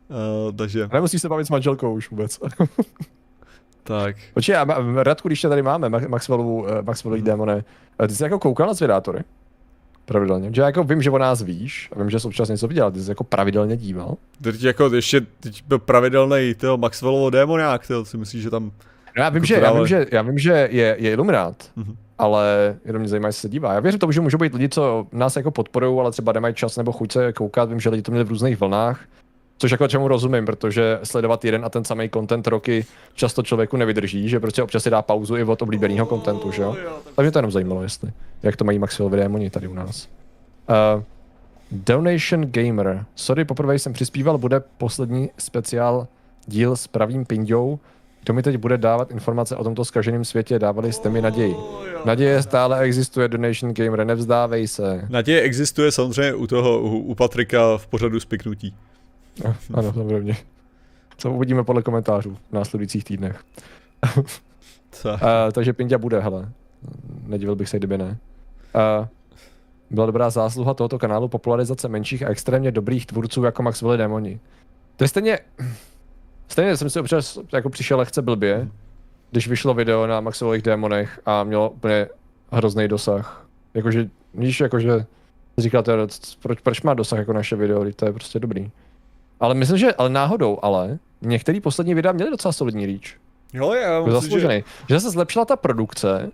Uh, 0.09 0.51
takže... 0.57 0.89
Nemusíš 0.93 1.21
se 1.21 1.29
bavit 1.29 1.47
s 1.47 1.49
manželkou 1.49 1.93
už 1.93 2.11
vůbec. 2.11 2.39
tak. 3.83 4.15
Počkej, 4.33 4.55
a 4.55 4.65
Radku, 5.03 5.27
když 5.27 5.41
tě 5.41 5.49
tady 5.49 5.61
máme, 5.61 5.89
Maxwellovu, 5.89 6.61
uh, 6.61 6.69
Maxwellový 6.81 7.21
hmm. 7.21 7.25
démone, 7.25 7.63
ty 8.07 8.15
jsi 8.15 8.23
jako 8.23 8.39
koukal 8.39 8.67
na 8.67 8.73
zvědátory? 8.73 9.23
Pravidelně. 10.05 10.49
Že 10.53 10.61
jako 10.61 10.83
vím, 10.83 11.01
že 11.01 11.11
o 11.11 11.17
nás 11.17 11.41
víš 11.41 11.89
a 11.95 11.99
vím, 11.99 12.09
že 12.09 12.19
jsi 12.19 12.27
občas 12.27 12.49
něco 12.49 12.67
viděl, 12.67 12.91
ty 12.91 13.01
jsi 13.01 13.11
jako 13.11 13.23
pravidelně 13.23 13.77
díval. 13.77 14.15
Teď 14.41 14.63
jako 14.63 14.95
ještě 14.95 15.21
teď 15.39 15.63
byl 15.67 15.79
pravidelný 15.79 16.53
toho 16.53 16.77
Maxwellovo 16.77 17.29
démoniák, 17.29 17.87
tyjo, 17.87 18.05
si 18.05 18.17
myslíš, 18.17 18.43
že 18.43 18.49
tam... 18.49 18.71
No 19.17 19.23
já 19.23 19.29
vím, 19.29 19.43
jako 19.43 19.45
že, 19.45 19.55
já 19.55 19.73
vím, 19.73 19.87
že, 19.87 20.05
já 20.11 20.21
vím, 20.21 20.37
že 20.37 20.51
je, 20.71 20.95
je 20.99 21.11
iluminát, 21.11 21.71
mm-hmm. 21.77 21.95
Ale 22.17 22.75
jenom 22.85 22.99
mě 22.99 23.09
zajímá, 23.09 23.27
jestli 23.27 23.41
se 23.41 23.49
dívá. 23.49 23.73
Já 23.73 23.79
věřím 23.79 23.99
tomu, 23.99 24.11
že 24.11 24.21
můžou 24.21 24.37
být 24.37 24.53
lidi, 24.53 24.69
co 24.69 25.07
nás 25.11 25.35
jako 25.35 25.51
podporují, 25.51 25.99
ale 25.99 26.11
třeba 26.11 26.31
nemají 26.31 26.53
čas 26.53 26.77
nebo 26.77 26.91
chuť 26.91 27.11
se 27.11 27.33
koukat. 27.33 27.69
Vím, 27.69 27.79
že 27.79 27.89
lidi 27.89 28.01
to 28.01 28.11
měli 28.11 28.25
v 28.25 28.29
různých 28.29 28.59
vlnách. 28.59 29.01
Což 29.57 29.71
jako 29.71 29.87
čemu 29.87 30.07
rozumím, 30.07 30.45
protože 30.45 30.99
sledovat 31.03 31.45
jeden 31.45 31.65
a 31.65 31.69
ten 31.69 31.83
samý 31.83 32.09
content 32.09 32.47
roky 32.47 32.85
často 33.13 33.43
člověku 33.43 33.77
nevydrží, 33.77 34.29
že 34.29 34.39
prostě 34.39 34.63
občas 34.63 34.83
si 34.83 34.89
dá 34.89 35.01
pauzu 35.01 35.37
i 35.37 35.43
od 35.43 35.61
oblíbeného 35.61 36.05
contentu, 36.05 36.51
že 36.51 36.61
jo? 36.61 36.75
Tak 37.15 37.23
mě 37.23 37.31
to 37.31 37.39
jenom 37.39 37.51
zajímalo, 37.51 37.83
jestli, 37.83 38.11
jak 38.43 38.55
to 38.55 38.63
mají 38.63 38.79
Maxwell 38.79 39.09
démoni 39.09 39.49
tady 39.49 39.67
u 39.67 39.73
nás. 39.73 40.09
Uh, 40.69 41.03
Donation 41.71 42.45
Gamer. 42.51 43.05
Sorry, 43.15 43.45
poprvé 43.45 43.79
jsem 43.79 43.93
přispíval, 43.93 44.37
bude 44.37 44.61
poslední 44.77 45.29
speciál 45.37 46.07
díl 46.45 46.75
s 46.75 46.87
pravým 46.87 47.25
pindou. 47.25 47.79
Kdo 48.23 48.33
mi 48.33 48.43
teď 48.43 48.57
bude 48.57 48.77
dávat 48.77 49.11
informace 49.11 49.55
o 49.55 49.63
tomto 49.63 49.85
skaženém 49.85 50.25
světě, 50.25 50.59
dávali 50.59 50.93
jste 50.93 51.09
mi 51.09 51.21
naději. 51.21 51.55
Naděje 52.07 52.43
stále 52.43 52.79
existuje, 52.79 53.27
Donation 53.27 53.73
Gamer, 53.73 54.05
nevzdávej 54.05 54.67
se. 54.67 55.07
Naděje 55.09 55.41
existuje 55.41 55.91
samozřejmě 55.91 56.33
u 56.33 56.47
toho, 56.47 56.81
u, 56.81 56.97
u 56.97 57.15
Patrika 57.15 57.77
v 57.77 57.87
pořadu 57.87 58.19
spiknutí. 58.19 58.75
No, 59.45 59.55
ano, 59.73 59.93
samozřejmě. 59.93 60.37
Co 61.17 61.31
uvidíme 61.31 61.63
podle 61.63 61.81
komentářů 61.81 62.37
v 62.49 62.53
následujících 62.53 63.03
týdnech. 63.03 63.43
Co? 64.91 65.09
Uh, 65.09 65.17
takže 65.51 65.73
Pindia 65.73 65.97
bude, 65.97 66.19
hele. 66.19 66.49
Nedivil 67.25 67.55
bych 67.55 67.69
se, 67.69 67.77
kdyby 67.77 67.97
ne. 67.97 68.17
Uh, 68.75 69.07
byla 69.89 70.05
dobrá 70.05 70.29
zásluha 70.29 70.73
tohoto 70.73 70.99
kanálu 70.99 71.27
popularizace 71.27 71.87
menších 71.87 72.23
a 72.23 72.29
extrémně 72.29 72.71
dobrých 72.71 73.05
tvůrců 73.05 73.43
jako 73.43 73.63
Maxwell 73.63 73.97
Demoni. 73.97 74.39
To 74.95 75.03
je 75.03 75.07
stejně... 75.07 75.39
Stejně 76.47 76.77
jsem 76.77 76.89
si 76.89 76.99
občas 76.99 77.39
jako 77.53 77.69
přišel 77.69 77.97
lehce 77.97 78.21
blbě, 78.21 78.67
když 79.31 79.47
vyšlo 79.47 79.73
video 79.73 80.07
na 80.07 80.21
Maxwellových 80.21 80.61
démonech 80.61 81.19
a 81.25 81.43
mělo 81.43 81.69
úplně 81.69 82.07
hrozný 82.51 82.87
dosah. 82.87 83.45
Jakože, 83.73 84.09
víš, 84.33 84.59
jakože 84.59 85.05
říkal, 85.57 85.83
proč, 86.41 86.59
proč 86.59 86.81
má 86.81 86.93
dosah 86.93 87.19
jako 87.19 87.33
naše 87.33 87.55
video, 87.55 87.85
to 87.95 88.05
je 88.05 88.13
prostě 88.13 88.39
dobrý. 88.39 88.71
Ale 89.39 89.53
myslím, 89.53 89.77
že 89.77 89.93
ale 89.93 90.09
náhodou, 90.09 90.59
ale 90.61 90.99
některé 91.21 91.61
poslední 91.61 91.93
videa 91.93 92.11
měly 92.11 92.31
docela 92.31 92.51
solidní 92.51 92.85
reach. 92.85 93.19
Jo, 93.53 93.73
já 93.73 94.01
myslím, 94.01 94.39
že... 94.39 94.63
že 94.89 94.99
se 94.99 95.11
zlepšila 95.11 95.45
ta 95.45 95.55
produkce, 95.55 96.31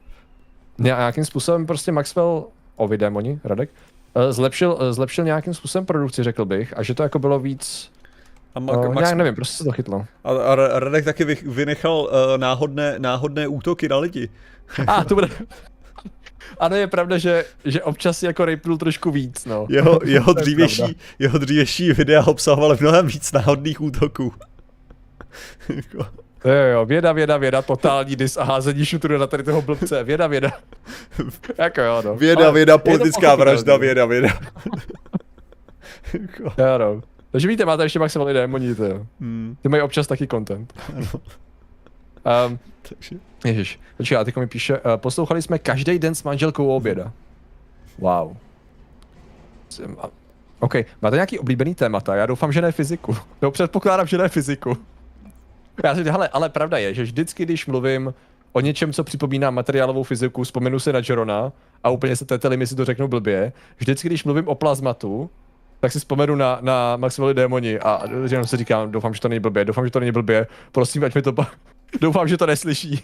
nějakým 0.77 1.25
způsobem 1.25 1.65
prostě 1.65 1.91
Maxwell 1.91 2.45
Ovi 2.75 2.97
démoni, 2.97 3.39
Radek, 3.43 3.69
eh, 4.15 4.33
zlepšil, 4.33 4.77
eh, 4.81 4.93
zlepšil 4.93 5.25
nějakým 5.25 5.53
způsobem 5.53 5.85
produkci, 5.85 6.23
řekl 6.23 6.45
bych, 6.45 6.77
a 6.77 6.83
že 6.83 6.93
to 6.93 7.03
jako 7.03 7.19
bylo 7.19 7.39
víc 7.39 7.91
a 8.55 8.59
Ma- 8.59 8.77
uh, 8.77 8.93
Max... 8.93 9.01
nějak 9.01 9.17
nevím, 9.17 9.35
prostě 9.35 9.57
se 9.57 9.63
to 9.63 9.71
chytlo. 9.71 10.05
A, 10.23 10.29
a 10.31 10.79
Radek 10.79 11.05
taky 11.05 11.25
vynechal 11.45 11.93
uh, 11.93 12.37
náhodné, 12.37 12.95
náhodné 12.97 13.47
útoky 13.47 13.89
na 13.89 13.97
lidi. 13.97 14.29
A 14.87 14.93
ah, 14.93 15.03
to 15.03 15.15
bude... 15.15 15.29
Ano, 16.59 16.75
je 16.75 16.87
pravda, 16.87 17.17
že, 17.17 17.45
že 17.65 17.83
občas 17.83 18.23
jako 18.23 18.45
rejpnul 18.45 18.77
trošku 18.77 19.11
víc, 19.11 19.45
no. 19.45 19.67
Jeho, 19.69 19.99
jeho, 20.05 20.33
dřívější, 20.33 20.97
jeho 21.19 21.37
dřívější 21.37 21.93
videa 21.93 22.23
obsahovaly 22.23 22.77
mnohem 22.81 23.07
víc 23.07 23.31
náhodných 23.31 23.81
útoků. 23.81 24.33
Jo, 26.45 26.53
jo, 26.73 26.85
věda, 26.85 27.11
věda, 27.11 27.37
věda, 27.37 27.61
totální 27.61 28.15
dis 28.15 28.37
a 28.37 28.43
házení 28.43 28.85
šutru 28.85 29.17
na 29.17 29.27
tady 29.27 29.43
toho 29.43 29.61
blbce, 29.61 30.03
věda, 30.03 30.27
věda. 30.27 30.51
jako 31.57 31.81
jo, 31.81 32.01
no. 32.05 32.15
Věda, 32.15 32.51
věda, 32.51 32.77
politická 32.77 33.35
vražda, 33.35 33.77
věda, 33.77 34.05
věda. 34.05 34.29
jo, 36.57 36.77
no. 36.77 37.01
Takže 37.33 37.47
víte, 37.47 37.65
máte 37.65 37.83
ještě 37.83 37.99
maximálně 37.99 38.33
démoni, 38.33 38.75
to 38.75 38.85
jo. 38.85 39.07
Hmm. 39.19 39.57
Ty 39.61 39.69
mají 39.69 39.83
občas 39.83 40.07
taky 40.07 40.27
content. 40.27 40.73
um, 42.47 42.59
Ježiš, 43.45 43.79
počkej, 43.97 44.17
a 44.17 44.39
mi 44.39 44.47
píše, 44.47 44.79
uh, 44.79 44.81
poslouchali 44.95 45.41
jsme 45.41 45.59
každý 45.59 45.99
den 45.99 46.15
s 46.15 46.23
manželkou 46.23 46.67
oběda. 46.67 47.11
Wow. 47.99 48.37
OK, 50.59 50.75
máte 51.01 51.15
nějaký 51.15 51.39
oblíbený 51.39 51.75
témata? 51.75 52.15
Já 52.15 52.25
doufám, 52.25 52.51
že 52.51 52.61
ne 52.61 52.71
fyziku. 52.71 53.17
No 53.41 53.51
předpokládám, 53.51 54.07
že 54.07 54.17
ne 54.17 54.29
fyziku. 54.29 54.77
Já 55.83 55.95
si, 55.95 56.03
hele, 56.03 56.27
ale 56.27 56.49
pravda 56.49 56.77
je, 56.77 56.93
že 56.93 57.03
vždycky, 57.03 57.45
když 57.45 57.65
mluvím 57.65 58.13
o 58.51 58.59
něčem, 58.59 58.93
co 58.93 59.03
připomíná 59.03 59.51
materiálovou 59.51 60.03
fyziku, 60.03 60.43
vzpomenu 60.43 60.79
se 60.79 60.93
na 60.93 61.01
Jerona 61.09 61.51
a 61.83 61.89
úplně 61.89 62.15
se 62.15 62.25
teteli 62.25 62.57
mi 62.57 62.67
si 62.67 62.75
to 62.75 62.85
řeknu 62.85 63.07
blbě. 63.07 63.53
Vždycky, 63.77 64.07
když 64.07 64.23
mluvím 64.23 64.47
o 64.47 64.55
plazmatu, 64.55 65.29
tak 65.83 65.91
si 65.91 65.99
vzpomenu 65.99 66.35
na, 66.35 66.57
na 66.61 66.97
Maxwell 66.97 67.33
Démoni 67.33 67.79
a 67.79 68.03
jenom 68.31 68.47
si 68.47 68.57
říkám, 68.57 68.91
doufám, 68.91 69.13
že 69.13 69.21
to 69.21 69.27
není 69.27 69.39
blbě, 69.39 69.65
doufám, 69.65 69.85
že 69.85 69.91
to 69.91 69.99
není 69.99 70.11
blbě, 70.11 70.47
prosím, 70.71 71.03
ať 71.03 71.15
mi 71.15 71.21
to... 71.21 71.33
doufám, 72.01 72.27
že 72.27 72.37
to 72.37 72.45
neslyší. 72.45 73.03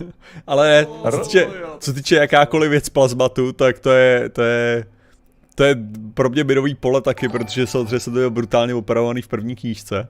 Ale 0.46 0.86
co 1.10 1.18
týče, 1.18 1.48
co 1.78 1.92
týče 1.92 2.16
jakákoliv 2.16 2.70
věc 2.70 2.88
plazmatu, 2.88 3.52
tak 3.52 3.78
to 3.78 3.90
je, 3.90 4.28
to 4.28 4.42
je, 4.42 4.84
to 5.54 5.64
je 5.64 5.76
pro 6.14 6.28
mě 6.28 6.44
minový 6.44 6.74
pole 6.74 7.00
taky, 7.00 7.28
protože 7.28 7.66
samozřejmě 7.66 8.00
se 8.00 8.10
to 8.10 8.20
je 8.20 8.30
brutálně 8.30 8.74
operovaný 8.74 9.22
v 9.22 9.28
první 9.28 9.56
knížce. 9.56 10.08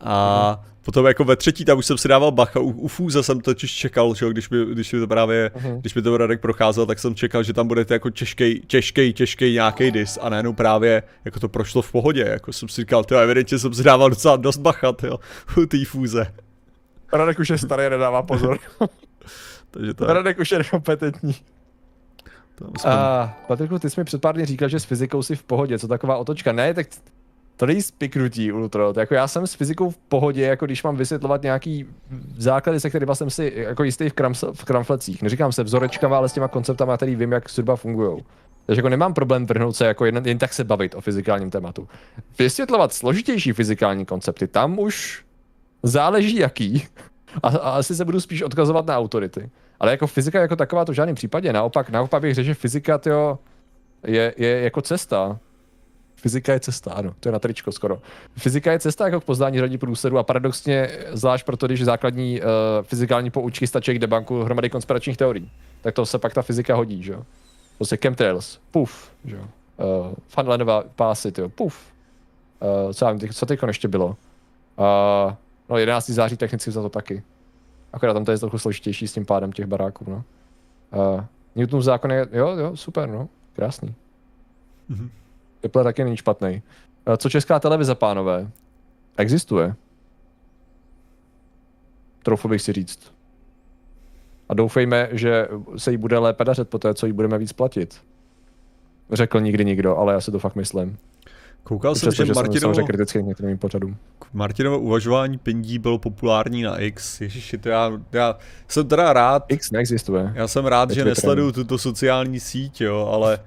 A 0.00 0.50
mhm. 0.50 0.72
potom 0.82 1.06
jako 1.06 1.24
ve 1.24 1.36
třetí, 1.36 1.64
tam 1.64 1.78
už 1.78 1.86
jsem 1.86 1.98
si 1.98 2.08
dával 2.08 2.30
bacha, 2.30 2.60
u, 2.60 2.70
u 2.70 2.88
Fúze 2.88 3.22
jsem 3.22 3.40
totiž 3.40 3.74
čekal, 3.74 4.14
že 4.14 4.30
když, 4.30 4.50
mi, 4.50 4.64
když 4.64 4.92
mi 4.92 5.00
to 5.00 5.06
právě, 5.06 5.50
uh-huh. 5.54 5.80
když 5.80 5.94
mi 5.94 6.02
to 6.02 6.16
Radek 6.16 6.40
procházel, 6.40 6.86
tak 6.86 6.98
jsem 6.98 7.14
čekal, 7.14 7.42
že 7.42 7.52
tam 7.52 7.68
bude 7.68 7.86
jako 7.90 8.10
těžký, 8.10 8.60
těžký, 8.66 9.12
těžký 9.12 9.52
nějaký 9.52 9.90
dis 9.90 10.18
a 10.22 10.28
najednou 10.28 10.52
právě 10.52 11.02
jako 11.24 11.40
to 11.40 11.48
prošlo 11.48 11.82
v 11.82 11.92
pohodě, 11.92 12.22
jako 12.22 12.52
jsem 12.52 12.68
si 12.68 12.80
říkal, 12.80 13.04
ty 13.04 13.14
evidentně 13.14 13.58
jsem 13.58 13.74
si 13.74 13.82
dával 13.82 14.10
docela 14.10 14.36
dost 14.36 14.56
bacha, 14.56 14.92
tyjo, 14.92 15.18
u 15.62 15.66
té 15.66 15.84
Fúze. 15.84 16.26
Radek 17.12 17.38
už 17.38 17.48
je 17.48 17.58
starý, 17.58 17.90
nedává 17.90 18.22
pozor. 18.22 18.58
Takže 19.70 19.94
to. 19.94 20.06
Radek 20.06 20.38
už 20.38 20.52
je 20.52 20.58
nekompetentní. 20.58 21.34
A 22.84 23.26
Patriku, 23.48 23.78
ty 23.78 23.90
jsi 23.90 24.00
mi 24.00 24.04
před 24.04 24.20
pár 24.20 24.34
dny 24.34 24.46
říkal, 24.46 24.68
že 24.68 24.80
s 24.80 24.84
fyzikou 24.84 25.22
si 25.22 25.36
v 25.36 25.42
pohodě, 25.42 25.78
co 25.78 25.88
taková 25.88 26.16
otočka. 26.16 26.52
Ne, 26.52 26.74
tak 26.74 26.86
to 27.60 27.66
není 27.66 27.82
spiknutí 27.82 28.52
ultra. 28.52 28.84
Jako 28.96 29.14
já 29.14 29.28
jsem 29.28 29.46
s 29.46 29.54
fyzikou 29.54 29.90
v 29.90 29.96
pohodě, 29.96 30.42
jako 30.42 30.66
když 30.66 30.82
mám 30.82 30.96
vysvětlovat 30.96 31.42
nějaký 31.42 31.86
základy, 32.36 32.80
se 32.80 32.88
kterými 32.88 33.16
jsem 33.16 33.30
si 33.30 33.52
jako 33.56 33.84
jistý 33.84 34.08
v, 34.08 34.12
kram, 34.12 34.34
v 34.34 34.64
kramflecích. 34.64 35.22
Neříkám 35.22 35.52
se 35.52 35.62
vzorečkama, 35.62 36.16
ale 36.16 36.28
s 36.28 36.32
těma 36.32 36.48
konceptama, 36.48 36.96
který 36.96 37.16
vím, 37.16 37.32
jak 37.32 37.50
zhruba 37.50 37.76
fungují. 37.76 38.24
Takže 38.66 38.78
jako 38.78 38.88
nemám 38.88 39.14
problém 39.14 39.46
vrhnout 39.46 39.76
se 39.76 39.86
jako 39.86 40.04
jen, 40.04 40.22
jen 40.24 40.38
tak 40.38 40.52
se 40.52 40.64
bavit 40.64 40.94
o 40.94 41.00
fyzikálním 41.00 41.50
tématu. 41.50 41.88
Vysvětlovat 42.38 42.92
složitější 42.92 43.52
fyzikální 43.52 44.06
koncepty, 44.06 44.46
tam 44.46 44.78
už 44.78 45.24
záleží 45.82 46.36
jaký. 46.36 46.86
A, 47.42 47.48
a 47.48 47.70
asi 47.70 47.94
se 47.94 48.04
budu 48.04 48.20
spíš 48.20 48.42
odkazovat 48.42 48.86
na 48.86 48.98
autority. 48.98 49.50
Ale 49.80 49.90
jako 49.90 50.06
fyzika 50.06 50.40
jako 50.40 50.56
taková 50.56 50.84
to 50.84 50.92
v 50.92 50.94
žádném 50.94 51.14
případě. 51.14 51.52
Naopak, 51.52 51.90
naopak 51.90 52.22
bych 52.22 52.34
řekl, 52.34 52.46
že 52.46 52.54
fyzika 52.54 52.98
tyjo, 52.98 53.38
je, 54.06 54.34
je 54.36 54.60
jako 54.60 54.82
cesta 54.82 55.38
Fyzika 56.20 56.52
je 56.52 56.60
cesta, 56.60 56.92
ano, 56.92 57.14
to 57.20 57.28
je 57.28 57.32
na 57.32 57.38
tričko 57.38 57.72
skoro. 57.72 58.02
Fyzika 58.36 58.72
je 58.72 58.78
cesta 58.78 59.04
jako 59.04 59.20
k 59.20 59.24
poznání 59.24 59.58
řadí 59.58 59.78
průsledů 59.78 60.18
a 60.18 60.22
paradoxně, 60.22 60.88
zvlášť 61.12 61.46
proto, 61.46 61.66
když 61.66 61.84
základní 61.84 62.40
uh, 62.40 62.46
fyzikální 62.82 63.30
poučky 63.30 63.66
stačí 63.66 63.94
k 63.94 63.98
debanku 63.98 64.42
hromady 64.42 64.70
konspiračních 64.70 65.16
teorií, 65.16 65.50
tak 65.80 65.94
to 65.94 66.06
se 66.06 66.18
pak 66.18 66.34
ta 66.34 66.42
fyzika 66.42 66.74
hodí, 66.74 67.02
že 67.02 67.12
jo. 67.12 67.24
Prostě 67.76 67.96
chemtrails, 67.96 68.60
puf, 68.70 69.10
že 69.24 69.36
jo. 69.36 69.42
Uh, 69.42 70.14
Funlandova 70.28 70.84
pásy, 70.96 71.32
jo, 71.38 71.48
puf. 71.48 71.92
Uh, 72.86 72.92
co 72.92 73.04
já 73.04 73.12
vím, 73.12 73.32
co 73.32 73.46
teďko 73.46 73.66
ještě 73.66 73.88
bylo? 73.88 74.06
Uh, 74.06 75.34
no 75.68 75.78
11. 75.78 76.10
září 76.10 76.36
technicky 76.36 76.70
za 76.70 76.82
to 76.82 76.88
taky. 76.88 77.22
Akorát 77.92 78.14
tam 78.14 78.24
to 78.24 78.32
je 78.32 78.38
trochu 78.38 78.58
složitější 78.58 79.08
s 79.08 79.12
tím 79.12 79.26
pádem 79.26 79.52
těch 79.52 79.66
baráků, 79.66 80.04
no. 80.08 80.24
Uh, 81.16 81.24
Newtonův 81.54 81.84
zákon 81.84 82.10
je, 82.10 82.26
jo, 82.32 82.48
jo, 82.48 82.76
super, 82.76 83.08
no. 83.08 83.28
krásný. 83.52 83.94
Mhm. 84.88 85.10
Vypadá 85.62 85.84
taky 85.84 86.04
není 86.04 86.16
špatný. 86.16 86.62
Eh, 87.06 87.16
Co 87.16 87.30
česká 87.30 87.60
televize, 87.60 87.94
pánové? 87.94 88.50
Existuje. 89.16 89.74
Troufl 92.22 92.48
bych 92.48 92.62
si 92.62 92.72
říct. 92.72 93.12
A 94.48 94.54
doufejme, 94.54 95.08
že 95.12 95.48
se 95.76 95.90
jí 95.90 95.96
bude 95.96 96.18
lépe 96.18 96.44
dařit 96.44 96.68
po 96.68 96.78
té, 96.78 96.94
co 96.94 97.06
jí 97.06 97.12
budeme 97.12 97.38
víc 97.38 97.52
platit. 97.52 98.00
Řekl 99.12 99.40
nikdy 99.40 99.64
nikdo, 99.64 99.96
ale 99.96 100.12
já 100.12 100.20
si 100.20 100.30
to 100.30 100.38
fakt 100.38 100.54
myslím. 100.56 100.98
Koukal 101.62 101.94
jsem, 101.94 102.08
Přesto, 102.08 102.22
že 102.22 102.26
že 102.26 102.34
jsem 102.34 102.42
Martinovo, 102.42 102.74
samozřejmě 102.74 102.86
kritický 102.86 103.18
k 103.18 103.22
některým 103.22 103.58
pořadům. 103.58 103.96
Martinovo 104.32 104.78
uvažování 104.78 105.38
pindí 105.38 105.78
bylo 105.78 105.98
populární 105.98 106.62
na 106.62 106.78
X. 106.78 107.20
Ježiši, 107.20 107.58
to 107.58 107.68
já, 107.68 107.92
já 108.12 108.38
jsem 108.68 108.88
teda 108.88 109.12
rád, 109.12 109.44
X 109.48 109.70
neexistuje. 109.70 110.32
já 110.34 110.48
jsem 110.48 110.66
rád, 110.66 110.86
Teď 110.86 110.94
že 110.98 111.04
nesleduju 111.04 111.52
tuto 111.52 111.78
sociální 111.78 112.40
síť, 112.40 112.80
jo, 112.80 113.08
ale 113.12 113.38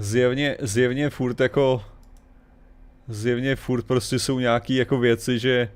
zjevně, 0.00 0.56
zjevně 0.60 1.10
furt 1.10 1.40
jako, 1.40 1.82
zjevně 3.08 3.56
furt 3.56 3.82
prostě 3.82 4.18
jsou 4.18 4.38
nějaký 4.38 4.74
jako 4.74 4.98
věci, 4.98 5.38
že 5.38 5.68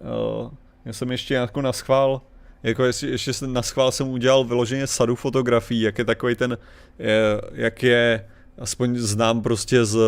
uh, 0.00 0.50
já 0.84 0.92
jsem 0.92 1.10
ještě 1.12 1.34
jako 1.34 1.62
naschvál, 1.62 2.20
jako 2.62 2.84
ještě, 2.84 3.06
ještě 3.06 3.32
jsem 3.32 3.52
naschvál 3.52 3.92
jsem 3.92 4.08
udělal 4.08 4.44
vyloženě 4.44 4.86
sadu 4.86 5.16
fotografií, 5.16 5.80
jak 5.80 5.98
je 5.98 6.04
takový 6.04 6.34
ten, 6.34 6.58
je, 6.98 7.40
jak 7.52 7.82
je, 7.82 8.26
aspoň 8.58 8.98
znám 8.98 9.42
prostě 9.42 9.84
z, 9.84 9.98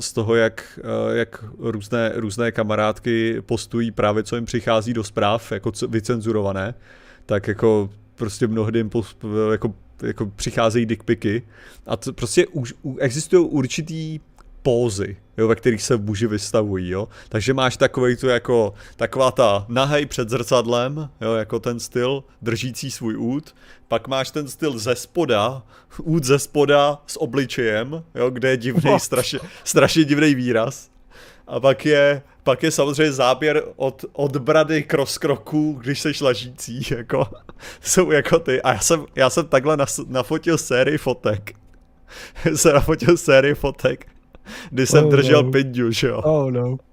z 0.00 0.12
toho, 0.12 0.34
jak, 0.34 0.80
eh, 0.82 1.18
jak 1.18 1.44
různé, 1.58 2.12
různé 2.14 2.52
kamarádky 2.52 3.40
postují 3.40 3.90
právě, 3.90 4.22
co 4.22 4.36
jim 4.36 4.44
přichází 4.44 4.94
do 4.94 5.04
zpráv, 5.04 5.52
jako 5.52 5.72
vycenzurované, 5.88 6.74
tak 7.26 7.48
jako 7.48 7.90
prostě 8.14 8.46
mnohdy 8.46 8.78
jim 8.78 8.90
pos, 8.90 9.16
jako, 9.52 9.74
jako 10.02 10.26
přicházejí 10.26 10.86
dickpiky 10.86 11.42
a 11.86 11.96
to 11.96 12.12
prostě 12.12 12.46
už, 12.46 12.74
existují 12.98 13.46
určitý 13.48 14.20
pózy, 14.62 15.16
jo, 15.38 15.48
ve 15.48 15.54
kterých 15.54 15.82
se 15.82 15.96
muži 15.96 16.26
vystavují, 16.26 16.88
jo. 16.88 17.08
Takže 17.28 17.54
máš 17.54 17.76
takový 17.76 18.16
tu 18.16 18.28
jako, 18.28 18.74
taková 18.96 19.30
ta 19.30 19.66
nahej 19.68 20.06
před 20.06 20.30
zrcadlem, 20.30 21.10
jo, 21.20 21.34
jako 21.34 21.58
ten 21.58 21.80
styl, 21.80 22.24
držící 22.42 22.90
svůj 22.90 23.16
út, 23.16 23.54
pak 23.88 24.08
máš 24.08 24.30
ten 24.30 24.48
styl 24.48 24.78
ze 24.78 24.94
spoda, 24.94 25.62
út 26.02 26.24
ze 26.24 26.38
spoda 26.38 27.02
s 27.06 27.20
obličejem, 27.20 28.04
jo, 28.14 28.30
kde 28.30 28.50
je 28.50 28.56
divný, 28.56 29.00
strašně, 29.00 29.38
strašně 29.64 30.04
divný 30.04 30.34
výraz. 30.34 30.90
A 31.46 31.60
pak 31.60 31.86
je, 31.86 32.22
pak 32.44 32.62
je 32.62 32.70
samozřejmě 32.70 33.12
záběr 33.12 33.62
od, 33.76 34.04
od 34.12 34.36
brady 34.36 34.82
k 34.82 34.94
rozkroku, 34.94 35.72
když 35.80 36.00
seš 36.00 36.20
ležící, 36.20 36.86
jako, 36.96 37.26
jsou 37.80 38.10
jako 38.10 38.38
ty. 38.38 38.62
A 38.62 38.72
já 38.72 38.78
jsem, 38.80 39.06
já 39.16 39.30
jsem 39.30 39.46
takhle 39.46 39.76
nas, 39.76 40.00
nafotil 40.08 40.58
sérii 40.58 40.98
fotek. 40.98 41.52
jsem 42.54 42.74
nafotil 42.74 43.16
sérii 43.16 43.54
fotek, 43.54 44.06
kdy 44.70 44.86
jsem 44.86 45.04
Oh, 45.04 45.10
držel 45.10 45.42
no. 45.42 45.50
pindu, 45.50 45.90
že 45.90 46.06
jo. 46.08 46.22
Oh 46.24 46.50
no. 46.50 46.76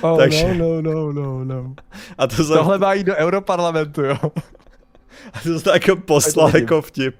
Oh 0.00 0.18
Takže- 0.18 0.54
no, 0.54 0.82
no, 0.82 0.92
no, 0.92 1.12
no, 1.12 1.44
no. 1.44 1.74
A 2.18 2.26
to 2.26 2.36
jsem, 2.36 2.56
Tohle 2.56 2.78
má 2.78 2.94
jít 2.94 3.04
do 3.04 3.14
Europarlamentu, 3.16 4.02
jo. 4.02 4.16
a 5.32 5.40
to 5.42 5.60
jsem 5.60 5.72
jako 5.74 5.96
poslal 5.96 6.56
jako 6.56 6.82
vtip. 6.82 7.14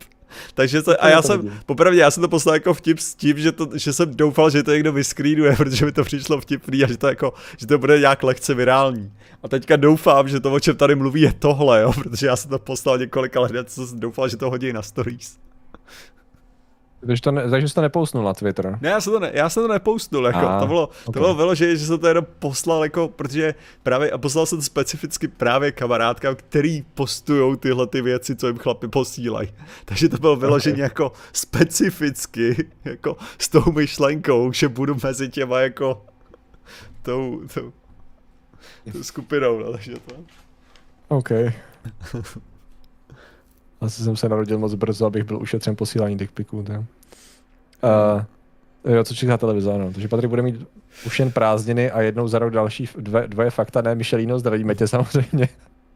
Takže 0.55 0.83
to, 0.83 1.05
a 1.05 1.09
já 1.09 1.23
to 1.23 1.29
jsem, 1.29 1.41
vidím. 1.41 1.61
popravdě, 1.67 2.01
já 2.01 2.11
jsem 2.11 2.21
to 2.21 2.29
poslal 2.29 2.55
jako 2.55 2.75
vtip 2.75 2.99
s 2.99 3.15
tím, 3.15 3.39
že, 3.39 3.53
to, 3.53 3.69
že 3.75 3.93
jsem 3.93 4.17
doufal, 4.17 4.51
že 4.51 4.63
to 4.63 4.73
někdo 4.73 4.93
vyskrýnuje, 4.93 5.57
protože 5.57 5.85
mi 5.85 5.93
to 5.93 6.05
přišlo 6.05 6.41
vtipný 6.41 6.85
a 6.85 6.87
že 6.89 6.97
to 6.97 7.07
jako, 7.07 7.33
že 7.57 7.67
to 7.67 7.79
bude 7.79 7.99
nějak 7.99 8.23
lehce 8.23 8.55
virální. 8.55 9.13
A 9.43 9.49
teďka 9.49 9.77
doufám, 9.77 10.29
že 10.29 10.41
to, 10.41 10.53
o 10.53 10.61
čem 10.61 10.77
tady 10.77 10.95
mluví, 10.95 11.21
je 11.21 11.33
tohle, 11.33 11.83
jo, 11.83 11.93
protože 12.03 12.27
já 12.27 12.37
jsem 12.37 12.51
to 12.51 12.59
poslal 12.59 12.99
několika 12.99 13.41
lidem, 13.41 13.65
co 13.65 13.87
jsem 13.87 14.01
doufal, 14.01 14.29
že 14.29 14.37
to 14.37 14.51
hodí 14.51 14.73
na 14.73 14.83
stories. 14.83 15.39
Takže, 17.07 17.23
to 17.23 17.31
ne, 17.31 17.51
takže 17.51 17.69
jsi 17.69 17.75
to 17.75 17.81
nepousnul 17.81 18.25
na 18.25 18.35
Twitter. 18.35 18.79
Ne, 18.81 18.89
já 18.89 19.01
jsem 19.01 19.13
to, 19.13 19.21
ne, 19.21 19.31
já 19.35 19.49
jsem 19.49 19.63
to 19.63 19.69
nepoustnul, 19.73 20.27
jako, 20.27 20.49
A, 20.49 20.61
to 20.61 20.67
bylo, 20.67 20.87
to 20.87 20.93
ok. 21.05 21.17
bylo 21.17 21.35
vyloženě, 21.35 21.77
že 21.77 21.87
jsem 21.87 21.99
to 21.99 22.09
jenom 22.09 22.27
poslal, 22.39 22.83
jako, 22.83 23.09
protože 23.09 23.55
právě, 23.83 24.11
a 24.11 24.19
poslal 24.19 24.47
jsem 24.47 24.59
to 24.59 24.63
specificky 24.63 25.29
právě 25.29 25.73
kamarádkám, 25.73 26.37
který 26.37 26.85
postujou 26.95 27.57
tyhle 27.57 27.87
ty 27.87 28.03
věci, 28.03 28.37
co 28.37 28.47
jim 28.47 28.59
chlapi 28.59 28.89
posílají. 28.89 29.49
Takže 29.85 30.09
to 30.09 30.17
bylo 30.19 30.37
vyloženě 30.37 30.83
jako 30.83 31.13
specificky, 31.33 32.69
jako 32.85 33.17
s 33.39 33.49
tou 33.49 33.73
myšlenkou, 33.73 34.53
že 34.53 34.69
budu 34.69 34.97
mezi 35.05 35.29
těma 35.29 35.61
jako 35.61 36.07
tou, 37.03 37.41
tou, 37.55 37.73
tou 38.93 39.03
skupinou, 39.03 39.59
no, 39.59 39.73
takže 39.73 39.95
to. 39.95 40.15
OK. 41.09 41.31
Asi 43.81 44.03
jsem 44.03 44.17
se 44.17 44.29
narodil 44.29 44.59
moc 44.59 44.75
brzo, 44.75 45.07
abych 45.07 45.25
byl 45.25 45.43
ušetřen 45.43 45.77
posílání 45.77 46.17
dickpiků. 46.17 46.59
Uh, 46.59 46.65
jo, 48.95 49.05
co 49.05 49.15
čeká 49.15 49.37
televize, 49.37 49.73
ano. 49.73 49.93
Takže 49.93 50.09
Patrik 50.09 50.31
bude 50.31 50.43
mít 50.43 50.67
už 51.07 51.19
jen 51.19 51.31
prázdniny 51.31 51.91
a 51.91 52.03
jednou 52.03 52.29
za 52.29 52.39
rok 52.39 52.53
další 52.53 52.89
dve, 52.99 53.29
dvoje 53.29 53.51
fakta, 53.51 53.83
ne 53.83 53.95
Michelino, 53.95 54.39
zdravíme 54.39 54.75
tě 54.75 54.89
samozřejmě. 54.89 55.49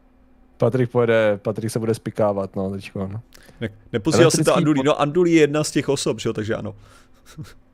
Patrik 0.57 0.91
pojede, 0.91 1.39
Patrik 1.43 1.71
se 1.71 1.79
bude 1.79 1.95
spikávat, 1.95 2.57
no, 2.57 2.71
teďko. 2.71 3.09
No. 3.13 3.21
Ne, 3.61 3.69
neposílal 3.93 4.31
si 4.31 4.45
to 4.45 4.57
Andulí, 4.57 4.83
no 4.85 5.01
Andulí 5.01 5.33
je 5.33 5.41
jedna 5.41 5.65
z 5.65 5.71
těch 5.71 5.89
osob, 5.89 6.21
že 6.21 6.29
jo, 6.29 6.33
takže 6.33 6.55
ano. 6.55 6.75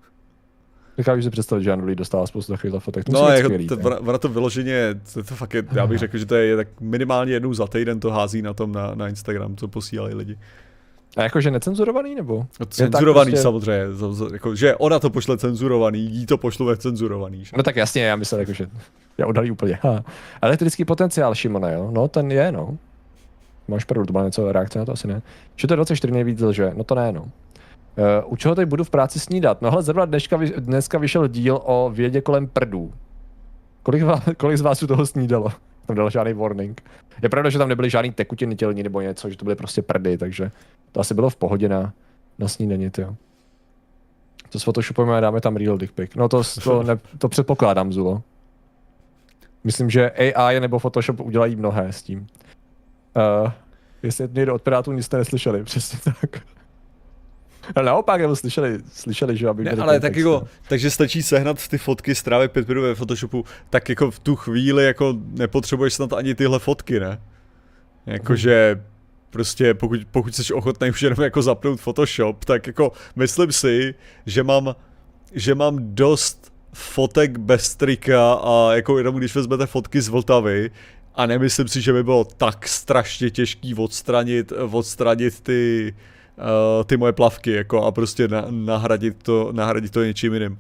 Dokážu 0.99 1.23
si 1.23 1.31
představit, 1.31 1.65
že 1.65 1.73
Andulí 1.73 1.95
dostává 1.95 2.27
spoustu 2.27 2.53
takových 2.53 2.83
fotek. 2.83 3.05
To 3.05 3.13
No, 3.13 3.29
jako 3.29 3.45
skvělý, 3.45 3.67
to, 3.67 3.77
ne? 3.77 3.83
ona, 3.85 4.19
to 4.19 4.29
vyloženě, 4.29 4.95
to, 5.15 5.23
to 5.23 5.35
fakt 5.35 5.55
je, 5.55 5.63
já 5.73 5.87
bych 5.87 5.99
řekl, 5.99 6.19
že 6.19 6.27
to 6.27 6.35
je 6.35 6.57
tak 6.57 6.69
minimálně 6.81 7.33
jednou 7.33 7.55
za 7.55 7.67
týden 7.67 8.01
to 8.01 8.11
hází 8.11 8.43
na 8.43 8.55
tom 8.55 8.73
na, 8.73 8.95
na 8.95 9.09
Instagram, 9.09 9.57
co 9.57 9.69
posílají 9.69 10.15
lidi. 10.15 10.39
A 11.17 11.23
jakože 11.23 11.51
necenzurovaný, 11.51 12.15
nebo? 12.15 12.47
No, 12.61 12.67
cenzurovaný 12.67 13.31
prostě- 13.31 13.43
samozřejmě, 13.43 13.85
jako, 14.33 14.55
že 14.55 14.77
ona 14.77 14.99
to 14.99 15.11
pošle 15.11 15.39
cenzurovaný, 15.39 16.01
jí 16.01 16.27
to 16.27 16.39
pošlu 16.39 16.67
ve 16.67 16.77
cenzurovaný. 16.77 17.45
Že? 17.45 17.51
No 17.57 17.63
tak 17.63 17.77
jasně, 17.77 18.05
já 18.05 18.17
myslel, 18.17 18.41
jakože 18.41 18.67
já 19.19 19.27
odhalí 19.27 19.51
úplně. 19.51 19.79
Ha. 19.83 20.05
Elektrický 20.43 20.85
potenciál, 20.85 21.35
Šimone, 21.35 21.75
jo? 21.75 21.91
No, 21.93 22.09
ten 22.09 22.33
je, 22.33 22.53
no. 22.53 22.79
Máš 23.69 23.85
pravdu, 23.85 24.07
to 24.07 24.13
byla 24.13 24.25
něco 24.25 24.53
reakce 24.53 24.79
na 24.79 24.85
to 24.85 24.93
asi 24.93 25.09
ne. 25.09 25.23
Že 25.57 25.69
to 25.69 25.77
24 25.77 26.13
nejvíc 26.13 26.41
lže, 26.41 26.73
no 26.77 26.85
to 26.85 26.95
ne, 26.95 27.13
no. 27.13 27.25
Uh, 27.97 28.33
u 28.33 28.37
čeho 28.37 28.55
teď 28.55 28.69
budu 28.69 28.85
v 28.85 28.91
práci 28.91 29.21
snídat? 29.21 29.63
No 29.63 29.71
hele, 29.71 29.83
zrovna 29.83 30.05
dneška, 30.05 30.39
dneska 30.57 30.99
vyšel 30.99 31.29
díl 31.29 31.61
o 31.65 31.91
vědě 31.95 32.21
kolem 32.21 32.47
prdů. 32.47 32.93
Kolik, 33.83 34.03
vás, 34.03 34.23
kolik 34.37 34.59
z 34.59 34.61
vás 34.61 34.83
u 34.83 34.87
toho 34.87 35.07
snídalo? 35.07 35.53
Tam 35.87 35.97
dal 35.97 36.11
žádný 36.11 36.33
warning. 36.33 36.83
Je 37.23 37.29
pravda, 37.29 37.51
že 37.51 37.59
tam 37.59 37.69
nebyly 37.69 37.91
žádný 37.91 38.13
tekutiny 38.13 38.57
tělní 38.57 38.83
nebo 38.83 39.01
něco, 39.01 39.31
že 39.31 39.37
to 39.37 39.45
byly 39.45 39.57
prostě 39.57 39.83
prdy, 39.83 40.19
takže 40.19 40.51
to 40.93 41.01
asi 41.01 41.15
bylo 41.15 41.31
v 41.31 41.37
pohodě 41.37 41.69
na, 41.69 41.93
na 42.39 42.49
snídaně, 42.49 42.91
jo. 42.99 43.17
To 44.49 44.59
s 44.59 44.63
Photoshopem 44.65 45.11
a 45.11 45.21
dáme 45.21 45.41
tam 45.41 45.57
real 45.57 45.79
dick 45.79 45.93
pic. 45.93 46.11
No 46.17 46.29
to, 46.29 46.43
to, 46.65 46.83
ne, 46.83 46.99
to 47.19 47.29
předpokládám, 47.29 47.93
Zulo. 47.93 48.23
Myslím, 49.65 49.91
že 49.91 50.11
AI 50.11 50.61
nebo 50.61 50.79
Photoshop 50.79 51.21
udělají 51.21 51.57
mnohé 51.57 51.93
s 51.93 52.03
tím. 52.03 52.27
Uh, 53.17 53.51
jestli 54.03 54.29
někdo 54.33 54.55
od 54.55 54.63
Pirátů 54.63 54.93
nic 54.93 55.07
jste 55.07 55.17
neslyšeli, 55.17 55.65
přesně 55.65 55.99
tak. 56.05 56.43
Ale 57.75 57.87
naopak, 57.87 58.21
nebo 58.21 58.37
slyšeli, 58.37 58.79
slyšeli, 58.93 59.37
že 59.37 59.49
aby 59.49 59.65
Ne, 59.65 59.71
ale 59.71 60.01
tak 60.01 60.17
jako, 60.17 60.31
no. 60.31 60.43
takže 60.69 60.91
stačí 60.91 61.23
sehnat 61.23 61.69
ty 61.69 61.79
fotky, 61.79 62.15
strávit 62.15 62.53
pět 62.53 62.69
minut 62.69 62.83
ve 62.83 62.95
Photoshopu, 62.95 63.45
tak 63.71 63.89
jako 63.89 64.11
v 64.11 64.19
tu 64.19 64.37
chvíli 64.37 64.85
jako 64.85 65.15
nepotřebuješ 65.27 65.95
snad 65.95 66.13
ani 66.13 66.35
tyhle 66.35 66.59
fotky, 66.59 67.01
ne? 67.01 67.21
Jakože 68.07 68.81
prostě 69.31 69.75
pokud, 69.75 70.01
pokud 70.11 70.35
jsi 70.35 70.55
ochotný 70.55 70.91
už 70.91 71.03
jenom 71.03 71.21
jako 71.23 71.43
zapnout 71.43 71.81
Photoshop, 71.81 72.45
tak 72.45 72.67
jako 72.67 72.93
myslím 73.17 73.53
si, 73.53 73.95
že 74.27 74.43
mám, 74.43 74.77
že 75.33 75.55
mám 75.55 75.77
dost 75.81 76.53
fotek 76.73 77.39
bez 77.39 77.77
trika 77.77 78.33
a 78.33 78.75
jako 78.75 78.99
jenom 78.99 79.17
když 79.17 79.35
vezmete 79.35 79.67
fotky 79.67 80.01
z 80.01 80.09
Vltavy 80.09 80.71
a 81.15 81.27
nemyslím 81.27 81.69
si, 81.69 81.81
že 81.81 81.93
by 81.93 82.03
bylo 82.03 82.25
tak 82.25 82.69
strašně 82.69 83.31
těžký 83.31 83.75
odstranit, 83.75 84.53
odstranit 84.71 85.41
ty, 85.41 85.95
uh, 85.97 86.14
ty 86.87 86.97
moje 86.97 87.13
plavky 87.13 87.53
jako 87.53 87.83
a 87.85 87.93
prostě 87.93 88.29
na, 88.29 88.45
nahradit, 88.51 89.23
to, 89.23 89.49
nahradit 89.53 89.91
to 89.93 90.05
něčím 90.05 90.35
jiným. 90.35 90.59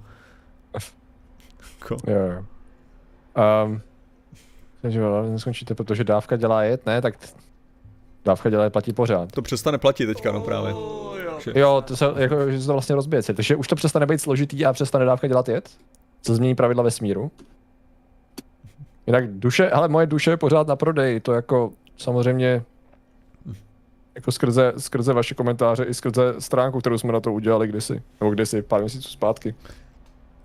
Jako, 1.80 1.96
Jo, 2.10 2.18
jo. 2.18 2.44
Um, 3.66 3.80
takže 4.82 5.00
neskončíte, 5.30 5.74
protože 5.74 6.04
dávka 6.04 6.36
dělá 6.36 6.62
jet, 6.62 6.86
ne? 6.86 7.02
Tak 7.02 7.14
dávka 8.24 8.50
dělá 8.50 8.70
platí 8.70 8.92
pořád. 8.92 9.32
to 9.32 9.42
přestane 9.42 9.78
platit 9.78 10.06
teďka, 10.06 10.32
no 10.32 10.40
právě. 10.40 10.74
Že- 11.44 11.52
Jo, 11.60 11.82
to 11.86 11.96
se, 11.96 12.04
jako, 12.16 12.50
že 12.50 12.60
se 12.60 12.66
to 12.66 12.72
vlastně 12.72 12.94
rozbije. 12.94 13.22
celý. 13.22 13.36
Takže 13.36 13.56
už 13.56 13.68
to 13.68 13.76
přestane 13.76 14.06
být 14.06 14.18
složitý 14.20 14.66
a 14.66 14.72
přestane 14.72 15.04
dávka 15.04 15.26
dělat 15.26 15.48
jet? 15.48 15.70
Co 16.22 16.34
změní 16.34 16.54
pravidla 16.54 16.82
vesmíru? 16.82 17.30
Jinak 19.06 19.30
duše, 19.30 19.70
ale 19.70 19.88
moje 19.88 20.06
duše 20.06 20.30
je 20.30 20.36
pořád 20.36 20.66
na 20.66 20.76
prodej, 20.76 21.20
to 21.20 21.32
jako 21.32 21.72
samozřejmě 21.96 22.62
jako 24.14 24.32
skrze, 24.32 24.72
skrze 24.78 25.12
vaše 25.12 25.34
komentáře 25.34 25.84
i 25.84 25.94
skrze 25.94 26.34
stránku, 26.38 26.80
kterou 26.80 26.98
jsme 26.98 27.12
na 27.12 27.20
to 27.20 27.32
udělali 27.32 27.68
kdysi, 27.68 28.02
nebo 28.20 28.30
kdysi, 28.30 28.62
pár 28.62 28.80
měsíců 28.80 29.08
zpátky. 29.08 29.54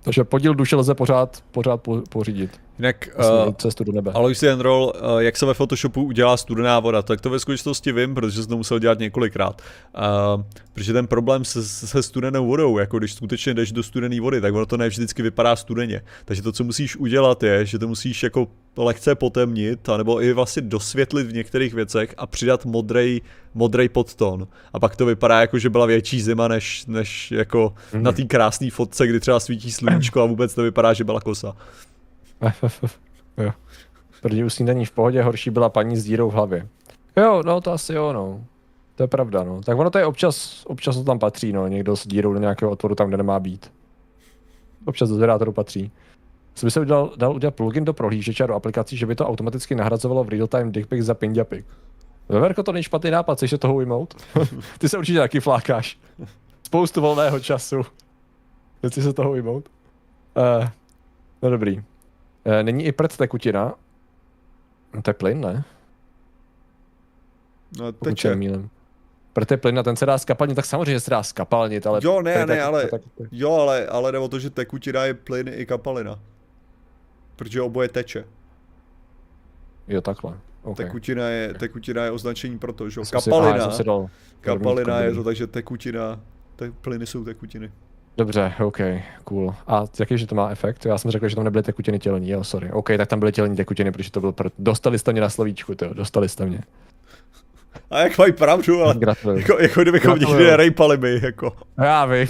Takže 0.02 0.24
podíl 0.24 0.56
duše 0.56 0.76
lze 0.76 0.96
pořád, 0.96 1.44
pořád 1.52 1.78
po, 1.78 2.02
pořídit. 2.10 2.60
Jinak, 2.80 3.10
uh, 3.48 3.54
cestu 3.54 3.84
do 3.84 3.92
nebe. 3.92 4.12
Alois 4.12 4.44
Enroll, 4.44 4.94
uh, 5.14 5.20
jak 5.20 5.38
se 5.38 5.46
ve 5.46 5.54
Photoshopu 5.54 6.04
udělá 6.04 6.38
studená 6.38 6.80
voda, 6.80 7.02
tak 7.02 7.22
to 7.22 7.30
ve 7.30 7.40
skutečnosti 7.40 7.92
vím, 7.92 8.16
protože 8.16 8.42
jsem 8.42 8.50
to 8.50 8.58
musel 8.58 8.80
dělat 8.80 9.00
několikrát. 9.00 9.62
Uh, 9.98 10.44
protože 10.74 10.94
ten 10.94 11.08
problém 11.08 11.46
se, 11.46 11.64
se 11.64 12.04
studenou 12.04 12.48
vodou, 12.48 12.78
jako 12.78 13.00
když 13.00 13.14
skutečně 13.14 13.54
jdeš 13.54 13.72
do 13.72 13.84
studené 13.84 14.22
vody, 14.22 14.42
tak 14.42 14.54
ono 14.54 14.66
to 14.66 14.78
ne 14.78 14.90
vždycky 14.90 15.22
vypadá 15.22 15.56
studeně. 15.56 16.02
Takže 16.26 16.42
to, 16.42 16.52
co 16.52 16.64
musíš 16.64 16.96
udělat, 16.96 17.44
je, 17.44 17.66
že 17.66 17.80
to 17.80 17.88
musíš 17.88 18.24
jako 18.24 18.48
lehce 18.78 19.16
potemnit, 19.16 19.90
anebo 19.90 20.22
i 20.22 20.34
vlastně 20.34 20.62
dosvětlit 20.62 21.28
v 21.28 21.34
některých 21.34 21.74
věcech 21.74 22.14
a 22.18 22.28
přidat 22.28 22.66
modrej, 22.66 23.22
modrej 23.54 23.90
podton. 23.90 24.48
A 24.74 24.80
pak 24.80 24.96
to 24.96 25.06
vypadá 25.06 25.42
jako, 25.42 25.60
že 25.60 25.70
byla 25.70 25.86
větší 25.86 26.22
zima, 26.22 26.48
než, 26.48 26.86
než 26.86 27.32
jako 27.32 27.74
mm-hmm. 27.92 28.02
na 28.02 28.12
té 28.12 28.24
krásné 28.24 28.72
fotce, 28.72 29.08
kdy 29.08 29.20
třeba 29.20 29.40
svítí 29.40 29.72
sluníčko 29.72 30.22
a 30.22 30.26
vůbec 30.26 30.56
to 30.56 30.64
vypadá, 30.64 30.94
že 30.94 31.04
byla 31.04 31.22
kosa. 31.22 31.56
jo. 33.38 33.52
První 34.22 34.44
usnídaní 34.44 34.86
v 34.86 34.92
pohodě, 34.92 35.22
horší 35.22 35.50
byla 35.50 35.70
paní 35.70 35.98
s 35.98 36.04
dírou 36.04 36.30
v 36.30 36.34
hlavě. 36.34 36.68
Jo, 37.18 37.44
no 37.46 37.62
to 37.62 37.72
asi 37.72 37.94
jo, 37.94 38.14
no. 38.14 38.44
To 38.96 39.04
je 39.04 39.08
pravda, 39.08 39.44
no. 39.44 39.62
Tak 39.62 39.78
ono 39.78 39.90
to 39.90 39.98
je 39.98 40.06
občas, 40.06 40.66
občas 40.66 40.96
to 40.96 41.04
tam 41.04 41.20
patří, 41.20 41.54
no. 41.54 41.68
Někdo 41.68 41.96
s 41.96 42.08
dírou 42.08 42.34
do 42.34 42.40
nějakého 42.40 42.72
otvoru 42.72 42.96
tam, 42.96 43.08
kde 43.08 43.18
nemá 43.18 43.40
být. 43.40 43.72
Občas 44.86 45.10
do 45.10 45.16
zvědátoru 45.16 45.52
patří. 45.52 45.92
Co 46.54 46.66
by 46.66 46.72
se 46.72 46.80
udělal, 46.80 47.12
dal 47.18 47.36
udělat 47.36 47.56
plugin 47.56 47.86
do 47.86 47.94
prohlížeče 47.94 48.44
a 48.44 48.48
do 48.48 48.56
aplikací, 48.56 48.98
že 48.98 49.06
by 49.06 49.16
to 49.16 49.28
automaticky 49.28 49.76
nahrazovalo 49.76 50.24
v 50.24 50.30
real-time 50.30 50.72
dickpic 50.72 51.06
za 51.06 51.14
pindiapik. 51.14 51.66
Veverko, 52.30 52.64
to 52.64 52.72
není 52.72 52.84
špatný 52.84 53.12
nápad, 53.12 53.36
chceš 53.36 53.50
se 53.50 53.58
toho 53.58 53.76
ujmout? 53.76 54.14
Ty 54.78 54.90
se 54.90 54.98
určitě 54.98 55.20
taky 55.20 55.40
flákáš. 55.40 56.00
Spoustu 56.64 57.02
volného 57.02 57.40
času. 57.40 57.82
Chceš 58.88 59.04
se 59.04 59.14
toho 59.14 59.32
ujmout? 59.32 59.70
Uh, 60.38 60.68
no 61.42 61.50
dobrý. 61.50 61.84
Uh, 62.46 62.64
není 62.64 62.86
i 62.86 62.92
prd 62.92 63.18
tekutina? 63.18 63.74
No 64.96 65.02
to 65.02 65.10
je 65.10 65.14
plyn, 65.14 65.42
ne? 65.42 65.64
No, 67.80 67.92
teče. 67.92 68.36
Prd 69.34 69.52
je 69.52 69.58
plyn 69.58 69.80
a 69.80 69.84
ten 69.84 69.96
se 69.96 70.06
dá 70.06 70.18
skapalnit, 70.18 70.56
tak 70.56 70.66
samozřejmě 70.66 71.00
se 71.00 71.12
dá 71.12 71.24
skapalnit, 71.24 71.88
ale... 71.88 72.00
Jo, 72.04 72.22
ne, 72.22 72.34
ne, 72.46 72.46
tak- 72.46 72.60
ale, 72.60 72.88
tak- 72.88 73.02
jo, 73.32 73.54
ale, 73.54 73.88
ale 73.88 74.12
jde 74.12 74.18
o 74.20 74.28
to, 74.28 74.40
že 74.40 74.50
tekutina 74.50 75.06
je 75.06 75.14
plyn 75.14 75.48
i 75.54 75.66
kapalina. 75.66 76.20
Protože 77.36 77.62
oboje 77.62 77.90
teče. 77.90 78.26
Jo, 79.88 80.02
takhle. 80.02 80.38
Okay. 80.64 80.86
Tekutina 80.86 81.28
je, 81.30 81.54
tekutina 81.54 82.04
je 82.04 82.12
označení 82.12 82.60
pro 82.60 82.74
to, 82.74 82.90
že 82.90 83.00
jo. 83.00 83.06
Jsem 83.06 83.22
si- 83.22 83.30
aha, 83.32 83.42
Kapalina, 83.52 83.72
kapalina 84.42 85.00
je 85.00 85.14
to, 85.14 85.24
takže 85.24 85.48
tekutina, 85.48 86.22
te, 86.56 86.72
plyny 86.72 87.06
jsou 87.06 87.24
tekutiny. 87.26 87.72
Dobře, 88.20 88.54
OK, 88.64 88.78
cool. 89.24 89.56
A 89.68 89.86
jaký, 90.00 90.18
že 90.18 90.28
to 90.28 90.36
má 90.36 90.50
efekt? 90.50 90.86
Já 90.86 90.98
jsem 90.98 91.12
řekl, 91.12 91.28
že 91.30 91.36
tam 91.36 91.44
nebyly 91.46 91.64
tekutiny 91.64 92.00
tělní, 92.00 92.30
jo, 92.30 92.44
sorry. 92.44 92.72
OK, 92.72 92.90
tak 92.98 93.08
tam 93.10 93.20
byly 93.20 93.32
tělní 93.32 93.56
tekutiny, 93.56 93.92
protože 93.92 94.12
to 94.12 94.22
byl 94.22 94.32
prd. 94.32 94.54
Dostali 94.60 95.00
jste 95.00 95.12
mě 95.12 95.22
na 95.22 95.30
slovíčku, 95.30 95.74
jo, 95.82 95.94
dostali 95.94 96.30
jste 96.30 96.46
mě. 96.46 96.60
A 97.90 98.00
jak 98.00 98.18
mají 98.18 98.32
pravdu, 98.32 98.84
ale 98.84 98.96
Gratuluju. 98.96 99.40
jako, 99.40 99.60
jako 99.60 99.82
kdybychom 99.82 100.12
Gratuluju. 100.12 100.38
nikdy 100.38 100.52
nerejpali 100.52 100.98
my, 100.98 101.20
jako. 101.24 101.56
Já 101.78 102.06
vím. 102.06 102.28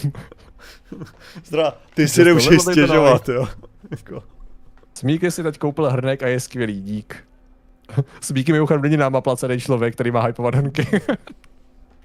Zdra, 1.44 1.74
ty 1.94 2.08
si 2.08 2.16
Že 2.16 2.26
nemůžeš 2.26 2.50
bylo 2.50 2.60
stěžovat, 2.62 3.30
jo. 3.30 3.48
Jako. 3.92 4.24
Smíky 4.94 5.32
si 5.32 5.44
teď 5.44 5.58
koupil 5.58 5.90
hrnek 5.90 6.24
a 6.24 6.28
je 6.28 6.40
skvělý, 6.40 6.82
dík. 6.82 7.16
Smíky 8.22 8.52
mimochodem 8.54 8.82
není 8.82 8.98
náma 8.98 9.22
placený 9.22 9.60
člověk, 9.60 9.94
který 9.94 10.12
má 10.12 10.24
hypovat 10.26 10.56
hrnky. 10.56 10.88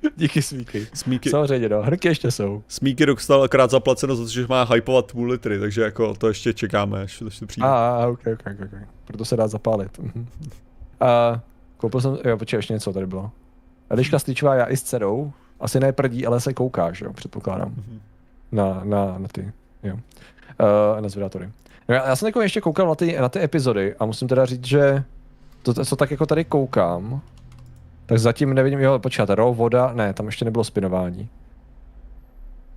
Díky 0.17 0.43
Smíky. 0.43 0.87
Smíky, 0.95 1.31
Samozřejmě, 1.31 1.69
no, 1.69 1.83
hrnky 1.83 2.09
ještě 2.09 2.31
jsou. 2.31 2.63
Smíky 2.69 3.07
dostal 3.07 3.43
akorát 3.43 3.71
zaplaceno 3.71 4.17
za 4.17 4.23
to, 4.23 4.29
že 4.29 4.47
má 4.49 4.63
hypovat 4.75 5.13
půl 5.13 5.27
litry, 5.27 5.59
takže 5.59 5.83
jako 5.83 6.15
to 6.15 6.29
ještě 6.29 6.53
čekáme, 6.53 7.03
až 7.03 7.19
to 7.19 7.25
ještě 7.25 7.47
přijde. 7.47 7.69
A, 7.69 8.05
ah, 8.05 8.11
ok, 8.11 8.21
ok, 8.33 8.43
ok, 8.47 8.61
ok. 8.73 8.89
Proto 9.05 9.25
se 9.25 9.37
dá 9.37 9.49
zapálit. 9.49 10.01
A 11.01 11.41
koupil 11.77 12.01
jsem, 12.01 12.19
jo, 12.25 12.37
počkej, 12.37 12.59
ještě 12.59 12.73
něco 12.73 12.93
tady 12.93 13.07
bylo. 13.07 13.31
Eliška 13.91 14.19
Stýčová, 14.19 14.55
já 14.55 14.65
i 14.65 14.77
s 14.77 14.83
dcerou, 14.83 15.33
asi 15.61 15.81
ne 15.81 15.93
prdí, 15.93 16.27
ale 16.27 16.41
se 16.41 16.55
koukáš, 16.55 17.01
jo, 17.01 17.13
předpokládám. 17.13 17.69
Mhm. 17.69 18.01
Na, 18.53 18.81
na, 18.85 19.19
na 19.19 19.29
ty, 19.33 19.53
jo. 19.83 19.95
Uh, 19.95 21.01
na 21.01 21.09
zvědátory. 21.09 21.51
No 21.89 21.95
já, 21.95 22.07
já 22.07 22.17
jsem 22.17 22.27
jako 22.27 22.41
ještě 22.41 22.61
koukal 22.61 22.89
na 22.89 22.95
ty, 22.95 23.17
na 23.21 23.29
ty 23.29 23.41
epizody 23.43 23.95
a 23.95 24.07
musím 24.07 24.29
teda 24.29 24.45
říct, 24.47 24.65
že 24.65 25.05
to, 25.63 25.85
co 25.85 25.97
tak 25.97 26.11
jako 26.11 26.27
tady 26.27 26.45
koukám, 26.45 27.21
tak 28.07 28.19
zatím 28.19 28.55
nevidím, 28.55 28.81
jo, 28.81 28.99
počkáte, 28.99 29.35
raw 29.35 29.57
voda, 29.57 29.93
ne, 29.95 30.13
tam 30.13 30.27
ještě 30.27 30.45
nebylo 30.45 30.65
spinování. 30.65 31.29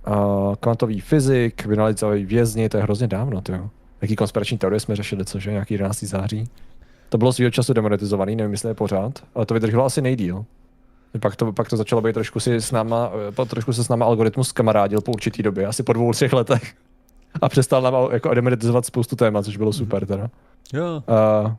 Uh, 0.08 0.54
kvantový 0.54 1.00
fyzik, 1.00 1.66
vynalizový 1.66 2.24
vězni, 2.24 2.68
to 2.68 2.76
je 2.76 2.82
hrozně 2.82 3.06
dávno, 3.06 3.40
ty 3.40 3.52
jo. 3.52 3.70
Jaký 4.02 4.16
konspirační 4.16 4.58
teorie 4.58 4.80
jsme 4.80 4.96
řešili, 4.96 5.24
cože, 5.24 5.50
nějaký 5.52 5.74
11. 5.74 6.02
září. 6.04 6.48
To 7.08 7.18
bylo 7.18 7.32
svýho 7.32 7.50
času 7.50 7.72
demonetizovaný, 7.72 8.36
nevím, 8.36 8.52
jestli 8.52 8.68
je 8.70 8.74
pořád, 8.74 9.12
ale 9.34 9.46
to 9.46 9.54
vydrželo 9.54 9.84
asi 9.84 10.02
nejdíl. 10.02 10.44
Pak 11.20 11.36
to, 11.36 11.52
pak 11.52 11.68
to 11.68 11.76
začalo 11.76 12.02
být 12.02 12.12
trošku 12.12 12.40
si 12.40 12.54
s 12.54 12.72
náma, 12.72 13.10
po- 13.34 13.44
trošku 13.44 13.72
se 13.72 13.84
s 13.84 13.88
náma 13.88 14.06
algoritmus 14.06 14.52
kamarádil 14.52 15.00
po 15.00 15.12
určitý 15.12 15.42
době, 15.42 15.66
asi 15.66 15.82
po 15.82 15.92
dvou, 15.92 16.12
třech 16.12 16.32
letech. 16.32 16.74
A 17.42 17.48
přestal 17.48 17.82
nám 17.82 17.94
jako 18.12 18.34
demonetizovat 18.34 18.86
spoustu 18.86 19.16
témat, 19.16 19.44
což 19.44 19.56
bylo 19.56 19.72
super 19.72 20.06
teda. 20.06 20.30
Jo, 20.72 21.02
Uh, 21.44 21.52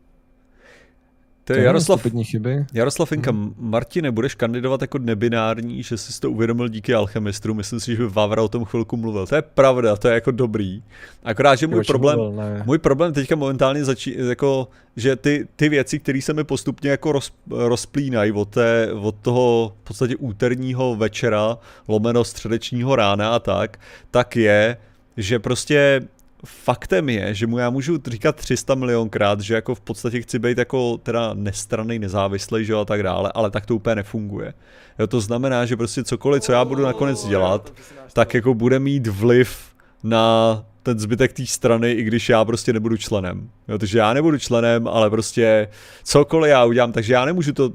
to 1.54 1.60
je 1.60 1.66
Jaroslav, 1.66 2.02
chyby. 2.24 2.66
Jaroslav 2.74 3.12
Inka, 3.12 3.32
Martine, 3.58 4.12
budeš 4.12 4.36
kandidovat 4.36 4.82
jako 4.82 4.98
nebinární, 4.98 5.84
že 5.84 5.98
jsi 5.98 6.20
to 6.20 6.32
uvědomil 6.32 6.70
díky 6.70 6.94
alchemistru, 6.94 7.54
myslím 7.54 7.80
si, 7.80 7.96
že 7.96 7.98
by 7.98 8.10
Vávra 8.10 8.42
o 8.42 8.48
tom 8.48 8.66
chvilku 8.66 8.98
mluvil. 8.98 9.28
To 9.28 9.36
je 9.36 9.42
pravda, 9.42 9.96
to 9.96 10.08
je 10.08 10.14
jako 10.14 10.32
dobrý. 10.32 10.84
Akorát, 11.24 11.56
že 11.56 11.68
můj 11.68 11.80
O 11.80 11.84
čem 11.84 11.94
problém, 11.94 12.18
mluvil? 12.18 12.36
Ne. 12.38 12.64
můj 12.66 12.78
problém 12.78 13.14
teďka 13.14 13.36
momentálně 13.36 13.86
začí, 13.86 14.16
jako, 14.18 14.68
že 14.96 15.16
ty, 15.16 15.48
ty 15.56 15.70
věci, 15.70 16.00
které 16.00 16.22
se 16.22 16.34
mi 16.34 16.44
postupně 16.44 16.90
jako 16.90 17.12
roz, 17.12 17.32
rozplínají 17.50 18.32
od, 18.32 18.50
té, 18.50 18.90
od 18.94 19.16
toho 19.22 19.74
v 19.84 19.88
podstatě 19.88 20.16
úterního 20.16 20.96
večera, 20.96 21.58
lomeno 21.88 22.24
středečního 22.24 22.96
rána 22.96 23.30
a 23.36 23.40
tak, 23.40 23.80
tak 24.12 24.36
je, 24.36 24.78
že 25.18 25.40
prostě 25.40 26.02
faktem 26.46 27.10
je, 27.10 27.34
že 27.34 27.48
mu 27.48 27.58
já 27.58 27.70
můžu 27.70 28.00
říkat 28.08 28.36
300 28.36 28.76
milionkrát, 28.76 29.42
že 29.42 29.56
jako 29.56 29.76
v 29.76 29.82
podstatě 29.82 30.22
chci 30.22 30.40
být 30.40 30.58
jako 30.58 30.98
teda 30.98 31.34
nestraný, 31.34 32.00
nezávislý, 32.00 32.66
že 32.66 32.74
a 32.74 32.86
tak 32.86 33.04
dále, 33.04 33.32
ale 33.36 33.52
tak 33.52 33.66
to 33.66 33.76
úplně 33.76 33.96
nefunguje. 33.96 34.54
Jo, 35.00 35.08
to 35.08 35.22
znamená, 35.22 35.66
že 35.66 35.78
prostě 35.78 36.04
cokoliv, 36.04 36.44
co 36.44 36.52
já 36.52 36.66
budu 36.66 36.84
nakonec 36.84 37.26
dělat, 37.26 37.74
tak 38.14 38.34
jako 38.34 38.54
bude 38.54 38.80
mít 38.80 39.08
vliv 39.08 39.60
na 40.04 40.66
ten 40.84 41.00
zbytek 41.00 41.34
té 41.34 41.46
strany, 41.46 41.92
i 41.92 42.04
když 42.04 42.30
já 42.30 42.46
prostě 42.46 42.74
nebudu 42.74 42.98
členem. 42.98 43.50
Jo, 43.68 43.78
takže 43.78 43.98
já 43.98 44.14
nebudu 44.14 44.38
členem, 44.38 44.88
ale 44.88 45.10
prostě 45.10 45.68
cokoliv 46.04 46.50
já 46.50 46.66
udělám, 46.66 46.92
takže 46.92 47.14
já 47.14 47.26
nemůžu 47.26 47.54
to, 47.54 47.72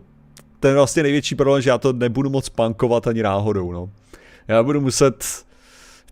ten 0.60 0.74
vlastně 0.74 1.02
největší 1.02 1.34
problém, 1.34 1.62
že 1.62 1.70
já 1.70 1.78
to 1.78 1.92
nebudu 1.92 2.30
moc 2.30 2.48
pankovat 2.48 3.06
ani 3.06 3.22
náhodou, 3.22 3.72
no. 3.72 3.90
Já 4.48 4.62
budu 4.62 4.80
muset 4.80 5.44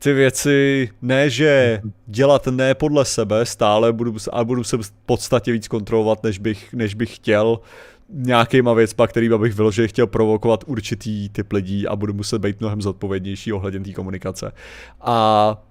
ty 0.02 0.12
věci 0.12 0.88
ne, 1.02 1.30
že 1.30 1.80
dělat 2.06 2.46
ne 2.46 2.74
podle 2.74 3.04
sebe 3.04 3.46
stále, 3.46 3.92
budu, 3.92 4.14
a 4.32 4.44
budu 4.44 4.64
se 4.64 4.76
v 4.76 4.90
podstatě 5.06 5.52
víc 5.52 5.68
kontrolovat, 5.68 6.22
než 6.22 6.38
bych, 6.38 6.74
než 6.74 6.94
bych 6.94 7.16
chtěl 7.16 7.60
nějakýma 8.08 8.72
věcma, 8.72 9.06
kterýma 9.06 9.38
bych 9.38 9.54
vyloženě 9.54 9.88
chtěl 9.88 10.06
provokovat 10.06 10.64
určitý 10.66 11.28
typ 11.28 11.52
lidí 11.52 11.88
a 11.88 11.96
budu 11.96 12.14
muset 12.14 12.38
být 12.38 12.60
mnohem 12.60 12.82
zodpovědnější 12.82 13.52
ohledně 13.52 13.80
té 13.80 13.92
komunikace. 13.92 14.52
A 15.00 15.62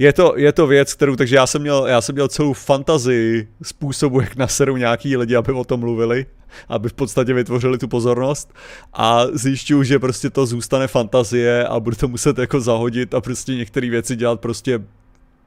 je 0.00 0.12
to, 0.12 0.34
je 0.36 0.52
to 0.52 0.66
věc, 0.66 0.94
kterou, 0.94 1.16
takže 1.16 1.36
já 1.36 1.46
jsem, 1.46 1.62
měl, 1.62 1.86
já 1.86 2.00
jsem 2.00 2.14
měl 2.14 2.28
celou 2.28 2.52
fantazii 2.52 3.48
způsobu, 3.62 4.20
jak 4.20 4.36
naseru 4.36 4.76
nějaký 4.76 5.16
lidi, 5.16 5.36
aby 5.36 5.52
o 5.52 5.64
tom 5.64 5.80
mluvili, 5.80 6.26
aby 6.68 6.88
v 6.88 6.92
podstatě 6.92 7.34
vytvořili 7.34 7.78
tu 7.78 7.88
pozornost 7.88 8.54
a 8.92 9.26
zjišťuju, 9.32 9.82
že 9.82 9.98
prostě 9.98 10.30
to 10.30 10.46
zůstane 10.46 10.86
fantazie 10.86 11.66
a 11.66 11.80
budu 11.80 11.96
to 11.96 12.08
muset 12.08 12.38
jako 12.38 12.60
zahodit 12.60 13.14
a 13.14 13.20
prostě 13.20 13.54
některé 13.54 13.90
věci 13.90 14.16
dělat 14.16 14.40
prostě 14.40 14.82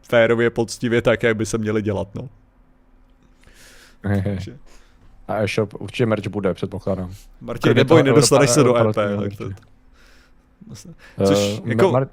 férově, 0.10 0.50
poctivě, 0.50 1.02
tak, 1.02 1.24
jak 1.24 1.38
by 1.38 1.46
se 1.46 1.58
měly 1.58 1.82
dělat, 1.82 2.08
no. 2.16 2.30
Takže- 4.24 4.58
A 5.28 5.36
e-shop, 5.38 5.74
určitě 5.82 6.06
merch 6.06 6.28
bude, 6.28 6.54
předpokládám. 6.54 7.14
Martin, 7.42 7.76
neboj, 7.76 8.04
nedostaneš 8.04 8.50
se 8.50 8.64
do 8.64 8.76
EP. 8.78 8.98
určitě. 9.18 9.44
což 11.26 11.38
Eh, 11.38 11.70
jako, 11.70 11.92
Mar- 11.92 12.08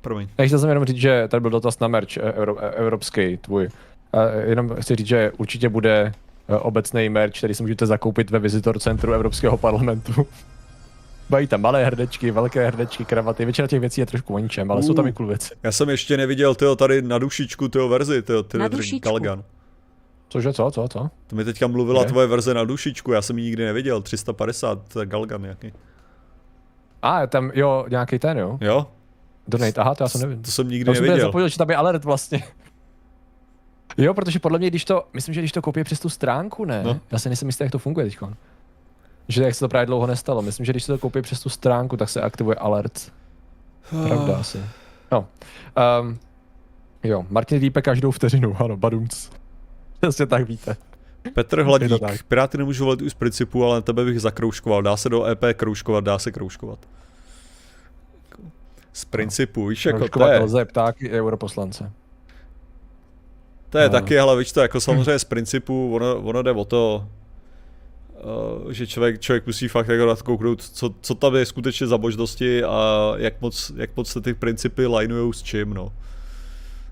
promiň. 0.00 0.28
Já 0.38 0.46
chtěl 0.46 0.58
jsem 0.58 0.68
jenom 0.68 0.84
říct, 0.84 0.96
že 0.96 1.28
tady 1.28 1.40
byl 1.40 1.50
dotaz 1.50 1.78
na 1.78 1.88
merch 1.88 2.16
eh, 2.16 2.32
euro, 2.32 2.56
eh, 2.64 2.70
evropský 2.70 3.36
tvůj. 3.36 3.68
Eh, 4.14 4.50
Jenom 4.50 4.68
chci 4.80 4.96
říct, 4.96 5.06
že 5.06 5.32
určitě 5.36 5.68
bude 5.68 6.12
eh, 6.48 6.56
obecný 6.56 7.08
merch, 7.08 7.32
který 7.38 7.54
si 7.54 7.62
můžete 7.62 7.86
zakoupit 7.86 8.30
ve 8.30 8.38
Visitor 8.38 8.78
Centru 8.78 9.12
Evropského 9.12 9.56
parlamentu. 9.56 10.26
Mají 11.30 11.46
tam 11.46 11.60
malé 11.60 11.84
hrdečky, 11.84 12.30
velké 12.30 12.66
hrdečky, 12.66 13.04
kravaty, 13.04 13.44
většina 13.44 13.68
těch 13.68 13.80
věcí 13.80 14.00
je 14.00 14.06
trošku 14.06 14.34
o 14.34 14.38
ničem, 14.38 14.70
ale 14.70 14.82
jsou 14.82 14.94
tam 14.94 15.06
i 15.06 15.12
cool 15.12 15.26
věci. 15.28 15.54
Já 15.62 15.72
jsem 15.72 15.88
ještě 15.88 16.16
neviděl 16.16 16.54
tyjo, 16.54 16.76
tady 16.76 17.02
na 17.02 17.18
dušičku 17.18 17.68
tyjo 17.68 17.88
verzi, 17.88 18.22
tyjo, 18.22 18.42
ty 18.42 18.58
Na 18.58 18.68
dušičku. 18.68 19.00
Kalgan. 19.08 19.42
Cože, 20.28 20.52
co, 20.52 20.70
co, 20.70 20.88
co? 20.88 21.10
To 21.26 21.36
mi 21.36 21.44
teďka 21.44 21.66
mluvila 21.66 22.02
Kde? 22.02 22.08
tvoje 22.12 22.26
verze 22.26 22.54
na 22.54 22.64
dušičku, 22.64 23.12
já 23.12 23.22
jsem 23.22 23.38
ji 23.38 23.44
nikdy 23.44 23.64
neviděl, 23.64 24.02
350 24.02 24.78
Galgan 25.04 25.42
nějaký. 25.42 25.72
A, 27.02 27.26
tam, 27.26 27.50
jo, 27.54 27.84
nějaký 27.90 28.18
ten, 28.18 28.38
jo. 28.38 28.58
Jo? 28.60 28.86
Donate, 29.50 29.80
aha, 29.80 29.94
to 29.94 30.04
já 30.04 30.08
jsem 30.08 30.20
nevím. 30.20 30.42
To 30.42 30.50
jsem 30.50 30.68
nikdy 30.68 30.84
To 30.84 30.94
jsem 30.94 31.04
neviděl. 31.04 31.26
zapomněl, 31.26 31.48
že 31.48 31.58
tam 31.58 31.70
je 31.70 31.76
alert 31.76 32.04
vlastně. 32.04 32.42
Jo, 33.98 34.14
protože 34.14 34.38
podle 34.38 34.58
mě, 34.58 34.70
když 34.70 34.84
to, 34.84 35.08
myslím, 35.12 35.34
že 35.34 35.40
když 35.40 35.52
to 35.52 35.62
koupí 35.62 35.84
přes 35.84 36.00
tu 36.00 36.08
stránku, 36.08 36.64
ne? 36.64 36.82
No. 36.84 37.00
Já 37.12 37.18
si 37.18 37.28
nejsem 37.28 37.48
jistý, 37.48 37.64
jak 37.64 37.72
to 37.72 37.78
funguje 37.78 38.06
teď. 38.06 38.18
Že 39.28 39.42
jak 39.42 39.54
se 39.54 39.60
to 39.60 39.68
právě 39.68 39.86
dlouho 39.86 40.06
nestalo. 40.06 40.42
Myslím, 40.42 40.66
že 40.66 40.72
když 40.72 40.84
se 40.84 40.92
to 40.92 40.98
koupí 40.98 41.22
přes 41.22 41.40
tu 41.40 41.48
stránku, 41.48 41.96
tak 41.96 42.08
se 42.08 42.20
aktivuje 42.20 42.56
alert. 42.56 43.12
Pravda 44.06 44.36
asi. 44.36 44.58
No. 45.12 45.26
Um, 46.02 46.18
jo, 47.04 47.26
Martin 47.30 47.58
Vípe 47.58 47.82
každou 47.82 48.10
vteřinu, 48.10 48.56
ano, 48.64 48.76
badumc. 48.76 49.28
Přesně 50.00 50.26
tak 50.26 50.48
víte. 50.48 50.76
Petr 51.34 51.62
Hladík, 51.62 51.92
Piráty 52.28 52.58
nemůžu 52.58 52.84
volit 52.84 53.02
už 53.02 53.10
z 53.10 53.14
principu, 53.14 53.64
ale 53.64 53.74
na 53.74 53.80
tebe 53.80 54.04
bych 54.04 54.20
zakroužkoval. 54.20 54.82
Dá 54.82 54.96
se 54.96 55.08
do 55.08 55.26
EP 55.26 55.44
kroužkovat, 55.54 56.04
dá 56.04 56.18
se 56.18 56.32
kroužkovat. 56.32 56.78
Z 58.92 59.04
principu, 59.04 59.66
víš, 59.66 59.86
jako 59.86 60.08
to 60.08 60.26
je... 60.26 60.38
lze 60.38 60.64
ptáky 60.64 61.10
europoslance. 61.10 61.92
To 63.70 63.78
je 63.78 63.84
no. 63.84 63.92
taky, 63.92 64.18
ale 64.18 64.38
víš 64.38 64.52
to, 64.52 64.60
jako 64.60 64.80
samozřejmě 64.80 65.18
z 65.18 65.24
principu, 65.24 65.94
ono, 65.94 66.16
ono 66.16 66.42
jde 66.42 66.52
o 66.52 66.64
to, 66.64 67.08
uh, 68.64 68.70
že 68.70 68.86
člověk, 68.86 69.20
člověk 69.20 69.46
musí 69.46 69.68
fakt 69.68 69.88
jako 69.88 70.06
nadkouknout, 70.06 70.62
co, 70.62 70.94
co 71.00 71.14
tam 71.14 71.34
je 71.34 71.46
skutečně 71.46 71.86
za 71.86 71.96
možnosti 71.96 72.64
a 72.64 73.12
jak 73.16 73.40
moc, 73.40 73.72
jak 73.76 73.96
moc 73.96 74.08
se 74.10 74.20
ty 74.20 74.34
principy 74.34 74.86
lineujou 74.86 75.32
s 75.32 75.42
čím, 75.42 75.74
no. 75.74 75.92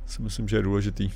Si 0.06 0.22
myslím, 0.22 0.48
že 0.48 0.56
je 0.56 0.62
důležitý. 0.62 1.10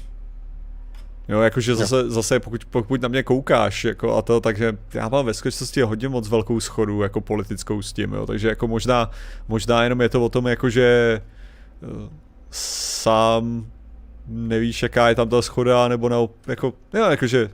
Jo, 1.32 1.40
jakože 1.40 1.74
zase, 1.74 2.10
zase 2.10 2.40
pokud, 2.40 2.64
pokud 2.64 3.02
na 3.02 3.08
mě 3.08 3.22
koukáš, 3.22 3.84
jako 3.84 4.16
a 4.16 4.22
to, 4.22 4.40
takže 4.40 4.78
já 4.94 5.08
mám 5.08 5.26
ve 5.26 5.34
skutečnosti 5.34 5.82
hodně 5.82 6.08
moc 6.08 6.28
velkou 6.28 6.60
schodu, 6.60 7.02
jako 7.02 7.20
politickou 7.20 7.82
s 7.82 7.92
tím, 7.92 8.12
jo, 8.12 8.26
takže 8.26 8.48
jako 8.48 8.68
možná, 8.68 9.10
možná 9.48 9.82
jenom 9.82 10.00
je 10.00 10.08
to 10.08 10.24
o 10.24 10.28
tom, 10.28 10.46
jakože 10.46 11.20
uh, 11.80 12.08
sám 12.50 13.66
nevíš, 14.26 14.82
jaká 14.82 15.08
je 15.08 15.14
tam 15.14 15.28
ta 15.28 15.42
schoda, 15.42 15.88
nebo 15.88 16.08
na, 16.08 16.16
jako, 16.46 16.74
jo, 16.94 17.04
jakože 17.10 17.50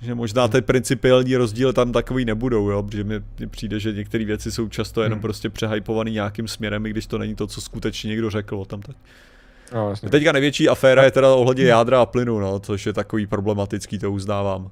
že 0.00 0.14
možná 0.14 0.48
ty 0.48 0.62
principiální 0.62 1.36
rozdíly 1.36 1.72
tam 1.72 1.92
takový 1.92 2.24
nebudou, 2.24 2.70
jo, 2.70 2.82
protože 2.82 3.04
mi, 3.04 3.20
mi 3.40 3.46
přijde, 3.46 3.80
že 3.80 3.92
některé 3.92 4.24
věci 4.24 4.52
jsou 4.52 4.68
často 4.68 5.02
jenom 5.02 5.16
hmm. 5.16 5.22
prostě 5.22 5.50
přehypované 5.50 6.10
nějakým 6.10 6.48
směrem, 6.48 6.86
i 6.86 6.90
když 6.90 7.06
to 7.06 7.18
není 7.18 7.34
to, 7.34 7.46
co 7.46 7.60
skutečně 7.60 8.08
někdo 8.08 8.30
řekl 8.30 8.56
o 8.56 8.64
tam. 8.64 8.82
Tak. 8.82 8.96
No, 9.74 9.90
jasně. 9.90 10.08
Teďka 10.08 10.32
největší 10.32 10.68
aféra 10.68 11.04
je 11.04 11.10
teda 11.10 11.34
ohledně 11.34 11.64
jádra 11.64 12.00
a 12.00 12.06
plynu, 12.06 12.40
no, 12.40 12.58
což 12.58 12.86
je 12.86 12.92
takový 12.92 13.26
problematický, 13.26 13.98
to 13.98 14.12
uznávám. 14.12 14.70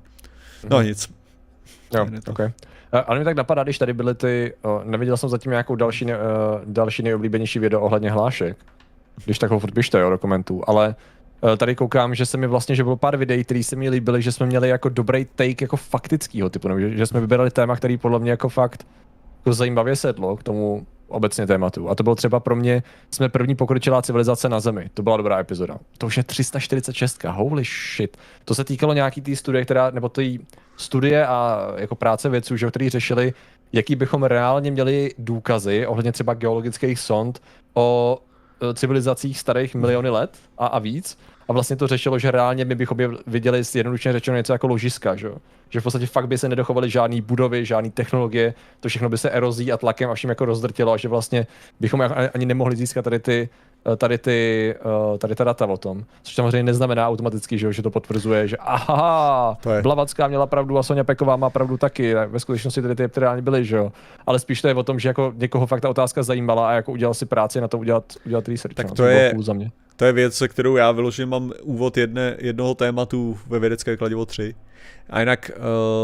No 0.71 0.77
hmm. 0.77 0.87
nic. 0.87 1.11
Jo, 1.95 2.07
okay. 2.29 2.53
Ale 3.07 3.19
mi 3.19 3.25
tak 3.25 3.37
napadá, 3.37 3.63
když 3.63 3.79
tady 3.79 3.93
byly 3.93 4.15
ty, 4.15 4.55
neviděl 4.85 5.17
jsem 5.17 5.29
zatím 5.29 5.51
nějakou 5.51 5.77
další, 5.77 6.05
ne, 6.05 6.15
další 6.65 7.03
nejoblíbenější 7.03 7.59
video 7.59 7.81
ohledně 7.81 8.11
hlášek. 8.11 8.57
Když 9.25 9.39
tak 9.39 9.51
ho 9.51 9.59
furt 9.59 9.75
pište, 9.75 9.99
jo, 10.01 10.11
do 10.11 10.19
komentů, 10.19 10.63
ale 10.67 10.95
tady 11.57 11.75
koukám, 11.75 12.15
že 12.15 12.27
se 12.27 12.37
mi 12.37 12.47
vlastně, 12.47 12.75
že 12.75 12.83
bylo 12.83 12.97
pár 12.97 13.17
videí, 13.17 13.45
které 13.45 13.63
se 13.63 13.77
mi 13.77 13.91
líbily, 13.91 14.23
že 14.23 14.33
jsme 14.33 14.47
měli 14.47 14.69
jako 14.69 14.89
dobrý 14.89 15.25
take 15.25 15.65
jako 15.65 15.77
faktického 15.77 16.51
typu, 16.51 16.69
nebo 16.69 16.81
že, 16.81 16.97
že 16.97 17.07
jsme 17.07 17.21
vybrali 17.21 17.51
téma, 17.51 17.77
který 17.77 17.99
podle 17.99 18.19
mě 18.19 18.31
jako 18.31 18.49
fakt 18.49 18.87
jako 19.47 19.55
zajímavě 19.55 19.97
sedlo 19.97 20.37
k 20.37 20.43
tomu 20.43 20.87
obecně 21.09 21.47
tématu. 21.47 21.89
A 21.91 21.95
to 21.95 22.03
bylo 22.03 22.15
třeba 22.15 22.41
pro 22.41 22.57
mě, 22.57 22.83
jsme 23.11 23.29
první 23.29 23.55
pokročilá 23.55 24.03
civilizace 24.03 24.49
na 24.49 24.61
Zemi. 24.61 24.91
To 24.95 25.03
byla 25.03 25.17
dobrá 25.17 25.39
epizoda. 25.41 25.79
To 25.99 26.07
už 26.07 26.17
je 26.17 26.25
346. 26.25 27.25
Holy 27.25 27.63
shit. 27.65 28.17
To 28.45 28.55
se 28.55 28.65
týkalo 28.65 28.93
nějaký 28.93 29.21
té 29.21 29.37
studie, 29.37 29.65
která, 29.65 29.91
nebo 29.91 30.09
té 30.09 30.23
studie 30.77 31.27
a 31.27 31.69
jako 31.77 31.95
práce 31.95 32.29
vědců, 32.29 32.57
že, 32.57 32.67
který 32.67 32.89
řešili, 32.89 33.35
jaký 33.73 33.97
bychom 33.97 34.23
reálně 34.23 34.71
měli 34.71 35.11
důkazy 35.19 35.87
ohledně 35.87 36.13
třeba 36.13 36.35
geologických 36.35 36.99
sond 36.99 37.43
o 37.75 38.19
e, 38.71 38.75
civilizacích 38.75 39.39
starých 39.39 39.75
miliony 39.75 40.11
let 40.11 40.37
a, 40.59 40.67
a 40.67 40.79
víc. 40.79 41.19
A 41.49 41.53
vlastně 41.53 41.77
to 41.77 41.87
řešilo, 41.87 42.19
že 42.19 42.31
reálně 42.31 42.65
my 42.65 42.75
bychom 42.75 42.99
viděli 43.27 43.63
jednoduše 43.75 44.13
řečeno 44.13 44.37
něco 44.37 44.53
jako 44.53 44.67
ložiska, 44.67 45.17
že? 45.17 45.31
že 45.71 45.81
v 45.81 45.83
podstatě 45.83 46.07
fakt 46.07 46.29
by 46.29 46.39
se 46.39 46.49
nedochovaly 46.49 46.91
žádné 46.91 47.23
budovy, 47.23 47.65
žádné 47.65 47.91
technologie, 47.91 48.55
to 48.81 48.89
všechno 48.89 49.09
by 49.09 49.19
se 49.19 49.31
erozí 49.31 49.73
a 49.73 49.77
tlakem 49.77 50.11
a 50.11 50.15
vším 50.15 50.31
jako 50.31 50.45
rozdrtilo 50.45 50.93
a 50.93 50.97
že 50.97 51.09
vlastně 51.09 51.47
bychom 51.81 52.09
ani 52.35 52.47
nemohli 52.47 52.77
získat 52.77 53.03
tady 53.03 53.19
ty 53.19 53.49
tady 53.97 54.19
ty, 54.19 54.75
eh, 55.15 55.19
tady 55.19 55.35
ta 55.35 55.45
data 55.45 55.67
o 55.67 55.77
tom. 55.77 56.05
Což 56.23 56.35
samozřejmě 56.35 56.63
neznamená 56.63 57.09
automaticky, 57.09 57.59
že, 57.59 57.73
že 57.73 57.83
to 57.83 57.91
potvrzuje, 57.91 58.49
že 58.49 58.57
aha, 58.57 59.59
to 59.63 59.73
je. 59.73 59.83
Blavacká 59.83 60.29
měla 60.29 60.47
pravdu 60.47 60.79
a 60.79 60.83
Sonja 60.83 61.05
Peková 61.05 61.37
má 61.37 61.51
pravdu 61.51 61.77
taky. 61.77 62.15
Ve 62.15 62.41
skutečnosti 62.41 62.83
tady 62.83 62.95
ty 62.95 63.21
reálně 63.21 63.43
byly, 63.43 63.65
že 63.65 63.77
jo. 63.77 63.93
Ale 64.27 64.39
spíš 64.39 64.63
to 64.63 64.69
je 64.69 64.75
o 64.75 64.83
tom, 64.83 64.99
že 64.99 65.09
jako 65.09 65.33
někoho 65.37 65.67
fakt 65.67 65.81
ta 65.81 65.89
otázka 65.89 66.23
zajímala 66.23 66.69
a 66.69 66.73
jako 66.73 66.93
udělal 66.93 67.15
si 67.15 67.27
práci 67.27 67.61
na 67.61 67.69
to 67.69 67.79
udělat, 67.79 68.13
udělat 68.27 68.49
research. 68.49 68.75
Tak 68.75 68.89
no, 68.89 68.95
to, 68.95 69.05
je, 69.05 69.33
za 69.41 69.53
mě. 69.53 69.71
to 69.97 70.05
je 70.05 70.13
věc, 70.13 70.35
se 70.35 70.49
kterou 70.49 70.77
já 70.77 70.93
vyložím, 70.93 71.29
mám 71.29 71.53
úvod 71.63 71.97
jedné, 71.97 72.37
jednoho 72.39 72.75
tématu 72.75 73.39
ve 73.47 73.59
vědecké 73.59 73.97
kladivo 73.97 74.27
3 74.27 74.55
a 75.11 75.21
jinak 75.21 75.51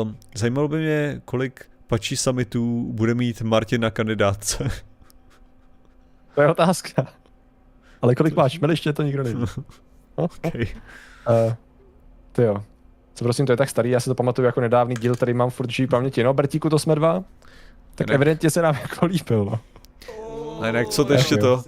uh, 0.05 0.11
zajímalo 0.35 0.69
by 0.69 0.79
mě, 0.79 1.21
kolik 1.25 1.65
pačí 1.87 2.17
summitů 2.17 2.87
bude 2.93 3.15
mít 3.15 3.43
Martin 3.43 3.81
na 3.81 3.91
kandidátce. 3.91 4.71
To 6.35 6.43
je 6.43 6.49
otázka. 6.49 7.22
Ale 8.03 8.15
kolik 8.15 8.37
máš 8.37 8.59
ještě 8.69 8.93
to 8.93 9.03
nikdo 9.03 9.23
neví. 9.23 9.45
okay. 10.15 10.67
Uh, 11.29 11.53
ty 12.33 12.43
jo. 12.43 12.63
Co 13.15 13.25
prosím, 13.25 13.47
to 13.47 13.53
je 13.53 13.57
tak 13.57 13.71
starý, 13.71 13.91
já 13.91 14.01
si 14.01 14.11
to 14.11 14.15
pamatuju 14.15 14.47
jako 14.47 14.61
nedávný 14.61 14.95
díl, 14.95 15.15
který 15.15 15.35
mám 15.35 15.51
furt 15.51 15.71
živý 15.71 15.87
paměti. 15.87 16.25
No, 16.25 16.35
Bertíku, 16.35 16.71
to 16.71 16.79
jsme 16.79 16.95
dva. 16.95 17.25
Tak 17.95 18.07
ne. 18.07 18.15
evidentně 18.15 18.51
se 18.51 18.63
nám 18.63 18.75
jako 18.83 19.07
líbil, 19.07 19.45
no. 19.45 19.61
Co 20.91 21.05
to 21.05 21.13
ještě 21.13 21.37
to? 21.37 21.65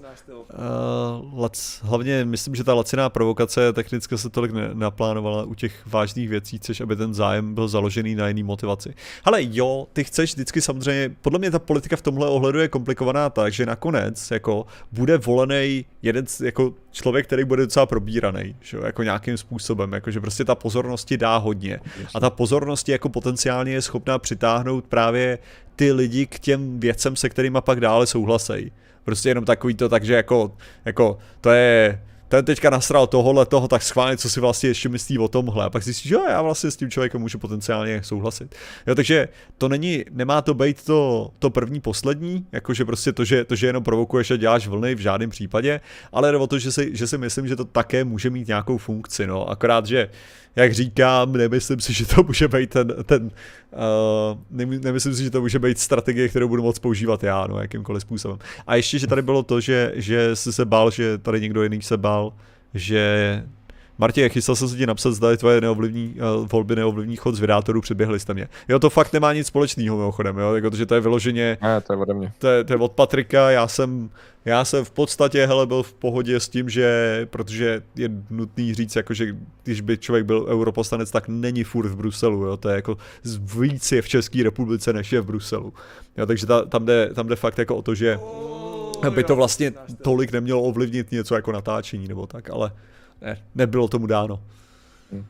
Uh, 0.55 1.41
lac, 1.41 1.81
hlavně 1.83 2.25
myslím, 2.25 2.55
že 2.55 2.65
ta 2.65 2.75
laciná 2.75 3.09
provokace 3.09 3.73
technicky 3.73 4.19
se 4.19 4.31
tolik 4.31 4.53
naplánovala 4.73 5.45
u 5.45 5.55
těch 5.55 5.87
vážných 5.87 6.29
věcí, 6.29 6.61
což 6.61 6.81
aby 6.81 6.97
ten 6.97 7.15
zájem 7.15 7.55
byl 7.55 7.69
založený 7.69 8.15
na 8.15 8.29
jiný 8.29 8.43
motivaci. 8.43 8.95
Ale 9.25 9.39
jo, 9.43 9.87
ty 9.93 10.05
chceš 10.05 10.35
vždycky 10.35 10.61
samozřejmě, 10.61 11.17
podle 11.23 11.39
mě 11.39 11.51
ta 11.51 11.59
politika 11.59 11.97
v 11.97 12.03
tomhle 12.03 12.29
ohledu 12.29 12.59
je 12.59 12.69
komplikovaná 12.69 13.31
tak, 13.31 13.53
že 13.53 13.67
nakonec 13.67 14.31
jako 14.31 14.67
bude 14.93 15.19
volený 15.19 15.85
jeden 16.03 16.25
jako 16.43 16.75
člověk, 16.91 17.27
který 17.27 17.45
bude 17.45 17.63
docela 17.63 17.87
probíraný, 17.87 18.57
že 18.61 18.79
jako 18.85 19.03
nějakým 19.03 19.37
způsobem, 19.37 19.93
jako 19.93 20.11
že 20.11 20.21
prostě 20.21 20.45
ta 20.45 20.55
pozornosti 20.55 21.17
dá 21.17 21.37
hodně. 21.37 21.81
A 22.15 22.21
ta 22.21 22.31
pozornost 22.31 22.89
jako 22.89 23.09
potenciálně 23.09 23.73
je 23.73 23.83
schopná 23.83 24.19
přitáhnout 24.19 24.85
právě 24.85 25.39
ty 25.77 25.93
lidi 25.93 26.27
k 26.27 26.39
těm 26.39 26.81
věcem, 26.81 27.17
se 27.17 27.29
kterými 27.29 27.59
pak 27.61 27.81
dále 27.81 28.07
souhlasejí. 28.07 28.73
Prostě 29.05 29.29
jenom 29.29 29.45
takový 29.45 29.75
to, 29.75 29.89
takže 29.89 30.15
jako, 30.15 30.57
jako 30.85 31.19
to 31.41 31.51
je, 31.51 32.01
ten 32.29 32.45
teďka 32.45 32.71
nasral 32.71 33.07
tohohle 33.07 33.47
toho, 33.47 33.69
tak 33.69 33.83
schválně, 33.83 34.17
co 34.17 34.31
si 34.31 34.41
vlastně 34.41 34.71
ještě 34.71 34.89
myslí 34.89 35.19
o 35.19 35.29
tomhle. 35.29 35.65
A 35.65 35.71
pak 35.71 35.85
zjistíš, 35.85 36.09
že 36.09 36.15
jo, 36.15 36.25
já 36.29 36.43
vlastně 36.43 36.71
s 36.71 36.77
tím 36.77 36.91
člověkem 36.91 37.21
můžu 37.21 37.39
potenciálně 37.39 38.03
souhlasit. 38.03 38.55
Jo, 38.87 38.95
takže 38.95 39.29
to 39.59 39.69
není, 39.69 40.05
nemá 40.11 40.43
to 40.43 40.55
být 40.55 40.85
to, 40.85 41.31
to 41.39 41.51
první, 41.51 41.81
poslední, 41.81 42.47
jakože 42.53 42.85
prostě 42.85 43.13
to 43.13 43.25
že, 43.25 43.45
to, 43.45 43.55
že 43.55 43.67
jenom 43.67 43.83
provokuješ 43.83 44.31
a 44.31 44.37
děláš 44.37 44.67
vlny 44.67 44.95
v 44.95 44.99
žádném 44.99 45.31
případě, 45.31 45.81
ale 46.13 46.33
jde 46.33 46.39
o 46.39 46.47
to, 46.47 46.59
že 46.59 46.73
si, 46.73 46.97
že 46.97 47.07
si 47.07 47.19
myslím, 47.19 47.49
že 47.49 47.57
to 47.57 47.65
také 47.65 48.05
může 48.05 48.31
mít 48.31 48.49
nějakou 48.49 48.79
funkci, 48.79 49.27
no. 49.27 49.51
Akorát, 49.51 49.87
že 49.87 50.09
jak 50.57 50.75
říkám, 50.75 51.33
nemyslím 51.33 51.81
si, 51.81 51.93
že 51.93 52.07
to 52.07 52.23
může 52.23 52.49
být 52.49 52.71
ten, 52.71 52.95
ten 53.07 53.25
uh, 53.25 54.61
nemyslím 54.81 55.15
si, 55.15 55.25
že 55.25 55.31
to 55.31 55.41
může 55.41 55.59
být 55.59 55.79
strategie, 55.79 56.29
kterou 56.29 56.49
budu 56.49 56.63
moc 56.63 56.79
používat 56.79 57.23
já, 57.23 57.47
no, 57.47 57.61
jakýmkoliv 57.61 58.03
způsobem. 58.03 58.39
A 58.67 58.77
ještě, 58.77 58.99
že 58.99 59.07
tady 59.07 59.23
bylo 59.23 59.43
to, 59.43 59.61
že, 59.61 59.93
že 59.95 60.37
jsi 60.37 60.53
se 60.53 60.65
bál, 60.65 60.91
že 60.91 61.19
tady 61.19 61.41
někdo 61.41 61.63
jiný 61.63 61.83
se 61.83 61.97
bál, 61.97 62.33
že 62.75 63.43
Martě, 63.99 64.29
chystal 64.29 64.57
jsem 64.57 64.69
se 64.69 64.77
ti 64.77 64.87
napsat, 64.87 65.13
zda 65.13 65.37
tvoje 65.37 65.61
neovlivní, 65.61 66.15
uh, 66.37 66.49
volby 66.49 66.77
neovlivní 66.77 67.17
chod 67.17 67.35
z 67.35 67.41
vydátorů, 67.41 67.81
předběhli 67.81 68.21
jste 68.21 68.35
mě. 68.35 68.49
Jo, 68.69 68.79
to 68.79 68.91
fakt 68.91 69.13
nemá 69.13 69.33
nic 69.33 69.47
společného 69.47 69.97
mimochodem, 69.97 70.39
jo, 70.39 70.55
jako, 70.55 70.77
že 70.77 70.87
to 70.87 70.95
je 70.95 71.01
vyloženě... 71.01 71.59
Ne, 71.63 71.81
to 71.81 71.93
je 71.93 71.97
ode 71.97 72.15
mě. 72.15 72.33
To 72.39 72.49
je, 72.49 72.65
to 72.65 72.73
je 72.73 72.79
od 72.79 72.93
Patrika, 72.93 73.51
já 73.51 73.69
jsem, 73.69 74.11
já 74.45 74.65
jsem 74.65 74.85
v 74.85 74.91
podstatě, 74.91 75.47
hele, 75.47 75.67
byl 75.67 75.83
v 75.83 75.93
pohodě 75.93 76.41
s 76.41 76.49
tím, 76.49 76.69
že, 76.69 77.27
protože 77.31 77.83
je 77.97 78.11
nutný 78.31 78.75
říct, 78.75 78.97
jako, 78.97 79.15
že 79.15 79.37
když 79.65 79.81
by 79.81 79.99
člověk 79.99 80.25
byl 80.25 80.47
europoslanec, 80.49 81.11
tak 81.11 81.29
není 81.29 81.65
furt 81.65 81.87
v 81.87 81.97
Bruselu, 81.97 82.45
jo, 82.45 82.57
to 82.57 82.69
je 82.69 82.75
jako 82.75 82.99
víc 83.61 83.93
je 83.93 84.03
v 84.03 84.09
České 84.09 84.43
republice, 84.43 84.93
než 84.93 85.13
je 85.13 85.21
v 85.21 85.27
Bruselu. 85.27 85.73
Jo, 86.17 86.27
takže 86.27 86.47
ta, 86.47 86.65
tam, 86.65 86.87
jde, 86.87 87.11
tam 87.15 87.29
jde 87.29 87.37
fakt 87.37 87.59
jako 87.59 87.77
o 87.77 87.83
to, 87.83 87.95
že 87.95 88.19
by 89.11 89.25
to 89.25 89.37
vlastně 89.37 89.73
tolik 90.03 90.33
nemělo 90.33 90.63
ovlivnit 90.63 91.13
něco 91.13 91.35
jako 91.35 91.53
natáčení 91.53 92.09
nebo 92.09 92.27
tak, 92.27 92.51
ale 92.51 92.73
ne, 93.23 93.39
nebylo 93.55 93.89
tomu 93.89 94.07
dáno. 94.07 94.41
Hmm. 95.13 95.25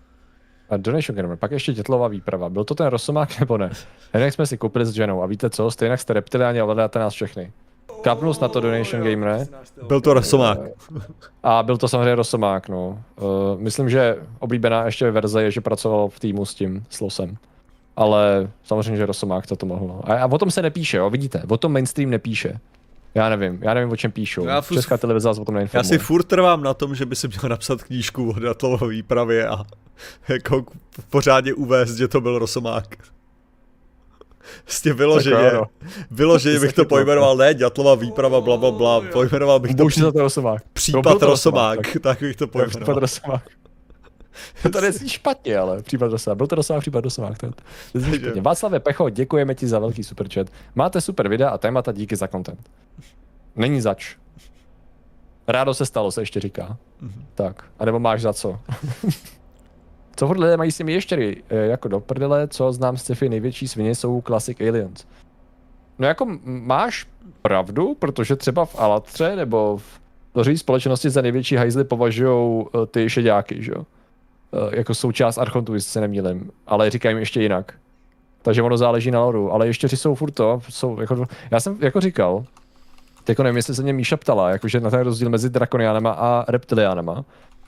A 0.70 0.76
Donation 0.76 1.16
Gamer, 1.16 1.36
pak 1.36 1.50
ještě 1.50 1.74
tětlová 1.74 2.08
výprava. 2.08 2.48
Byl 2.48 2.64
to 2.64 2.74
ten 2.74 2.86
Rosomák 2.86 3.40
nebo 3.40 3.58
ne? 3.58 3.70
Jak 4.14 4.34
jsme 4.34 4.46
si 4.46 4.58
koupili 4.58 4.86
s 4.86 4.90
ženou 4.90 5.22
a 5.22 5.26
víte 5.26 5.50
co, 5.50 5.70
stejně 5.70 5.96
jste 5.96 6.12
reptiliáni 6.12 6.60
a 6.60 6.64
ovládáte 6.64 6.98
nás 6.98 7.14
všechny. 7.14 7.52
Kapnul 8.02 8.34
na 8.42 8.48
to 8.48 8.60
Donation 8.60 9.02
Gamer. 9.02 9.46
Byl 9.88 10.00
to 10.00 10.14
Rosomák. 10.14 10.58
A 11.42 11.62
byl 11.62 11.76
to 11.76 11.88
samozřejmě 11.88 12.14
Rosomák, 12.14 12.68
no. 12.68 13.02
Uh, 13.20 13.60
myslím, 13.60 13.90
že 13.90 14.16
oblíbená 14.38 14.84
ještě 14.84 15.10
verze 15.10 15.42
je, 15.42 15.50
že 15.50 15.60
pracoval 15.60 16.08
v 16.08 16.20
týmu 16.20 16.44
s 16.44 16.54
tím, 16.54 16.84
s 16.90 17.00
Losem. 17.00 17.36
Ale 17.96 18.50
samozřejmě, 18.64 18.96
že 18.96 19.06
Rosomák 19.06 19.46
to 19.46 19.56
to 19.56 19.66
mohl. 19.66 19.86
No. 19.86 20.00
A, 20.04 20.14
a 20.14 20.26
o 20.26 20.38
tom 20.38 20.50
se 20.50 20.62
nepíše, 20.62 20.96
jo, 20.96 21.10
vidíte, 21.10 21.42
o 21.48 21.56
tom 21.56 21.72
mainstream 21.72 22.10
nepíše. 22.10 22.58
Já 23.14 23.28
nevím, 23.28 23.58
já 23.62 23.74
nevím, 23.74 23.90
o 23.92 23.96
čem 23.96 24.12
píšou. 24.12 24.46
Já 24.46 24.60
furt- 24.60 24.76
Česká 24.78 24.96
televize 24.98 25.28
o 25.30 25.34
tom 25.34 25.54
Já 25.54 25.58
neinformuje. 25.58 25.84
si 25.84 25.98
furt 25.98 26.22
trvám 26.24 26.62
na 26.62 26.74
tom, 26.74 26.94
že 26.94 27.06
by 27.06 27.16
si 27.16 27.28
měl 27.28 27.48
napsat 27.48 27.82
knížku 27.82 28.30
o 28.30 28.40
Datlové 28.40 28.88
výpravě 28.88 29.48
a 29.48 29.64
jako 30.28 30.64
pořádně 31.10 31.54
uvést, 31.54 31.96
že 31.96 32.08
to 32.08 32.20
byl 32.20 32.38
Rosomák. 32.38 32.96
Prostě 34.64 34.92
vyloženě, 34.92 35.50
vyloženě 36.10 36.60
bych 36.60 36.72
to 36.72 36.84
pojmenoval, 36.84 37.36
ne, 37.36 37.54
Ďatlová 37.54 37.94
výprava, 37.94 38.40
bla, 38.40 38.56
bla, 38.56 38.70
bla, 38.70 39.00
pojmenoval 39.12 39.60
bych 39.60 39.74
to 39.74 39.88
za 40.00 40.12
to 40.12 40.18
Rosomák. 40.20 40.62
Případ 40.72 41.18
to 41.18 41.26
Rosomák, 41.26 41.78
tak. 41.92 41.96
tak 42.02 42.20
bych 42.20 42.36
to 42.36 42.44
Jo, 42.44 42.48
Případ 42.48 42.70
pojmenoval. 42.70 43.00
Rosomák. 43.00 43.42
To 44.72 44.80
nezní 44.80 45.08
špatně, 45.08 45.58
ale 45.58 45.82
případ 45.82 46.12
Rosomák. 46.12 46.36
Byl 46.36 46.46
to 46.46 46.54
Rosomák, 46.54 46.80
případ 46.80 47.04
Rosomák. 47.04 47.38
To, 47.38 47.46
to 47.46 47.62
nezní 47.94 48.18
špatně. 48.18 48.40
Václave 48.42 48.80
Pecho, 48.80 49.10
děkujeme 49.10 49.54
ti 49.54 49.66
za 49.66 49.78
velký 49.78 50.04
superchat. 50.04 50.46
Máte 50.74 51.00
super 51.00 51.28
videa 51.28 51.50
a 51.50 51.58
témata, 51.58 51.92
díky 51.92 52.16
za 52.16 52.28
content. 52.28 52.70
Není 53.56 53.80
zač. 53.80 54.16
Rádo 55.48 55.74
se 55.74 55.86
stalo, 55.86 56.10
se 56.10 56.22
ještě 56.22 56.40
říká. 56.40 56.76
Mhm. 57.00 57.24
Tak, 57.34 57.64
a 57.78 57.84
nebo 57.84 57.98
máš 57.98 58.20
za 58.20 58.32
co? 58.32 58.60
co 60.16 60.26
furt 60.26 60.38
lidé 60.38 60.56
mají 60.56 60.72
s 60.72 60.76
těmi 60.76 60.92
ještěry? 60.92 61.42
E, 61.48 61.56
jako 61.56 61.88
do 61.88 62.00
prdele, 62.00 62.48
co 62.48 62.72
znám 62.72 62.96
z 62.96 63.02
sci-fi 63.02 63.28
největší 63.28 63.68
svině 63.68 63.94
jsou 63.94 64.22
Classic 64.26 64.60
Aliens. 64.60 65.04
No 65.98 66.06
jako 66.06 66.38
máš 66.44 67.06
pravdu, 67.42 67.94
protože 67.94 68.36
třeba 68.36 68.64
v 68.64 68.78
Alatře 68.78 69.36
nebo 69.36 69.76
v 69.76 70.00
tvoří 70.32 70.58
společnosti 70.58 71.10
za 71.10 71.22
největší 71.22 71.56
hajzly 71.56 71.84
považují 71.84 72.64
ty 72.90 73.10
šedáky, 73.10 73.62
že 73.62 73.72
jo? 73.72 73.86
E, 74.54 74.76
jako 74.76 74.94
součást 74.94 75.38
Archontu, 75.38 75.74
jestli 75.74 75.90
se 75.90 76.00
nemýlim, 76.00 76.50
ale 76.66 76.90
říkají 76.90 77.16
ještě 77.16 77.42
jinak. 77.42 77.72
Takže 78.42 78.62
ono 78.62 78.76
záleží 78.76 79.10
na 79.10 79.20
loru, 79.20 79.52
ale 79.52 79.66
ještě 79.66 79.88
jsou 79.88 80.14
furt 80.14 80.30
to, 80.30 80.60
jsou 80.68 81.00
jako, 81.00 81.26
já 81.50 81.60
jsem 81.60 81.78
jako 81.80 82.00
říkal, 82.00 82.44
jako 83.28 83.42
nevím, 83.42 83.56
jestli 83.56 83.74
se 83.74 83.82
mě 83.82 83.92
Míša 83.92 84.16
ptala, 84.16 84.50
jakože 84.50 84.80
na 84.80 84.90
ten 84.90 85.00
rozdíl 85.00 85.30
mezi 85.30 85.50
drakoniánama 85.50 86.10
a 86.10 86.44
reptiliánama. 86.48 87.24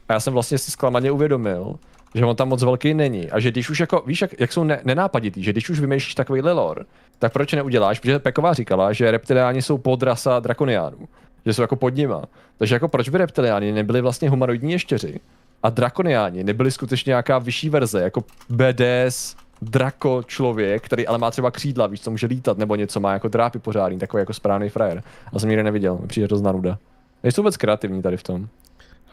A 0.08 0.12
já 0.12 0.20
jsem 0.20 0.32
vlastně 0.32 0.58
si 0.58 0.70
zklamaně 0.70 1.10
uvědomil, 1.10 1.76
že 2.14 2.24
on 2.24 2.36
tam 2.36 2.48
moc 2.48 2.62
velký 2.62 2.94
není. 2.94 3.30
A 3.30 3.40
že 3.40 3.50
když 3.50 3.70
už 3.70 3.80
jako, 3.80 4.02
víš, 4.06 4.22
jak, 4.22 4.40
jak 4.40 4.52
jsou 4.52 4.64
ne, 4.64 4.80
nenápaditý, 4.84 5.42
že 5.42 5.52
když 5.52 5.70
už 5.70 5.80
vymýšlíš 5.80 6.14
takový 6.14 6.40
lore, 6.40 6.84
tak 7.18 7.32
proč 7.32 7.52
neuděláš? 7.52 8.00
Protože 8.00 8.18
Peková 8.18 8.52
říkala, 8.52 8.92
že 8.92 9.10
reptiliáni 9.10 9.62
jsou 9.62 9.78
podrasa 9.78 10.40
drakoniánů. 10.40 11.08
Že 11.46 11.52
jsou 11.52 11.62
jako 11.62 11.76
pod 11.76 11.94
nima. 11.94 12.22
Takže 12.58 12.74
jako 12.74 12.88
proč 12.88 13.08
by 13.08 13.18
reptiliáni 13.18 13.72
nebyli 13.72 14.00
vlastně 14.00 14.30
humanoidní 14.30 14.72
ještěři? 14.72 15.20
A 15.62 15.70
drakoniáni 15.70 16.44
nebyli 16.44 16.70
skutečně 16.70 17.10
nějaká 17.10 17.38
vyšší 17.38 17.68
verze, 17.70 18.02
jako 18.02 18.24
BDS, 18.48 19.36
drako 19.62 20.22
člověk, 20.26 20.84
který 20.84 21.06
ale 21.06 21.18
má 21.18 21.30
třeba 21.30 21.50
křídla, 21.50 21.86
víš, 21.86 22.00
co 22.00 22.10
může 22.10 22.26
lítat, 22.26 22.58
nebo 22.58 22.76
něco 22.76 23.00
má 23.00 23.12
jako 23.12 23.28
drápy 23.28 23.58
pořádný, 23.58 23.98
takový 23.98 24.20
jako 24.20 24.32
správný 24.32 24.68
frajer. 24.68 25.02
A 25.32 25.38
jsem 25.38 25.48
nikdy 25.48 25.62
neviděl, 25.62 25.98
přijde 26.06 26.28
to 26.28 26.36
znanuda. 26.36 26.78
Nejsou 27.22 27.42
vůbec 27.42 27.56
kreativní 27.56 28.02
tady 28.02 28.16
v 28.16 28.22
tom, 28.22 28.48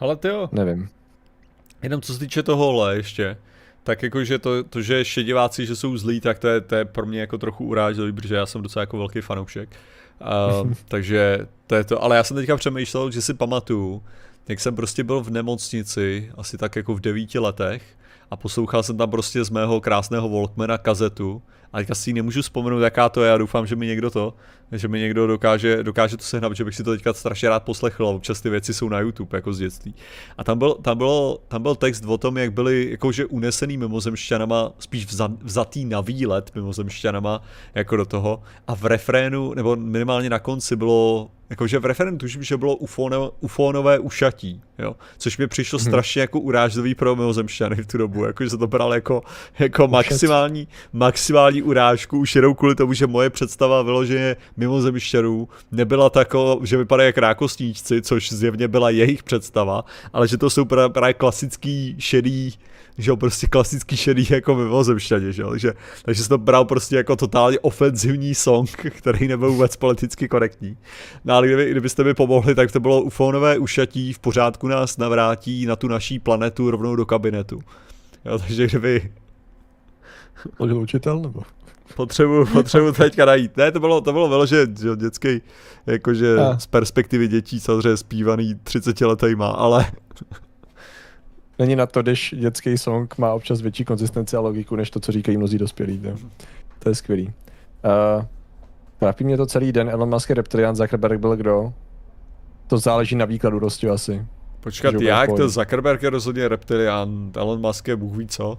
Ale 0.00 0.16
ty 0.16 0.28
jo, 0.28 0.48
nevím. 0.52 0.88
jenom 1.82 2.00
co 2.00 2.12
se 2.12 2.18
týče 2.18 2.42
tohohle 2.42 2.96
ještě, 2.96 3.36
tak 3.82 4.02
jakože 4.02 4.38
to, 4.38 4.64
to, 4.64 4.82
že 4.82 5.04
šediváci, 5.04 5.66
že 5.66 5.76
jsou 5.76 5.96
zlí, 5.96 6.20
tak 6.20 6.38
to 6.38 6.48
je, 6.48 6.60
to 6.60 6.74
je 6.74 6.84
pro 6.84 7.06
mě 7.06 7.20
jako 7.20 7.38
trochu 7.38 7.64
urážlivý, 7.64 8.12
protože 8.12 8.34
já 8.34 8.46
jsem 8.46 8.62
docela 8.62 8.80
jako 8.80 8.98
velký 8.98 9.20
fanoušek. 9.20 9.68
Uh, 10.64 10.72
takže 10.88 11.46
to 11.66 11.74
je 11.74 11.84
to, 11.84 12.02
ale 12.02 12.16
já 12.16 12.24
jsem 12.24 12.36
teďka 12.36 12.56
přemýšlel, 12.56 13.10
že 13.10 13.22
si 13.22 13.34
pamatuju, 13.34 14.02
jak 14.48 14.60
jsem 14.60 14.76
prostě 14.76 15.04
byl 15.04 15.20
v 15.20 15.30
nemocnici, 15.30 16.30
asi 16.36 16.58
tak 16.58 16.76
jako 16.76 16.94
v 16.94 17.00
devíti 17.00 17.38
letech, 17.38 17.82
a 18.30 18.36
poslouchal 18.36 18.82
jsem 18.82 18.96
tam 18.96 19.10
prostě 19.10 19.44
z 19.44 19.50
mého 19.50 19.80
krásného 19.80 20.28
Walkmana 20.28 20.78
kazetu, 20.78 21.42
a 21.72 21.78
teďka 21.78 21.94
si 21.94 22.12
nemůžu 22.12 22.42
vzpomenout, 22.42 22.80
jaká 22.80 23.08
to 23.08 23.24
je, 23.24 23.32
a 23.32 23.38
doufám, 23.38 23.66
že 23.66 23.76
mi 23.76 23.86
někdo 23.86 24.10
to, 24.10 24.34
že 24.72 24.88
mi 24.88 25.00
někdo 25.00 25.26
dokáže, 25.26 25.82
dokáže 25.82 26.16
to 26.16 26.24
sehnat, 26.24 26.56
že 26.56 26.64
bych 26.64 26.74
si 26.74 26.84
to 26.84 26.90
teďka 26.90 27.12
strašně 27.12 27.48
rád 27.48 27.62
poslechl, 27.62 28.06
a 28.06 28.10
občas 28.10 28.40
ty 28.40 28.50
věci 28.50 28.74
jsou 28.74 28.88
na 28.88 29.00
YouTube, 29.00 29.38
jako 29.38 29.52
z 29.52 29.58
dětství. 29.58 29.94
A 30.38 30.44
tam 30.44 30.58
byl, 30.58 30.74
tam, 30.74 30.98
bylo, 30.98 31.38
tam 31.48 31.62
byl 31.62 31.74
text 31.74 32.04
o 32.04 32.18
tom, 32.18 32.36
jak 32.36 32.52
byli 32.52 32.90
jakože 32.90 33.26
unesený 33.26 33.76
mimozemšťanama, 33.76 34.72
spíš 34.78 35.06
vza, 35.06 35.28
vzatý 35.42 35.84
na 35.84 36.00
výlet 36.00 36.54
mimozemšťanama, 36.54 37.42
jako 37.74 37.96
do 37.96 38.04
toho. 38.04 38.42
A 38.66 38.74
v 38.74 38.84
refrénu, 38.84 39.54
nebo 39.54 39.76
minimálně 39.76 40.30
na 40.30 40.38
konci 40.38 40.76
bylo, 40.76 41.30
jakože 41.50 41.78
v 41.78 41.84
refrénu 41.84 42.18
tuším, 42.18 42.42
že 42.42 42.56
bylo 42.56 42.76
ufóno, 42.76 43.32
ufónové 43.40 43.98
ušatí, 43.98 44.62
jo. 44.78 44.96
Což 45.18 45.38
mi 45.38 45.46
přišlo 45.46 45.78
hmm. 45.78 45.86
strašně 45.86 46.20
jako 46.20 46.40
urážlivý 46.40 46.94
pro 46.94 47.16
mimozemšťany 47.16 47.76
v 47.76 47.86
tu 47.86 47.98
dobu, 47.98 48.24
jakože 48.24 48.50
se 48.50 48.58
to 48.58 48.66
bral 48.66 48.94
jako, 48.94 49.22
jako 49.58 49.88
maximální, 49.88 50.68
maximální 50.92 51.62
urážku, 51.62 52.18
už 52.18 52.36
jenom 52.36 52.54
kvůli 52.54 52.74
tomu, 52.74 52.92
že 52.92 53.06
moje 53.06 53.30
představa 53.30 53.82
vyloženě 53.82 54.36
mimozemšťanů 54.56 55.48
nebyla 55.72 56.10
tako, 56.10 56.60
že 56.62 56.76
vypadají 56.76 57.06
jak 57.06 57.18
rákosníčci, 57.18 58.02
což 58.02 58.32
zjevně 58.32 58.68
byla 58.68 58.90
jejich 58.90 59.22
představa, 59.22 59.84
ale 60.12 60.28
že 60.28 60.38
to 60.38 60.50
jsou 60.50 60.64
právě 60.64 61.14
klasický 61.14 61.96
šedý, 61.98 62.54
že 62.98 63.10
jo, 63.10 63.16
prostě 63.16 63.46
klasický 63.46 63.96
šedý 63.96 64.26
jako 64.30 64.54
mimozemšťaně, 64.54 65.32
že 65.32 65.42
jo, 65.42 65.50
takže, 65.50 65.72
takže 66.04 66.22
jsem 66.22 66.28
to 66.28 66.38
bral 66.38 66.64
prostě 66.64 66.96
jako 66.96 67.16
totálně 67.16 67.58
ofenzivní 67.58 68.34
song, 68.34 68.70
který 68.90 69.28
nebyl 69.28 69.52
vůbec 69.52 69.76
politicky 69.76 70.28
korektní. 70.28 70.76
No 71.24 71.34
ale 71.34 71.46
kdyby, 71.46 71.70
kdybyste 71.70 72.04
mi 72.04 72.14
pomohli, 72.14 72.54
tak 72.54 72.72
to 72.72 72.80
bylo 72.80 73.02
ufonové 73.02 73.58
ušatí, 73.58 74.12
v 74.12 74.18
pořádku 74.18 74.68
nás 74.68 74.96
navrátí 74.96 75.66
na 75.66 75.76
tu 75.76 75.88
naší 75.88 76.18
planetu 76.18 76.70
rovnou 76.70 76.96
do 76.96 77.06
kabinetu. 77.06 77.60
Jo, 78.24 78.38
takže 78.38 78.66
kdyby 78.66 79.12
je 80.66 80.74
učitel 80.74 81.20
nebo? 81.20 81.42
potřebuji, 81.94 82.46
potřebuji 82.46 82.92
teďka 82.92 83.24
najít. 83.24 83.56
Ne, 83.56 83.72
to 83.72 83.80
bylo, 83.80 84.00
to 84.00 84.12
bylo 84.12 84.28
vyloženě 84.28 84.66
že 84.80 84.88
jo, 84.88 84.96
dětský, 84.96 85.42
jakože 85.86 86.38
A. 86.38 86.58
z 86.58 86.66
perspektivy 86.66 87.28
dětí 87.28 87.60
samozřejmě 87.60 87.96
zpívaný 87.96 88.54
30 88.62 89.00
letejma, 89.00 89.48
ale 89.48 89.86
Není 91.58 91.76
na 91.76 91.86
to, 91.86 92.02
když 92.02 92.34
dětský 92.38 92.78
song 92.78 93.18
má 93.18 93.34
občas 93.34 93.60
větší 93.60 93.84
konzistenci 93.84 94.36
a 94.36 94.40
logiku, 94.40 94.76
než 94.76 94.90
to, 94.90 95.00
co 95.00 95.12
říkají 95.12 95.36
mnozí 95.36 95.58
dospělí. 95.58 95.98
To, 95.98 96.08
to 96.78 96.88
je 96.88 96.94
skvělý. 96.94 97.26
Uh, 97.26 98.24
trápí 98.98 99.24
mě 99.24 99.36
to 99.36 99.46
celý 99.46 99.72
den, 99.72 99.90
Elon 99.90 100.10
Musk 100.10 100.28
je 100.28 100.34
reptilian, 100.34 100.76
Zuckerberg 100.76 101.20
byl 101.20 101.36
kdo? 101.36 101.72
To 102.66 102.78
záleží 102.78 103.16
na 103.16 103.24
výkladu 103.24 103.58
dosti 103.58 103.88
asi. 103.88 104.26
počkat, 104.60 104.94
jak 105.00 105.30
to 105.36 105.48
Zuckerberg 105.48 106.02
je 106.02 106.10
rozhodně 106.10 106.48
reptilian, 106.48 107.30
Elon 107.36 107.60
Musk 107.60 107.88
je 107.88 107.96
bůh 107.96 108.16
ví 108.16 108.26
co. 108.26 108.58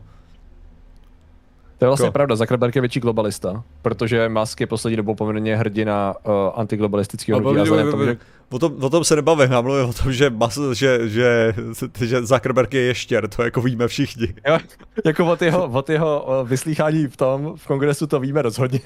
To 1.77 1.85
je 1.85 1.87
vlastně 1.87 2.05
Jako- 2.05 2.13
pravda, 2.13 2.35
Zuckerberg 2.35 2.75
je 2.75 2.81
větší 2.81 2.99
globalista, 2.99 3.63
protože 3.81 4.29
Musk 4.29 4.61
je 4.61 4.67
poslední 4.67 4.97
dobou 4.97 5.15
poměrně 5.15 5.57
hrdina 5.57 6.15
uh, 6.23 6.33
antiglobalistického 6.55 7.39
hnutí. 7.39 8.19
O 8.49 8.59
tom, 8.59 8.83
o 8.83 8.89
tom 8.89 9.03
se 9.03 9.15
nebavím, 9.15 9.51
já 9.51 9.61
mluvím 9.61 9.85
o 9.85 9.93
tom, 9.93 10.13
že, 10.13 10.29
mas, 10.29 10.59
že, 10.73 11.09
že, 11.09 11.53
že 12.01 12.25
Zuckerberg 12.25 12.73
je 12.73 12.81
ještěr, 12.81 13.27
to 13.27 13.43
jako 13.43 13.61
víme 13.61 13.87
všichni. 13.87 14.33
Jo, 14.47 14.57
jako 15.05 15.31
od 15.31 15.41
jeho, 15.41 15.69
od 15.69 15.89
jeho 15.89 16.45
vyslýchání 16.47 17.07
v 17.07 17.17
tom, 17.17 17.53
v 17.55 17.67
kongresu 17.67 18.07
to 18.07 18.19
víme 18.19 18.41
rozhodně. 18.41 18.81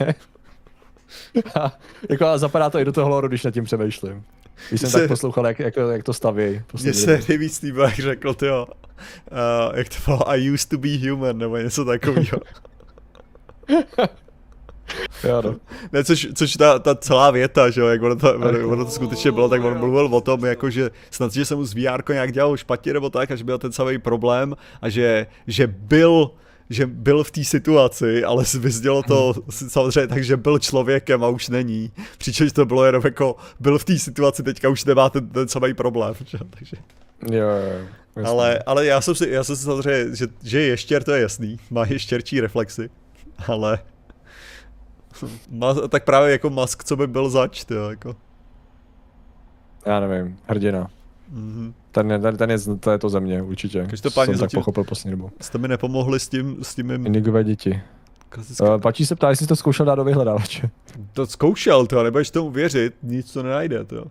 A, 1.56 1.72
jako 2.10 2.26
a 2.26 2.38
zapadá 2.38 2.69
to 2.69 2.80
i 2.80 2.86
do 2.86 2.91
toho 2.91 3.10
loru, 3.10 3.27
když 3.27 3.44
nad 3.44 3.52
tím 3.52 3.64
přemýšlím. 3.64 4.23
Když 4.69 4.81
jsem 4.81 4.90
Se- 4.90 4.99
tak 4.99 5.07
poslouchal, 5.07 5.48
jak, 5.48 5.60
jak, 5.60 5.73
jak 5.91 6.03
to 6.03 6.14
staví. 6.14 6.61
Mně 6.81 6.94
se 6.94 7.22
nejvíc 7.30 7.61
líbilo, 7.61 7.86
jak 7.86 7.95
řekl, 7.99 8.34
tyjo, 8.34 8.68
uh, 8.68 9.77
jak 9.77 9.90
to 9.90 9.95
bylo, 10.06 10.30
I 10.30 10.52
used 10.52 10.69
to 10.69 10.77
be 10.77 11.10
human, 11.10 11.38
nebo 11.38 11.57
něco 11.57 11.86
takového. 11.86 12.40
Jo, 15.24 15.41
no. 15.45 15.56
Ne, 15.91 16.03
což, 16.03 16.28
což 16.34 16.53
ta, 16.53 16.80
ta 16.80 16.95
celá 16.95 17.32
věta, 17.32 17.70
že 17.70 17.82
jo, 17.82 17.88
jak 17.88 18.02
ono 18.02 18.16
to, 18.16 18.36
ono, 18.36 18.70
ono 18.70 18.86
to 18.86 18.91
skutečně 18.91 19.32
bylo, 19.32 19.49
tak 19.49 19.64
on 19.64 19.78
mluvil 19.78 20.06
o 20.06 20.22
tom, 20.22 20.45
jako, 20.45 20.70
že 20.70 20.90
snad, 21.11 21.34
že 21.34 21.45
se 21.45 21.56
mu 21.56 21.66
z 21.66 21.74
VR 21.74 22.11
nějak 22.14 22.32
dělalo 22.32 22.57
špatně 22.57 22.94
nebo 22.94 23.10
tak, 23.10 23.32
a 23.32 23.36
že 23.36 23.44
byl 23.44 23.57
ten 23.57 23.72
celý 23.72 23.98
problém 23.98 24.56
a 24.82 24.90
že, 24.90 25.28
že 25.48 25.68
byl 25.68 26.32
že 26.72 26.86
byl 26.86 27.24
v 27.24 27.32
té 27.32 27.44
situaci, 27.44 28.24
ale 28.24 28.44
vyznělo 28.60 29.03
to 29.03 29.34
samozřejmě 29.49 30.07
tak, 30.07 30.24
že 30.24 30.38
byl 30.38 30.60
člověkem 30.60 31.24
a 31.24 31.28
už 31.28 31.49
není. 31.49 31.91
Přičemž 32.18 32.52
to 32.52 32.66
bylo 32.66 32.86
jenom 32.86 33.02
jako, 33.06 33.36
byl 33.60 33.80
v 33.80 33.86
té 33.86 33.99
situaci, 33.99 34.44
teďka 34.44 34.70
už 34.70 34.86
nemá 34.86 35.10
ten, 35.10 35.30
ten 35.30 35.48
samý 35.48 35.74
problém. 35.74 36.14
Že? 36.26 36.38
Takže, 36.49 36.78
Jo, 37.32 37.38
jo, 37.38 37.86
jo. 38.16 38.26
ale, 38.26 38.60
ale 38.66 38.86
já 38.86 39.02
jsem 39.02 39.16
si, 39.16 39.30
já 39.30 39.44
jsem 39.44 39.56
si 39.56 39.64
samozřejmě, 39.64 40.16
že, 40.16 40.28
že 40.44 40.60
je 40.60 40.68
ještěr, 40.68 41.03
to 41.03 41.11
je 41.11 41.22
jasný, 41.22 41.60
má 41.70 41.86
ještěrčí 41.86 42.41
reflexy, 42.41 42.90
ale 43.48 43.80
Ma, 45.50 45.74
tak 45.74 46.04
právě 46.04 46.32
jako 46.32 46.50
Musk, 46.50 46.84
co 46.84 46.96
by 46.96 47.08
byl 47.08 47.30
zač, 47.30 47.64
tyjo, 47.66 47.90
jako. 47.90 48.16
Já 49.86 50.00
nevím, 50.00 50.38
hrdina. 50.48 50.88
Mhm. 51.30 51.74
Ten, 51.91 52.12
je- 52.12 52.20
ten, 52.20 52.38
ten 52.38 52.52
je, 52.52 52.58
to 52.80 52.91
je 52.91 52.98
to 52.98 53.10
ze 53.10 53.20
mě, 53.20 53.41
určitě. 53.41 53.86
Každopádně 53.90 54.34
jsem 54.38 54.48
tak 54.48 54.52
pochopil 54.54 54.84
poslední 54.84 55.12
dobu. 55.12 55.32
Jste 55.41 55.58
mi 55.58 55.68
nepomohli 55.68 56.20
s 56.20 56.30
tím, 56.30 56.58
s 56.64 56.76
tím 56.76 56.88
mým 56.88 57.06
Indigové 57.06 57.44
děti. 57.44 57.82
klasickým... 58.30 58.68
Uh, 58.68 58.82
Pačí 58.82 59.06
se 59.06 59.16
ptá, 59.16 59.30
jestli 59.30 59.44
jsi 59.46 59.48
to 59.48 59.56
zkoušel 59.56 59.86
dát 59.86 59.96
do 59.96 60.04
vyhledávače. 60.04 60.70
To 61.14 61.28
zkoušel, 61.28 61.88
to, 61.88 62.04
nebudeš 62.04 62.32
tomu 62.32 62.50
věřit, 62.52 62.96
nic 63.04 63.34
to 63.34 63.44
nenajde, 63.44 63.86
to. 63.86 64.06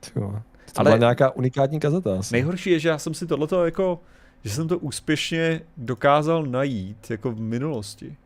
Ty 0.00 0.20
vole. 0.20 0.42
To 0.72 0.80
Ale- 0.80 0.84
byla 0.90 0.98
nějaká 0.98 1.30
unikátní 1.30 1.80
kazeta 1.80 2.18
asi. 2.18 2.34
Nejhorší 2.34 2.70
je, 2.70 2.78
že 2.78 2.88
já 2.88 2.98
jsem 2.98 3.14
si 3.14 3.26
tohleto 3.26 3.64
jako, 3.64 4.00
že 4.44 4.50
jsem 4.50 4.68
to 4.68 4.78
úspěšně 4.78 5.60
dokázal 5.76 6.42
najít, 6.46 7.10
jako 7.10 7.30
v 7.32 7.40
minulosti. 7.40 8.16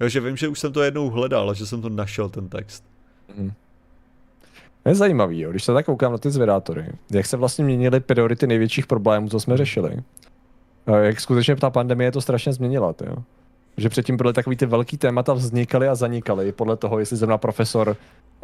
Jo, 0.00 0.08
že 0.08 0.20
vím, 0.20 0.36
že 0.36 0.48
už 0.48 0.60
jsem 0.60 0.72
to 0.72 0.82
jednou 0.82 1.10
hledal, 1.10 1.50
a 1.50 1.54
že 1.54 1.66
jsem 1.66 1.82
to 1.82 1.88
našel, 1.88 2.28
ten 2.28 2.48
text. 2.48 2.84
Mhm. 3.36 3.52
Je 4.86 4.94
zajímavý, 4.94 5.40
jo, 5.40 5.50
když 5.50 5.64
se 5.64 5.72
tak 5.72 5.86
koukám 5.86 6.12
na 6.12 6.18
ty 6.18 6.30
zvědátory, 6.30 6.86
jak 7.12 7.26
se 7.26 7.36
vlastně 7.36 7.64
měnily 7.64 8.00
priority 8.00 8.46
největších 8.46 8.86
problémů, 8.86 9.28
co 9.28 9.40
jsme 9.40 9.56
řešili. 9.56 9.96
A 10.86 10.96
Jak 10.96 11.20
skutečně 11.20 11.56
ta 11.56 11.70
pandemie 11.70 12.12
to 12.12 12.20
strašně 12.20 12.52
změnila, 12.52 12.94
jo. 13.06 13.16
Že 13.76 13.88
předtím 13.88 14.16
byly 14.16 14.32
takový 14.32 14.56
ty 14.56 14.66
velký 14.66 14.96
témata 14.96 15.32
vznikaly 15.32 15.88
a 15.88 15.94
zanikaly 15.94 16.52
podle 16.52 16.76
toho, 16.76 16.98
jestli 16.98 17.16
zrovna 17.16 17.38
profesor, 17.38 17.96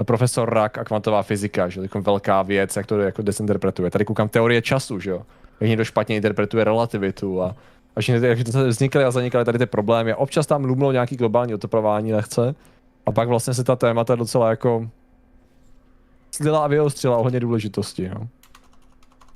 profesor 0.02 0.54
Rak 0.54 0.78
a 0.78 0.84
kvantová 0.84 1.22
fyzika, 1.22 1.68
že 1.68 1.80
jako 1.80 2.00
velká 2.00 2.42
věc, 2.42 2.76
jak 2.76 2.86
to 2.86 3.00
jako 3.00 3.22
desinterpretuje. 3.22 3.90
Tady 3.90 4.04
koukám 4.04 4.28
teorie 4.28 4.62
času, 4.62 5.00
že 5.00 5.10
jo. 5.10 5.22
Jak 5.60 5.68
někdo 5.68 5.84
špatně 5.84 6.16
interpretuje 6.16 6.64
relativitu 6.64 7.42
a 7.42 7.56
a 7.96 8.00
všechny 8.00 8.20
ty, 8.20 8.26
jak 8.26 8.38
vznikaly 8.38 9.04
a 9.04 9.10
zanikaly 9.10 9.44
tady 9.44 9.58
ty 9.58 9.66
problémy. 9.66 10.14
Občas 10.14 10.46
tam 10.46 10.64
lumlo 10.64 10.92
nějaký 10.92 11.16
globální 11.16 11.54
oteplování 11.54 12.12
lehce. 12.12 12.54
A 13.06 13.12
pak 13.12 13.28
vlastně 13.28 13.54
se 13.54 13.64
ta 13.64 13.76
témata 13.76 14.14
docela 14.14 14.50
jako 14.50 14.88
slila 16.30 16.64
a 16.64 16.66
vyostřila 16.66 17.16
ohledně 17.16 17.40
důležitosti. 17.40 18.08
No. 18.08 18.28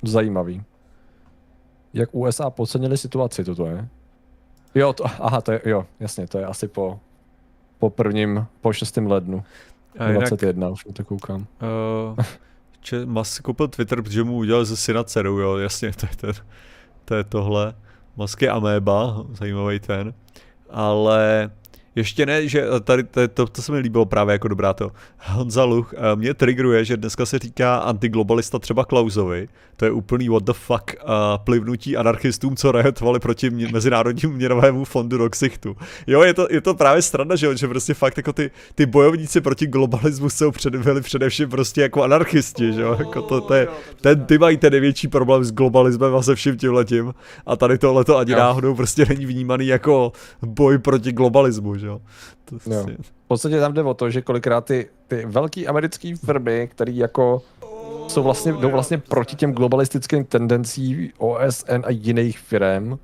Zajímavý. 0.05 0.63
Jak 1.95 2.09
USA 2.13 2.51
podcenili 2.51 2.99
situaci, 2.99 3.45
toto 3.45 3.67
je. 3.67 3.89
Jo, 4.75 4.93
to, 4.93 5.05
aha, 5.05 5.41
to 5.41 5.53
je, 5.53 5.61
jo, 5.65 5.87
jasně, 6.01 6.27
to 6.27 6.39
je 6.39 6.47
asi 6.47 6.69
po, 6.69 7.01
po 7.79 7.91
prvním, 7.91 8.47
po 8.61 8.73
6. 8.73 8.97
lednu. 8.97 9.45
A 9.99 10.09
jinak, 10.09 10.29
21, 10.29 10.69
už 10.69 10.87
to 10.93 11.05
koukám. 11.05 11.47
Uh, 12.17 12.25
če, 12.81 13.07
Musk 13.07 13.43
koupil 13.43 13.69
Twitter, 13.69 14.03
protože 14.03 14.25
mu 14.25 14.37
udělal 14.37 14.65
ze 14.65 14.77
syna 14.77 15.05
dceru, 15.05 15.39
jo, 15.39 15.57
jasně, 15.57 15.93
to 15.93 16.07
je, 16.07 16.17
ten, 16.17 16.33
to 17.05 17.15
je 17.15 17.25
tohle. 17.25 17.75
Musk 18.17 18.43
je 18.43 18.51
améba, 18.51 19.25
zajímavý 19.33 19.81
ten. 19.81 20.15
Ale 20.71 21.51
ještě 22.01 22.27
ne, 22.27 22.49
že 22.49 22.65
tady 22.85 23.03
to, 23.05 23.29
to, 23.29 23.47
to 23.47 23.63
se 23.63 23.73
mi 23.73 23.79
líbilo 23.79 24.07
právě 24.07 24.33
jako 24.33 24.49
dobrá 24.49 24.73
to. 24.73 24.91
Honza 25.19 25.65
Luch 25.65 25.95
eh, 25.95 26.17
mě 26.17 26.35
triggeruje, 26.35 26.85
že 26.85 26.97
dneska 26.97 27.27
se 27.27 27.39
říká 27.39 27.77
antiglobalista 27.77 28.59
třeba 28.59 28.85
Klausovi. 28.85 29.49
To 29.77 29.85
je 29.85 29.91
úplný 29.91 30.29
what 30.29 30.43
the 30.43 30.53
fuck 30.53 30.95
uh, 31.03 31.11
plivnutí 31.45 31.97
anarchistům, 31.97 32.57
co 32.57 32.73
rehetovali 32.73 33.21
proti 33.21 33.51
mě, 33.51 33.69
Mezinárodnímu 33.73 34.33
měnovému 34.33 34.85
fondu 34.85 35.19
do 35.19 35.31
ksichtu. 35.31 35.77
Jo, 36.07 36.23
je 36.23 36.35
to, 36.35 36.47
je 36.51 36.61
to 36.61 36.75
právě 36.75 37.03
strana, 37.03 37.37
že, 37.37 37.57
že 37.57 37.69
prostě 37.69 37.95
fakt 37.95 38.17
jako 38.17 38.33
ty, 38.33 38.51
ty 38.75 38.87
bojovníci 38.87 39.41
proti 39.41 39.67
globalismu 39.67 40.31
jsou 40.31 40.51
před, 40.51 40.77
byli 40.77 41.01
především 41.01 41.49
prostě 41.49 41.81
jako 41.81 42.03
anarchisti, 42.03 42.73
že 42.73 42.81
jo? 42.81 42.97
Jako 42.99 43.23
to, 43.23 43.41
to 43.41 43.55
je, 43.55 43.69
ten, 44.01 44.27
ty 44.27 44.39
mají 44.39 44.57
ten 44.57 44.73
největší 44.73 45.09
problém 45.09 45.45
s 45.45 45.53
globalismem 45.53 46.15
a 46.15 46.23
se 46.23 46.35
vším 46.35 46.57
tímhletím. 46.57 47.15
A 47.47 47.57
tady 47.57 47.79
tohle 47.79 48.05
to 48.05 48.17
ani 48.17 48.33
náhodou 48.33 48.75
prostě 48.75 49.07
není 49.09 49.27
vnímaný 49.27 49.67
jako 49.67 50.13
boj 50.43 50.79
proti 50.79 51.13
globalismu, 51.13 51.77
že 51.77 51.90
jo? 51.91 52.01
To 52.45 52.57
jo. 52.71 52.87
V 53.01 53.29
podstatě 53.29 53.61
tam 53.61 53.75
jde 53.75 53.83
o 53.83 53.95
to, 53.95 54.11
že 54.11 54.23
kolikrát 54.23 54.65
ty, 54.65 54.89
ty 55.09 55.27
velké 55.27 55.67
americké 55.67 56.17
firmy, 56.17 56.69
které 56.71 56.93
jako 56.93 57.43
jsou 58.09 58.23
vlastně, 58.23 58.53
jdou 58.53 58.71
vlastně 58.71 58.99
proti 58.99 59.37
těm 59.37 59.53
globalistickým 59.53 60.25
tendencím 60.25 61.11
OSN 61.19 61.83
a 61.85 61.91
jiných 61.91 62.39
firm, 62.39 62.99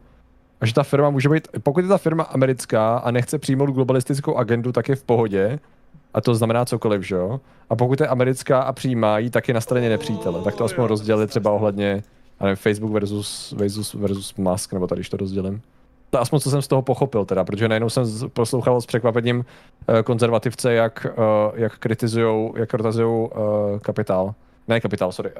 a 0.60 0.66
že 0.66 0.74
ta 0.74 0.82
firma 0.82 1.10
může 1.10 1.28
být, 1.28 1.48
pokud 1.62 1.80
je 1.80 1.88
ta 1.88 1.98
firma 1.98 2.24
americká 2.24 2.96
a 2.96 3.10
nechce 3.10 3.38
přijmout 3.38 3.70
globalistickou 3.70 4.36
agendu, 4.36 4.72
tak 4.72 4.88
je 4.88 4.96
v 4.96 5.02
pohodě, 5.02 5.58
a 6.14 6.20
to 6.20 6.34
znamená 6.34 6.64
cokoliv, 6.64 7.02
že 7.02 7.14
jo? 7.14 7.40
A 7.70 7.76
pokud 7.76 8.00
je 8.00 8.06
americká 8.06 8.60
a 8.60 8.72
přijímá 8.72 9.18
ji, 9.18 9.30
tak 9.30 9.48
je 9.48 9.54
na 9.54 9.60
straně 9.60 9.88
nepřítele. 9.88 10.42
Tak 10.42 10.54
to 10.54 10.64
aspoň 10.64 10.84
rozdělit 10.84 11.26
třeba 11.26 11.50
ohledně 11.50 12.02
nevím, 12.40 12.56
Facebook 12.56 12.92
versus, 12.92 13.54
versus, 13.56 13.94
versus 13.94 14.34
Musk, 14.34 14.72
nebo 14.72 14.86
tady, 14.86 14.98
když 14.98 15.08
to 15.08 15.16
rozdělím 15.16 15.62
to 16.16 16.22
aspoň 16.22 16.40
co 16.40 16.50
jsem 16.50 16.62
z 16.62 16.68
toho 16.68 16.82
pochopil 16.82 17.24
teda, 17.24 17.44
protože 17.44 17.68
najednou 17.68 17.90
jsem 17.90 18.04
poslouchal 18.32 18.80
s 18.80 18.86
překvapením 18.86 19.38
uh, 19.38 20.00
konzervativce, 20.00 20.72
jak, 20.72 21.06
uh, 21.18 21.58
jak 21.58 21.78
kritizují 21.78 22.52
jak 22.56 22.70
kritizují 22.70 23.28
uh, 23.28 23.78
kapitál. 23.78 24.34
Ne 24.68 24.80
kapitál, 24.80 25.12
sorry. 25.12 25.30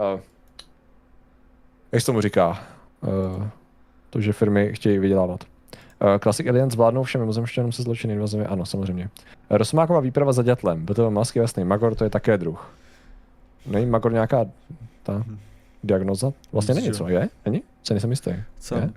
Jak 1.93 2.03
se 2.03 2.07
tomu 2.07 2.21
říká? 2.21 2.59
To, 4.11 4.21
že 4.21 4.33
firmy 4.33 4.73
chtějí 4.75 4.99
vydělávat. 4.99 5.45
Classic 6.23 6.47
Aliens 6.47 6.75
vládnou 6.75 7.03
všem 7.03 7.21
mimozemštěnům 7.21 7.73
se 7.73 7.83
zločiny 7.83 8.15
invazemi, 8.15 8.47
ano, 8.47 8.67
samozřejmě. 8.67 9.09
Rosmáková 9.51 10.01
výprava 10.01 10.33
za 10.33 10.43
ďatlem, 10.43 10.87
to 10.87 11.11
Mask 11.11 11.37
jasný, 11.37 11.65
Magor 11.65 11.95
to 11.95 12.05
je 12.05 12.11
také 12.11 12.39
druh. 12.39 12.71
Není 13.67 13.87
Magor 13.87 14.13
nějaká 14.13 14.47
ta 15.03 15.25
diagnoza? 15.85 16.33
Vlastně 16.53 16.75
není, 16.75 16.93
co? 16.93 17.09
Je? 17.09 17.29
Není? 17.47 17.63
Co 17.83 17.95
nejsem 17.95 18.11
jistý. 18.11 18.35
Co? 18.59 18.75
Je? 18.75 18.91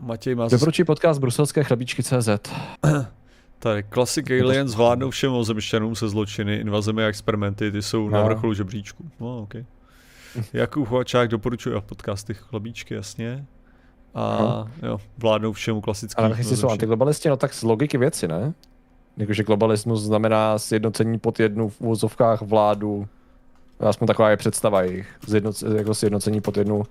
Matěj 0.00 0.34
má... 0.34 0.48
Doporučí 0.48 0.84
podcast 0.84 1.20
bruselské 1.20 1.64
chlebíčky 1.64 2.02
CZ. 2.02 2.28
Tady 3.58 3.84
Classic 3.92 4.30
Aliens 4.30 4.70
zvládnou 4.70 5.10
všem 5.10 5.32
ozemšťanům 5.32 5.96
se 5.96 6.08
zločiny, 6.08 6.56
invazemi 6.56 7.04
a 7.04 7.08
experimenty, 7.08 7.72
ty 7.72 7.82
jsou 7.82 8.08
no. 8.08 8.10
na 8.10 8.22
vrcholu 8.22 8.54
žebříčku. 8.54 9.04
No, 9.20 9.38
okay. 9.42 9.64
Jakub 10.52 10.88
Chvačák 10.88 11.28
doporučuje 11.28 11.80
podcasty 11.80 12.34
chlebíčky, 12.34 12.94
jasně. 12.94 13.46
A 14.14 14.38
no. 14.40 14.88
jo, 14.88 14.98
vládnou 15.18 15.52
všemu 15.52 15.80
klasickým. 15.80 16.24
Ale 16.24 16.44
jsou 16.44 16.68
antiglobalisti, 16.68 17.28
no 17.28 17.36
tak 17.36 17.54
z 17.54 17.62
logiky 17.62 17.98
věci, 17.98 18.28
ne? 18.28 18.54
Jakože 19.16 19.44
globalismus 19.44 20.02
znamená 20.02 20.58
sjednocení 20.58 21.18
pod 21.18 21.40
jednu 21.40 21.68
v 21.68 21.80
úvozovkách 21.80 22.42
vládu, 22.42 23.08
aspoň 23.80 24.08
taková 24.08 24.30
je 24.30 24.36
představa 24.36 24.82
jejich, 24.82 25.18
Zjednoc, 25.26 25.64
jako 25.76 25.94
sjednocení 25.94 26.40
pod 26.40 26.56
jednu 26.56 26.82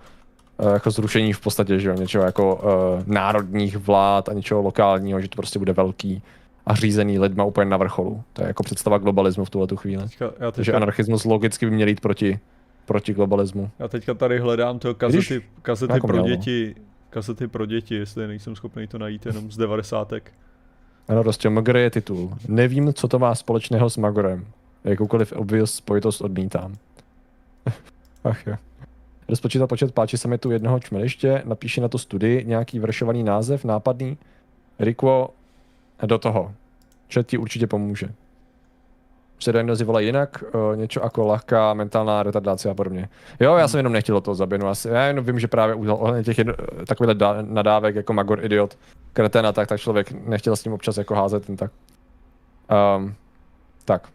jako 0.73 0.91
zrušení 0.91 1.33
v 1.33 1.39
podstatě, 1.39 1.79
že 1.79 1.89
jo, 1.89 1.95
něčeho 1.95 2.25
jako 2.25 2.55
uh, 2.55 3.03
národních 3.13 3.77
vlád 3.77 4.29
a 4.29 4.33
něčeho 4.33 4.61
lokálního, 4.61 5.21
že 5.21 5.27
to 5.27 5.35
prostě 5.35 5.59
bude 5.59 5.73
velký 5.73 6.21
a 6.65 6.75
řízený 6.75 7.19
lidma 7.19 7.43
úplně 7.43 7.69
na 7.69 7.77
vrcholu. 7.77 8.23
To 8.33 8.41
je 8.41 8.47
jako 8.47 8.63
představa 8.63 8.97
globalismu 8.97 9.45
v 9.45 9.49
tuhle 9.49 9.67
tu 9.67 9.75
chvíli. 9.75 10.03
Teďka, 10.03 10.27
teďka... 10.27 10.51
Takže 10.51 10.73
anarchismus 10.73 11.25
logicky 11.25 11.65
by 11.65 11.71
měl 11.71 11.87
jít 11.87 11.99
proti, 11.99 12.39
proti 12.85 13.13
globalismu. 13.13 13.69
Já 13.79 13.87
teďka 13.87 14.13
tady 14.13 14.39
hledám 14.39 14.79
to 14.79 14.95
kazety, 14.95 15.17
Když, 15.17 15.41
kazety 15.61 15.99
pro 15.99 16.13
měl, 16.13 16.27
děti, 16.27 16.75
kazety 17.09 17.47
pro 17.47 17.65
děti, 17.65 17.95
jestli 17.95 18.27
nejsem 18.27 18.55
schopný 18.55 18.87
to 18.87 18.97
najít 18.97 19.25
jenom 19.25 19.51
z 19.51 19.57
devadesátek. 19.57 20.31
Ano, 21.07 21.23
prostě 21.23 21.49
Magor 21.49 21.77
je 21.77 21.89
titul. 21.89 22.37
Nevím, 22.47 22.93
co 22.93 23.07
to 23.07 23.19
má 23.19 23.35
společného 23.35 23.89
s 23.89 23.97
Magorem. 23.97 24.45
Jakoukoliv 24.83 25.31
obvious 25.31 25.73
spojitost 25.73 26.21
odmítám. 26.21 26.75
Ach 28.23 28.47
jo. 28.47 28.55
Rozpočítat 29.29 29.67
počet 29.67 29.93
páči 29.93 30.17
tu 30.39 30.51
jednoho 30.51 30.79
čmeliště, 30.79 31.41
napíše 31.45 31.81
na 31.81 31.87
to 31.87 31.97
studii, 31.97 32.45
nějaký 32.45 32.79
vršovaný 32.79 33.23
název, 33.23 33.65
nápadný. 33.65 34.17
Rikwo, 34.79 35.29
do 36.05 36.17
toho. 36.17 36.53
Chat 37.13 37.27
ti 37.27 37.37
určitě 37.37 37.67
pomůže. 37.67 38.09
Pseudonymnozy 39.37 39.83
volají 39.83 40.05
jinak, 40.05 40.43
uh, 40.53 40.75
něco 40.75 41.03
jako 41.03 41.27
lehká 41.27 41.73
mentální 41.73 42.23
retardace 42.23 42.69
a 42.69 42.73
podobně. 42.73 43.09
Jo, 43.39 43.55
já 43.55 43.67
jsem 43.67 43.77
jenom 43.77 43.93
nechtěl 43.93 44.21
to 44.21 44.35
zabinu. 44.35 44.67
Asi, 44.67 44.87
já 44.87 45.05
jenom 45.05 45.25
vím, 45.25 45.39
že 45.39 45.47
právě 45.47 45.75
ohledně 45.75 46.23
těch 46.23 46.37
jedno, 46.37 46.53
takových 46.87 47.17
nadávek 47.41 47.95
jako 47.95 48.13
Magor 48.13 48.45
idiot, 48.45 48.77
kretena, 49.13 49.51
tak, 49.51 49.67
tak 49.67 49.79
člověk 49.79 50.11
nechtěl 50.11 50.55
s 50.55 50.63
tím 50.63 50.73
občas 50.73 50.97
jako 50.97 51.15
házet 51.15 51.45
ten 51.45 51.55
tak. 51.55 51.71
Um, 52.97 53.15
tak. 53.85 54.14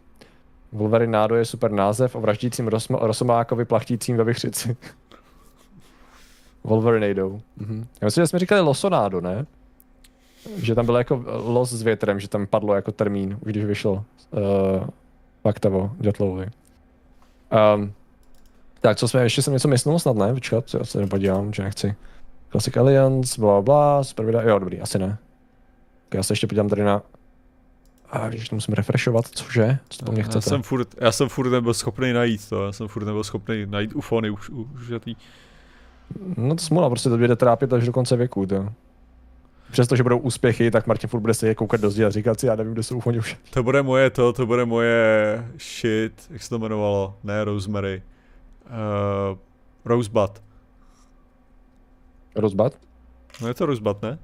Wolverinádo 0.71 1.35
je 1.35 1.45
super 1.45 1.71
název 1.71 2.15
o 2.15 2.21
vraždícím 2.21 2.69
rosomákovi 2.91 3.65
plachtícím 3.65 4.17
ve 4.17 4.23
vychřici. 4.23 4.77
Wolverinado. 6.63 7.39
Mhm. 7.57 7.87
Já 8.01 8.05
myslím, 8.05 8.21
že 8.21 8.27
jsme 8.27 8.39
říkali 8.39 8.61
Losonádo, 8.61 9.21
ne? 9.21 9.45
Že 10.57 10.75
tam 10.75 10.85
byl 10.85 10.95
jako 10.95 11.23
los 11.45 11.69
s 11.69 11.81
větrem, 11.81 12.19
že 12.19 12.27
tam 12.27 12.47
padlo 12.47 12.75
jako 12.75 12.91
termín, 12.91 13.37
už 13.41 13.51
když 13.51 13.65
vyšel 13.65 13.91
uh, 13.91 14.01
Faktavo 15.43 15.91
Dětlouvi. 15.99 16.47
Um, 17.75 17.93
tak, 18.81 18.97
co 18.97 19.07
jsme, 19.07 19.23
ještě 19.23 19.41
jsem 19.41 19.53
něco 19.53 19.67
myslel 19.67 19.99
snad, 19.99 20.15
ne? 20.15 20.33
Počkat, 20.33 20.73
já 20.73 20.83
se 20.83 20.99
nepodívám, 20.99 21.53
že 21.53 21.63
nechci. 21.63 21.95
Classic 22.51 22.77
Alliance, 22.77 23.41
bla 23.41 23.61
bla, 23.61 24.03
super 24.03 24.25
video, 24.25 24.41
jo, 24.49 24.59
dobrý, 24.59 24.81
asi 24.81 24.99
ne. 24.99 25.17
Tak 26.09 26.17
já 26.17 26.23
se 26.23 26.33
ještě 26.33 26.47
podívám 26.47 26.69
tady 26.69 26.83
na 26.83 27.01
a 28.11 28.29
když 28.29 28.49
to 28.49 28.55
musím 28.55 28.73
refreshovat, 28.73 29.27
cože? 29.27 29.77
Co 29.89 29.99
to 29.99 30.05
po 30.05 30.11
mě 30.11 30.23
chcete? 30.23 30.37
Já 30.37 30.41
jsem 30.41 30.63
furt, 30.63 30.87
já 31.01 31.11
jsem 31.11 31.29
furt 31.29 31.49
nebyl 31.49 31.73
schopný 31.73 32.13
najít 32.13 32.49
to, 32.49 32.65
já 32.65 32.71
jsem 32.71 32.87
furt 32.87 33.05
nebyl 33.05 33.23
schopný 33.23 33.65
najít 33.65 33.95
ufony 33.95 34.29
už, 34.29 34.49
už 34.49 34.91
tý... 34.99 35.15
No 36.37 36.55
to 36.55 36.63
smůla, 36.63 36.89
prostě 36.89 37.09
to 37.09 37.17
bude 37.17 37.35
trápit 37.35 37.73
až 37.73 37.85
do 37.85 37.91
konce 37.91 38.15
věku, 38.15 38.45
to. 38.45 38.69
Přestože 39.71 40.03
budou 40.03 40.17
úspěchy, 40.17 40.71
tak 40.71 40.87
Martin 40.87 41.09
furt 41.09 41.19
bude 41.19 41.33
se 41.33 41.55
koukat 41.55 41.81
do 41.81 41.89
zdi 41.89 42.05
a 42.05 42.09
říkat 42.09 42.39
si, 42.39 42.45
já 42.45 42.55
nevím, 42.55 42.73
kde 42.73 42.83
jsou 42.83 42.97
ufony 42.97 43.19
už. 43.19 43.37
To 43.49 43.63
bude 43.63 43.81
moje 43.81 44.09
to, 44.09 44.33
to 44.33 44.45
bude 44.45 44.65
moje 44.65 45.45
shit, 45.59 46.27
jak 46.29 46.43
se 46.43 46.49
to 46.49 46.55
jmenovalo, 46.55 47.15
ne 47.23 47.43
Rosemary. 47.43 48.01
Uh, 49.31 49.37
Rosebud. 49.85 50.41
Rosebud? 52.35 52.73
No 53.41 53.47
je 53.47 53.53
to 53.53 53.65
Rosebud, 53.65 54.01
ne? 54.01 54.19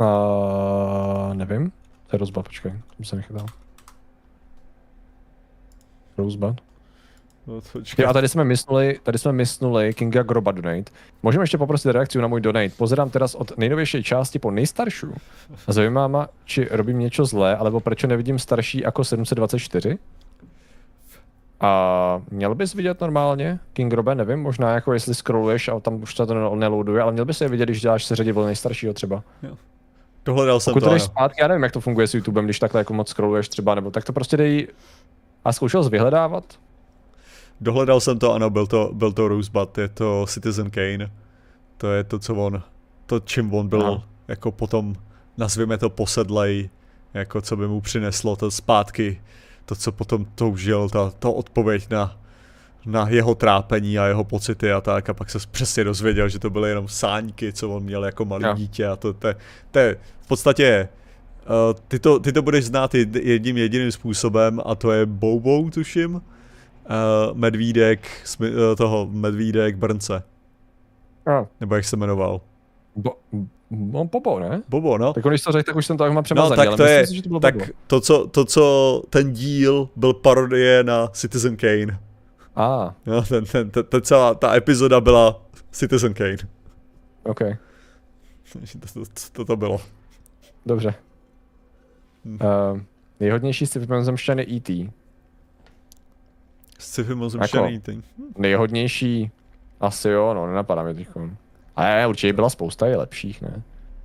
Uh, 0.00 1.34
nevím. 1.34 1.72
To 2.06 2.16
je 2.16 2.18
Rosebud, 2.18 2.42
počkej, 2.42 2.72
jsem 3.00 3.18
nechytal. 3.18 3.46
Rosebud. 6.18 6.60
No, 7.46 7.60
jo, 7.98 8.08
a 8.08 8.12
tady 8.12 8.28
jsme 8.28 8.44
mysnuli, 8.44 9.00
tady 9.02 9.18
jsme 9.18 9.32
mysnuli 9.32 9.94
Kinga 9.94 10.22
Groba 10.22 10.52
donate. 10.52 10.92
Můžeme 11.22 11.42
ještě 11.42 11.58
poprosit 11.58 11.92
reakci 11.92 12.18
na 12.18 12.28
můj 12.28 12.40
donate. 12.40 12.68
Pozerám 12.68 13.10
teraz 13.10 13.34
od 13.34 13.58
nejnovější 13.58 14.02
části 14.02 14.38
po 14.38 14.50
nejstarší. 14.50 15.06
A 15.66 15.72
zajímá 15.72 16.08
mě, 16.08 16.18
či 16.44 16.68
robím 16.70 16.98
něco 16.98 17.24
zlé, 17.24 17.56
alebo 17.56 17.80
proč 17.80 18.02
nevidím 18.02 18.38
starší 18.38 18.80
jako 18.80 19.04
724? 19.04 19.98
A 21.60 22.22
měl 22.30 22.54
bys 22.54 22.74
vidět 22.74 23.00
normálně 23.00 23.58
King 23.72 23.92
Robe, 23.92 24.14
nevím, 24.14 24.38
možná 24.38 24.74
jako 24.74 24.92
jestli 24.92 25.14
scrolluješ 25.14 25.68
a 25.68 25.80
tam 25.80 26.02
už 26.02 26.14
to 26.14 26.26
to 26.26 26.54
neloaduje, 26.54 27.02
ale 27.02 27.12
měl 27.12 27.24
bys 27.24 27.40
je 27.40 27.48
vidět, 27.48 27.66
když 27.66 27.80
děláš 27.80 28.04
se 28.04 28.16
řadě 28.16 28.32
nejstaršího 28.32 28.94
třeba. 28.94 29.22
Dohledal 30.24 30.60
jsem 30.60 30.74
Pokud 30.74 30.84
to, 30.84 30.90
jdeš 30.92 31.02
ano. 31.02 31.06
zpátky, 31.06 31.40
já 31.40 31.48
nevím, 31.48 31.62
jak 31.62 31.72
to 31.72 31.80
funguje 31.80 32.06
s 32.06 32.14
YouTubem, 32.14 32.44
když 32.44 32.58
takhle 32.58 32.80
jako 32.80 32.94
moc 32.94 33.08
scrolluješ 33.08 33.48
třeba, 33.48 33.74
nebo 33.74 33.90
tak 33.90 34.04
to 34.04 34.12
prostě 34.12 34.36
dej 34.36 34.68
a 35.44 35.52
zkoušel 35.52 35.84
jsi 35.84 35.90
vyhledávat? 35.90 36.44
Dohledal 37.60 38.00
jsem 38.00 38.18
to, 38.18 38.34
ano, 38.34 38.50
byl 38.50 38.66
to, 38.66 38.90
byl 38.92 39.12
to 39.12 39.28
Rosebud, 39.28 39.78
je 39.78 39.88
to 39.88 40.26
Citizen 40.28 40.70
Kane. 40.70 41.10
To 41.76 41.92
je 41.92 42.04
to, 42.04 42.18
co 42.18 42.34
on, 42.34 42.62
to 43.06 43.20
čím 43.20 43.54
on 43.54 43.68
byl. 43.68 43.86
Aha. 43.86 44.02
jako 44.28 44.52
potom, 44.52 44.94
nazvěme 45.38 45.78
to 45.78 45.90
posedlej, 45.90 46.70
jako 47.14 47.40
co 47.40 47.56
by 47.56 47.68
mu 47.68 47.80
přineslo 47.80 48.36
to 48.36 48.50
zpátky, 48.50 49.20
to, 49.64 49.74
co 49.74 49.92
potom 49.92 50.24
toužil, 50.34 50.88
ta, 50.88 51.10
to 51.18 51.32
odpověď 51.32 51.90
na, 51.90 52.18
na 52.86 53.08
jeho 53.08 53.34
trápení 53.34 53.98
a 53.98 54.06
jeho 54.06 54.24
pocity 54.24 54.72
a 54.72 54.80
tak 54.80 55.08
a 55.10 55.14
pak 55.14 55.30
se 55.30 55.38
přesně 55.50 55.84
dozvěděl, 55.84 56.28
že 56.28 56.38
to 56.38 56.50
byly 56.50 56.68
jenom 56.68 56.88
sáňky, 56.88 57.52
co 57.52 57.70
on 57.70 57.82
měl 57.82 58.04
jako 58.04 58.24
malý 58.24 58.44
Jo. 58.44 58.54
dítě 58.54 58.86
a 58.86 58.96
to, 58.96 59.12
to, 59.12 59.26
je- 59.28 59.36
to 59.70 59.78
je 59.78 59.96
v 60.20 60.28
podstatě 60.28 60.88
Uh, 61.46 61.80
ty, 61.88 61.98
to, 61.98 62.18
ty 62.20 62.32
to 62.32 62.42
budeš 62.42 62.64
znát 62.64 62.94
jed- 62.94 63.20
jedním 63.22 63.56
jediným 63.56 63.92
způsobem 63.92 64.60
a 64.64 64.74
to 64.74 64.92
je 64.92 65.06
Bobo, 65.06 65.70
tuším. 65.74 66.14
Uh, 66.14 66.20
medvídek, 67.32 68.08
smi- 68.24 68.50
uh, 68.50 68.76
toho 68.76 69.08
medvídek 69.10 69.76
Brnce, 69.76 70.22
No, 71.26 71.48
nebo 71.60 71.74
jak 71.74 71.84
se 71.84 71.96
jmenoval. 71.96 72.40
bo, 72.96 73.10
no 73.70 74.04
Bobo, 74.04 74.38
ne? 74.40 74.62
Bobo, 74.68 74.98
no. 74.98 75.12
Tak 75.12 75.24
když 75.24 75.42
to 75.42 75.52
řekl, 75.52 75.66
tak 75.66 75.76
už 75.76 75.86
jsem 75.86 75.96
to 75.96 76.04
tak 76.04 76.12
No, 76.12 76.22
přemazaný, 76.22 76.56
tak 76.56 76.66
ale 76.68 76.76
to 76.76 76.82
myslím 76.82 76.98
je, 77.00 77.06
si, 77.06 77.16
že 77.16 77.22
to 77.22 77.28
bylo 77.28 77.40
tak 77.40 77.54
Bobo. 77.54 77.66
to 77.86 78.00
co, 78.00 78.26
to, 78.26 78.44
co 78.44 79.02
ten 79.10 79.32
díl 79.32 79.88
byl 79.96 80.12
parodie 80.12 80.84
na 80.84 81.06
Citizen 81.06 81.56
Kane. 81.56 81.98
A, 82.56 82.64
ah, 82.86 82.94
No, 83.06 83.22
ten, 83.22 83.44
ten, 83.44 83.70
ten, 83.70 83.84
ten, 83.84 84.02
celá 84.02 84.34
ta 84.34 84.56
epizoda 84.56 85.00
byla 85.00 85.42
Citizen 85.70 86.14
Kane. 86.14 86.36
OK, 87.22 87.38
To, 88.52 88.58
to, 88.94 89.04
to, 89.32 89.44
to 89.44 89.56
bylo. 89.56 89.80
dobře. 90.66 90.94
Hm. 92.24 92.38
Uh, 92.72 92.80
nejhodnější 93.20 93.66
sci-fi 93.66 93.86
mimozemšťan 93.86 94.38
je 94.38 94.46
E.T. 94.56 94.90
Sci-fi 96.78 97.14
mozemštěný 97.14 97.72
Jako- 97.74 97.84
thing. 97.84 98.04
Nejhodnější 98.38 99.30
asi 99.80 100.08
jo, 100.08 100.34
no, 100.34 100.46
nenapadá 100.46 100.82
mě 100.82 100.94
teď. 100.94 101.08
A 101.76 101.82
ne, 101.82 102.06
určitě 102.06 102.32
byla 102.32 102.50
spousta 102.50 102.86
i 102.88 102.96
lepších, 102.96 103.42
ne? 103.42 103.62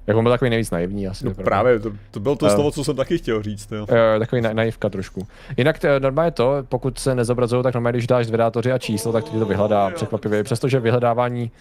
Jak 0.09 0.17
on 0.17 0.23
byl 0.23 0.31
takový 0.31 0.49
nejvíc 0.49 0.71
naivní 0.71 1.07
asi. 1.07 1.25
No 1.25 1.33
právě, 1.33 1.79
to, 1.79 1.91
to 2.11 2.19
bylo 2.19 2.35
to 2.35 2.45
Eh. 2.45 2.49
slovo, 2.49 2.71
co 2.71 2.83
jsem 2.83 2.95
taky 2.95 3.17
chtěl 3.17 3.43
říct. 3.43 3.71
Jo. 3.71 3.77
Jo, 3.89 4.19
takový 4.19 4.41
na, 4.41 4.53
naivka 4.53 4.89
trošku. 4.89 5.27
Jinak 5.57 5.79
t- 5.79 5.99
normálně 5.99 6.31
to, 6.31 6.53
pokud 6.69 6.99
se 6.99 7.15
nezobrazují, 7.15 7.63
tak 7.63 7.73
normálně, 7.73 7.97
když 7.97 8.07
dáš 8.07 8.27
vydátoři 8.29 8.71
a 8.71 8.77
číslo, 8.77 9.11
tak 9.11 9.23
ti 9.23 9.39
to 9.39 9.45
vyhledá 9.45 9.89
překvapivě. 9.89 10.43
Přestože 10.43 10.79
vyhledávání 10.79 11.51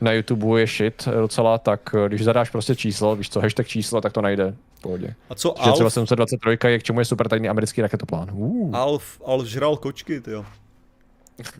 na 0.00 0.12
YouTube 0.12 0.60
je 0.60 0.66
shit 0.66 1.08
docela, 1.20 1.58
tak 1.58 1.94
eh, 2.04 2.08
když 2.08 2.24
zadáš 2.24 2.50
prostě 2.50 2.74
číslo, 2.76 3.16
víš 3.16 3.30
co, 3.30 3.40
hashtag 3.40 3.66
číslo, 3.66 4.00
tak 4.00 4.12
to 4.12 4.20
najde 4.22 4.54
v 4.74 4.80
pohodě. 4.80 5.14
A 5.30 5.34
co 5.34 5.54
Že 5.64 5.72
třeba 5.72 5.84
Alf? 5.84 5.92
723 5.92 6.68
je 6.68 6.78
k 6.78 6.82
čemu 6.82 6.98
je 7.00 7.04
super 7.04 7.28
tajný 7.28 7.48
americký 7.48 7.82
raketoplán. 7.82 8.28
Uh. 8.32 8.76
Alf, 8.76 9.20
Alf 9.26 9.46
žral 9.46 9.76
kočky, 9.76 10.20
ty 10.20 10.30
jo. 10.30 10.44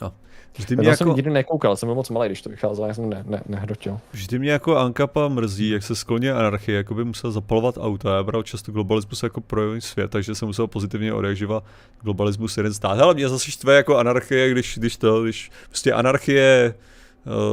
No. 0.02 0.12
Vždy 0.58 0.74
Já 0.74 0.80
mě, 0.82 0.96
jsem 0.96 1.06
jako, 1.08 1.16
nikdy 1.16 1.30
nekoukal, 1.30 1.76
jsem 1.76 1.86
byl 1.86 1.94
moc 1.94 2.10
malý, 2.10 2.28
když 2.28 2.42
to 2.42 2.50
vycházelo, 2.50 2.88
já 2.88 2.94
jsem 2.94 3.10
ne, 3.10 3.24
ne, 3.26 3.42
nehrotil. 3.48 3.98
vždy 4.12 4.38
mě 4.38 4.50
jako 4.50 4.76
Ankapa 4.76 5.28
mrzí, 5.28 5.70
jak 5.70 5.82
se 5.82 5.96
skloně 5.96 6.32
anarchie, 6.32 6.76
jako 6.76 6.94
by 6.94 7.04
musel 7.04 7.32
zapalovat 7.32 7.78
auta. 7.80 8.16
Já 8.16 8.22
bral 8.22 8.42
často 8.42 8.72
globalismus 8.72 9.22
jako 9.22 9.40
projevný 9.40 9.80
svět, 9.80 10.10
takže 10.10 10.34
jsem 10.34 10.48
musel 10.48 10.66
pozitivně 10.66 11.12
odjakživa 11.12 11.62
globalismus 12.02 12.56
jeden 12.56 12.74
stát. 12.74 12.98
Ale 12.98 13.14
mě 13.14 13.28
zase 13.28 13.50
štve 13.50 13.76
jako 13.76 13.96
anarchie, 13.96 14.50
když, 14.50 14.78
když 14.78 14.96
to, 14.96 15.22
když 15.22 15.50
prostě 15.68 15.92
anarchie 15.92 16.74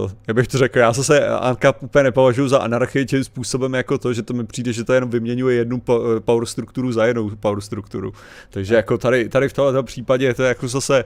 Uh, 0.04 0.12
jak 0.28 0.36
bych 0.36 0.48
to 0.48 0.58
řekl, 0.58 0.80
já 0.80 0.94
zase 0.94 1.28
Ankap 1.28 1.84
úplně 1.84 2.04
nepovažuji 2.04 2.48
za 2.48 2.60
anarchii 2.60 3.06
tím 3.06 3.24
způsobem 3.24 3.74
jako 3.74 3.98
to, 3.98 4.14
že 4.14 4.22
to 4.22 4.34
mi 4.34 4.46
přijde, 4.46 4.74
že 4.74 4.84
to 4.84 4.94
jenom 4.94 5.10
vyměňuje 5.10 5.56
jednu 5.56 5.80
po- 5.80 6.02
power 6.26 6.46
strukturu 6.46 6.92
za 6.92 7.06
jinou 7.06 7.32
power 7.40 7.62
strukturu. 7.62 8.14
Takže 8.50 8.76
jako 8.76 8.98
tady, 8.98 9.30
tady 9.30 9.50
v 9.50 9.54
tomto 9.54 9.84
případě 9.84 10.26
je 10.26 10.34
to 10.34 10.44
jako 10.44 10.68
zase 10.68 11.04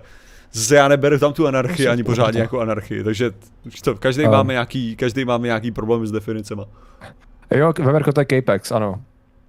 Zase 0.52 0.76
já 0.76 0.88
neberu 0.88 1.20
tam 1.20 1.34
tu 1.34 1.48
anarchii 1.48 1.88
ani 1.88 2.04
pořádně 2.04 2.40
jako 2.40 2.60
anarchii, 2.60 3.04
takže 3.04 3.32
to, 3.84 3.96
každý 3.96 4.26
A- 4.26 4.32
máme 4.32 4.54
nějaký, 4.54 4.96
každý 4.96 5.26
máme 5.26 5.48
nějaký 5.48 5.72
problém 5.72 6.08
s 6.08 6.12
definicema. 6.12 6.66
Jo, 7.52 7.74
v 7.80 7.90
Ameriku 7.90 8.12
to 8.12 8.22
je 8.22 8.26
Capex, 8.26 8.72
ano. 8.72 9.02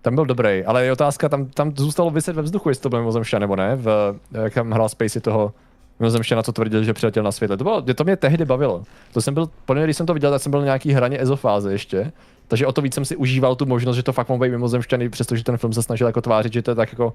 Tam 0.02 0.14
byl 0.14 0.26
dobrý, 0.26 0.64
ale 0.64 0.84
je 0.84 0.92
otázka, 0.92 1.28
tam, 1.28 1.46
tam 1.46 1.72
zůstalo 1.76 2.10
vyset 2.10 2.36
ve 2.36 2.42
vzduchu, 2.42 2.68
jestli 2.68 2.82
to 2.82 2.88
byl 2.88 2.98
mimozemšťan 2.98 3.40
nebo 3.40 3.56
ne, 3.56 3.76
v, 3.76 4.14
jak 4.32 4.54
tam 4.54 4.70
hrál 4.70 4.88
Spacey 4.88 5.22
toho 5.22 5.52
mimozemšťana, 6.00 6.42
co 6.42 6.52
tvrdil, 6.52 6.84
že 6.84 6.92
přiletěl 6.94 7.22
na 7.22 7.32
světle. 7.32 7.56
To, 7.56 7.64
bylo, 7.64 7.82
to 7.82 8.04
mě 8.04 8.16
tehdy 8.16 8.44
bavilo. 8.44 8.82
To 9.12 9.20
jsem 9.20 9.34
byl, 9.34 9.50
podle 9.64 9.80
mě, 9.80 9.86
když 9.86 9.96
jsem 9.96 10.06
to 10.06 10.14
viděl, 10.14 10.30
tak 10.30 10.42
jsem 10.42 10.50
byl 10.50 10.60
na 10.60 10.64
nějaký 10.64 10.92
hraně 10.92 11.20
ezofáze 11.20 11.72
ještě. 11.72 12.12
Takže 12.48 12.66
o 12.66 12.72
to 12.72 12.80
víc 12.82 12.94
jsem 12.94 13.04
si 13.04 13.16
užíval 13.16 13.56
tu 13.56 13.66
možnost, 13.66 13.96
že 13.96 14.02
to 14.02 14.12
fakt 14.12 14.28
mohl 14.28 14.40
být 14.40 14.50
mimozemšťany, 14.50 15.08
přestože 15.08 15.44
ten 15.44 15.56
film 15.56 15.72
se 15.72 15.82
snažil 15.82 16.06
jako 16.06 16.20
tvářit, 16.20 16.52
že 16.52 16.62
to 16.62 16.70
je 16.70 16.74
tak 16.74 16.92
jako, 16.92 17.14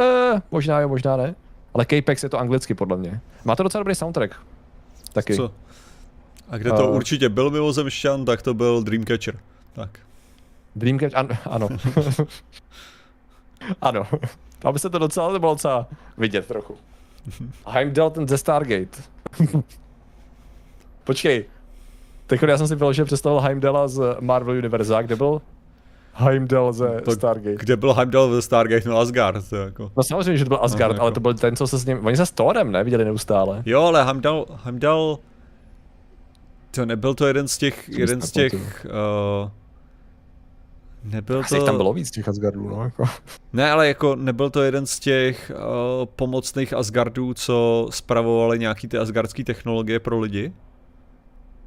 eh, 0.00 0.42
možná 0.50 0.80
jo, 0.80 0.88
možná 0.88 1.16
ne. 1.16 1.34
Ale 1.76 1.86
Capex 1.86 2.22
je 2.22 2.28
to 2.28 2.38
anglicky 2.38 2.74
podle 2.74 2.96
mě. 2.96 3.20
Má 3.44 3.56
to 3.56 3.62
docela 3.62 3.80
dobrý 3.80 3.94
soundtrack. 3.94 4.34
Taky. 5.12 5.36
Co? 5.36 5.52
A 6.48 6.56
kde 6.58 6.70
to 6.70 6.84
A- 6.84 6.88
určitě 6.90 7.28
byl 7.28 7.50
mimozemšťan, 7.50 8.24
tak 8.24 8.42
to 8.42 8.54
byl 8.54 8.82
Dreamcatcher. 8.82 9.38
Tak. 9.72 9.90
Dreamcatch, 10.76 11.14
an, 11.16 11.28
ano. 11.44 11.68
ano. 13.80 14.02
Aby 14.64 14.78
se 14.78 14.90
to 14.90 14.98
docela, 14.98 15.32
to 15.32 15.38
bylo 15.38 15.54
docela 15.54 15.86
vidět 16.18 16.46
trochu. 16.46 16.76
Heimdall 17.66 18.10
ten 18.10 18.28
ze 18.28 18.38
Stargate. 18.38 19.02
Počkej. 21.04 21.44
Teď 22.26 22.42
já 22.42 22.58
jsem 22.58 22.68
si 22.68 22.74
vyložil 22.74 23.04
představil 23.04 23.40
Heimdalla 23.40 23.88
z 23.88 24.16
Marvel 24.20 24.58
Univerza, 24.58 25.02
kde 25.02 25.16
byl 25.16 25.42
Heimdall 26.18 26.72
ze 26.72 27.00
To- 27.00 27.10
Stargate. 27.10 27.56
Kde 27.56 27.76
byl 27.76 27.94
Heimdall 27.94 28.28
ve 28.30 28.42
Stargate, 28.42 28.88
no 28.88 28.98
Asgard. 28.98 29.48
To 29.50 29.56
jako. 29.56 29.92
No 29.96 30.02
samozřejmě, 30.02 30.36
že 30.36 30.44
to 30.44 30.48
byl 30.48 30.58
Asgard, 30.62 30.98
ale 30.98 31.06
jako. 31.08 31.14
to 31.14 31.20
byl 31.20 31.34
ten, 31.34 31.56
co 31.56 31.66
se 31.66 31.78
s 31.78 31.86
ním... 31.86 32.06
Oni 32.06 32.16
se 32.16 32.26
s 32.26 32.30
Thorem, 32.30 32.72
ne? 32.72 32.84
Viděli 32.84 33.04
neustále. 33.04 33.62
Jo, 33.66 33.82
ale 33.82 34.04
Heimdall, 34.04 34.46
Heimdall, 34.64 35.18
to 36.70 36.86
nebyl 36.86 37.14
to 37.14 37.26
jeden 37.26 37.48
z 37.48 37.58
těch, 37.58 37.84
si 37.84 38.00
jeden 38.00 38.20
z 38.20 38.30
těch, 38.30 38.86
uh, 39.44 39.50
nebyl 41.04 41.40
Asi 41.40 41.54
jich 41.54 41.60
to, 41.62 41.66
tam 41.66 41.76
bylo 41.76 41.92
víc 41.92 42.10
těch 42.10 42.28
Asgardů, 42.28 42.68
no. 42.68 42.82
Jako. 42.82 43.04
ne, 43.52 43.70
ale 43.70 43.88
jako 43.88 44.16
nebyl 44.16 44.50
to 44.50 44.62
jeden 44.62 44.86
z 44.86 44.98
těch 44.98 45.52
uh, 45.54 46.06
pomocných 46.16 46.72
Asgardů, 46.72 47.34
co 47.34 47.88
spravovali 47.90 48.58
nějaký 48.58 48.88
ty 48.88 48.98
asgardské 48.98 49.44
technologie 49.44 50.00
pro 50.00 50.18
lidi? 50.18 50.52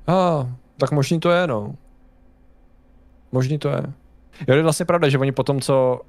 A, 0.08 0.48
tak 0.78 0.92
možný 0.92 1.20
to 1.20 1.32
je, 1.32 1.48
no. 1.48 1.76
Možný 3.32 3.60
to 3.60 3.70
je. 3.70 3.84
Jo, 4.48 4.56
je 4.56 4.64
vlastně 4.64 4.86
pravda, 4.86 5.10
že 5.10 5.18
oni 5.18 5.32
potom, 5.32 5.62
co... 5.62 6.02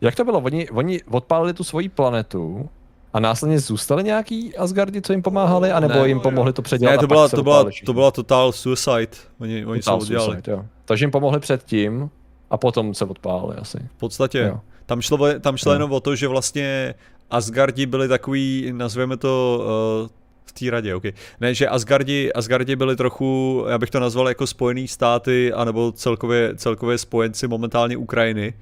Jak 0.00 0.14
to 0.14 0.24
bylo? 0.24 0.38
Oni, 0.40 0.68
oni 0.70 1.00
odpálili 1.10 1.54
tu 1.54 1.64
svoji 1.64 1.88
planetu 1.88 2.68
a 3.12 3.20
následně 3.20 3.60
zůstali 3.60 4.04
nějaký 4.04 4.56
Asgardi, 4.56 5.02
co 5.02 5.12
jim 5.12 5.22
pomáhali, 5.22 5.70
anebo 5.72 5.94
Ne. 5.94 6.08
jim 6.08 6.20
pomohli 6.20 6.52
to 6.52 6.62
předělat 6.62 6.92
Ne, 6.92 6.98
to 6.98 7.06
byla, 7.06 7.28
se 7.28 7.36
to 7.36 7.42
byla, 7.42 7.64
to 7.86 7.92
byla 7.92 8.10
total 8.10 8.52
suicide. 8.52 9.08
Oni, 9.40 9.66
oni 9.66 9.82
se 9.82 9.84
Total 9.90 10.02
udělali. 10.02 10.32
suicide, 10.32 10.52
jo. 10.52 10.64
Takže 10.84 11.04
jim 11.04 11.10
pomohli 11.10 11.40
předtím 11.40 12.10
a 12.50 12.56
potom 12.56 12.94
se 12.94 13.04
odpálili 13.04 13.56
asi. 13.56 13.78
V 13.96 13.98
podstatě. 13.98 14.38
Jo. 14.38 14.60
Tam 14.86 15.00
šlo, 15.00 15.18
tam 15.40 15.56
šlo 15.56 15.72
Jo. 15.72 15.74
jenom 15.74 15.92
o 15.92 16.00
to, 16.00 16.16
že 16.16 16.28
vlastně 16.28 16.94
Asgardi 17.30 17.86
byli 17.86 18.08
takový, 18.08 18.72
nazveme 18.76 19.16
to 19.16 19.62
uh, 20.04 20.08
v 20.44 20.52
té 20.52 20.70
radě, 20.70 20.94
okay. 20.94 21.12
Ne, 21.40 21.54
že 21.54 21.68
Asgardi, 21.68 22.32
Asgardi 22.32 22.76
byli 22.76 22.96
trochu, 22.96 23.64
já 23.68 23.78
bych 23.78 23.90
to 23.90 24.00
nazval 24.00 24.28
jako 24.28 24.46
spojený 24.46 24.88
státy, 24.88 25.52
anebo 25.52 25.92
celkově, 25.92 26.52
celkově 26.56 26.98
spojenci 26.98 27.48
momentálně 27.48 27.96
Ukrajiny. 27.96 28.54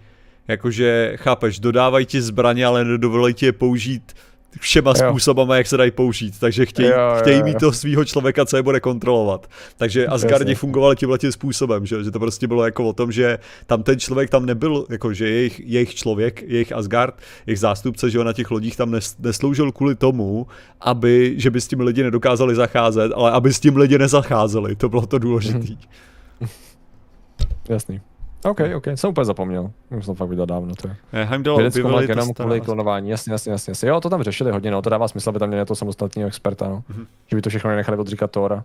Jakože, 0.48 1.12
chápeš, 1.16 1.58
dodávají 1.58 2.06
ti 2.06 2.22
zbraně, 2.22 2.66
ale 2.66 2.84
nedovolí 2.84 3.34
ti 3.34 3.46
je 3.46 3.52
použít 3.52 4.12
všema 4.60 4.90
Jo. 4.90 5.08
způsobama, 5.08 5.56
jak 5.56 5.66
se 5.66 5.76
dají 5.76 5.90
použít. 5.90 6.38
Takže 6.38 6.66
chtějí, 6.66 6.88
Jo, 6.88 6.94
jo, 6.94 7.16
chtějí 7.20 7.42
mít 7.42 7.58
toho 7.58 7.72
svého 7.72 8.04
člověka, 8.04 8.46
co 8.46 8.56
je 8.56 8.62
bude 8.62 8.80
kontrolovat. 8.80 9.46
Takže 9.76 10.06
Asgardi 10.06 10.54
fungovali 10.54 10.96
tímhle 10.96 11.18
tím 11.18 11.32
způsobem, 11.32 11.86
že? 11.86 12.04
že 12.04 12.10
to 12.10 12.18
prostě 12.18 12.46
bylo 12.46 12.64
jako 12.64 12.88
o 12.88 12.92
tom, 12.92 13.12
že 13.12 13.38
tam 13.66 13.82
ten 13.82 14.00
člověk 14.00 14.30
tam 14.30 14.46
nebyl, 14.46 14.86
jako 14.90 15.12
že 15.14 15.28
jejich, 15.28 15.60
jejich 15.64 15.94
člověk, 15.94 16.42
jejich 16.42 16.72
Asgard, 16.72 17.14
jejich 17.46 17.58
zástupce, 17.58 18.10
že 18.10 18.18
ho 18.18 18.24
na 18.24 18.32
těch 18.32 18.50
lodích 18.50 18.76
tam 18.76 18.90
nes, 18.90 19.16
nesloužil 19.18 19.72
kvůli 19.72 19.94
tomu, 19.94 20.46
aby, 20.80 21.34
že 21.36 21.50
by 21.50 21.60
s 21.60 21.68
tím 21.68 21.80
lidi 21.80 22.02
nedokázali 22.02 22.54
zacházet, 22.54 23.12
ale 23.14 23.30
aby 23.30 23.52
s 23.52 23.60
tím 23.60 23.76
lidi 23.76 23.98
nezacházeli, 23.98 24.76
to 24.76 24.88
bylo 24.88 25.06
to 25.06 25.18
důležité. 25.18 25.66
Jasný. 27.68 28.00
OK, 28.44 28.60
OK, 28.76 28.86
jsem 28.94 29.10
úplně 29.10 29.24
zapomněl. 29.24 29.70
Už 29.90 30.04
jsem 30.04 30.14
to 30.14 30.18
fakt 30.18 30.28
viděl 30.28 30.46
dávno, 30.46 30.74
to 30.74 30.88
je. 30.88 30.96
Hmm. 31.12 31.24
Heimdall 31.24 31.56
Vědeckou 31.56 31.94
objevili 31.94 32.34
to 32.34 32.34
kvůli 32.34 32.60
klonování, 32.60 33.10
jasně, 33.10 33.32
jasně, 33.32 33.52
jasně, 33.52 33.70
jasně. 33.70 33.88
Jo, 33.88 34.00
to 34.00 34.10
tam 34.10 34.22
řešili 34.22 34.50
hodně, 34.50 34.70
no, 34.70 34.82
to 34.82 34.90
dává 34.90 35.08
smysl, 35.08 35.28
aby 35.28 35.38
tam 35.38 35.48
měli 35.48 35.66
to 35.66 35.74
samostatného 35.74 36.28
experta, 36.28 36.68
no. 36.68 36.84
Mhm. 36.88 37.06
Že 37.26 37.36
by 37.36 37.42
to 37.42 37.50
všechno 37.50 37.70
nenechali 37.70 37.98
odříkat 37.98 38.30
Tora. 38.30 38.64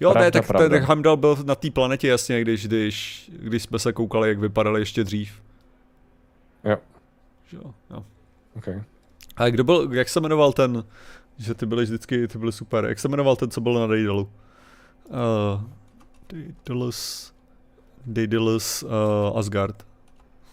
Jo, 0.00 0.08
ne, 0.08 0.12
Pravda, 0.12 0.30
tak, 0.30 0.46
pravda. 0.46 0.68
tak 0.68 0.88
Heimdall 0.88 1.16
byl 1.16 1.36
na 1.44 1.54
té 1.54 1.70
planetě 1.70 2.08
jasně, 2.08 2.40
když, 2.40 2.66
když, 2.66 3.30
když 3.38 3.62
jsme 3.62 3.78
se 3.78 3.92
koukali, 3.92 4.28
jak 4.28 4.38
vypadali 4.38 4.80
ještě 4.80 5.04
dřív. 5.04 5.42
Jo. 6.64 6.76
Jo, 7.52 7.74
jo. 7.90 8.04
Okay. 8.56 8.82
A 9.36 9.50
kdo 9.50 9.64
byl, 9.64 9.88
jak 9.92 10.08
se 10.08 10.20
jmenoval 10.20 10.52
ten, 10.52 10.84
že 11.38 11.54
ty 11.54 11.66
byly 11.66 11.84
vždycky, 11.84 12.28
ty 12.28 12.38
byly 12.38 12.52
super, 12.52 12.84
jak 12.84 12.98
se 12.98 13.08
jmenoval 13.08 13.36
ten, 13.36 13.50
co 13.50 13.60
byl 13.60 13.74
na 13.74 13.86
Daydalu? 13.86 14.28
Uh, 15.08 15.62
Daedalus, 16.32 17.32
Daedalus 18.06 18.82
uh, 18.82 19.38
Asgard. 19.38 19.86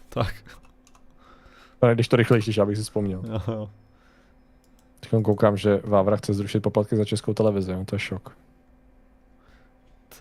Tak. 0.09 0.33
Ale 1.81 1.93
když 1.93 2.07
to 2.07 2.15
rychle 2.15 2.39
já 2.57 2.65
bych 2.65 2.77
si 2.77 2.83
vzpomněl. 2.83 3.23
Aha. 3.33 3.69
Teď 4.99 5.23
koukám, 5.23 5.57
že 5.57 5.81
Vávra 5.83 6.17
chce 6.17 6.33
zrušit 6.33 6.59
poplatky 6.59 6.95
za 6.95 7.05
českou 7.05 7.33
televizi, 7.33 7.73
no, 7.73 7.85
to 7.85 7.95
je 7.95 7.99
šok. 7.99 8.35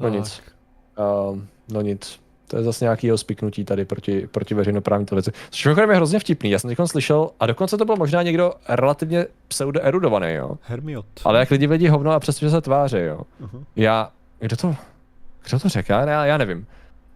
No 0.01 0.09
nic. 0.09 0.43
Uh, 0.99 1.39
no 1.73 1.81
nic. 1.81 2.21
To 2.49 2.57
je 2.57 2.63
zase 2.63 2.85
nějaký 2.85 3.07
jeho 3.07 3.19
spiknutí 3.19 3.65
tady 3.65 3.85
proti, 3.85 4.27
proti 4.27 4.55
veřejnoprávní 4.55 5.07
televizi. 5.07 5.31
Což 5.51 5.65
mimochodem 5.65 5.91
je 5.91 5.97
hrozně 5.97 6.19
vtipný. 6.19 6.51
Já 6.51 6.59
jsem 6.59 6.75
teď 6.75 6.79
slyšel, 6.89 7.31
a 7.41 7.47
dokonce 7.47 7.77
to 7.77 7.85
byl 7.85 7.97
možná 7.97 8.23
někdo 8.23 8.55
relativně 8.69 9.27
pseudo-erudovaný, 9.49 10.35
jo. 10.35 10.59
Hermiot. 10.63 11.07
Ale 11.25 11.39
jak 11.39 11.51
lidi 11.51 11.67
vědí 11.67 11.89
hovno 11.89 12.13
a 12.13 12.21
přestože 12.21 12.51
se 12.51 12.61
tváří, 12.61 12.99
jo. 12.99 13.21
Uh-huh. 13.43 13.65
Já, 13.77 14.13
kdo 14.39 14.57
to, 14.57 14.77
kdo 15.49 15.59
to 15.59 15.69
řekl? 15.69 15.93
Já, 15.93 16.27
já 16.27 16.39
nevím. 16.39 16.67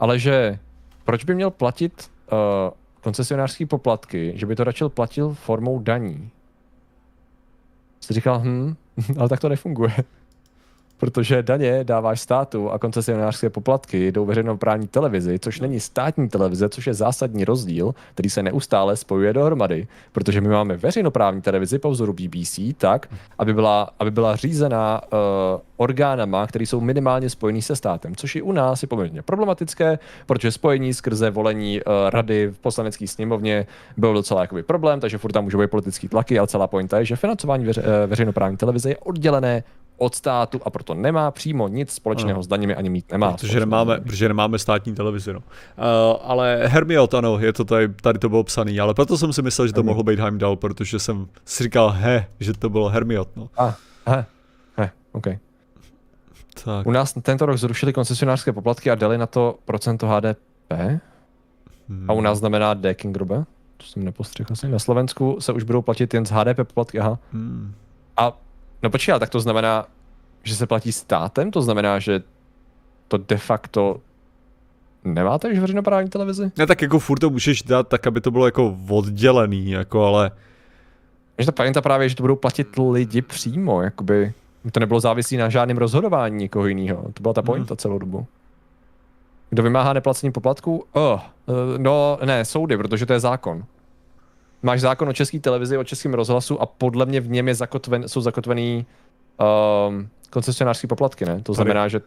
Ale 0.02 0.18
že, 0.18 0.58
proč 1.04 1.24
by 1.24 1.34
měl 1.34 1.50
platit 1.50 2.10
uh, 2.32 2.38
koncesionářský 3.00 3.66
poplatky, 3.66 4.32
že 4.34 4.46
by 4.46 4.56
to 4.56 4.64
radši 4.64 4.84
platil 4.88 5.34
formou 5.34 5.78
daní? 5.78 6.30
Jsi 8.00 8.14
říkal, 8.14 8.38
hm, 8.38 8.76
ale 9.18 9.28
tak 9.28 9.40
to 9.40 9.48
nefunguje 9.48 9.92
protože 11.02 11.42
daně 11.42 11.84
dáváš 11.84 12.20
státu 12.20 12.70
a 12.70 12.78
koncesionářské 12.78 13.50
poplatky 13.50 14.12
jdou 14.12 14.24
veřejnoprávní 14.24 14.88
televizi, 14.88 15.38
což 15.38 15.60
není 15.60 15.80
státní 15.80 16.28
televize, 16.28 16.68
což 16.68 16.86
je 16.86 16.94
zásadní 16.94 17.44
rozdíl, 17.44 17.94
který 18.14 18.30
se 18.30 18.42
neustále 18.42 18.96
spojuje 18.96 19.32
dohromady, 19.32 19.86
protože 20.12 20.40
my 20.40 20.48
máme 20.48 20.76
veřejnoprávní 20.76 21.42
televizi 21.42 21.78
po 21.78 21.90
vzoru 21.90 22.12
BBC 22.12 22.58
tak, 22.78 23.08
aby 23.38 23.54
byla, 23.54 23.90
aby 23.98 24.10
byla 24.10 24.36
řízená 24.36 25.00
uh, 25.02 25.18
orgánama, 25.76 26.46
které 26.46 26.66
jsou 26.66 26.80
minimálně 26.80 27.30
spojený 27.30 27.62
se 27.62 27.76
státem, 27.76 28.16
což 28.16 28.36
i 28.36 28.42
u 28.42 28.52
nás 28.52 28.82
je 28.82 28.88
poměrně 28.88 29.22
problematické, 29.22 29.98
protože 30.26 30.52
spojení 30.52 30.94
skrze 30.94 31.30
volení 31.30 31.80
uh, 31.80 31.92
rady 32.10 32.46
v 32.46 32.58
poslanecké 32.58 33.08
sněmovně 33.08 33.66
byl 33.96 34.14
docela 34.14 34.40
jakoby 34.40 34.62
problém, 34.62 35.00
takže 35.00 35.18
furt 35.18 35.32
tam 35.32 35.44
můžou 35.44 35.58
být 35.58 35.70
politický 35.70 36.08
tlaky, 36.08 36.38
ale 36.38 36.48
celá 36.48 36.66
pointa 36.66 36.98
je, 36.98 37.04
že 37.04 37.16
financování 37.16 37.64
veře, 37.64 37.82
uh, 37.82 37.88
veřejnoprávní 38.06 38.56
televize 38.56 38.88
je 38.88 38.96
oddělené 38.96 39.64
od 40.02 40.14
státu 40.14 40.60
a 40.64 40.70
proto 40.70 40.94
nemá 40.94 41.30
přímo 41.30 41.68
nic 41.68 41.92
společného 41.92 42.36
ano. 42.36 42.42
s 42.42 42.46
daněmi 42.46 42.74
ani 42.74 42.90
mít 42.90 43.12
nemá. 43.12 43.32
Protože 43.32 43.60
nemáme, 43.60 44.00
protože 44.00 44.28
nemáme 44.28 44.58
státní 44.58 44.94
televizi. 44.94 45.32
No. 45.32 45.38
Uh, 45.38 45.44
ale 46.22 46.60
Hermiot, 46.66 47.14
ano, 47.14 47.38
je 47.38 47.52
to 47.52 47.64
tady, 47.64 47.88
tady 47.88 48.18
to 48.18 48.28
bylo 48.28 48.44
psaný, 48.44 48.80
ale 48.80 48.94
proto 48.94 49.18
jsem 49.18 49.32
si 49.32 49.42
myslel, 49.42 49.66
že 49.66 49.72
to 49.72 49.78
Hermiot. 49.78 49.86
mohlo 49.86 50.02
být 50.02 50.18
Heimdall, 50.18 50.56
protože 50.56 50.98
jsem 50.98 51.26
si 51.44 51.64
říkal, 51.64 51.90
he, 51.90 52.26
že 52.40 52.52
to 52.52 52.70
bylo 52.70 52.88
Hermiot. 52.88 53.28
No. 53.36 53.48
A, 53.56 53.76
he, 54.06 54.24
he, 54.76 54.90
OK. 55.12 55.26
Tak. 56.64 56.86
U 56.86 56.90
nás 56.90 57.14
tento 57.22 57.46
rok 57.46 57.58
zrušili 57.58 57.92
koncesionářské 57.92 58.52
poplatky 58.52 58.90
a 58.90 58.94
dali 58.94 59.18
na 59.18 59.26
to 59.26 59.58
procento 59.64 60.08
HDP. 60.08 60.72
Hmm. 61.88 62.10
A 62.10 62.12
u 62.12 62.20
nás 62.20 62.38
znamená 62.38 62.74
Dekingrube. 62.74 63.44
To 63.76 63.86
jsem 63.86 64.04
nepostřehl 64.04 64.48
asi. 64.52 64.68
Na 64.68 64.78
Slovensku 64.78 65.36
se 65.40 65.52
už 65.52 65.62
budou 65.62 65.82
platit 65.82 66.14
jen 66.14 66.26
z 66.26 66.30
HDP 66.30 66.56
poplatky, 66.56 67.00
aha. 67.00 67.18
Hmm. 67.32 67.74
A 68.16 68.32
No 68.82 68.90
počkej, 68.90 69.18
tak 69.18 69.30
to 69.30 69.40
znamená, 69.40 69.86
že 70.42 70.56
se 70.56 70.66
platí 70.66 70.92
státem? 70.92 71.50
To 71.50 71.62
znamená, 71.62 71.98
že 71.98 72.22
to 73.08 73.16
de 73.16 73.36
facto 73.36 74.00
nemáte 75.04 75.48
už 75.48 75.58
veřejnoprávní 75.58 76.10
televizi? 76.10 76.52
Ne, 76.58 76.66
tak 76.66 76.82
jako 76.82 76.98
furt 76.98 77.18
to 77.18 77.30
můžeš 77.30 77.62
dát 77.62 77.88
tak, 77.88 78.06
aby 78.06 78.20
to 78.20 78.30
bylo 78.30 78.46
jako 78.46 78.76
oddělený, 78.88 79.70
jako 79.70 80.04
ale... 80.04 80.30
Že 81.38 81.52
ta 81.52 81.80
právě, 81.80 82.08
že 82.08 82.16
to 82.16 82.22
budou 82.22 82.36
platit 82.36 82.68
lidi 82.90 83.22
přímo, 83.22 83.82
jakoby 83.82 84.32
to 84.72 84.80
nebylo 84.80 85.00
závislé 85.00 85.38
na 85.38 85.48
žádném 85.48 85.78
rozhodování 85.78 86.36
někoho 86.36 86.66
jiného. 86.66 87.02
To 87.14 87.22
byla 87.22 87.34
ta 87.34 87.42
pointa 87.42 87.72
hmm. 87.72 87.78
celou 87.78 87.98
dobu. 87.98 88.26
Kdo 89.50 89.62
vymáhá 89.62 89.92
neplacení 89.92 90.32
poplatků? 90.32 90.84
Oh, 90.92 91.20
no, 91.78 92.18
ne, 92.24 92.44
soudy, 92.44 92.76
protože 92.76 93.06
to 93.06 93.12
je 93.12 93.20
zákon 93.20 93.64
máš 94.62 94.80
zákon 94.80 95.08
o 95.08 95.12
české 95.12 95.38
televizi, 95.38 95.78
o 95.78 95.84
českém 95.84 96.14
rozhlasu 96.14 96.62
a 96.62 96.66
podle 96.66 97.06
mě 97.06 97.20
v 97.20 97.28
něm 97.28 97.48
je 97.48 97.54
zakotven, 97.54 98.08
jsou 98.08 98.20
zakotvený 98.20 98.86
um, 99.88 100.08
koncesionářské 100.30 100.86
poplatky, 100.86 101.24
ne? 101.24 101.40
To 101.42 101.54
znamená, 101.54 101.88
že 101.88 102.00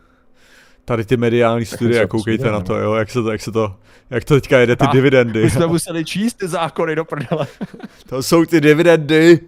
Tady 0.85 1.05
ty 1.05 1.17
mediální 1.17 1.65
studie, 1.65 2.07
koukejte 2.07 2.51
na 2.51 2.61
to, 2.61 2.77
jo, 2.77 2.93
jak 2.93 3.09
se 3.09 3.23
to, 3.23 3.31
jak 3.31 3.41
se 3.41 3.51
to, 3.51 3.75
jak 4.09 4.23
to 4.23 4.33
teďka 4.33 4.59
jede 4.59 4.75
ty 4.75 4.85
a, 4.85 4.91
dividendy. 4.91 5.43
My 5.43 5.49
jsme 5.49 5.67
museli 5.67 6.05
číst 6.05 6.33
ty 6.33 6.47
zákony 6.47 6.95
do 6.95 7.05
prdele. 7.05 7.47
to 8.09 8.23
jsou 8.23 8.45
ty 8.45 8.61
dividendy. 8.61 9.39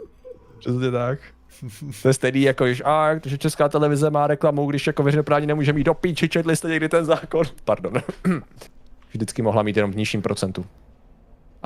Přesně 0.58 0.90
tak. 0.90 1.18
To 2.02 2.08
je 2.08 2.14
stejný 2.14 2.42
jako, 2.42 2.72
že, 2.72 2.84
a, 2.84 3.20
že 3.24 3.38
česká 3.38 3.68
televize 3.68 4.10
má 4.10 4.26
reklamu, 4.26 4.66
když 4.66 4.86
jako 4.86 5.02
veřejnoprávní 5.02 5.46
nemůže 5.46 5.72
mít 5.72 5.84
do 5.84 5.94
píči, 5.94 6.28
četli 6.28 6.56
jste 6.56 6.68
někdy 6.68 6.88
ten 6.88 7.04
zákon. 7.04 7.44
Pardon. 7.64 7.92
Vždycky 9.12 9.42
mohla 9.42 9.62
mít 9.62 9.76
jenom 9.76 9.92
v 9.92 9.96
nižším 9.96 10.22
procentu 10.22 10.66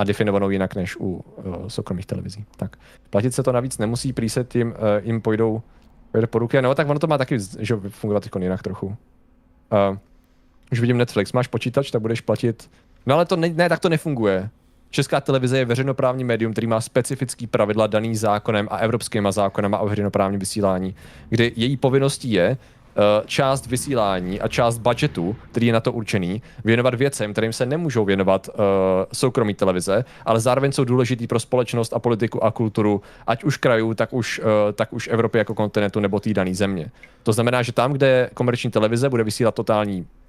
a 0.01 0.05
definovanou 0.05 0.51
jinak 0.51 0.75
než 0.75 0.97
u 0.97 1.07
uh, 1.07 1.69
soukromých 1.69 2.07
televizí. 2.07 2.45
Tak. 2.57 2.77
Platit 3.11 3.35
se 3.35 3.43
to 3.43 3.53
navíc 3.53 3.79
nemusí, 3.79 4.13
prý 4.13 4.29
se 4.29 4.45
tím 4.45 4.69
uh, 4.69 4.75
jim 5.03 5.21
pojdou, 5.21 5.63
pojde 6.13 6.27
po 6.27 6.39
ruky. 6.39 6.63
No 6.63 6.75
tak 6.75 6.89
ono 6.89 6.99
to 6.99 7.07
má 7.07 7.19
taky 7.19 7.39
že 7.59 7.77
fungovat 7.89 8.25
jako 8.25 8.39
jinak 8.39 8.63
trochu. 8.63 8.87
Uh, 8.87 9.97
už 10.73 10.81
vidím 10.81 10.99
Netflix, 10.99 11.33
máš 11.33 11.47
počítač, 11.47 11.91
tak 11.91 12.03
budeš 12.03 12.21
platit. 12.21 12.71
No 13.07 13.15
ale 13.15 13.25
to 13.25 13.37
ne, 13.37 13.49
ne 13.49 13.69
tak 13.69 13.81
to 13.81 13.89
nefunguje. 13.89 14.51
Česká 14.91 15.21
televize 15.21 15.59
je 15.59 15.65
veřejnoprávní 15.65 16.25
médium, 16.25 16.53
který 16.53 16.67
má 16.67 16.81
specifický 16.81 17.47
pravidla 17.47 17.87
daný 17.87 18.17
zákonem 18.17 18.69
a 18.71 18.77
evropskýma 18.77 19.33
zákonama 19.33 19.79
o 19.79 19.89
veřejnoprávním 19.89 20.41
vysílání, 20.41 20.95
kdy 21.29 21.53
její 21.57 21.77
povinností 21.77 22.33
je 22.33 22.57
Eh, 22.57 22.80
část 23.27 23.67
vysílání 23.67 24.41
a 24.41 24.49
část 24.49 24.79
budgetu, 24.79 25.37
který 25.51 25.67
je 25.67 25.73
na 25.73 25.81
to 25.81 25.93
určený, 25.93 26.43
věnovat 26.65 26.95
věcem, 26.95 27.33
kterým 27.33 27.53
se 27.53 27.67
nemůžou 27.67 28.05
věnovat 28.05 28.49
uh, 28.49 28.65
soukromí 29.13 29.55
televize, 29.55 30.05
ale 30.27 30.41
zároveň 30.41 30.73
jsou 30.73 30.85
důležitý 30.85 31.27
pro 31.27 31.41
společnost 31.41 31.93
a 31.93 31.99
politiku 31.99 32.45
a 32.45 32.51
kulturu, 32.51 33.03
ať 33.27 33.45
už 33.45 33.57
krajů, 33.57 33.95
tak 33.95 34.13
už, 34.13 34.39
uh, 34.39 34.47
tak 34.75 34.93
už 34.93 35.09
Evropy 35.13 35.39
jako 35.39 35.55
kontinentu 35.55 36.01
nebo 36.01 36.21
té 36.21 36.35
dané 36.35 36.55
země. 36.55 36.91
To 37.23 37.33
znamená, 37.33 37.63
že 37.63 37.73
tam, 37.73 37.93
kde 37.93 38.31
komerční 38.35 38.71
televize 38.71 39.09
bude 39.09 39.25
vysílat 39.25 39.55
totální 39.55 40.07
Eh, 40.07 40.20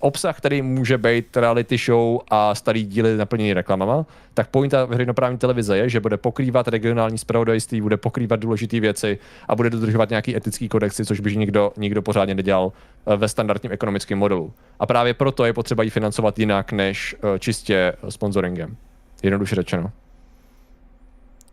obsah, 0.00 0.36
který 0.36 0.62
může 0.62 0.98
být 0.98 1.36
reality 1.36 1.76
show 1.76 2.20
a 2.30 2.54
starý 2.54 2.84
díly 2.84 3.16
naplněný 3.16 3.52
reklamama, 3.52 4.06
tak 4.34 4.48
pointa 4.48 4.84
veřejnoprávní 4.84 5.38
televize 5.38 5.78
je, 5.78 5.88
že 5.88 6.00
bude 6.00 6.16
pokrývat 6.16 6.68
regionální 6.68 7.18
spravodajství, 7.18 7.80
bude 7.80 7.96
pokrývat 7.96 8.40
důležité 8.40 8.80
věci 8.80 9.18
a 9.48 9.56
bude 9.56 9.70
dodržovat 9.70 10.10
nějaký 10.10 10.36
etický 10.36 10.68
kodexy, 10.68 11.04
což 11.04 11.20
by 11.20 11.36
nikdo, 11.36 11.72
nikdo 11.76 12.02
pořádně 12.02 12.34
nedělal 12.34 12.72
eh, 13.06 13.16
ve 13.16 13.28
standardním 13.28 13.72
ekonomickém 13.72 14.18
modelu. 14.18 14.52
A 14.80 14.86
právě 14.86 15.14
proto 15.14 15.44
je 15.44 15.52
potřeba 15.52 15.82
ji 15.82 15.90
financovat 15.90 16.38
jinak 16.38 16.72
než 16.72 17.16
eh, 17.34 17.38
čistě 17.38 17.92
sponsoringem. 18.08 18.76
Jednoduše 19.22 19.54
řečeno. 19.54 19.90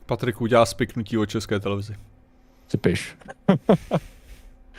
Patrik 0.05 0.41
udělá 0.41 0.65
spiknutí 0.65 1.17
o 1.17 1.25
české 1.25 1.59
televizi. 1.59 1.95
Si 2.67 2.77
piš. 2.77 3.15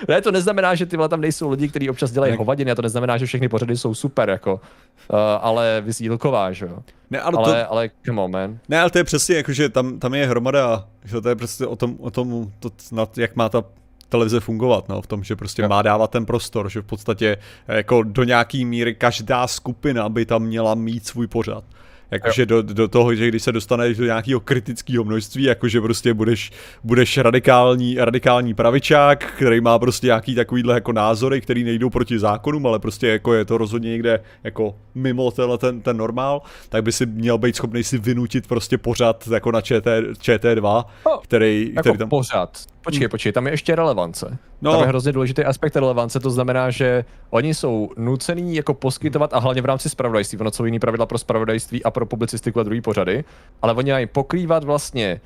Ne, 0.08 0.20
to 0.20 0.32
neznamená, 0.32 0.74
že 0.74 0.86
ty 0.86 0.96
tam 1.08 1.20
nejsou 1.20 1.50
lidi, 1.50 1.68
kteří 1.68 1.90
občas 1.90 2.10
dělají 2.10 2.32
ne. 2.32 2.38
hovadiny, 2.38 2.70
a 2.70 2.74
to 2.74 2.82
neznamená, 2.82 3.18
že 3.18 3.26
všechny 3.26 3.48
pořady 3.48 3.76
jsou 3.76 3.94
super, 3.94 4.30
jako, 4.30 4.54
uh, 4.54 5.18
ale 5.40 5.82
vysílková, 5.84 6.52
že 6.52 6.66
jo. 6.66 6.78
Ne, 7.10 7.20
ale, 7.20 7.36
ale, 7.36 7.64
to, 7.64 7.72
ale 7.72 7.90
come 8.06 8.22
on, 8.22 8.30
man. 8.30 8.58
Ne, 8.68 8.80
ale 8.80 8.90
to 8.90 8.98
je 8.98 9.04
přesně 9.04 9.36
jako, 9.36 9.52
že 9.52 9.68
tam, 9.68 9.98
tam 9.98 10.14
je 10.14 10.26
hromada, 10.26 10.84
že 11.04 11.20
to 11.20 11.28
je 11.28 11.36
prostě 11.36 11.66
o 11.66 11.76
tom, 11.76 11.96
o 12.00 12.10
tom 12.10 12.52
to, 12.58 12.70
nad, 12.92 13.18
jak 13.18 13.36
má 13.36 13.48
ta 13.48 13.64
televize 14.08 14.40
fungovat, 14.40 14.88
no, 14.88 15.02
v 15.02 15.06
tom, 15.06 15.24
že 15.24 15.36
prostě 15.36 15.62
no. 15.62 15.68
má 15.68 15.82
dávat 15.82 16.10
ten 16.10 16.26
prostor, 16.26 16.70
že 16.70 16.80
v 16.80 16.84
podstatě 16.84 17.36
jako 17.68 18.02
do 18.02 18.24
nějaký 18.24 18.64
míry 18.64 18.94
každá 18.94 19.46
skupina 19.46 20.08
by 20.08 20.26
tam 20.26 20.42
měla 20.42 20.74
mít 20.74 21.06
svůj 21.06 21.26
pořad. 21.26 21.64
Jakože 22.10 22.46
do, 22.46 22.62
do 22.62 22.88
toho, 22.88 23.14
že 23.14 23.28
když 23.28 23.42
se 23.42 23.52
dostaneš 23.52 23.96
do 23.96 24.04
nějakého 24.04 24.40
kritického 24.40 25.04
množství, 25.04 25.42
jakože 25.42 25.80
prostě 25.80 26.14
budeš, 26.14 26.52
budeš 26.84 27.18
radikální, 27.18 27.96
radikální 27.98 28.54
pravičák, 28.54 29.32
který 29.36 29.60
má 29.60 29.78
prostě 29.78 30.06
nějaký 30.06 30.34
takovýhle 30.34 30.74
jako 30.74 30.92
názory, 30.92 31.40
který 31.40 31.64
nejdou 31.64 31.90
proti 31.90 32.18
zákonům, 32.18 32.66
ale 32.66 32.78
prostě 32.78 33.08
jako 33.08 33.34
je 33.34 33.44
to 33.44 33.58
rozhodně 33.58 33.90
někde 33.90 34.20
jako 34.44 34.74
mimo 34.94 35.30
tenhle 35.30 35.58
ten, 35.58 35.80
ten 35.80 35.96
normál, 35.96 36.42
tak 36.68 36.82
by 36.82 36.92
si 36.92 37.06
měl 37.06 37.38
být 37.38 37.56
schopný 37.56 37.84
si 37.84 37.98
vynutit 37.98 38.46
prostě 38.46 38.78
pořád 38.78 39.28
jako 39.32 39.52
na 39.52 39.60
ČT, 39.60 40.04
ČT2, 40.12 40.84
který, 41.22 41.70
jako 41.74 41.80
který 41.80 41.98
tam... 41.98 42.08
pořád. 42.08 42.58
Počkej, 42.84 43.04
hmm. 43.04 43.10
počkej, 43.10 43.32
tam 43.32 43.46
je 43.46 43.52
ještě 43.52 43.76
relevance. 43.76 44.38
No. 44.62 44.72
Tam 44.72 44.80
je 44.80 44.86
hrozně 44.86 45.12
důležitý 45.12 45.44
aspekt 45.44 45.76
relevance, 45.76 46.20
to 46.20 46.30
znamená, 46.30 46.70
že 46.70 47.04
oni 47.30 47.54
jsou 47.54 47.90
nucený 47.96 48.56
jako 48.56 48.74
poskytovat, 48.74 49.34
a 49.34 49.38
hlavně 49.38 49.62
v 49.62 49.64
rámci 49.64 49.88
spravodajství, 49.88 50.38
ono 50.38 50.50
jsou 50.50 50.64
jiný 50.64 50.78
pravidla 50.78 51.06
pro 51.06 51.18
spravodajství 51.18 51.84
a 51.84 51.90
pro 51.90 52.06
publicistiku 52.06 52.60
a 52.60 52.62
druhý 52.62 52.80
pořady, 52.80 53.24
ale 53.62 53.74
oni 53.74 53.92
mají 53.92 54.06
pokrývat 54.06 54.64
vlastně 54.64 55.20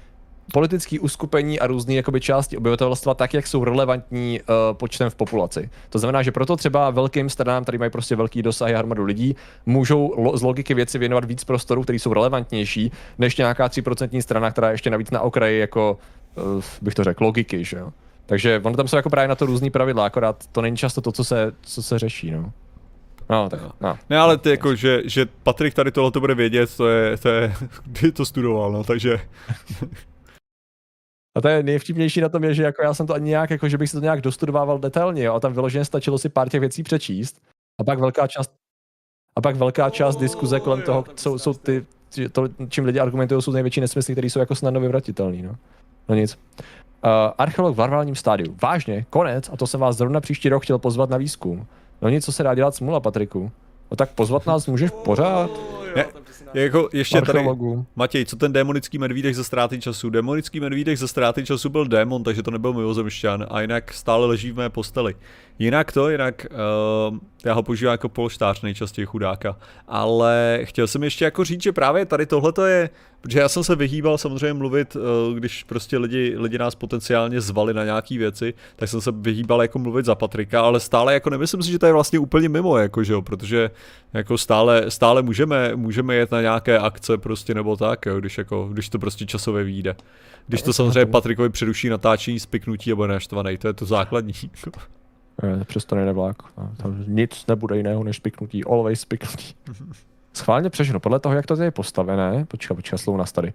politické 0.52 1.00
uskupení 1.00 1.60
a 1.60 1.66
různé 1.66 1.94
jakoby 1.94 2.20
části 2.20 2.56
obyvatelstva 2.56 3.14
tak, 3.14 3.34
jak 3.34 3.46
jsou 3.46 3.64
relevantní 3.64 4.40
uh, 4.40 4.76
počtem 4.76 5.10
v 5.10 5.14
populaci. 5.14 5.70
To 5.90 5.98
znamená, 5.98 6.22
že 6.22 6.32
proto 6.32 6.56
třeba 6.56 6.90
velkým 6.90 7.30
stranám, 7.30 7.64
tady 7.64 7.78
mají 7.78 7.90
prostě 7.90 8.16
velký 8.16 8.42
dosah 8.42 8.70
a 8.70 8.78
armadu 8.78 9.04
lidí, 9.04 9.36
můžou 9.66 10.14
lo- 10.16 10.36
z 10.36 10.42
logiky 10.42 10.74
věci 10.74 10.98
věnovat 10.98 11.24
víc 11.24 11.44
prostoru, 11.44 11.82
který 11.82 11.98
jsou 11.98 12.12
relevantnější, 12.12 12.92
než 13.18 13.36
nějaká 13.36 13.68
3% 13.68 14.22
strana, 14.22 14.50
která 14.50 14.68
je 14.68 14.74
ještě 14.74 14.90
navíc 14.90 15.10
na 15.10 15.20
okraji 15.20 15.60
jako, 15.60 15.98
bych 16.82 16.94
to 16.94 17.04
řekl, 17.04 17.24
logiky, 17.24 17.64
že 17.64 17.76
jo. 17.76 17.92
Takže 18.26 18.60
ono 18.64 18.76
tam 18.76 18.88
jsou 18.88 18.96
jako 18.96 19.10
právě 19.10 19.28
na 19.28 19.34
to 19.34 19.46
různý 19.46 19.70
pravidla, 19.70 20.06
akorát 20.06 20.46
to 20.46 20.62
není 20.62 20.76
často 20.76 21.00
to, 21.00 21.12
co 21.12 21.24
se, 21.24 21.52
co 21.62 21.82
se 21.82 21.98
řeší, 21.98 22.30
no. 22.30 22.52
No, 23.30 23.48
tak, 23.48 23.60
no. 23.80 23.98
Ne, 24.10 24.18
ale 24.18 24.38
ty 24.38 24.50
jako, 24.50 24.74
že, 24.74 25.02
že 25.04 25.26
Patrik 25.42 25.74
tady 25.74 25.92
tohle 25.92 26.10
to 26.10 26.20
bude 26.20 26.34
vědět, 26.34 26.76
to 26.76 26.88
je, 26.88 27.16
to 27.16 27.28
je, 27.28 27.54
kdy 27.84 28.12
to 28.12 28.26
studoval, 28.26 28.72
no, 28.72 28.84
takže... 28.84 29.20
A 31.36 31.40
to 31.40 31.48
je 31.48 31.62
nejvtipnější 31.62 32.20
na 32.20 32.28
tom 32.28 32.44
je, 32.44 32.54
že 32.54 32.62
jako 32.62 32.82
já 32.82 32.94
jsem 32.94 33.06
to 33.06 33.14
ani 33.14 33.28
nějak, 33.28 33.50
jako 33.50 33.68
že 33.68 33.78
bych 33.78 33.90
si 33.90 33.96
to 33.96 34.02
nějak 34.02 34.20
dostudovával 34.20 34.78
detailně, 34.78 35.22
jo, 35.22 35.34
a 35.34 35.40
tam 35.40 35.52
vyloženě 35.52 35.84
stačilo 35.84 36.18
si 36.18 36.28
pár 36.28 36.48
těch 36.48 36.60
věcí 36.60 36.82
přečíst. 36.82 37.42
A 37.80 37.84
pak 37.84 37.98
velká 37.98 38.26
část, 38.26 38.52
a 39.36 39.40
pak 39.40 39.56
velká 39.56 39.90
část 39.90 40.16
diskuze 40.16 40.60
kolem 40.60 40.82
toho, 40.82 41.04
jsou, 41.16 41.38
jsou 41.38 41.54
ty, 41.54 41.86
to, 42.32 42.48
čím 42.68 42.84
lidi 42.84 43.00
argumentují, 43.00 43.42
jsou 43.42 43.52
největší 43.52 43.80
nesmysly, 43.80 44.14
které 44.14 44.30
jsou 44.30 44.40
jako 44.40 44.54
snadno 44.54 44.80
vyvratitelné, 44.80 45.42
no. 45.42 45.56
No 46.08 46.14
nic. 46.14 46.38
Uh, 47.04 47.10
archeolog 47.38 47.76
v 47.76 47.78
larválním 47.78 48.14
stádiu. 48.14 48.56
Vážně, 48.62 49.06
konec, 49.10 49.50
a 49.52 49.56
to 49.56 49.66
jsem 49.66 49.80
vás 49.80 49.96
zrovna 49.96 50.20
příští 50.20 50.48
rok 50.48 50.62
chtěl 50.62 50.78
pozvat 50.78 51.10
na 51.10 51.16
výzkum. 51.16 51.66
No 52.02 52.08
nic, 52.08 52.24
co 52.24 52.32
se 52.32 52.42
dá 52.42 52.54
dělat 52.54 52.74
smula, 52.74 53.00
Patriku. 53.00 53.50
No 53.90 53.96
tak 53.96 54.10
pozvat 54.10 54.46
nás 54.46 54.66
můžeš 54.66 54.90
pořád. 54.90 55.50
Ne, 55.96 56.04
jako 56.54 56.88
ještě 56.92 57.22
tady. 57.22 57.46
Matěj, 57.96 58.24
co 58.24 58.36
ten 58.36 58.52
démonický 58.52 58.98
medvídek 58.98 59.34
ze 59.34 59.44
ztráty 59.44 59.80
času? 59.80 60.10
Démonický 60.10 60.60
medvídek 60.60 60.98
ze 60.98 61.08
ztráty 61.08 61.44
času 61.44 61.68
byl 61.68 61.86
démon, 61.86 62.22
takže 62.22 62.42
to 62.42 62.50
nebyl 62.50 62.72
mimozemšťan 62.72 63.46
a 63.50 63.60
jinak 63.60 63.92
stále 63.92 64.26
leží 64.26 64.52
v 64.52 64.56
mé 64.56 64.70
posteli. 64.70 65.14
Jinak 65.58 65.92
to, 65.92 66.10
jinak 66.10 66.46
uh, 67.10 67.18
já 67.44 67.54
ho 67.54 67.62
používám 67.62 67.92
jako 67.92 68.08
polštář 68.08 68.62
nejčastěji 68.62 69.06
chudáka, 69.06 69.56
ale 69.88 70.60
chtěl 70.62 70.86
jsem 70.86 71.04
ještě 71.04 71.24
jako 71.24 71.44
říct, 71.44 71.62
že 71.62 71.72
právě 71.72 72.06
tady 72.06 72.26
tohle 72.26 72.70
je, 72.70 72.90
protože 73.20 73.38
já 73.38 73.48
jsem 73.48 73.64
se 73.64 73.76
vyhýbal 73.76 74.18
samozřejmě 74.18 74.52
mluvit, 74.52 74.96
uh, 74.96 75.02
když 75.36 75.64
prostě 75.64 75.98
lidi, 75.98 76.34
lidi 76.36 76.58
nás 76.58 76.74
potenciálně 76.74 77.40
zvali 77.40 77.74
na 77.74 77.84
nějaký 77.84 78.18
věci, 78.18 78.54
tak 78.76 78.88
jsem 78.88 79.00
se 79.00 79.12
vyhýbal 79.12 79.62
jako 79.62 79.78
mluvit 79.78 80.06
za 80.06 80.14
Patrika, 80.14 80.60
ale 80.60 80.80
stále 80.80 81.14
jako 81.14 81.30
nemyslím 81.30 81.62
si, 81.62 81.70
že 81.70 81.78
to 81.78 81.86
je 81.86 81.92
vlastně 81.92 82.18
úplně 82.18 82.48
mimo, 82.48 82.78
jako 82.78 83.04
že 83.04 83.12
jo, 83.12 83.22
protože 83.22 83.70
jako 84.12 84.38
stále, 84.38 84.90
stále 84.90 85.22
můžeme, 85.22 85.76
můžeme 85.76 86.14
jet 86.24 86.30
na 86.30 86.40
nějaké 86.40 86.78
akce 86.78 87.18
prostě 87.18 87.54
nebo 87.54 87.76
tak, 87.76 88.06
jo, 88.06 88.20
když 88.20 88.38
jako, 88.38 88.68
když 88.72 88.88
to 88.88 88.98
prostě 88.98 89.26
časově 89.26 89.64
vyjde. 89.64 89.96
Když 90.46 90.62
to 90.62 90.72
samozřejmě 90.72 91.06
Patrikovi 91.06 91.48
přeruší 91.48 91.88
natáčení, 91.88 92.40
spiknutí 92.40 92.92
a 92.92 92.96
bude 92.96 93.08
naštvaný, 93.08 93.58
to 93.58 93.68
je 93.68 93.72
to 93.72 93.86
základní. 93.86 94.32
Ne, 95.42 95.64
přesto 95.64 95.94
nejde 95.94 96.12
vlak. 96.12 96.36
No, 96.58 96.70
Tam 96.76 97.04
nic 97.06 97.46
nebude 97.48 97.76
jiného 97.76 98.04
než 98.04 98.16
spiknutí. 98.16 98.64
Always 98.64 99.00
spiknutí. 99.00 99.54
Schválně 100.32 100.70
přeženu. 100.70 101.00
Podle 101.00 101.20
toho, 101.20 101.34
jak 101.34 101.46
to 101.46 101.56
tady 101.56 101.66
je 101.66 101.70
postavené, 101.70 102.44
počkej, 102.44 102.76
počkej, 102.76 102.98
slovo 102.98 103.18
nás 103.18 103.32
tady. 103.32 103.52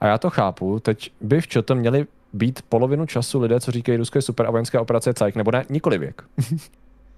A 0.00 0.06
já 0.06 0.18
to 0.18 0.30
chápu, 0.30 0.80
teď 0.80 1.12
by 1.20 1.40
v 1.40 1.46
ČT 1.48 1.74
měli 1.74 2.06
být 2.32 2.62
polovinu 2.68 3.06
času 3.06 3.40
lidé, 3.40 3.60
co 3.60 3.70
říkají, 3.70 3.98
Rusko 3.98 4.18
je 4.18 4.22
super 4.22 4.46
a 4.46 4.50
vojenská 4.50 4.80
operace 4.80 5.10
je 5.10 5.14
cajk, 5.14 5.36
nebo 5.36 5.50
ne, 5.50 5.64
nikoli 5.68 5.98
věk. 5.98 6.24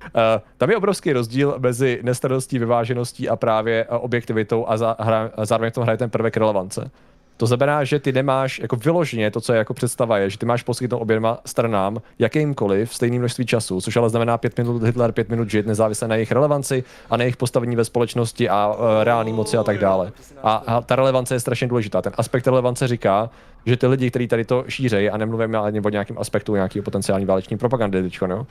Uh, 0.02 0.42
tam 0.58 0.70
je 0.70 0.76
obrovský 0.76 1.12
rozdíl 1.12 1.54
mezi 1.58 2.00
nestarostí, 2.02 2.58
vyvážeností 2.58 3.28
a 3.28 3.36
právě 3.36 3.86
uh, 3.90 3.96
objektivitou 4.00 4.64
a, 4.68 4.76
za, 4.76 4.96
hra, 4.98 5.30
a 5.36 5.44
zároveň 5.44 5.70
v 5.70 5.74
tom 5.74 5.82
hraje 5.82 5.98
ten 5.98 6.10
prvek 6.10 6.36
relevance. 6.36 6.90
To 7.36 7.46
znamená, 7.46 7.84
že 7.84 7.98
ty 7.98 8.12
nemáš 8.12 8.58
jako 8.58 8.76
vyloženě 8.76 9.30
to, 9.30 9.40
co 9.40 9.52
je 9.52 9.58
jako 9.58 9.74
představa 9.74 10.18
je, 10.18 10.30
že 10.30 10.38
ty 10.38 10.46
máš 10.46 10.62
poskytnout 10.62 10.98
oběma 10.98 11.38
stranám 11.46 12.02
jakýmkoliv 12.18 12.94
stejný 12.94 13.18
množství 13.18 13.46
času, 13.46 13.80
což 13.80 13.96
ale 13.96 14.10
znamená 14.10 14.38
pět 14.38 14.58
minut 14.58 14.82
Hitler, 14.82 15.12
pět 15.12 15.28
minut 15.28 15.50
žít, 15.50 15.66
nezávisle 15.66 16.08
na 16.08 16.14
jejich 16.14 16.32
relevanci 16.32 16.84
a 17.10 17.16
na 17.16 17.22
jejich 17.22 17.36
postavení 17.36 17.76
ve 17.76 17.84
společnosti 17.84 18.48
a 18.48 18.66
uh, 18.66 18.84
reální 19.02 19.32
moci 19.32 19.56
a 19.56 19.64
tak 19.64 19.78
dále. 19.78 20.12
A, 20.42 20.54
a 20.54 20.80
ta 20.80 20.96
relevance 20.96 21.34
je 21.34 21.40
strašně 21.40 21.68
důležitá. 21.68 22.02
Ten 22.02 22.12
aspekt 22.16 22.46
relevance 22.46 22.88
říká, 22.88 23.30
že 23.66 23.76
ty 23.76 23.86
lidi, 23.86 24.10
kteří 24.10 24.28
tady 24.28 24.44
to 24.44 24.64
šířejí, 24.68 25.10
a 25.10 25.16
nemluvíme 25.16 25.58
ani 25.58 25.80
o 25.80 25.88
nějakém 25.88 26.18
aspektu 26.18 26.54
nějakého 26.54 26.82
potenciální 26.82 27.24
váleční 27.24 27.58
propagandy, 27.58 28.02
teďko, 28.02 28.26
no, 28.26 28.46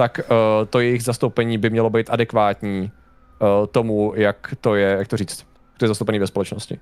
tak 0.00 0.20
uh, 0.20 0.66
to 0.70 0.80
jejich 0.80 1.02
zastoupení 1.02 1.58
by 1.58 1.70
mělo 1.70 1.90
být 1.90 2.10
adekvátní 2.10 2.90
uh, 3.38 3.66
tomu, 3.66 4.12
jak 4.16 4.54
to 4.60 4.74
je, 4.74 4.96
jak 4.98 5.08
to 5.08 5.16
říct, 5.16 5.46
to 5.76 5.84
je 5.84 5.88
zastoupený 5.88 6.18
ve 6.18 6.26
společnosti. 6.26 6.80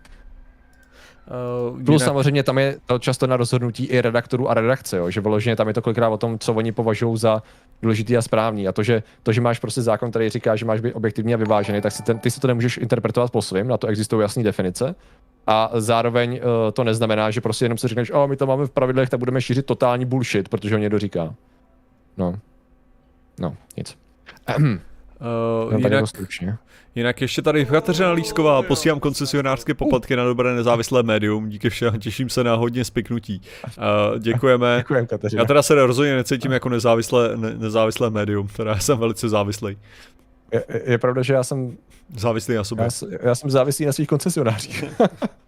Uh, 1.73 1.83
Plus 1.83 2.05
samozřejmě 2.05 2.43
tam 2.43 2.59
je 2.59 2.77
to 2.87 2.99
často 2.99 3.27
na 3.27 3.37
rozhodnutí 3.37 3.85
i 3.85 4.01
redaktorů 4.01 4.51
a 4.51 4.55
redakce, 4.55 4.97
jo, 4.97 5.11
že 5.11 5.21
vyloženě 5.21 5.57
tam 5.57 5.69
je 5.69 5.75
to 5.75 5.83
kolikrát 5.83 6.09
o 6.09 6.17
tom, 6.17 6.39
co 6.39 6.55
oni 6.55 6.73
považují 6.73 7.17
za 7.17 7.43
důležitý 7.83 8.17
a 8.17 8.23
správný. 8.23 8.69
A 8.69 8.73
to, 8.73 8.83
že, 8.83 9.03
to, 9.23 9.33
že 9.33 9.41
máš 9.41 9.59
prostě 9.59 9.83
zákon, 9.83 10.11
který 10.11 10.29
říká, 10.29 10.57
že 10.57 10.65
máš 10.65 10.81
být 10.81 10.95
objektivní 10.95 11.35
a 11.35 11.37
vyvážený, 11.37 11.81
tak 11.81 11.93
si 11.93 12.03
ten, 12.03 12.19
ty 12.19 12.31
si 12.31 12.41
to 12.41 12.47
nemůžeš 12.47 12.77
interpretovat 12.77 13.31
po 13.31 13.43
svým, 13.43 13.69
na 13.69 13.77
to 13.77 13.87
existují 13.87 14.23
jasné 14.23 14.43
definice. 14.43 14.95
A 15.47 15.71
zároveň 15.75 16.33
uh, 16.33 16.39
to 16.73 16.85
neznamená, 16.85 17.31
že 17.31 17.41
prostě 17.41 17.65
jenom 17.65 17.79
si 17.79 17.89
řekneš, 17.89 18.11
o, 18.11 18.29
my 18.29 18.37
to 18.37 18.47
máme 18.47 18.67
v 18.67 18.71
pravidlech, 18.71 19.11
tak 19.11 19.19
budeme 19.19 19.41
šířit 19.41 19.67
totální 19.67 20.05
bullshit, 20.05 20.49
protože 20.49 20.75
ho 20.75 20.79
někdo 20.79 20.99
říká. 20.99 21.35
No. 22.17 22.35
No, 23.39 23.57
nic. 23.77 23.99
Uh, 24.59 24.65
No, 25.21 25.77
jinak, 25.77 25.93
jako 25.93 26.07
jinak 26.95 27.21
ještě 27.21 27.43
tady 27.43 27.67
Kateřina 27.67 28.13
Lísková, 28.13 28.63
posílám 28.63 29.01
koncesionářské 29.01 29.75
poplatky 29.75 30.17
na 30.17 30.25
dobré 30.25 30.55
nezávislé 30.55 31.03
médium, 31.03 31.49
díky 31.49 31.71
všem, 31.71 32.01
těším 32.01 32.29
se 32.29 32.45
na 32.45 32.55
hodně 32.55 32.85
spiknutí. 32.85 33.43
Uh, 33.65 34.19
děkujeme. 34.19 34.77
Děkujem, 34.79 35.07
Kateřina. 35.07 35.43
Já 35.43 35.47
teda 35.47 35.63
se 35.63 35.75
rozhodně 35.75 36.17
necítím 36.17 36.53
jako 36.53 36.69
nezávislé, 36.69 37.37
ne, 37.37 37.55
nezávislé 37.55 38.11
médium, 38.11 38.49
teda 38.49 38.71
já 38.71 38.79
jsem 38.79 38.99
velice 38.99 39.29
závislý. 39.29 39.79
Je, 40.53 40.65
je 40.87 40.99
pravda, 40.99 41.23
že 41.23 41.35
já 41.35 41.45
jsem 41.45 41.77
Závislý 42.17 42.55
na 42.55 42.65
sobě. 42.65 42.89
Já, 43.11 43.19
já 43.23 43.35
jsem 43.35 43.51
závislý 43.51 43.87
na 43.87 43.93
svých 43.93 44.09
koncesionářích. 44.09 44.85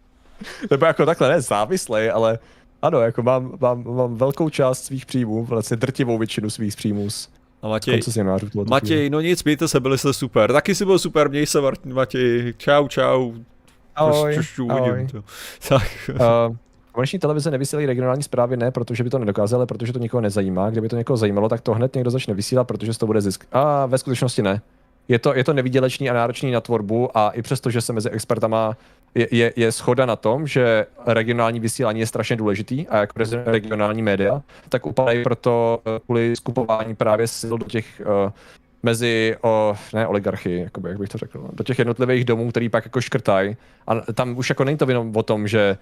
Nebo 0.70 0.86
jako 0.86 1.06
takhle, 1.06 1.28
ne 1.28 1.40
závislý, 1.40 2.08
ale 2.08 2.38
ano, 2.82 3.00
jako 3.00 3.22
mám, 3.22 3.58
mám, 3.60 3.84
mám 3.84 4.16
velkou 4.16 4.48
část 4.48 4.84
svých 4.84 5.06
příjmů, 5.06 5.44
vlastně 5.44 5.76
drtivou 5.76 6.18
většinu 6.18 6.50
svých 6.50 6.76
příjmů 6.76 7.10
z 7.10 7.28
A 7.62 7.68
Matěj. 7.68 8.00
Matěj, 8.70 9.10
no 9.10 9.20
nic, 9.20 9.44
mějte 9.44 9.68
se, 9.68 9.80
byli 9.80 9.98
jste 9.98 10.12
super. 10.12 10.52
Taky 10.52 10.74
si 10.74 10.84
byl 10.84 10.98
super, 10.98 11.30
měj 11.30 11.46
se 11.46 11.60
Martin, 11.60 11.94
Matěj. 11.94 12.54
Čau, 12.56 12.88
čau. 12.88 13.32
Ahoj, 13.96 14.34
čož 14.34 14.58
ahoj. 14.68 14.90
uvidím, 14.90 15.08
to. 15.08 15.24
Tak. 15.68 16.10
Uh, 16.48 16.56
komerční 16.92 17.18
televize 17.18 17.50
nevysílají 17.50 17.86
regionální 17.86 18.22
zprávy 18.22 18.56
ne, 18.56 18.70
protože 18.70 19.04
by 19.04 19.10
to 19.10 19.18
nedokázali, 19.18 19.58
ale 19.58 19.66
protože 19.66 19.92
to 19.92 19.98
nikoho 19.98 20.20
nezajímá. 20.20 20.70
Kdyby 20.70 20.88
to 20.88 20.96
někoho 20.96 21.16
zajímalo, 21.16 21.48
tak 21.48 21.60
to 21.60 21.74
hned 21.74 21.94
někdo 21.94 22.10
začne 22.10 22.34
vysílat, 22.34 22.66
protože 22.66 22.94
z 22.94 22.98
toho 22.98 23.06
bude 23.06 23.20
zisk. 23.20 23.44
A 23.52 23.86
ve 23.86 23.98
skutečnosti 23.98 24.42
ne. 24.42 24.60
Je 25.10 25.18
to, 25.18 25.34
je 25.34 25.44
to 25.44 25.52
nevydělečný 25.52 26.10
a 26.10 26.14
náročný 26.14 26.50
na 26.50 26.60
tvorbu 26.60 27.18
a 27.18 27.30
i 27.30 27.42
přesto, 27.42 27.70
že 27.70 27.80
se 27.80 27.92
mezi 27.92 28.10
expertama 28.10 28.76
je, 29.14 29.28
je, 29.30 29.52
je 29.56 29.72
schoda 29.72 30.06
na 30.06 30.16
tom, 30.16 30.46
že 30.46 30.86
regionální 31.06 31.60
vysílání 31.60 32.00
je 32.00 32.06
strašně 32.06 32.36
důležitý 32.36 32.88
a 32.88 33.06
rezi- 33.06 33.42
regionální 33.44 34.02
média, 34.02 34.42
tak 34.68 34.86
upadají 34.86 35.22
proto 35.22 35.82
eh, 35.86 36.00
kvůli 36.04 36.36
skupování 36.36 36.94
právě 36.94 37.26
sil 37.38 37.54
do 37.58 37.66
těch 37.66 38.02
uh, 38.24 38.30
mezi, 38.82 39.36
o, 39.42 39.76
ne 39.94 40.06
oligarchy, 40.06 40.60
jakoby, 40.60 40.88
jak 40.88 40.98
bych 40.98 41.08
to 41.08 41.18
řekl, 41.18 41.48
do 41.52 41.64
těch 41.64 41.78
jednotlivých 41.78 42.24
domů, 42.24 42.50
který 42.50 42.68
pak 42.68 42.84
jako 42.84 43.00
škrtají. 43.00 43.56
A 43.86 44.12
tam 44.12 44.38
už 44.38 44.48
jako 44.48 44.64
není 44.64 44.78
to 44.78 44.88
jenom 44.88 45.16
o 45.16 45.22
tom, 45.22 45.48
že 45.48 45.76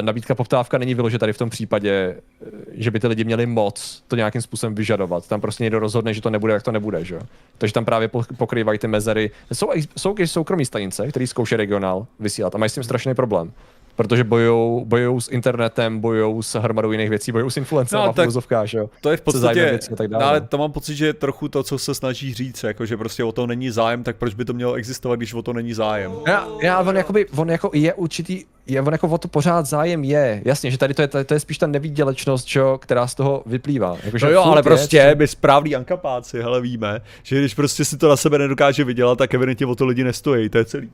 nabídka 0.00 0.34
poptávka 0.34 0.78
není 0.78 0.94
vyložena 0.94 1.18
tady 1.18 1.32
v 1.32 1.38
tom 1.38 1.50
případě, 1.50 1.90
eh, 1.90 2.50
že 2.72 2.90
by 2.90 3.00
ty 3.00 3.06
lidi 3.06 3.24
měli 3.24 3.46
moc 3.46 4.02
to 4.08 4.16
nějakým 4.16 4.42
způsobem 4.42 4.74
vyžadovat. 4.74 5.28
Tam 5.28 5.40
prostě 5.40 5.64
někdo 5.64 5.78
rozhodne, 5.78 6.14
že 6.14 6.20
to 6.20 6.30
nebude, 6.30 6.52
jak 6.52 6.62
to 6.62 6.72
nebude, 6.72 7.04
že. 7.04 7.18
Takže 7.58 7.72
tam 7.72 7.84
právě 7.84 8.08
po- 8.08 8.24
pokrývají 8.36 8.78
ty 8.78 8.86
mezery. 8.86 9.30
Jsou, 9.52 9.70
jsou 9.96 10.14
i 10.18 10.26
soukromí 10.26 10.64
stanice, 10.64 11.08
který 11.08 11.26
zkouší 11.26 11.56
regionál 11.56 12.06
vysílat 12.20 12.54
a 12.54 12.58
mají 12.58 12.70
s 12.70 12.74
tím 12.74 12.84
strašný 12.84 13.14
problém. 13.14 13.52
Protože 13.96 14.24
bojujou, 14.24 14.84
bojujou 14.84 15.20
s 15.20 15.28
internetem, 15.28 16.00
bojujou 16.00 16.42
s 16.42 16.58
hromadou 16.58 16.92
jiných 16.92 17.10
věcí, 17.10 17.32
bojujou 17.32 17.50
s 17.50 17.56
influencerem 17.56 18.00
No, 18.00 18.06
no, 18.06 18.12
tak 18.12 18.24
úvozovkách, 18.24 18.66
že 18.66 18.78
jo. 18.78 18.90
To 19.00 19.10
je 19.10 19.16
v 19.16 19.20
podstatě, 19.20 19.64
věcí 19.64 19.92
a 19.92 19.96
tak 19.96 20.10
no, 20.10 20.18
dále. 20.18 20.30
ale 20.30 20.40
to 20.40 20.58
mám 20.58 20.72
pocit, 20.72 20.94
že 20.96 21.06
je 21.06 21.12
trochu 21.12 21.48
to, 21.48 21.62
co 21.62 21.78
se 21.78 21.94
snaží 21.94 22.34
říct, 22.34 22.62
jako 22.64 22.86
že 22.86 22.96
prostě 22.96 23.24
o 23.24 23.32
to 23.32 23.46
není 23.46 23.70
zájem, 23.70 24.02
tak 24.02 24.16
proč 24.16 24.34
by 24.34 24.44
to 24.44 24.52
mělo 24.52 24.74
existovat, 24.74 25.18
když 25.18 25.34
o 25.34 25.42
to 25.42 25.52
není 25.52 25.74
zájem? 25.74 26.12
Já, 26.26 26.48
já 26.62 26.80
on, 26.80 26.96
jakoby, 26.96 27.26
on 27.36 27.50
jako 27.50 27.70
je 27.74 27.94
určitý, 27.94 28.44
je, 28.66 28.82
on 28.82 28.92
jako 28.92 29.08
o 29.08 29.18
to 29.18 29.28
pořád 29.28 29.66
zájem 29.66 30.04
je. 30.04 30.42
Jasně, 30.44 30.70
že 30.70 30.78
tady 30.78 30.94
to 30.94 31.02
je, 31.02 31.08
to, 31.08 31.24
to 31.24 31.34
je 31.34 31.40
spíš 31.40 31.58
ta 31.58 31.66
nevýdělečnost, 31.66 32.44
čo, 32.44 32.78
která 32.82 33.06
z 33.06 33.14
toho 33.14 33.42
vyplývá. 33.46 33.96
Jako, 34.04 34.18
že 34.18 34.26
No 34.26 34.32
jo, 34.32 34.42
ale 34.42 34.58
je, 34.58 34.62
prostě 34.62 35.14
my 35.18 35.28
správný 35.28 35.76
ankapáci, 35.76 36.42
hele 36.42 36.60
víme, 36.60 37.00
že 37.22 37.38
když 37.38 37.54
prostě 37.54 37.84
si 37.84 37.96
to 37.96 38.08
na 38.08 38.16
sebe 38.16 38.38
nedokáže 38.38 38.84
vydělat, 38.84 39.18
tak 39.18 39.34
evidentně 39.34 39.66
o 39.66 39.74
to 39.74 39.86
lidi 39.86 40.04
nestojí, 40.04 40.48
to 40.48 40.58
je 40.58 40.64
celý. 40.64 40.90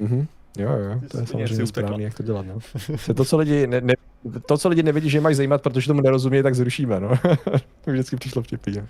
Mhm. 0.00 0.26
Jo, 0.58 0.70
jo, 0.72 1.00
to 1.10 1.18
je 1.18 1.26
si 1.26 1.32
samozřejmě 1.32 1.66
správný, 1.66 2.04
jak 2.04 2.14
to 2.14 2.22
dělat. 2.22 2.46
No. 2.46 2.58
To, 3.06 3.14
to, 3.14 3.24
co 3.24 3.36
lidi 3.36 3.66
ne, 3.66 3.80
ne, 3.80 3.94
to, 4.46 4.58
co 4.58 4.68
lidi 4.68 4.82
nevidí, 4.82 5.10
že 5.10 5.18
je 5.18 5.22
mají 5.22 5.34
zajímat, 5.34 5.62
protože 5.62 5.86
tomu 5.86 6.00
nerozumějí, 6.00 6.42
tak 6.42 6.54
zrušíme. 6.54 7.00
No. 7.00 7.08
to 7.84 7.90
vždycky 7.90 8.16
přišlo 8.16 8.42
vtipný. 8.42 8.74
jo. 8.76 8.82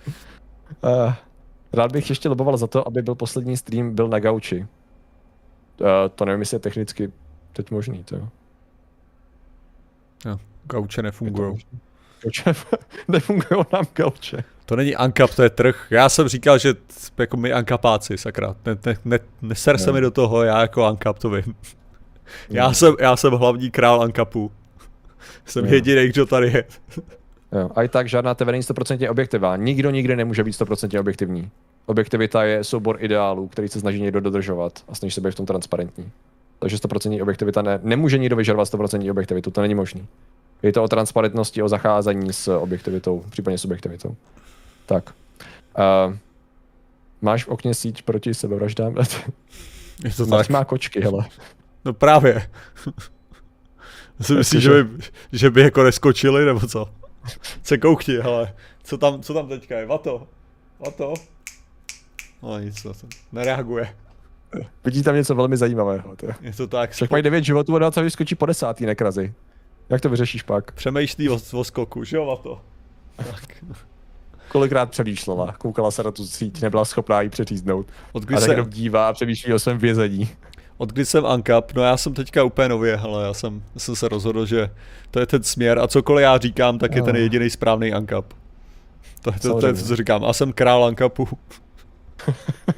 Uh, 0.85 1.13
rád 1.73 1.93
bych 1.93 2.09
ještě 2.09 2.29
loboval 2.29 2.57
za 2.57 2.67
to, 2.67 2.89
aby 2.89 3.03
byl 3.03 3.15
poslední 3.15 3.57
stream 3.57 3.95
byl 3.95 4.09
na 4.09 4.19
gauči. 4.19 4.67
Uh, 5.81 5.87
to 6.15 6.25
nevím, 6.25 6.41
jestli 6.41 6.55
je 6.55 6.61
technicky 6.61 7.13
teď 7.53 7.71
možný. 7.71 8.05
To. 8.05 8.17
jo. 8.17 8.29
Jo. 10.27 10.39
Gauče 10.65 11.03
nefungují. 11.03 11.59
Nefungují 13.09 13.65
nám 13.73 13.85
gauče. 13.95 14.45
To 14.67 14.77
není 14.77 14.97
Ankap, 14.97 15.35
to 15.35 15.43
je 15.43 15.51
trh. 15.51 15.87
Já 15.91 16.09
jsem 16.09 16.29
říkal, 16.29 16.59
že 16.59 16.75
jako 17.19 17.37
my 17.37 17.53
Ankapáci, 17.53 18.19
sakra. 18.19 18.57
Ne, 18.67 18.77
ne, 18.87 18.97
ne, 19.05 19.19
neser 19.43 19.75
ne. 19.75 19.79
se 19.79 19.93
mi 19.93 20.01
do 20.01 20.11
toho, 20.11 20.43
já 20.43 20.61
jako 20.61 20.85
Ankap 20.85 21.19
to 21.19 21.31
vím. 21.31 21.55
Já, 22.51 22.73
jsem, 22.73 22.95
já 23.01 23.17
jsem 23.17 23.33
hlavní 23.33 23.71
král 23.71 24.03
Ankapu. 24.03 24.51
Jsem 25.47 25.65
jo. 25.65 25.75
jediný, 25.75 26.09
kdo 26.09 26.27
tady 26.27 26.47
je. 26.47 26.65
Jo. 27.53 27.71
A 27.75 27.83
i 27.83 27.89
tak 27.89 28.09
žádná 28.09 28.35
TV 28.35 28.47
není 28.47 28.63
100% 28.63 29.11
objektivá. 29.11 29.57
Nikdo 29.57 29.91
nikdy 29.91 30.17
nemůže 30.17 30.45
být 30.45 30.53
100% 30.53 31.01
objektivní. 31.01 31.51
Objektivita 31.87 32.45
je 32.45 32.65
soubor 32.65 32.97
ideálů, 33.01 33.49
který 33.49 33.69
se 33.69 33.81
snaží 33.81 34.03
někdo 34.03 34.21
dodržovat 34.21 34.73
a 34.89 34.95
snaží 34.95 35.11
se 35.11 35.21
být 35.21 35.31
v 35.31 35.35
tom 35.35 35.47
transparentní. 35.47 36.11
Takže 36.59 36.77
100% 36.77 37.23
objektivita 37.23 37.63
ne, 37.63 37.81
nemůže 37.83 38.19
nikdo 38.19 38.37
vyžadovat 38.37 38.69
100% 38.69 39.11
objektivitu, 39.11 39.51
to 39.51 39.61
není 39.61 39.75
možné. 39.75 40.01
Je 40.63 40.73
to 40.73 40.85
o 40.85 40.89
transparentnosti, 40.89 41.63
o 41.63 41.69
zacházení 41.69 42.33
s 42.33 42.49
objektivitou, 42.49 43.25
případně 43.31 43.59
subjektivitou. 43.59 44.17
Tak. 44.87 45.15
Uh, 45.79 46.15
máš 47.23 47.45
v 47.45 47.49
okně 47.49 47.75
síť 47.75 48.03
proti 48.03 48.35
sebevraždám? 48.35 48.95
Je 50.05 50.11
to 50.11 50.27
tak. 50.27 50.49
má 50.49 50.65
kočky, 50.65 51.01
hele. 51.01 51.27
No 51.85 51.93
právě. 51.93 52.51
si 54.21 54.35
myslíš, 54.35 54.63
že 54.63 54.85
by, 54.85 55.03
že 55.33 55.51
by 55.51 55.61
jako 55.61 55.83
neskočili, 55.83 56.45
nebo 56.45 56.61
co? 56.61 56.89
Se 57.63 57.79
koukni, 57.79 58.15
hele. 58.15 58.55
Co 58.85 58.99
tam, 58.99 59.23
co 59.23 59.35
tam 59.35 59.49
teďka 59.49 59.79
je? 59.79 59.87
Vato? 59.87 60.27
Vato? 60.81 61.15
No 62.43 62.59
nic, 62.59 62.83
to 62.83 62.93
nereaguje. 63.33 63.95
Vidí 64.85 65.03
tam 65.03 65.15
něco 65.15 65.35
velmi 65.35 65.57
zajímavého. 65.57 66.17
Tě. 66.17 66.35
Je 66.41 66.53
to 66.53 66.67
tak. 66.67 66.91
Však 66.91 67.11
mají 67.11 67.23
9 67.23 67.45
životů 67.45 67.77
a 67.77 67.93
se 67.93 68.03
vyskočí 68.03 68.35
po 68.35 68.47
desátý 68.47 68.87
nekrazy. 68.87 69.35
Jak 69.91 70.01
to 70.01 70.09
vyřešíš 70.09 70.43
pak? 70.43 70.73
Přemýšlí 70.73 71.29
o, 71.29 71.39
o 71.53 71.65
skoku, 71.65 72.05
že 72.05 72.17
jo, 72.17 72.27
Vato? 72.27 72.61
Tak. 73.17 73.65
Kolikrát 74.49 74.91
přemýšlela, 74.91 75.53
koukala 75.53 75.91
se 75.91 76.03
na 76.03 76.11
tu 76.11 76.27
síť, 76.27 76.63
nebyla 76.63 76.85
schopná 76.85 77.21
ji 77.21 77.29
přeříznout. 77.29 77.87
Od 78.13 78.25
kdy 78.25 78.37
a 78.37 78.65
dívá 78.65 79.09
a 79.09 79.13
přemýšlí 79.13 79.53
o 79.53 79.59
svém 79.59 79.79
vězení. 79.79 80.29
Od 80.77 80.93
kdy 80.93 81.07
jsem 81.07 81.27
Ankap, 81.27 81.73
no 81.75 81.83
já 81.83 81.97
jsem 81.97 82.15
teďka 82.15 82.45
úplně 82.45 82.69
nově, 82.69 82.97
ale 82.97 83.25
já 83.25 83.35
jsem, 83.35 83.63
jsem 83.77 83.97
se 83.97 84.09
rozhodl, 84.09 84.47
že 84.47 84.71
to 85.11 85.21
je 85.21 85.27
ten 85.27 85.43
směr 85.43 85.79
a 85.79 85.89
cokoliv 85.89 86.23
já 86.23 86.39
říkám, 86.39 86.79
tak 86.79 86.95
je 86.95 87.03
ten 87.03 87.17
jediný 87.17 87.51
správný 87.51 87.93
Ankap. 87.93 88.33
To, 89.23 89.33
to, 89.33 89.39
to, 89.39 89.61
to 89.61 89.67
je 89.67 89.73
to, 89.73 89.83
co 89.83 89.97
říkám. 89.97 90.25
A 90.25 90.33
jsem 90.33 90.53
král 90.53 90.85
Ankapu. 90.85 91.29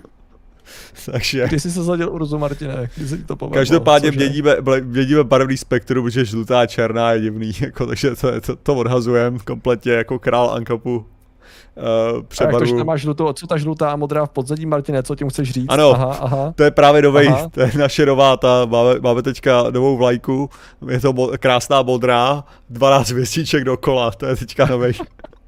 Takže... 1.12 1.48
Kdy 1.48 1.60
jsi 1.60 1.70
se 1.70 1.82
zadil 1.82 2.12
Urzu, 2.12 2.38
Martine? 2.38 2.90
Kdy 2.96 3.08
se 3.08 3.16
to 3.16 3.36
povedlo? 3.36 3.60
Každopádně 3.60 4.10
měníme, 4.10 4.56
měníme 4.82 5.24
barevný 5.24 5.56
spektrum, 5.56 6.04
protože 6.04 6.24
žlutá 6.24 6.60
a 6.60 6.66
černá 6.66 7.12
je 7.12 7.20
divný, 7.20 7.52
jako, 7.60 7.86
takže 7.86 8.16
to, 8.16 8.40
to, 8.40 8.56
to 8.56 8.74
odhazujem 8.74 9.38
kompletně 9.38 9.92
jako 9.92 10.18
král 10.18 10.50
Ankapu 10.50 10.96
uh, 10.96 12.22
přebaru. 12.22 12.66
Jak 12.66 12.78
to, 12.78 12.84
máš 12.84 13.00
žlutou, 13.00 13.32
co 13.32 13.46
ta 13.46 13.56
žlutá 13.56 13.90
a 13.90 13.96
modrá 13.96 14.26
v 14.26 14.30
podzadí, 14.30 14.66
Martine, 14.66 15.02
co 15.02 15.14
ti 15.14 15.24
chceš 15.28 15.50
říct? 15.50 15.66
Ano, 15.68 15.90
aha, 15.94 16.18
aha. 16.20 16.52
to 16.56 16.62
je 16.62 16.70
právě 16.70 17.02
nový, 17.02 17.28
to 17.50 17.60
je 17.60 17.70
naše 17.78 18.06
nová, 18.06 18.36
ta, 18.36 18.64
máme, 18.64 19.00
máme 19.00 19.22
teďka 19.22 19.70
novou 19.70 19.96
vlajku, 19.96 20.50
je 20.88 21.00
to 21.00 21.12
mo, 21.12 21.30
krásná 21.38 21.82
modrá, 21.82 22.44
12 22.70 23.10
hvězdiček 23.10 23.64
dokola, 23.64 24.10
to 24.10 24.26
je 24.26 24.36
teďka 24.36 24.66
nový. 24.66 24.92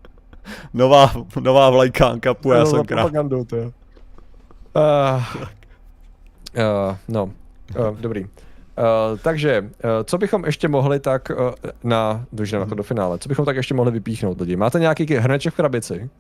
nová, 0.75 1.13
nová 1.41 1.71
vlajka 1.71 2.07
Ankapu, 2.07 2.53
já 2.53 2.67
jsem 2.67 2.85
krát. 2.85 3.13
To. 4.73 4.81
Uh, 4.81 5.47
uh, 6.57 6.97
no, 7.09 7.25
uh, 7.79 8.01
dobrý. 8.01 8.25
Uh, 8.25 8.29
takže, 9.23 9.61
uh, 9.63 9.91
co 10.05 10.19
bychom 10.19 10.45
ještě 10.45 10.69
mohli 10.69 11.01
tak 11.01 11.31
uh, 11.31 11.51
na, 11.85 12.27
dojdeme 12.33 12.63
jako 12.63 12.75
do 12.75 12.83
finále, 12.83 13.19
co 13.19 13.29
bychom 13.29 13.45
tak 13.45 13.57
ještě 13.57 13.75
mohli 13.75 13.93
vypíchnout 13.93 14.41
lidi? 14.41 14.57
Máte 14.57 14.81
nějaký 14.81 15.15
hrneček 15.15 15.53
v 15.53 15.57
krabici? 15.57 16.11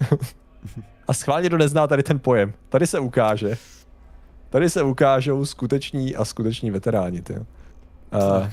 a 1.09 1.15
schválně 1.15 1.49
kdo 1.49 1.59
nezná 1.59 1.87
tady 1.87 2.03
ten 2.03 2.19
pojem. 2.19 2.53
Tady 2.69 2.87
se 2.87 2.99
ukáže. 2.99 3.57
Tady 4.51 4.71
se 4.71 4.83
ukážou 4.83 5.45
skuteční 5.45 6.17
a 6.17 6.25
skuteční 6.25 6.71
veteráni, 6.71 7.23
ty. 7.23 7.35
Uh, 7.35 8.49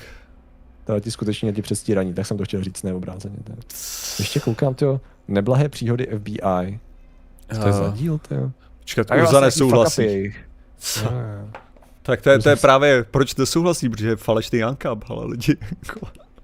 tady 0.83 1.01
ti 1.01 1.11
skuteční 1.11 1.49
a 1.49 1.51
ti 1.51 1.61
přestíraní, 1.61 2.13
tak 2.13 2.25
jsem 2.25 2.37
to 2.37 2.43
chtěl 2.43 2.63
říct 2.63 2.83
neobrázeně. 2.83 3.37
Ještě 4.19 4.39
koukám, 4.39 4.73
ty 4.73 4.85
neblahé 5.27 5.69
příhody 5.69 6.07
FBI. 6.17 6.79
Co 7.53 7.61
to 7.61 7.67
je 7.67 7.73
za 7.73 7.89
díl, 7.89 8.17
ty? 8.17 8.35
Počkat, 8.95 9.07
Urza 9.11 9.21
vlastně 9.21 9.45
nesouhlasí. 9.45 10.33
Tak 12.01 12.21
to 12.21 12.29
je, 12.29 12.39
to 12.39 12.49
je 12.49 12.55
právě, 12.55 13.05
proč 13.11 13.35
nesouhlasí, 13.35 13.89
protože 13.89 14.09
je 14.09 14.15
falešný 14.15 14.63
Ankab, 14.63 15.03
ale 15.09 15.25
lidi. 15.25 15.57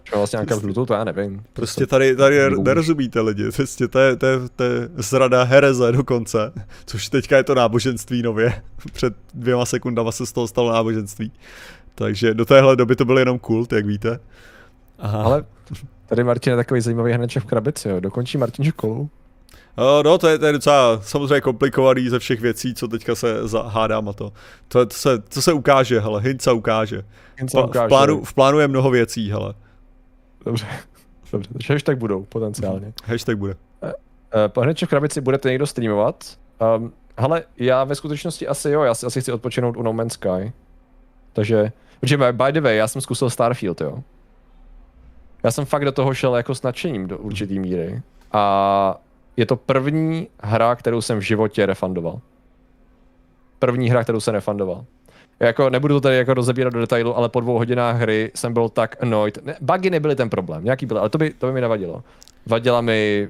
Čo 0.03 0.17
vlastně 0.17 0.39
Ankab 0.39 0.61
žlutou, 0.61 0.85
to 0.85 0.93
já 0.93 1.03
nevím. 1.03 1.43
Prostě 1.53 1.85
tady, 1.85 2.15
tady 2.15 2.49
nerozumíte 2.61 3.21
lidi, 3.21 3.51
prostě 3.51 3.87
to 3.87 3.99
je, 3.99 4.15
to, 4.15 4.25
je, 4.25 4.39
to 4.55 4.63
je 4.63 4.89
zrada 4.95 5.43
hereze 5.43 5.91
dokonce, 5.91 6.51
což 6.85 7.09
teďka 7.09 7.37
je 7.37 7.43
to 7.43 7.55
náboženství 7.55 8.21
nově. 8.21 8.61
Před 8.93 9.13
dvěma 9.33 9.65
sekundama 9.65 10.11
se 10.11 10.25
z 10.25 10.31
toho 10.31 10.47
stalo 10.47 10.71
náboženství. 10.71 11.31
Takže 11.95 12.33
do 12.33 12.45
téhle 12.45 12.75
doby 12.75 12.95
to 12.95 13.05
byl 13.05 13.17
jenom 13.17 13.39
kult, 13.39 13.73
jak 13.73 13.85
víte. 13.85 14.19
Aha. 14.99 15.23
Ale 15.23 15.45
tady 16.05 16.23
Martin 16.23 16.51
je 16.51 16.57
takový 16.57 16.81
zajímavý 16.81 17.13
hnedček 17.13 17.43
v 17.43 17.45
krabici, 17.45 17.89
jo. 17.89 17.99
Dokončí 17.99 18.37
Martin 18.37 18.65
školu. 18.65 19.09
Uh, 19.77 20.03
no, 20.03 20.17
to 20.17 20.27
je, 20.27 20.39
to 20.39 20.45
je 20.45 20.53
docela 20.53 21.01
samozřejmě 21.01 21.41
komplikovaný 21.41 22.09
ze 22.09 22.19
všech 22.19 22.41
věcí, 22.41 22.73
co 22.73 22.87
teďka 22.87 23.15
se 23.15 23.35
hádám 23.67 24.09
a 24.09 24.13
to. 24.13 24.33
To, 24.67 24.85
to, 24.85 24.95
se, 24.95 25.19
to 25.19 25.41
se 25.41 25.53
ukáže, 25.53 25.99
hele, 25.99 26.21
hint 26.21 26.41
se 26.41 26.51
ukáže. 26.51 27.01
Hint 27.37 27.51
se 27.51 27.63
ukáže. 27.63 27.85
V, 27.85 27.89
plánu, 27.89 28.23
v 28.23 28.33
plánu 28.33 28.59
je 28.59 28.67
mnoho 28.67 28.89
věcí, 28.89 29.31
hele. 29.31 29.53
Dobře, 30.45 30.67
dobře, 31.31 31.49
takže 31.53 31.73
hashtag 31.73 31.97
budou 31.97 32.23
potenciálně. 32.23 32.93
hashtag 33.05 33.37
bude. 33.37 33.55
Uh, 33.83 33.89
uh, 34.57 34.63
hned 34.63 34.81
v 34.81 34.87
krabici 34.87 35.21
budete 35.21 35.49
někdo 35.49 35.67
streamovat. 35.67 36.37
Um, 36.77 36.93
hele, 37.17 37.43
já 37.57 37.83
ve 37.83 37.95
skutečnosti 37.95 38.47
asi 38.47 38.69
jo, 38.69 38.81
já 38.81 38.93
si 38.93 39.05
asi 39.05 39.21
chci 39.21 39.31
odpočinout 39.31 39.77
u 39.77 39.83
No 39.83 39.93
Man's 39.93 40.13
Sky. 40.13 40.53
Takže, 41.33 41.71
protože 41.99 42.17
by 42.17 42.51
the 42.51 42.61
way, 42.61 42.77
já 42.77 42.87
jsem 42.87 43.01
zkusil 43.01 43.29
Starfield, 43.29 43.81
jo. 43.81 44.03
Já 45.43 45.51
jsem 45.51 45.65
fakt 45.65 45.85
do 45.85 45.91
toho 45.91 46.13
šel 46.13 46.35
jako 46.35 46.55
s 46.55 46.61
nadšením 46.61 47.07
do 47.07 47.17
určitý 47.17 47.59
míry. 47.59 48.01
A 48.31 48.97
je 49.37 49.45
to 49.45 49.55
první 49.55 50.27
hra, 50.39 50.75
kterou 50.75 51.01
jsem 51.01 51.17
v 51.17 51.21
životě 51.21 51.65
refundoval. 51.65 52.19
První 53.59 53.89
hra, 53.89 54.03
kterou 54.03 54.19
jsem 54.19 54.33
refundoval. 54.33 54.85
Jako, 55.39 55.69
nebudu 55.69 55.95
to 55.95 56.01
tady 56.01 56.17
jako 56.17 56.33
rozebírat 56.33 56.73
do 56.73 56.79
detailu, 56.79 57.17
ale 57.17 57.29
po 57.29 57.39
dvou 57.39 57.57
hodinách 57.57 57.97
hry 57.97 58.31
jsem 58.35 58.53
byl 58.53 58.69
tak 58.69 59.03
annoyed. 59.03 59.45
Ne, 59.45 59.55
bugy 59.61 59.89
nebyly 59.89 60.15
ten 60.15 60.29
problém, 60.29 60.63
nějaký 60.63 60.85
byl, 60.85 60.99
ale 60.99 61.09
to 61.09 61.17
by, 61.17 61.33
to 61.33 61.47
by 61.47 61.53
mi 61.53 61.61
nevadilo. 61.61 62.03
Vadila 62.45 62.81
mi 62.81 63.29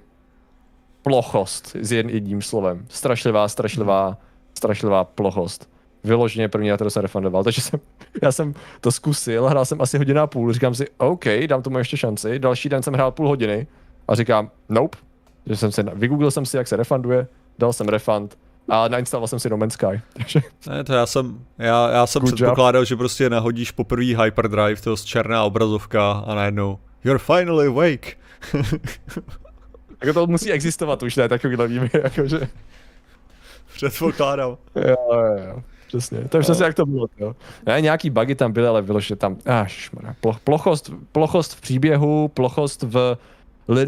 plochost, 1.01 1.75
s 1.81 1.91
jedním 1.91 2.41
slovem. 2.41 2.85
Strašlivá, 2.89 3.47
strašlivá, 3.47 4.17
strašlivá 4.53 5.03
plochost. 5.03 5.69
Vyloženě 6.03 6.49
první, 6.49 6.69
na 6.69 6.75
kterou 6.75 6.89
jsem 6.89 7.01
refundoval. 7.01 7.43
Takže 7.43 7.61
jsem, 7.61 7.79
já 8.23 8.31
jsem 8.31 8.53
to 8.81 8.91
zkusil, 8.91 9.45
hrál 9.45 9.65
jsem 9.65 9.81
asi 9.81 9.97
hodina 9.97 10.23
a 10.23 10.27
půl, 10.27 10.53
říkám 10.53 10.75
si, 10.75 10.87
OK, 10.97 11.25
dám 11.47 11.61
tomu 11.61 11.77
ještě 11.77 11.97
šanci. 11.97 12.39
Další 12.39 12.69
den 12.69 12.83
jsem 12.83 12.93
hrál 12.93 13.11
půl 13.11 13.27
hodiny 13.27 13.67
a 14.07 14.15
říkám, 14.15 14.51
nope, 14.69 14.97
že 15.45 15.55
jsem 15.55 15.71
se, 15.71 15.83
vygooglil 15.83 16.31
jsem 16.31 16.45
si, 16.45 16.57
jak 16.57 16.67
se 16.67 16.75
refunduje, 16.75 17.27
dal 17.59 17.73
jsem 17.73 17.87
refund 17.87 18.37
a 18.69 18.87
nainstaloval 18.87 19.27
jsem 19.27 19.39
si 19.39 19.49
No 19.49 19.57
Man's 19.57 19.73
Sky. 19.73 20.01
Takže... 20.13 20.41
Ne, 20.69 20.83
to 20.83 20.93
já 20.93 21.05
jsem, 21.05 21.39
já, 21.57 21.89
já 21.91 22.07
jsem 22.07 22.23
předpokládal, 22.23 22.81
job. 22.81 22.87
že 22.87 22.95
prostě 22.95 23.29
nahodíš 23.29 23.71
poprvý 23.71 24.17
Hyperdrive, 24.23 24.81
to 24.81 24.91
je 24.91 24.97
černá 24.97 25.43
obrazovka 25.43 26.11
a 26.11 26.35
najednou 26.35 26.79
You're 27.03 27.19
finally 27.19 27.67
awake. 27.67 28.17
jako 30.01 30.13
to 30.13 30.27
musí 30.27 30.51
existovat 30.51 31.03
už, 31.03 31.15
ne 31.15 31.29
takovýhle 31.29 31.67
vývoj, 31.67 31.89
jakože... 32.03 32.47
Předpokládám. 33.75 34.57
jo, 34.75 34.95
jo, 35.13 35.37
jo. 35.47 35.63
Přesně, 35.87 36.27
to 36.29 36.37
je 36.37 36.41
přesně 36.41 36.65
jak 36.65 36.75
to 36.75 36.85
bylo. 36.85 37.07
Jo. 37.17 37.35
Ne, 37.65 37.81
nějaký 37.81 38.09
bugy 38.09 38.35
tam 38.35 38.51
byly, 38.51 38.67
ale 38.67 38.81
bylo, 38.81 38.99
že 38.99 39.15
tam, 39.15 39.37
až, 39.45 39.91
plochost, 40.43 40.91
plochost 41.11 41.53
v 41.53 41.61
příběhu, 41.61 42.27
plochost 42.27 42.83
v 42.83 43.17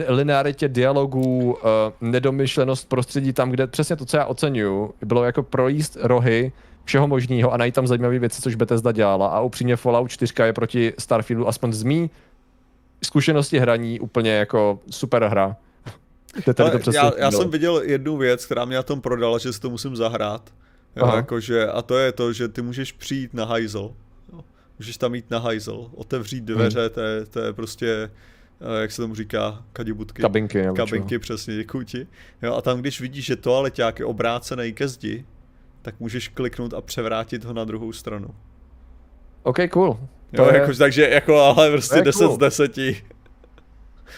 linearitě 0.08 0.68
dialogů, 0.68 1.52
uh, 1.52 1.58
nedomyšlenost 2.02 2.90
prostředí 2.90 3.34
tam, 3.34 3.52
kde 3.52 3.68
přesně 3.68 3.96
to, 3.96 4.06
co 4.06 4.18
já 4.18 4.26
oceňuju, 4.26 4.94
bylo 5.06 5.24
jako 5.24 5.44
projíst 5.44 5.98
rohy 6.02 6.52
všeho 6.86 7.08
možného 7.08 7.54
a 7.54 7.58
najít 7.58 7.76
tam 7.76 7.88
zajímavé 7.88 8.20
věci, 8.20 8.42
což 8.42 8.56
Bethesda 8.56 8.92
dělala. 8.92 9.28
A 9.28 9.42
upřímně 9.42 9.76
Fallout 9.76 10.12
4 10.12 10.34
je 10.44 10.54
proti 10.54 10.94
Starfieldu, 11.00 11.48
aspoň 11.48 11.74
z 11.74 11.84
mý 11.84 12.10
zkušenosti 13.04 13.60
hraní, 13.60 14.00
úplně 14.00 14.32
jako 14.32 14.80
super 14.90 15.24
hra. 15.24 15.56
to 16.46 16.92
já, 16.94 17.12
já 17.18 17.32
jsem 17.32 17.50
viděl 17.50 17.82
jednu 17.82 18.18
věc, 18.18 18.46
která 18.46 18.66
mě 18.66 18.76
na 18.76 18.84
tom 18.84 19.02
prodala, 19.02 19.38
že 19.38 19.54
si 19.54 19.60
to 19.60 19.70
musím 19.70 19.96
zahrát. 19.96 20.54
Jo, 20.96 21.12
jakože, 21.16 21.68
a 21.68 21.82
to 21.82 21.98
je 21.98 22.12
to, 22.12 22.34
že 22.34 22.48
ty 22.48 22.62
můžeš 22.62 22.92
přijít 22.92 23.34
na 23.34 23.46
hajzel. 23.46 23.94
Můžeš 24.80 24.98
tam 24.98 25.16
jít 25.16 25.32
na 25.32 25.40
hajzel, 25.40 25.90
otevřít 25.96 26.44
dveře, 26.44 26.80
hmm. 26.80 26.90
to, 26.90 27.02
je, 27.02 27.26
to 27.26 27.40
je 27.40 27.54
prostě 27.54 28.10
jak 28.82 28.92
se 28.92 29.02
tomu 29.02 29.16
říká, 29.16 29.64
kadibutky. 29.74 30.22
Kabinky. 30.22 30.62
Nebo 30.62 30.76
Kabinky, 30.76 31.16
čo? 31.16 31.20
přesně, 31.20 31.56
děkuji 31.56 31.86
ti. 31.86 32.08
Jo, 32.42 32.56
a 32.56 32.62
tam, 32.62 32.80
když 32.80 33.02
vidíš, 33.02 33.26
že 33.26 33.36
toaleťák 33.36 34.00
je 34.00 34.06
obrácený 34.06 34.74
ke 34.74 34.88
zdi, 34.88 35.26
tak 35.82 36.00
můžeš 36.00 36.28
kliknout 36.28 36.74
a 36.74 36.82
převrátit 36.82 37.44
ho 37.44 37.54
na 37.54 37.66
druhou 37.66 37.94
stranu. 37.94 38.28
OK, 39.44 39.58
cool. 39.72 40.00
To 40.36 40.44
jo, 40.44 40.52
je... 40.52 40.60
jako, 40.60 40.74
takže 40.74 41.10
jako, 41.10 41.40
ale 41.40 41.72
prostě 41.72 42.02
10 42.02 42.26
cool. 42.26 42.36
z 42.36 42.38
10. 42.38 42.76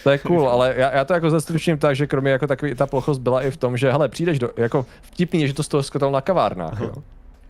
To 0.02 0.10
je 0.10 0.18
cool, 0.18 0.48
ale 0.48 0.74
já, 0.76 0.90
já 0.90 1.04
to 1.04 1.14
jako 1.14 1.30
zestručním 1.30 1.78
tak, 1.78 1.96
že 1.96 2.06
kromě 2.06 2.30
jako 2.30 2.46
takový, 2.46 2.74
ta 2.74 2.86
plochost 2.86 3.20
byla 3.20 3.42
i 3.42 3.50
v 3.50 3.56
tom, 3.56 3.76
že 3.76 3.92
hele, 3.92 4.08
přijdeš 4.08 4.38
do, 4.38 4.50
jako 4.56 4.86
vtipný 5.00 5.40
je, 5.40 5.48
že 5.48 5.54
to 5.54 5.62
z 5.62 5.68
toho 5.68 6.10
na 6.10 6.20
kavárnách, 6.20 6.80
jo. 6.80 6.92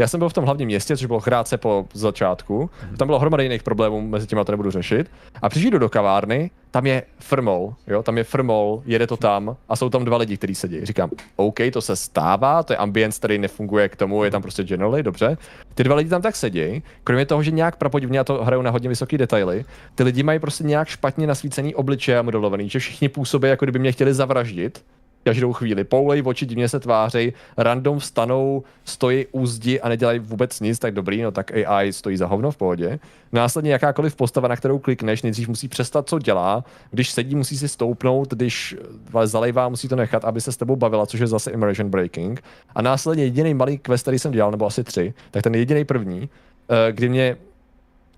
Já 0.00 0.08
jsem 0.08 0.18
byl 0.18 0.28
v 0.28 0.32
tom 0.32 0.44
hlavním 0.44 0.66
městě, 0.66 0.96
což 0.96 1.06
bylo 1.06 1.20
krátce 1.20 1.58
po 1.58 1.86
začátku. 1.92 2.70
Tam 2.96 3.08
bylo 3.08 3.18
hromady 3.18 3.42
jiných 3.42 3.62
problémů, 3.62 4.00
mezi 4.00 4.26
těma 4.26 4.44
to 4.44 4.52
nebudu 4.52 4.70
řešit. 4.70 5.10
A 5.42 5.48
přijdu 5.48 5.78
do 5.78 5.88
kavárny, 5.88 6.50
tam 6.70 6.86
je 6.86 7.02
frmol, 7.18 7.74
jo, 7.86 8.02
tam 8.02 8.18
je 8.18 8.24
frmol, 8.24 8.82
jede 8.86 9.06
to 9.06 9.16
tam 9.16 9.56
a 9.68 9.76
jsou 9.76 9.90
tam 9.90 10.04
dva 10.04 10.16
lidi, 10.16 10.36
kteří 10.36 10.54
sedí. 10.54 10.84
Říkám, 10.84 11.10
OK, 11.36 11.58
to 11.72 11.80
se 11.82 11.96
stává, 11.96 12.62
to 12.62 12.72
je 12.72 12.76
ambience, 12.76 13.18
který 13.18 13.38
nefunguje 13.38 13.88
k 13.88 13.96
tomu, 13.96 14.24
je 14.24 14.30
tam 14.30 14.42
prostě 14.42 14.64
generally, 14.64 15.02
dobře. 15.02 15.36
Ty 15.74 15.84
dva 15.84 15.96
lidi 15.96 16.10
tam 16.10 16.22
tak 16.22 16.36
sedí, 16.36 16.82
kromě 17.04 17.26
toho, 17.26 17.42
že 17.42 17.50
nějak 17.50 17.76
prapodivně, 17.76 18.20
a 18.20 18.24
to 18.24 18.44
hrajou 18.44 18.62
na 18.62 18.70
hodně 18.70 18.88
vysoké 18.88 19.18
detaily, 19.18 19.64
ty 19.94 20.02
lidi 20.02 20.22
mají 20.22 20.38
prostě 20.38 20.64
nějak 20.64 20.88
špatně 20.88 21.26
nasvícený 21.26 21.74
obličeje 21.74 22.18
a 22.18 22.22
modelovaný, 22.22 22.68
že 22.68 22.78
všichni 22.78 23.08
působí, 23.08 23.48
jako 23.48 23.64
kdyby 23.64 23.78
mě 23.78 23.92
chtěli 23.92 24.14
zavraždit 24.14 24.84
každou 25.24 25.52
chvíli. 25.52 25.84
Poulej 25.84 26.22
oči, 26.24 26.46
divně 26.46 26.68
se 26.68 26.80
tvářejí, 26.80 27.32
random 27.56 27.98
vstanou, 27.98 28.62
stojí 28.84 29.26
u 29.32 29.46
zdi 29.46 29.80
a 29.80 29.88
nedělají 29.88 30.18
vůbec 30.18 30.60
nic, 30.60 30.78
tak 30.78 30.94
dobrý, 30.94 31.22
no 31.22 31.30
tak 31.30 31.52
AI 31.66 31.92
stojí 31.92 32.16
za 32.16 32.26
hovno 32.26 32.50
v 32.50 32.56
pohodě. 32.56 32.98
Následně 33.32 33.72
jakákoliv 33.72 34.16
postava, 34.16 34.48
na 34.48 34.56
kterou 34.56 34.78
klikneš, 34.78 35.22
nejdřív 35.22 35.48
musí 35.48 35.68
přestat, 35.68 36.08
co 36.08 36.18
dělá, 36.18 36.64
když 36.90 37.10
sedí, 37.10 37.34
musí 37.34 37.58
si 37.58 37.68
stoupnout, 37.68 38.34
když 38.34 38.76
zalejvá, 39.24 39.68
musí 39.68 39.88
to 39.88 39.96
nechat, 39.96 40.24
aby 40.24 40.40
se 40.40 40.52
s 40.52 40.56
tebou 40.56 40.76
bavila, 40.76 41.06
což 41.06 41.20
je 41.20 41.26
zase 41.26 41.50
immersion 41.50 41.90
breaking. 41.90 42.42
A 42.74 42.82
následně 42.82 43.24
jediný 43.24 43.54
malý 43.54 43.78
quest, 43.78 44.02
který 44.02 44.18
jsem 44.18 44.32
dělal, 44.32 44.50
nebo 44.50 44.66
asi 44.66 44.84
tři, 44.84 45.14
tak 45.30 45.42
ten 45.42 45.54
jediný 45.54 45.84
první, 45.84 46.28
eh, 46.68 46.92
kdy 46.92 47.08
mě 47.08 47.36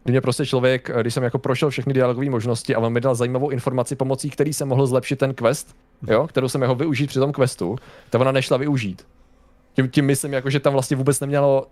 kdy 0.04 0.12
mě 0.12 0.20
prostě 0.20 0.46
člověk, 0.46 0.90
když 1.00 1.14
jsem 1.14 1.22
jako 1.22 1.38
prošel 1.38 1.70
všechny 1.70 1.92
dialogové 1.92 2.30
možnosti 2.30 2.74
a 2.74 2.78
on 2.78 2.92
mi 2.92 3.00
dal 3.00 3.14
zajímavou 3.14 3.50
informaci, 3.50 3.96
pomocí 3.96 4.30
který 4.30 4.52
jsem 4.52 4.68
mohl 4.68 4.86
zlepšit 4.86 5.18
ten 5.18 5.34
quest, 5.34 5.76
jo, 6.08 6.26
kterou 6.26 6.48
jsem 6.48 6.62
jeho 6.62 6.74
využít 6.74 7.06
při 7.06 7.18
tom 7.18 7.32
questu, 7.32 7.76
tak 8.10 8.20
ona 8.20 8.32
nešla 8.32 8.56
využít. 8.56 9.06
Tím, 9.74 9.90
tím 9.90 10.06
myslím, 10.06 10.32
jako, 10.32 10.50
že 10.50 10.60
tam 10.60 10.72
vlastně 10.72 10.96
vůbec 10.96 11.20
nemělo 11.20 11.66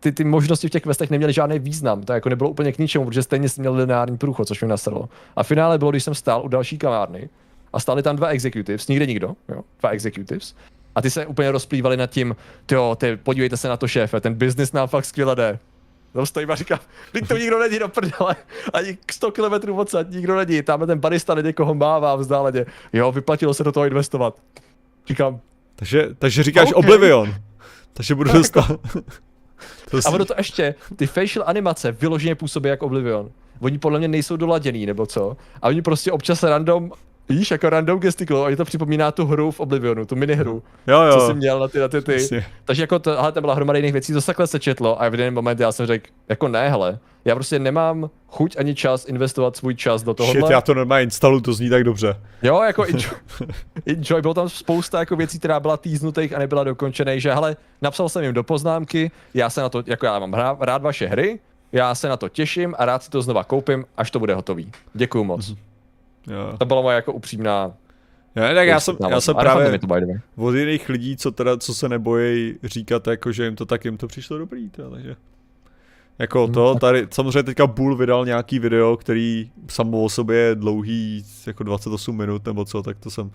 ty, 0.00 0.12
ty 0.12 0.24
možnosti 0.24 0.68
v 0.68 0.70
těch 0.70 0.82
questech 0.82 1.10
neměly 1.10 1.32
žádný 1.32 1.58
význam. 1.58 2.02
To 2.02 2.12
jako 2.12 2.28
nebylo 2.28 2.50
úplně 2.50 2.72
k 2.72 2.78
ničemu, 2.78 3.04
protože 3.04 3.22
stejně 3.22 3.48
jsem 3.48 3.62
měl 3.62 3.74
lineární 3.74 4.18
průchod, 4.18 4.48
což 4.48 4.62
mi 4.62 4.68
nasralo. 4.68 5.08
A 5.36 5.42
v 5.42 5.46
finále 5.46 5.78
bylo, 5.78 5.90
když 5.90 6.04
jsem 6.04 6.14
stál 6.14 6.44
u 6.44 6.48
další 6.48 6.78
kavárny 6.78 7.28
a 7.72 7.80
stáli 7.80 8.02
tam 8.02 8.16
dva 8.16 8.28
executives, 8.28 8.88
nikde 8.88 9.06
nikdo, 9.06 9.34
jo, 9.48 9.60
dva 9.80 9.90
executives. 9.90 10.54
A 10.94 11.02
ty 11.02 11.10
se 11.10 11.26
úplně 11.26 11.50
rozplývali 11.50 11.96
nad 11.96 12.06
tím, 12.06 12.36
jo, 12.72 12.96
ty 13.00 13.16
podívejte 13.16 13.56
se 13.56 13.68
na 13.68 13.76
to 13.76 13.88
šéfe, 13.88 14.20
ten 14.20 14.34
business 14.34 14.72
nám 14.72 14.88
fakt 14.88 15.04
skvěle 15.04 15.36
jde. 15.36 15.58
Tam 16.14 16.26
stojím 16.26 16.50
a 16.50 16.54
říkám, 16.54 16.78
teď 17.12 17.28
to 17.28 17.36
nikdo 17.36 17.58
není 17.58 17.78
do 17.78 17.88
prdele, 17.88 18.36
ani 18.72 18.98
100 19.10 19.32
km 19.32 19.72
odsad 19.72 20.10
nikdo 20.10 20.36
není, 20.36 20.62
tam 20.62 20.86
ten 20.86 20.98
barista 20.98 21.40
někoho 21.40 21.74
mává 21.74 22.16
vzdáleně. 22.16 22.66
Jo, 22.92 23.12
vyplatilo 23.12 23.54
se 23.54 23.64
do 23.64 23.72
toho 23.72 23.86
investovat. 23.86 24.36
Říkám. 25.08 25.40
Takže, 25.76 26.08
takže 26.18 26.42
říkáš 26.42 26.72
okay. 26.72 26.78
Oblivion. 26.78 27.34
Takže 27.92 28.14
budu 28.14 28.32
dostat. 28.32 28.66
to 29.90 29.98
a 30.06 30.10
ono 30.10 30.24
to 30.24 30.34
ještě, 30.38 30.74
ty 30.96 31.06
facial 31.06 31.44
animace 31.48 31.92
vyloženě 31.92 32.34
působí 32.34 32.68
jako 32.68 32.86
Oblivion. 32.86 33.30
Oni 33.60 33.78
podle 33.78 33.98
mě 33.98 34.08
nejsou 34.08 34.36
doladěný, 34.36 34.86
nebo 34.86 35.06
co? 35.06 35.36
A 35.62 35.68
oni 35.68 35.82
prostě 35.82 36.12
občas 36.12 36.42
random 36.42 36.92
Víš, 37.28 37.50
jako 37.50 37.70
random 37.70 38.00
gestikul, 38.00 38.46
a 38.46 38.56
to 38.56 38.64
připomíná 38.64 39.12
tu 39.12 39.26
hru 39.26 39.50
v 39.50 39.60
Oblivionu, 39.60 40.06
tu 40.06 40.16
minihru, 40.16 40.62
jo, 40.86 41.00
jo. 41.02 41.12
co 41.12 41.26
jsi 41.26 41.34
měl 41.34 41.60
na 41.60 41.68
ty, 41.68 41.78
na 41.78 41.88
ty, 41.88 42.02
ty. 42.02 42.44
Takže 42.64 42.82
jako 42.82 42.98
to, 42.98 43.16
hele, 43.16 43.32
to 43.32 43.40
byla 43.40 43.54
hromada 43.54 43.76
jiných 43.76 43.92
věcí, 43.92 44.12
to 44.12 44.22
takhle 44.22 44.46
se 44.46 44.60
četlo 44.60 45.02
a 45.02 45.08
v 45.08 45.14
jeden 45.14 45.34
moment 45.34 45.60
já 45.60 45.72
jsem 45.72 45.86
řekl, 45.86 46.06
jako 46.28 46.48
ne, 46.48 46.68
hele, 46.68 46.98
já 47.24 47.34
prostě 47.34 47.58
nemám 47.58 48.10
chuť 48.28 48.56
ani 48.58 48.74
čas 48.74 49.08
investovat 49.08 49.56
svůj 49.56 49.74
čas 49.74 50.02
do 50.02 50.14
toho. 50.14 50.32
Shit, 50.32 50.50
já 50.50 50.60
to 50.60 50.74
normálně 50.74 51.02
instalu, 51.02 51.40
to 51.40 51.52
zní 51.52 51.70
tak 51.70 51.84
dobře. 51.84 52.16
Jo, 52.42 52.62
jako 52.62 52.84
enjoy, 52.88 53.14
enjoy, 53.86 54.22
bylo 54.22 54.34
tam 54.34 54.48
spousta 54.48 54.98
jako 54.98 55.16
věcí, 55.16 55.38
která 55.38 55.60
byla 55.60 55.76
týznutých 55.76 56.36
a 56.36 56.38
nebyla 56.38 56.64
dokončených, 56.64 57.22
že 57.22 57.34
hele, 57.34 57.56
napsal 57.82 58.08
jsem 58.08 58.24
jim 58.24 58.34
do 58.34 58.42
poznámky, 58.42 59.10
já 59.34 59.50
se 59.50 59.60
na 59.60 59.68
to, 59.68 59.82
jako 59.86 60.06
já 60.06 60.18
mám 60.18 60.34
rád 60.60 60.82
vaše 60.82 61.06
hry, 61.06 61.38
já 61.72 61.94
se 61.94 62.08
na 62.08 62.16
to 62.16 62.28
těším 62.28 62.74
a 62.78 62.84
rád 62.84 63.02
si 63.02 63.10
to 63.10 63.22
znova 63.22 63.44
koupím, 63.44 63.84
až 63.96 64.10
to 64.10 64.18
bude 64.18 64.34
hotový. 64.34 64.72
Děkuju 64.94 65.24
moc. 65.24 65.50
Mm-hmm. 65.50 65.73
Jo. 66.26 66.56
To 66.58 66.64
byla 66.64 66.82
moje 66.82 66.94
jako 66.94 67.12
upřímná 67.12 67.74
já, 68.34 68.54
tak 68.54 68.68
já 68.68 68.80
jsem, 68.80 68.96
já 69.10 69.20
jsem 69.20 69.36
právě 69.36 69.78
to, 69.78 69.86
od 70.36 70.54
jiných 70.54 70.88
lidí, 70.88 71.16
co, 71.16 71.30
teda, 71.30 71.56
co 71.56 71.74
se 71.74 71.88
nebojí 71.88 72.58
říkat, 72.62 73.06
jako, 73.06 73.32
že 73.32 73.44
jim 73.44 73.56
to 73.56 73.66
tak 73.66 73.84
jim 73.84 73.96
to 73.96 74.06
přišlo 74.06 74.38
dobrý, 74.38 74.70
teda, 74.70 74.90
takže... 74.90 75.16
Jako 76.18 76.44
hmm. 76.44 76.54
to, 76.54 76.74
tady 76.74 77.06
samozřejmě 77.10 77.42
teďka 77.42 77.66
Bull 77.66 77.96
vydal 77.96 78.26
nějaký 78.26 78.58
video, 78.58 78.96
který 78.96 79.50
samo 79.68 80.02
o 80.02 80.08
sobě 80.08 80.36
je 80.36 80.54
dlouhý, 80.54 81.24
jako 81.46 81.64
28 81.64 82.16
minut 82.16 82.46
nebo 82.46 82.64
co, 82.64 82.82
tak 82.82 82.98
to 82.98 83.10
jsem, 83.10 83.30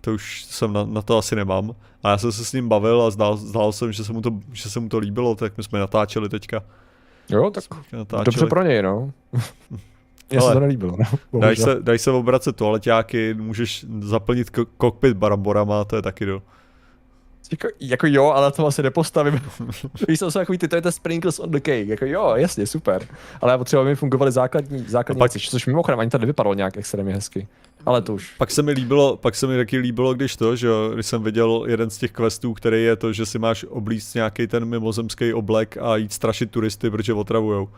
to 0.00 0.14
už 0.14 0.44
jsem 0.44 0.72
na, 0.72 0.84
na 0.84 1.02
to 1.02 1.18
asi 1.18 1.36
nemám. 1.36 1.74
A 2.02 2.10
já 2.10 2.18
jsem 2.18 2.32
se 2.32 2.44
s 2.44 2.52
ním 2.52 2.68
bavil 2.68 3.02
a 3.02 3.10
zdál, 3.10 3.36
zdál 3.36 3.72
jsem, 3.72 3.92
že 3.92 4.04
se, 4.04 4.12
mu 4.12 4.20
to, 4.20 4.30
že 4.52 4.70
se 4.70 4.80
mu 4.80 4.88
to 4.88 4.98
líbilo, 4.98 5.34
tak 5.34 5.56
my 5.56 5.62
jsme 5.62 5.78
natáčeli 5.78 6.28
teďka. 6.28 6.62
Jo, 7.28 7.50
tak 7.50 7.64
natáčeli. 7.92 8.24
dobře 8.24 8.46
pro 8.46 8.62
něj, 8.62 8.82
no. 8.82 9.12
Mně 10.30 10.40
se 10.40 10.52
to 10.52 10.60
nelíbilo. 10.60 10.96
No, 11.32 11.40
daj, 11.40 11.56
se, 11.56 11.76
daj 11.80 11.98
se 11.98 12.10
obracet 12.10 12.56
toaleťáky, 12.56 13.34
můžeš 13.34 13.86
zaplnit 14.00 14.50
ko- 14.50 14.66
kokpit 14.76 15.16
baramborama, 15.16 15.84
to 15.84 15.96
je 15.96 16.02
taky 16.02 16.26
do. 16.26 16.42
Jako, 17.50 17.68
jako 17.80 18.06
jo, 18.06 18.24
ale 18.24 18.52
to 18.52 18.66
asi 18.66 18.82
nepostavím. 18.82 19.40
Víš, 20.08 20.18
jsou 20.18 20.30
takový 20.30 20.58
ty, 20.58 20.68
to 20.68 20.76
je 20.76 20.82
ten 20.82 20.92
sprinkles 20.92 21.38
on 21.38 21.50
the 21.50 21.60
cake, 21.60 21.88
jako 21.88 22.04
jo, 22.04 22.32
jasně, 22.36 22.66
super. 22.66 23.06
Ale 23.40 23.52
já 23.52 23.58
potřeba, 23.58 23.82
aby 23.82 23.94
fungovaly 23.94 24.32
základní, 24.32 24.84
základní 24.88 25.18
pak, 25.18 25.34
věci, 25.34 25.50
což 25.50 25.66
mimochodem 25.66 26.00
ani 26.00 26.10
to 26.10 26.18
nevypadalo 26.18 26.54
nějak 26.54 26.76
extrémně 26.76 27.14
hezky. 27.14 27.48
Ale 27.86 28.02
to 28.02 28.14
už. 28.14 28.34
Pak 28.38 28.50
se 28.50 28.62
mi 28.62 28.72
líbilo, 28.72 29.16
pak 29.16 29.34
se 29.34 29.46
mi 29.46 29.56
taky 29.56 29.78
líbilo, 29.78 30.14
když 30.14 30.36
to, 30.36 30.56
že 30.56 30.66
jo, 30.66 30.90
když 30.94 31.06
jsem 31.06 31.22
viděl 31.22 31.64
jeden 31.68 31.90
z 31.90 31.98
těch 31.98 32.12
questů, 32.12 32.54
který 32.54 32.84
je 32.84 32.96
to, 32.96 33.12
že 33.12 33.26
si 33.26 33.38
máš 33.38 33.64
oblíct 33.68 34.14
nějaký 34.14 34.46
ten 34.46 34.64
mimozemský 34.64 35.34
oblek 35.34 35.76
a 35.80 35.96
jít 35.96 36.12
strašit 36.12 36.50
turisty, 36.50 36.90
protože 36.90 37.14
otravujou. 37.14 37.68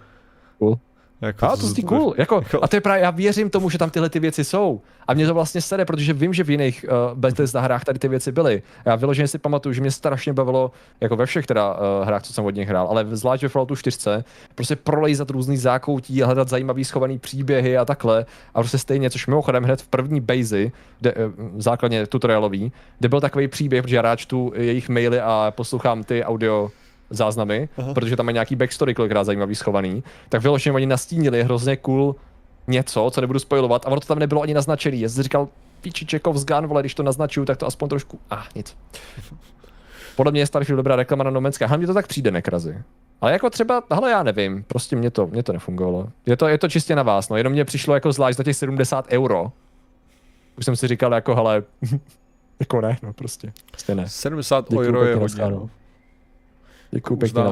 Cool. 0.59 0.79
Jako 1.21 1.47
a 1.47 1.57
to 1.57 1.67
zní 1.67 1.83
cool. 1.83 2.15
Jako, 2.17 2.35
jako, 2.37 2.65
a 2.65 2.69
to 2.69 2.77
je 2.77 2.81
právě, 2.81 3.03
já 3.03 3.11
věřím 3.11 3.51
tomu, 3.51 3.71
že 3.71 3.79
tam 3.79 3.91
tyhle 3.91 4.11
ty 4.11 4.21
věci 4.21 4.45
jsou. 4.45 4.81
A 5.07 5.15
mě 5.15 5.27
to 5.27 5.35
vlastně 5.35 5.61
sere, 5.61 5.85
protože 5.85 6.13
vím, 6.13 6.35
že 6.35 6.45
v 6.45 6.51
jiných 6.51 6.85
uh, 6.89 7.19
Bethesda 7.19 7.61
hrách 7.61 7.85
tady 7.85 7.99
ty 7.99 8.09
věci 8.09 8.33
byly. 8.33 8.63
Já 8.85 8.97
vyloženě 8.97 9.29
si 9.29 9.39
pamatuju, 9.39 9.73
že 9.73 9.81
mě 9.81 9.91
strašně 9.91 10.33
bavilo, 10.33 10.71
jako 11.01 11.17
ve 11.17 11.27
všech 11.27 11.47
teda 11.47 11.75
uh, 11.75 12.07
hrách, 12.07 12.23
co 12.23 12.33
jsem 12.33 12.45
od 12.45 12.55
nich 12.55 12.69
hrál, 12.69 12.87
ale 12.87 13.07
zvlášť 13.11 13.43
ve 13.43 13.49
Falloutu 13.49 13.77
4, 13.77 13.99
prostě 14.55 14.77
prolejzat 14.77 15.31
různý 15.31 15.57
zákoutí, 15.57 16.23
hledat 16.23 16.49
zajímavý 16.49 16.85
schovaný 16.85 17.19
příběhy 17.19 17.77
a 17.77 17.85
takhle. 17.85 18.27
A 18.55 18.61
prostě 18.61 18.79
stejně, 18.79 19.11
což 19.11 19.27
mimochodem 19.27 19.65
hned 19.65 19.83
v 19.83 19.89
první 19.89 20.21
base, 20.21 20.71
kde, 21.01 21.15
uh, 21.15 21.33
základně 21.57 22.07
tutorialový, 22.07 22.73
kde 22.99 23.09
byl 23.09 23.21
takový 23.21 23.49
příběh, 23.49 23.83
protože 23.83 23.97
já 23.97 24.03
rád 24.03 24.17
čtu 24.17 24.53
jejich 24.57 24.89
maily 24.89 25.21
a 25.21 25.53
poslouchám 25.57 26.05
ty 26.05 26.25
audio 26.25 26.71
záznamy, 27.11 27.69
Aha. 27.79 27.95
protože 27.95 28.17
tam 28.17 28.29
je 28.29 28.33
nějaký 28.33 28.57
backstory 28.57 28.95
kolikrát 28.95 29.25
zajímavý 29.25 29.55
schovaný, 29.55 30.05
tak 30.29 30.43
vyloženě 30.43 30.73
oni 30.73 30.87
nastínili 30.87 31.43
hrozně 31.43 31.77
cool 31.77 32.17
něco, 32.67 33.11
co 33.15 33.21
nebudu 33.21 33.39
spojovat, 33.39 33.87
a 33.87 33.89
ono 33.89 34.01
to 34.01 34.07
tam 34.07 34.19
nebylo 34.19 34.43
ani 34.43 34.55
naznačený. 34.55 35.01
Já 35.01 35.09
jsem 35.09 35.23
říkal, 35.23 35.49
píči 35.81 36.07
Čekov 36.07 36.37
z 36.37 36.45
Gun, 36.45 36.67
vole, 36.67 36.83
když 36.83 36.95
to 36.95 37.03
naznačuju, 37.03 37.47
tak 37.47 37.59
to 37.59 37.67
aspoň 37.67 37.89
trošku, 37.89 38.19
ah, 38.31 38.45
nic. 38.55 38.77
Podle 40.17 40.33
mě 40.33 40.41
je 40.41 40.47
Starfield 40.47 40.77
dobrá 40.77 40.97
reklama 40.97 41.25
na 41.25 41.31
Nomenska, 41.31 41.67
hlavně 41.67 41.87
to 41.87 41.95
tak 41.95 42.07
přijde 42.07 42.31
nekrazy. 42.31 42.83
Ale 43.21 43.33
jako 43.33 43.51
třeba, 43.51 43.83
hele, 43.93 44.11
já 44.11 44.23
nevím, 44.23 44.65
prostě 44.65 44.97
mě 44.97 45.11
to, 45.11 45.27
mě 45.27 45.43
to 45.43 45.53
nefungovalo. 45.53 46.09
Je 46.27 46.37
to, 46.37 46.49
je 46.49 46.59
to 46.59 46.69
čistě 46.69 46.97
na 46.97 47.03
vás, 47.03 47.29
no, 47.29 47.37
jenom 47.37 47.53
mě 47.53 47.65
přišlo 47.65 47.95
jako 47.95 48.13
zvlášť 48.13 48.39
za 48.39 48.45
těch 48.45 48.57
70 48.57 49.07
euro. 49.11 49.53
Už 50.59 50.65
jsem 50.65 50.77
si 50.77 50.89
říkal 50.89 51.15
jako, 51.15 51.35
hele, 51.35 51.63
jako 52.61 52.81
ne, 52.81 52.99
no 53.03 53.13
prostě, 53.13 53.53
prostě 53.71 53.95
ne. 53.95 54.09
70 54.09 54.73
euro 54.73 55.05
je 55.05 55.17
hodně, 55.17 55.51
no. 55.51 55.71
Děkuji 56.91 57.17
pěkně 57.17 57.43
na 57.43 57.51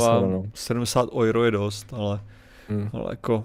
70 0.55 1.09
euro 1.15 1.45
je 1.45 1.51
dost, 1.51 1.87
ale, 1.93 2.21
hmm. 2.69 2.91
ale 2.93 3.07
jako 3.11 3.45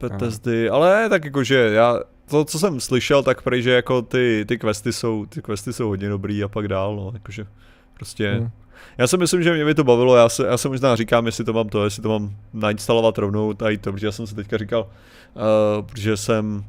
Bethesdy, 0.00 0.70
ale 0.70 1.08
tak 1.08 1.24
jakože 1.24 1.54
já, 1.54 2.00
to, 2.30 2.44
co 2.44 2.58
jsem 2.58 2.80
slyšel, 2.80 3.22
tak 3.22 3.42
prej, 3.42 3.62
že 3.62 3.70
jako 3.70 4.02
ty, 4.02 4.44
ty 4.48 4.58
questy 4.58 4.92
jsou, 4.92 5.26
ty 5.26 5.42
questy 5.42 5.72
jsou 5.72 5.88
hodně 5.88 6.08
dobrý 6.08 6.44
a 6.44 6.48
pak 6.48 6.68
dál, 6.68 6.96
no, 6.96 7.10
jakože 7.14 7.46
prostě, 7.94 8.32
hmm. 8.32 8.50
já 8.98 9.06
si 9.06 9.16
myslím, 9.16 9.42
že 9.42 9.54
mě 9.54 9.64
by 9.64 9.74
to 9.74 9.84
bavilo, 9.84 10.16
já 10.16 10.28
se, 10.28 10.46
já 10.46 10.56
se 10.56 10.68
možná 10.68 10.96
říkám, 10.96 11.26
jestli 11.26 11.44
to 11.44 11.52
mám 11.52 11.68
to, 11.68 11.84
jestli 11.84 12.02
to 12.02 12.08
mám 12.08 12.36
nainstalovat 12.52 13.18
rovnou, 13.18 13.54
tady 13.54 13.78
to, 13.78 13.92
protože 13.92 14.06
já 14.06 14.12
jsem 14.12 14.26
se 14.26 14.34
teďka 14.34 14.58
říkal, 14.58 14.86
uh, 15.34 15.86
protože 15.86 16.16
jsem 16.16 16.64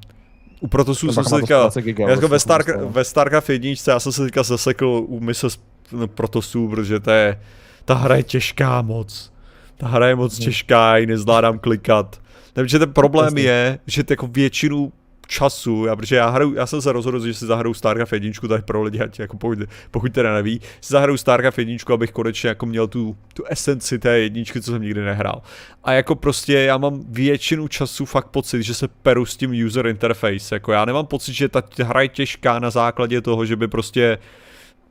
u 0.60 0.68
Protosu 0.68 1.14
jsem 1.14 1.24
se 1.24 1.36
teďka, 1.36 1.70
jako 2.10 2.28
ve, 2.28 2.40
Star, 2.40 2.64
ve 2.86 3.04
StarCraft 3.04 3.50
jedničce, 3.50 3.92
já 3.92 4.00
jsem 4.00 4.12
se 4.12 4.24
teďka 4.24 4.44
zasekl 4.44 4.86
u 4.86 5.20
mise 5.20 5.48
no, 5.92 6.08
Protosů, 6.08 6.68
protože 6.70 7.00
to 7.00 7.12
je, 7.12 7.40
ta 7.86 7.94
hra 7.94 8.16
je 8.16 8.24
těžká 8.24 8.82
moc. 8.82 9.34
Ta 9.78 9.88
hra 9.88 10.08
je 10.08 10.16
moc 10.16 10.38
hmm. 10.38 10.46
těžká, 10.46 10.98
ji 10.98 11.06
nezvládám 11.06 11.60
klikat. 11.60 12.22
Takže 12.54 12.80
ten 12.80 12.94
problém 12.94 13.38
je, 13.38 13.80
že 13.88 14.04
jako 14.10 14.28
většinu 14.28 14.92
času, 15.30 15.86
já, 15.86 15.96
protože 15.96 16.16
já, 16.16 16.30
hraju, 16.30 16.54
já 16.54 16.66
jsem 16.66 16.82
se 16.82 16.92
rozhodl, 16.92 17.28
že 17.28 17.34
si 17.34 17.46
zahraju 17.46 17.74
StarCraft 17.74 18.14
1, 18.14 18.32
tady 18.48 18.64
pro 18.64 18.84
lidi, 18.84 19.00
ať 19.00 19.20
jako 19.20 19.38
pokud, 19.38 19.60
pokud 19.92 20.14
teda 20.14 20.34
neví, 20.34 20.62
si 20.82 20.94
zahraju 20.94 21.18
StarCraft 21.18 21.58
1, 21.58 21.76
abych 21.94 22.12
konečně 22.12 22.50
jako 22.50 22.66
měl 22.66 22.88
tu, 22.88 23.18
tu 23.34 23.44
esenci 23.50 24.00
té 24.00 24.20
jedničky, 24.20 24.62
co 24.62 24.72
jsem 24.72 24.82
nikdy 24.82 25.02
nehrál. 25.02 25.42
A 25.84 25.92
jako 25.92 26.16
prostě 26.16 26.54
já 26.54 26.78
mám 26.78 27.04
většinu 27.10 27.68
času 27.68 28.06
fakt 28.06 28.28
pocit, 28.28 28.64
že 28.64 28.74
se 28.74 28.88
peru 28.88 29.26
s 29.26 29.38
tím 29.38 29.66
user 29.66 29.88
interface, 29.88 30.56
jako 30.56 30.72
já 30.72 30.86
nemám 30.86 31.06
pocit, 31.06 31.34
že 31.34 31.50
ta 31.50 31.64
hra 31.84 32.02
je 32.02 32.08
těžká 32.08 32.60
na 32.60 32.70
základě 32.70 33.22
toho, 33.22 33.46
že 33.46 33.56
by 33.56 33.68
prostě 33.68 34.18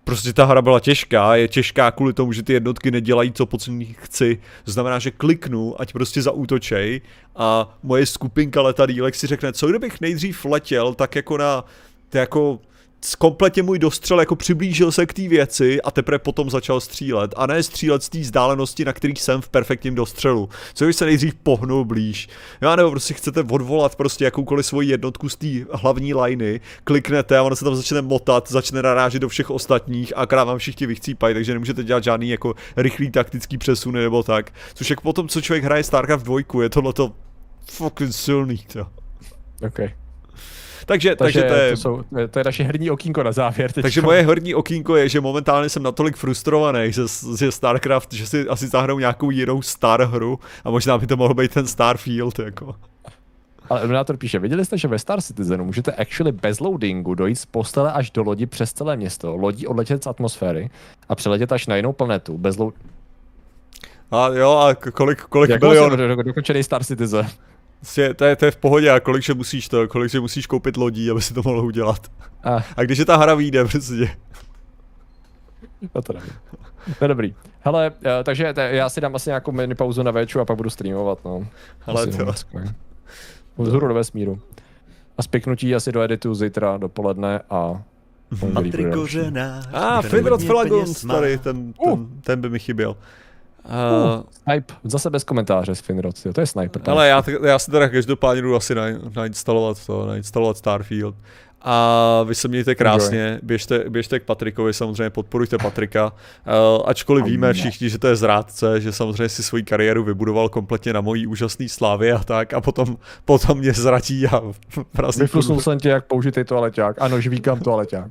prostě 0.08 0.32
ta 0.32 0.44
hra 0.44 0.62
byla 0.62 0.80
těžká, 0.80 1.36
je 1.36 1.48
těžká 1.48 1.90
kvůli 1.90 2.12
tomu, 2.12 2.32
že 2.32 2.42
ty 2.42 2.52
jednotky 2.52 2.90
nedělají, 2.90 3.32
co 3.32 3.46
po 3.46 3.58
chci. 3.92 4.40
To 4.64 4.70
znamená, 4.70 4.98
že 4.98 5.10
kliknu, 5.10 5.80
ať 5.80 5.92
prostě 5.92 6.22
zaútočej 6.22 7.00
a 7.36 7.78
moje 7.82 8.06
skupinka 8.06 8.62
letadílek 8.62 9.14
si 9.14 9.26
řekne, 9.26 9.52
co 9.52 9.66
kdybych 9.66 10.00
nejdřív 10.00 10.44
letěl 10.44 10.94
tak 10.94 11.16
jako 11.16 11.38
na, 11.38 11.64
jako 12.14 12.60
kompletně 13.18 13.62
můj 13.62 13.78
dostřel 13.78 14.20
jako 14.20 14.36
přiblížil 14.36 14.92
se 14.92 15.06
k 15.06 15.12
té 15.12 15.28
věci 15.28 15.82
a 15.82 15.90
teprve 15.90 16.18
potom 16.18 16.50
začal 16.50 16.80
střílet. 16.80 17.34
A 17.36 17.46
ne 17.46 17.62
střílet 17.62 18.02
z 18.02 18.08
té 18.08 18.18
vzdálenosti, 18.18 18.84
na 18.84 18.92
kterých 18.92 19.22
jsem 19.22 19.40
v 19.40 19.48
perfektním 19.48 19.94
dostřelu. 19.94 20.48
Co 20.74 20.84
když 20.84 20.96
se 20.96 21.06
nejdřív 21.06 21.34
pohnul 21.34 21.84
blíž. 21.84 22.28
Já 22.60 22.76
nebo 22.76 22.90
prostě 22.90 23.14
chcete 23.14 23.40
odvolat 23.40 23.96
prostě 23.96 24.24
jakoukoliv 24.24 24.66
svoji 24.66 24.88
jednotku 24.88 25.28
z 25.28 25.36
té 25.36 25.46
hlavní 25.72 26.14
liney, 26.14 26.60
kliknete 26.84 27.38
a 27.38 27.42
ono 27.42 27.56
se 27.56 27.64
tam 27.64 27.76
začne 27.76 28.02
motat, 28.02 28.50
začne 28.50 28.82
narážet 28.82 29.22
do 29.22 29.28
všech 29.28 29.50
ostatních 29.50 30.12
a 30.16 30.26
krát 30.26 30.44
vám 30.44 30.58
všichni 30.58 30.86
vychcípají, 30.86 31.34
takže 31.34 31.52
nemůžete 31.52 31.84
dělat 31.84 32.04
žádný 32.04 32.28
jako 32.28 32.54
rychlý 32.76 33.10
taktický 33.10 33.58
přesuny 33.58 34.00
nebo 34.00 34.22
tak. 34.22 34.52
Což 34.74 34.90
jako 34.90 35.02
potom, 35.02 35.28
co 35.28 35.40
člověk 35.40 35.64
hraje 35.64 35.84
StarCraft 35.84 36.24
2, 36.24 36.62
je 36.62 36.68
tohleto 36.68 37.12
fucking 37.70 38.12
silný. 38.12 38.58
To. 38.72 38.86
Okay. 39.66 40.07
Takže, 40.88 41.16
takže, 41.16 41.40
takže 41.42 41.54
to, 41.54 41.62
je, 41.62 41.70
to, 41.70 41.76
jsou, 41.76 42.02
to 42.30 42.38
je 42.38 42.44
naše 42.44 42.62
herní 42.62 42.90
okýnko 42.90 43.22
na 43.22 43.32
závěr. 43.32 43.72
Teďko. 43.72 43.82
Takže 43.82 44.02
moje 44.02 44.22
herní 44.22 44.54
okýnko 44.54 44.96
je, 44.96 45.08
že 45.08 45.20
momentálně 45.20 45.68
jsem 45.68 45.82
natolik 45.82 46.16
frustrovaný 46.16 46.92
ze, 46.92 47.06
ze 47.06 47.52
StarCraft, 47.52 48.12
že 48.12 48.26
si 48.26 48.48
asi 48.48 48.68
zahraju 48.68 48.98
nějakou 48.98 49.30
jinou 49.30 49.62
star 49.62 50.02
hru 50.02 50.38
a 50.64 50.70
možná 50.70 50.98
by 50.98 51.06
to 51.06 51.16
mohl 51.16 51.34
být 51.34 51.54
ten 51.54 51.66
Starfield. 51.66 52.38
Jako. 52.38 52.74
Ale 53.70 53.80
Eliminator 53.80 54.16
píše, 54.16 54.38
viděli 54.38 54.64
jste, 54.64 54.78
že 54.78 54.88
ve 54.88 54.98
Star 54.98 55.20
Citizenu 55.20 55.64
můžete 55.64 55.92
actually 55.92 56.32
bez 56.32 56.60
loadingu 56.60 57.14
dojít 57.14 57.36
z 57.36 57.46
postele 57.46 57.92
až 57.92 58.10
do 58.10 58.22
lodi 58.22 58.46
přes 58.46 58.72
celé 58.72 58.96
město, 58.96 59.36
lodí 59.36 59.66
odletět 59.66 60.04
z 60.04 60.06
atmosféry 60.06 60.70
a 61.08 61.14
přeletět 61.14 61.52
až 61.52 61.66
na 61.66 61.76
jinou 61.76 61.92
planetu 61.92 62.38
bez 62.38 62.56
load... 62.56 62.74
A 64.10 64.28
jo, 64.28 64.50
a 64.50 64.74
kolik, 64.74 65.20
kolik 65.20 65.50
Jak 65.50 65.60
do, 65.60 66.22
dokončený 66.22 66.62
Star 66.62 66.84
Citizen. 66.84 67.26
Vlastně, 67.80 68.14
to, 68.14 68.24
je, 68.24 68.36
to 68.36 68.44
je 68.44 68.50
v 68.50 68.56
pohodě 68.56 68.90
a 68.90 69.00
kolik 69.00 69.22
že 69.22 69.34
musíš 69.34 69.68
to, 69.68 69.88
kolik 69.88 70.10
že 70.10 70.20
musíš 70.20 70.46
koupit 70.46 70.76
lodí, 70.76 71.10
aby 71.10 71.22
si 71.22 71.34
to 71.34 71.42
mohl 71.44 71.66
udělat. 71.66 72.06
A, 72.44 72.64
a 72.76 72.82
když 72.82 72.98
je 72.98 73.04
ta 73.04 73.16
hra 73.16 73.34
vyjde, 73.34 73.64
prostě. 73.64 74.16
No 75.94 76.02
to 76.02 76.12
nevím. 76.12 76.32
No 77.00 77.08
dobrý. 77.08 77.34
Hele, 77.60 77.92
eh, 78.04 78.24
takže 78.24 78.54
já 78.56 78.88
si 78.88 79.00
dám 79.00 79.14
asi 79.14 79.30
nějakou 79.30 79.52
mini 79.52 79.74
pauzu 79.74 80.02
na 80.02 80.10
véču 80.10 80.40
a 80.40 80.44
pak 80.44 80.56
budu 80.56 80.70
streamovat, 80.70 81.24
no. 81.24 81.46
Ale 81.86 82.06
to. 82.06 82.32
Vzhůru 83.58 83.88
do 83.88 83.94
vesmíru. 83.94 84.40
A 85.18 85.22
spiknutí 85.22 85.74
asi 85.74 85.92
do 85.92 86.02
editu 86.02 86.34
zítra 86.34 86.76
dopoledne 86.76 87.40
a 87.50 87.82
Patrik 88.54 88.94
Kořenář. 88.94 89.68
A, 89.72 89.98
ah, 89.98 90.02
Finrod 90.02 90.42
Flagon, 90.42 90.86
starý, 90.86 91.38
ten, 91.38 91.72
ten, 91.72 91.92
uh. 91.92 92.00
ten 92.20 92.40
by 92.40 92.50
mi 92.50 92.58
chyběl. 92.58 92.96
Uh, 93.64 94.22
snipe, 94.42 94.74
zase 94.84 95.10
bez 95.10 95.24
komentáře 95.24 95.74
z 95.74 95.80
Finrod, 95.80 96.22
to 96.32 96.40
je 96.40 96.46
sniper. 96.46 96.82
Ale 96.86 97.08
já, 97.08 97.24
já 97.46 97.58
si 97.58 97.70
teda 97.70 97.88
každopádně 97.88 98.42
jdu 98.42 98.56
asi 98.56 98.74
nainstalovat 99.14 99.86
to, 99.86 100.06
nainstalovat 100.06 100.56
Starfield. 100.56 101.14
A 101.62 102.22
vy 102.22 102.34
se 102.34 102.48
mějte 102.48 102.74
krásně, 102.74 103.40
běžte, 103.42 103.84
běžte 103.88 104.20
k 104.20 104.22
Patrikovi, 104.22 104.74
samozřejmě 104.74 105.10
podporujte 105.10 105.58
Patrika, 105.58 106.12
uh, 106.12 106.82
ačkoliv 106.86 107.24
víme 107.24 107.52
všichni, 107.52 107.90
že 107.90 107.98
to 107.98 108.06
je 108.06 108.16
zrádce, 108.16 108.80
že 108.80 108.92
samozřejmě 108.92 109.28
si 109.28 109.42
svoji 109.42 109.62
kariéru 109.62 110.04
vybudoval 110.04 110.48
kompletně 110.48 110.92
na 110.92 111.00
mojí 111.00 111.26
úžasné 111.26 111.68
slávě 111.68 112.12
a 112.12 112.18
tak 112.18 112.54
a 112.54 112.60
potom, 112.60 112.96
potom 113.24 113.58
mě 113.58 113.72
zratí 113.72 114.26
a 114.26 114.42
vlastně... 114.94 115.24
Vyflusnul 115.24 115.60
jsem 115.60 115.78
tě, 115.78 115.88
jak 115.88 116.06
použitý 116.06 116.44
toaleťák, 116.44 116.96
ano, 116.98 117.20
žvíkám 117.20 117.60
toaleťák. 117.60 118.10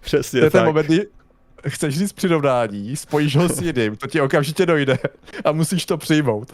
Přesně 0.00 0.40
to 0.40 0.46
je 0.46 0.50
tak. 0.50 0.60
ten 0.60 0.66
moment, 0.66 0.86
chceš 1.68 1.98
říct 1.98 2.12
přirovnání, 2.12 2.96
spojíš 2.96 3.36
ho 3.36 3.48
s 3.48 3.60
jiným, 3.62 3.96
to 3.96 4.06
ti 4.06 4.20
okamžitě 4.20 4.66
dojde 4.66 4.98
a 5.44 5.52
musíš 5.52 5.86
to 5.86 5.96
přijmout. 5.96 6.52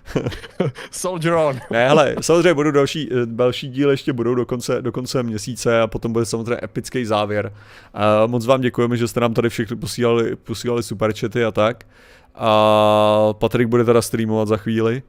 Soldier 0.90 1.34
on. 1.34 1.58
ne, 1.70 1.88
hele, 1.88 2.16
samozřejmě 2.20 2.54
budou 2.54 2.70
další, 2.70 3.08
eh, 3.12 3.26
další 3.26 3.68
díly 3.68 3.92
ještě 3.92 4.12
budou 4.12 4.34
do 4.34 4.46
konce, 4.46 4.82
do 4.82 4.92
konce 4.92 5.22
měsíce 5.22 5.80
a 5.80 5.86
potom 5.86 6.12
bude 6.12 6.26
samozřejmě 6.26 6.58
epický 6.62 7.04
závěr. 7.04 7.52
A 7.94 8.26
moc 8.26 8.46
vám 8.46 8.60
děkujeme, 8.60 8.96
že 8.96 9.08
jste 9.08 9.20
nám 9.20 9.34
tady 9.34 9.48
všechny 9.48 9.76
posílali, 9.76 10.36
posílali 10.36 10.82
superčety 10.82 11.44
a 11.44 11.50
tak. 11.50 11.86
A 12.34 13.32
Patrik 13.32 13.68
bude 13.68 13.84
teda 13.84 14.02
streamovat 14.02 14.48
za 14.48 14.56
chvíli. 14.56 15.02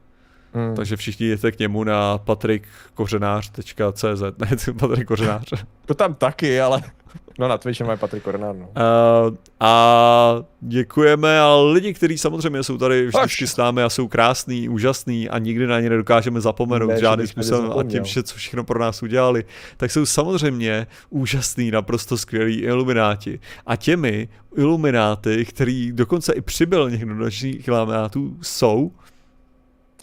Hmm. 0.54 0.76
Takže 0.76 0.96
všichni 0.96 1.26
jděte 1.26 1.52
k 1.52 1.58
němu 1.58 1.84
na 1.84 2.18
patrikkořenář.cz 2.18 4.22
Ne, 4.38 4.48
Patrik 4.78 5.08
Kořenář. 5.08 5.52
To 5.86 5.94
tam 5.94 6.14
taky, 6.14 6.60
ale 6.60 6.82
No 7.38 7.48
na 7.48 7.58
Twitchi 7.58 7.84
máme 7.84 7.96
Patrik 7.96 8.22
Kornár, 8.22 8.56
no. 8.56 8.68
Uh, 8.68 9.36
a 9.60 10.44
děkujeme, 10.60 11.40
ale 11.40 11.72
lidi, 11.72 11.94
kteří 11.94 12.18
samozřejmě 12.18 12.62
jsou 12.62 12.78
tady 12.78 13.06
vždycky 13.06 13.46
s 13.46 13.56
námi 13.56 13.82
a 13.82 13.88
jsou 13.88 14.08
krásný, 14.08 14.68
úžasný 14.68 15.28
a 15.28 15.38
nikdy 15.38 15.66
na 15.66 15.80
ně 15.80 15.90
nedokážeme 15.90 16.40
zapomenout 16.40 16.88
ne, 16.88 17.00
žádným 17.00 17.28
způsobem 17.28 17.72
a 17.78 17.84
tím 17.84 18.04
vše, 18.04 18.22
co 18.22 18.34
všechno 18.34 18.64
pro 18.64 18.78
nás 18.78 19.02
udělali, 19.02 19.44
tak 19.76 19.90
jsou 19.90 20.06
samozřejmě 20.06 20.86
úžasný, 21.10 21.70
naprosto 21.70 22.18
skvělí 22.18 22.58
ilumináti. 22.58 23.40
A 23.66 23.76
těmi 23.76 24.28
ilumináty, 24.56 25.44
který 25.44 25.92
dokonce 25.92 26.32
i 26.32 26.40
přibyl 26.40 26.90
někdo 26.90 27.14
do 27.14 27.24
našich 27.24 27.68
iluminátů, 27.68 28.36
jsou 28.42 28.92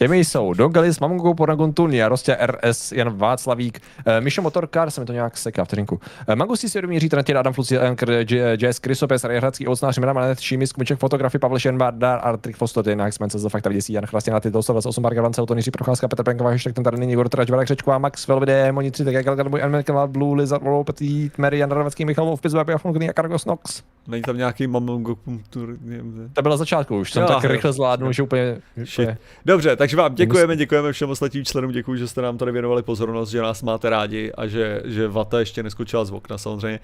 Těmi 0.02 0.18
jsou 0.18 0.54
Dogalis, 0.54 1.00
Mamungo, 1.00 1.34
Poragontu, 1.34 1.88
Rostě, 2.08 2.36
RS, 2.46 2.92
Jan 2.92 3.16
Václavík, 3.16 3.80
uh, 4.06 4.24
Mišo 4.24 4.42
Motorkar, 4.42 4.90
se 4.90 5.00
mi 5.00 5.06
to 5.06 5.12
nějak 5.12 5.36
seká 5.36 5.64
vteřinku. 5.64 6.00
Uh, 6.28 6.36
Magusi 6.36 6.60
si 6.60 6.68
Svědomí, 6.68 7.00
Trantě, 7.00 7.34
Adam 7.34 7.52
Fluci, 7.52 7.78
Ankr, 7.78 8.24
Jazz, 8.56 8.78
Krysopes, 8.78 9.24
Rajhradský, 9.24 9.66
Ocnář, 9.66 9.98
Mira 9.98 10.12
Manet, 10.12 10.40
Šímis, 10.40 10.72
Kmiček, 10.72 10.98
Fotografy, 10.98 11.38
Pavel 11.38 11.58
Šenbardar, 11.58 12.20
Artrik 12.22 12.56
Fostoty, 12.56 12.96
Nax, 12.96 13.18
Mence, 13.18 13.38
za 13.38 13.48
fakta 13.48 13.68
viděsí, 13.68 13.92
Jan 13.92 14.06
Chrastěna, 14.06 14.40
Tyto, 14.40 14.62
128, 14.62 15.02
Marga 15.02 15.22
Vance, 15.22 15.40
Autony, 15.40 15.62
Procházka, 15.72 16.08
Petr 16.08 16.22
Penková, 16.22 16.50
Heštek, 16.50 16.74
ten 16.74 16.84
tady 16.84 16.96
není, 16.96 17.12
Igor 17.12 17.28
Trač, 17.28 17.50
Valek 17.50 17.68
Řečková, 17.68 17.98
Max, 17.98 18.28
Velvide, 18.28 18.72
Moni 18.72 18.90
3, 18.90 19.04
tak 19.04 19.24
Galgalbuj, 19.24 19.60
Elmerkela, 19.60 20.06
Blue, 20.06 20.36
Lizard, 20.36 20.62
Rollo, 20.62 20.84
Petit, 20.84 21.38
Mary, 21.38 21.58
Jan 21.58 21.70
Radovecký, 21.70 22.04
Michal 22.04 22.26
Wolf, 22.26 22.40
Pizba, 22.40 22.64
Piafon, 22.64 23.02
a 23.10 23.12
Kargos 23.12 23.44
Nox. 23.44 23.82
Není 24.08 24.22
tam 24.22 24.36
nějaký 24.36 24.66
Mamungo, 24.66 25.16
To 26.32 26.42
byla 26.42 26.56
začátku 26.56 26.98
už, 26.98 27.12
jsem 27.12 27.26
tak 27.26 27.44
rychle 27.44 27.72
zvládnul, 27.72 28.12
že 28.12 28.22
úplně, 28.22 28.60
Dobře, 29.44 29.76
takže 29.90 30.02
vám 30.02 30.14
děkujeme, 30.14 30.56
děkujeme 30.56 30.92
všem 30.92 31.10
ostatním 31.10 31.44
členům, 31.44 31.72
děkuji, 31.72 31.98
že 31.98 32.08
jste 32.08 32.22
nám 32.22 32.38
tady 32.38 32.52
věnovali 32.52 32.82
pozornost, 32.82 33.30
že 33.30 33.42
nás 33.42 33.62
máte 33.62 33.90
rádi 33.90 34.32
a 34.32 34.46
že, 34.46 34.82
že 34.84 35.08
Vata 35.08 35.38
ještě 35.38 35.62
neskočila 35.62 36.04
z 36.04 36.10
okna 36.10 36.38
samozřejmě. 36.38 36.80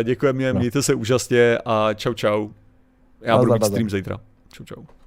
Eh, 0.00 0.04
děkujeme, 0.04 0.52
no. 0.52 0.58
mějte 0.58 0.82
se 0.82 0.94
úžasně 0.94 1.58
a 1.64 1.94
čau 1.94 2.14
čau. 2.14 2.48
Já 3.20 3.38
budu 3.38 3.52
mít 3.52 3.64
stream 3.64 3.90
zítra. 3.90 4.20
Čau 4.52 4.64
čau. 4.64 4.99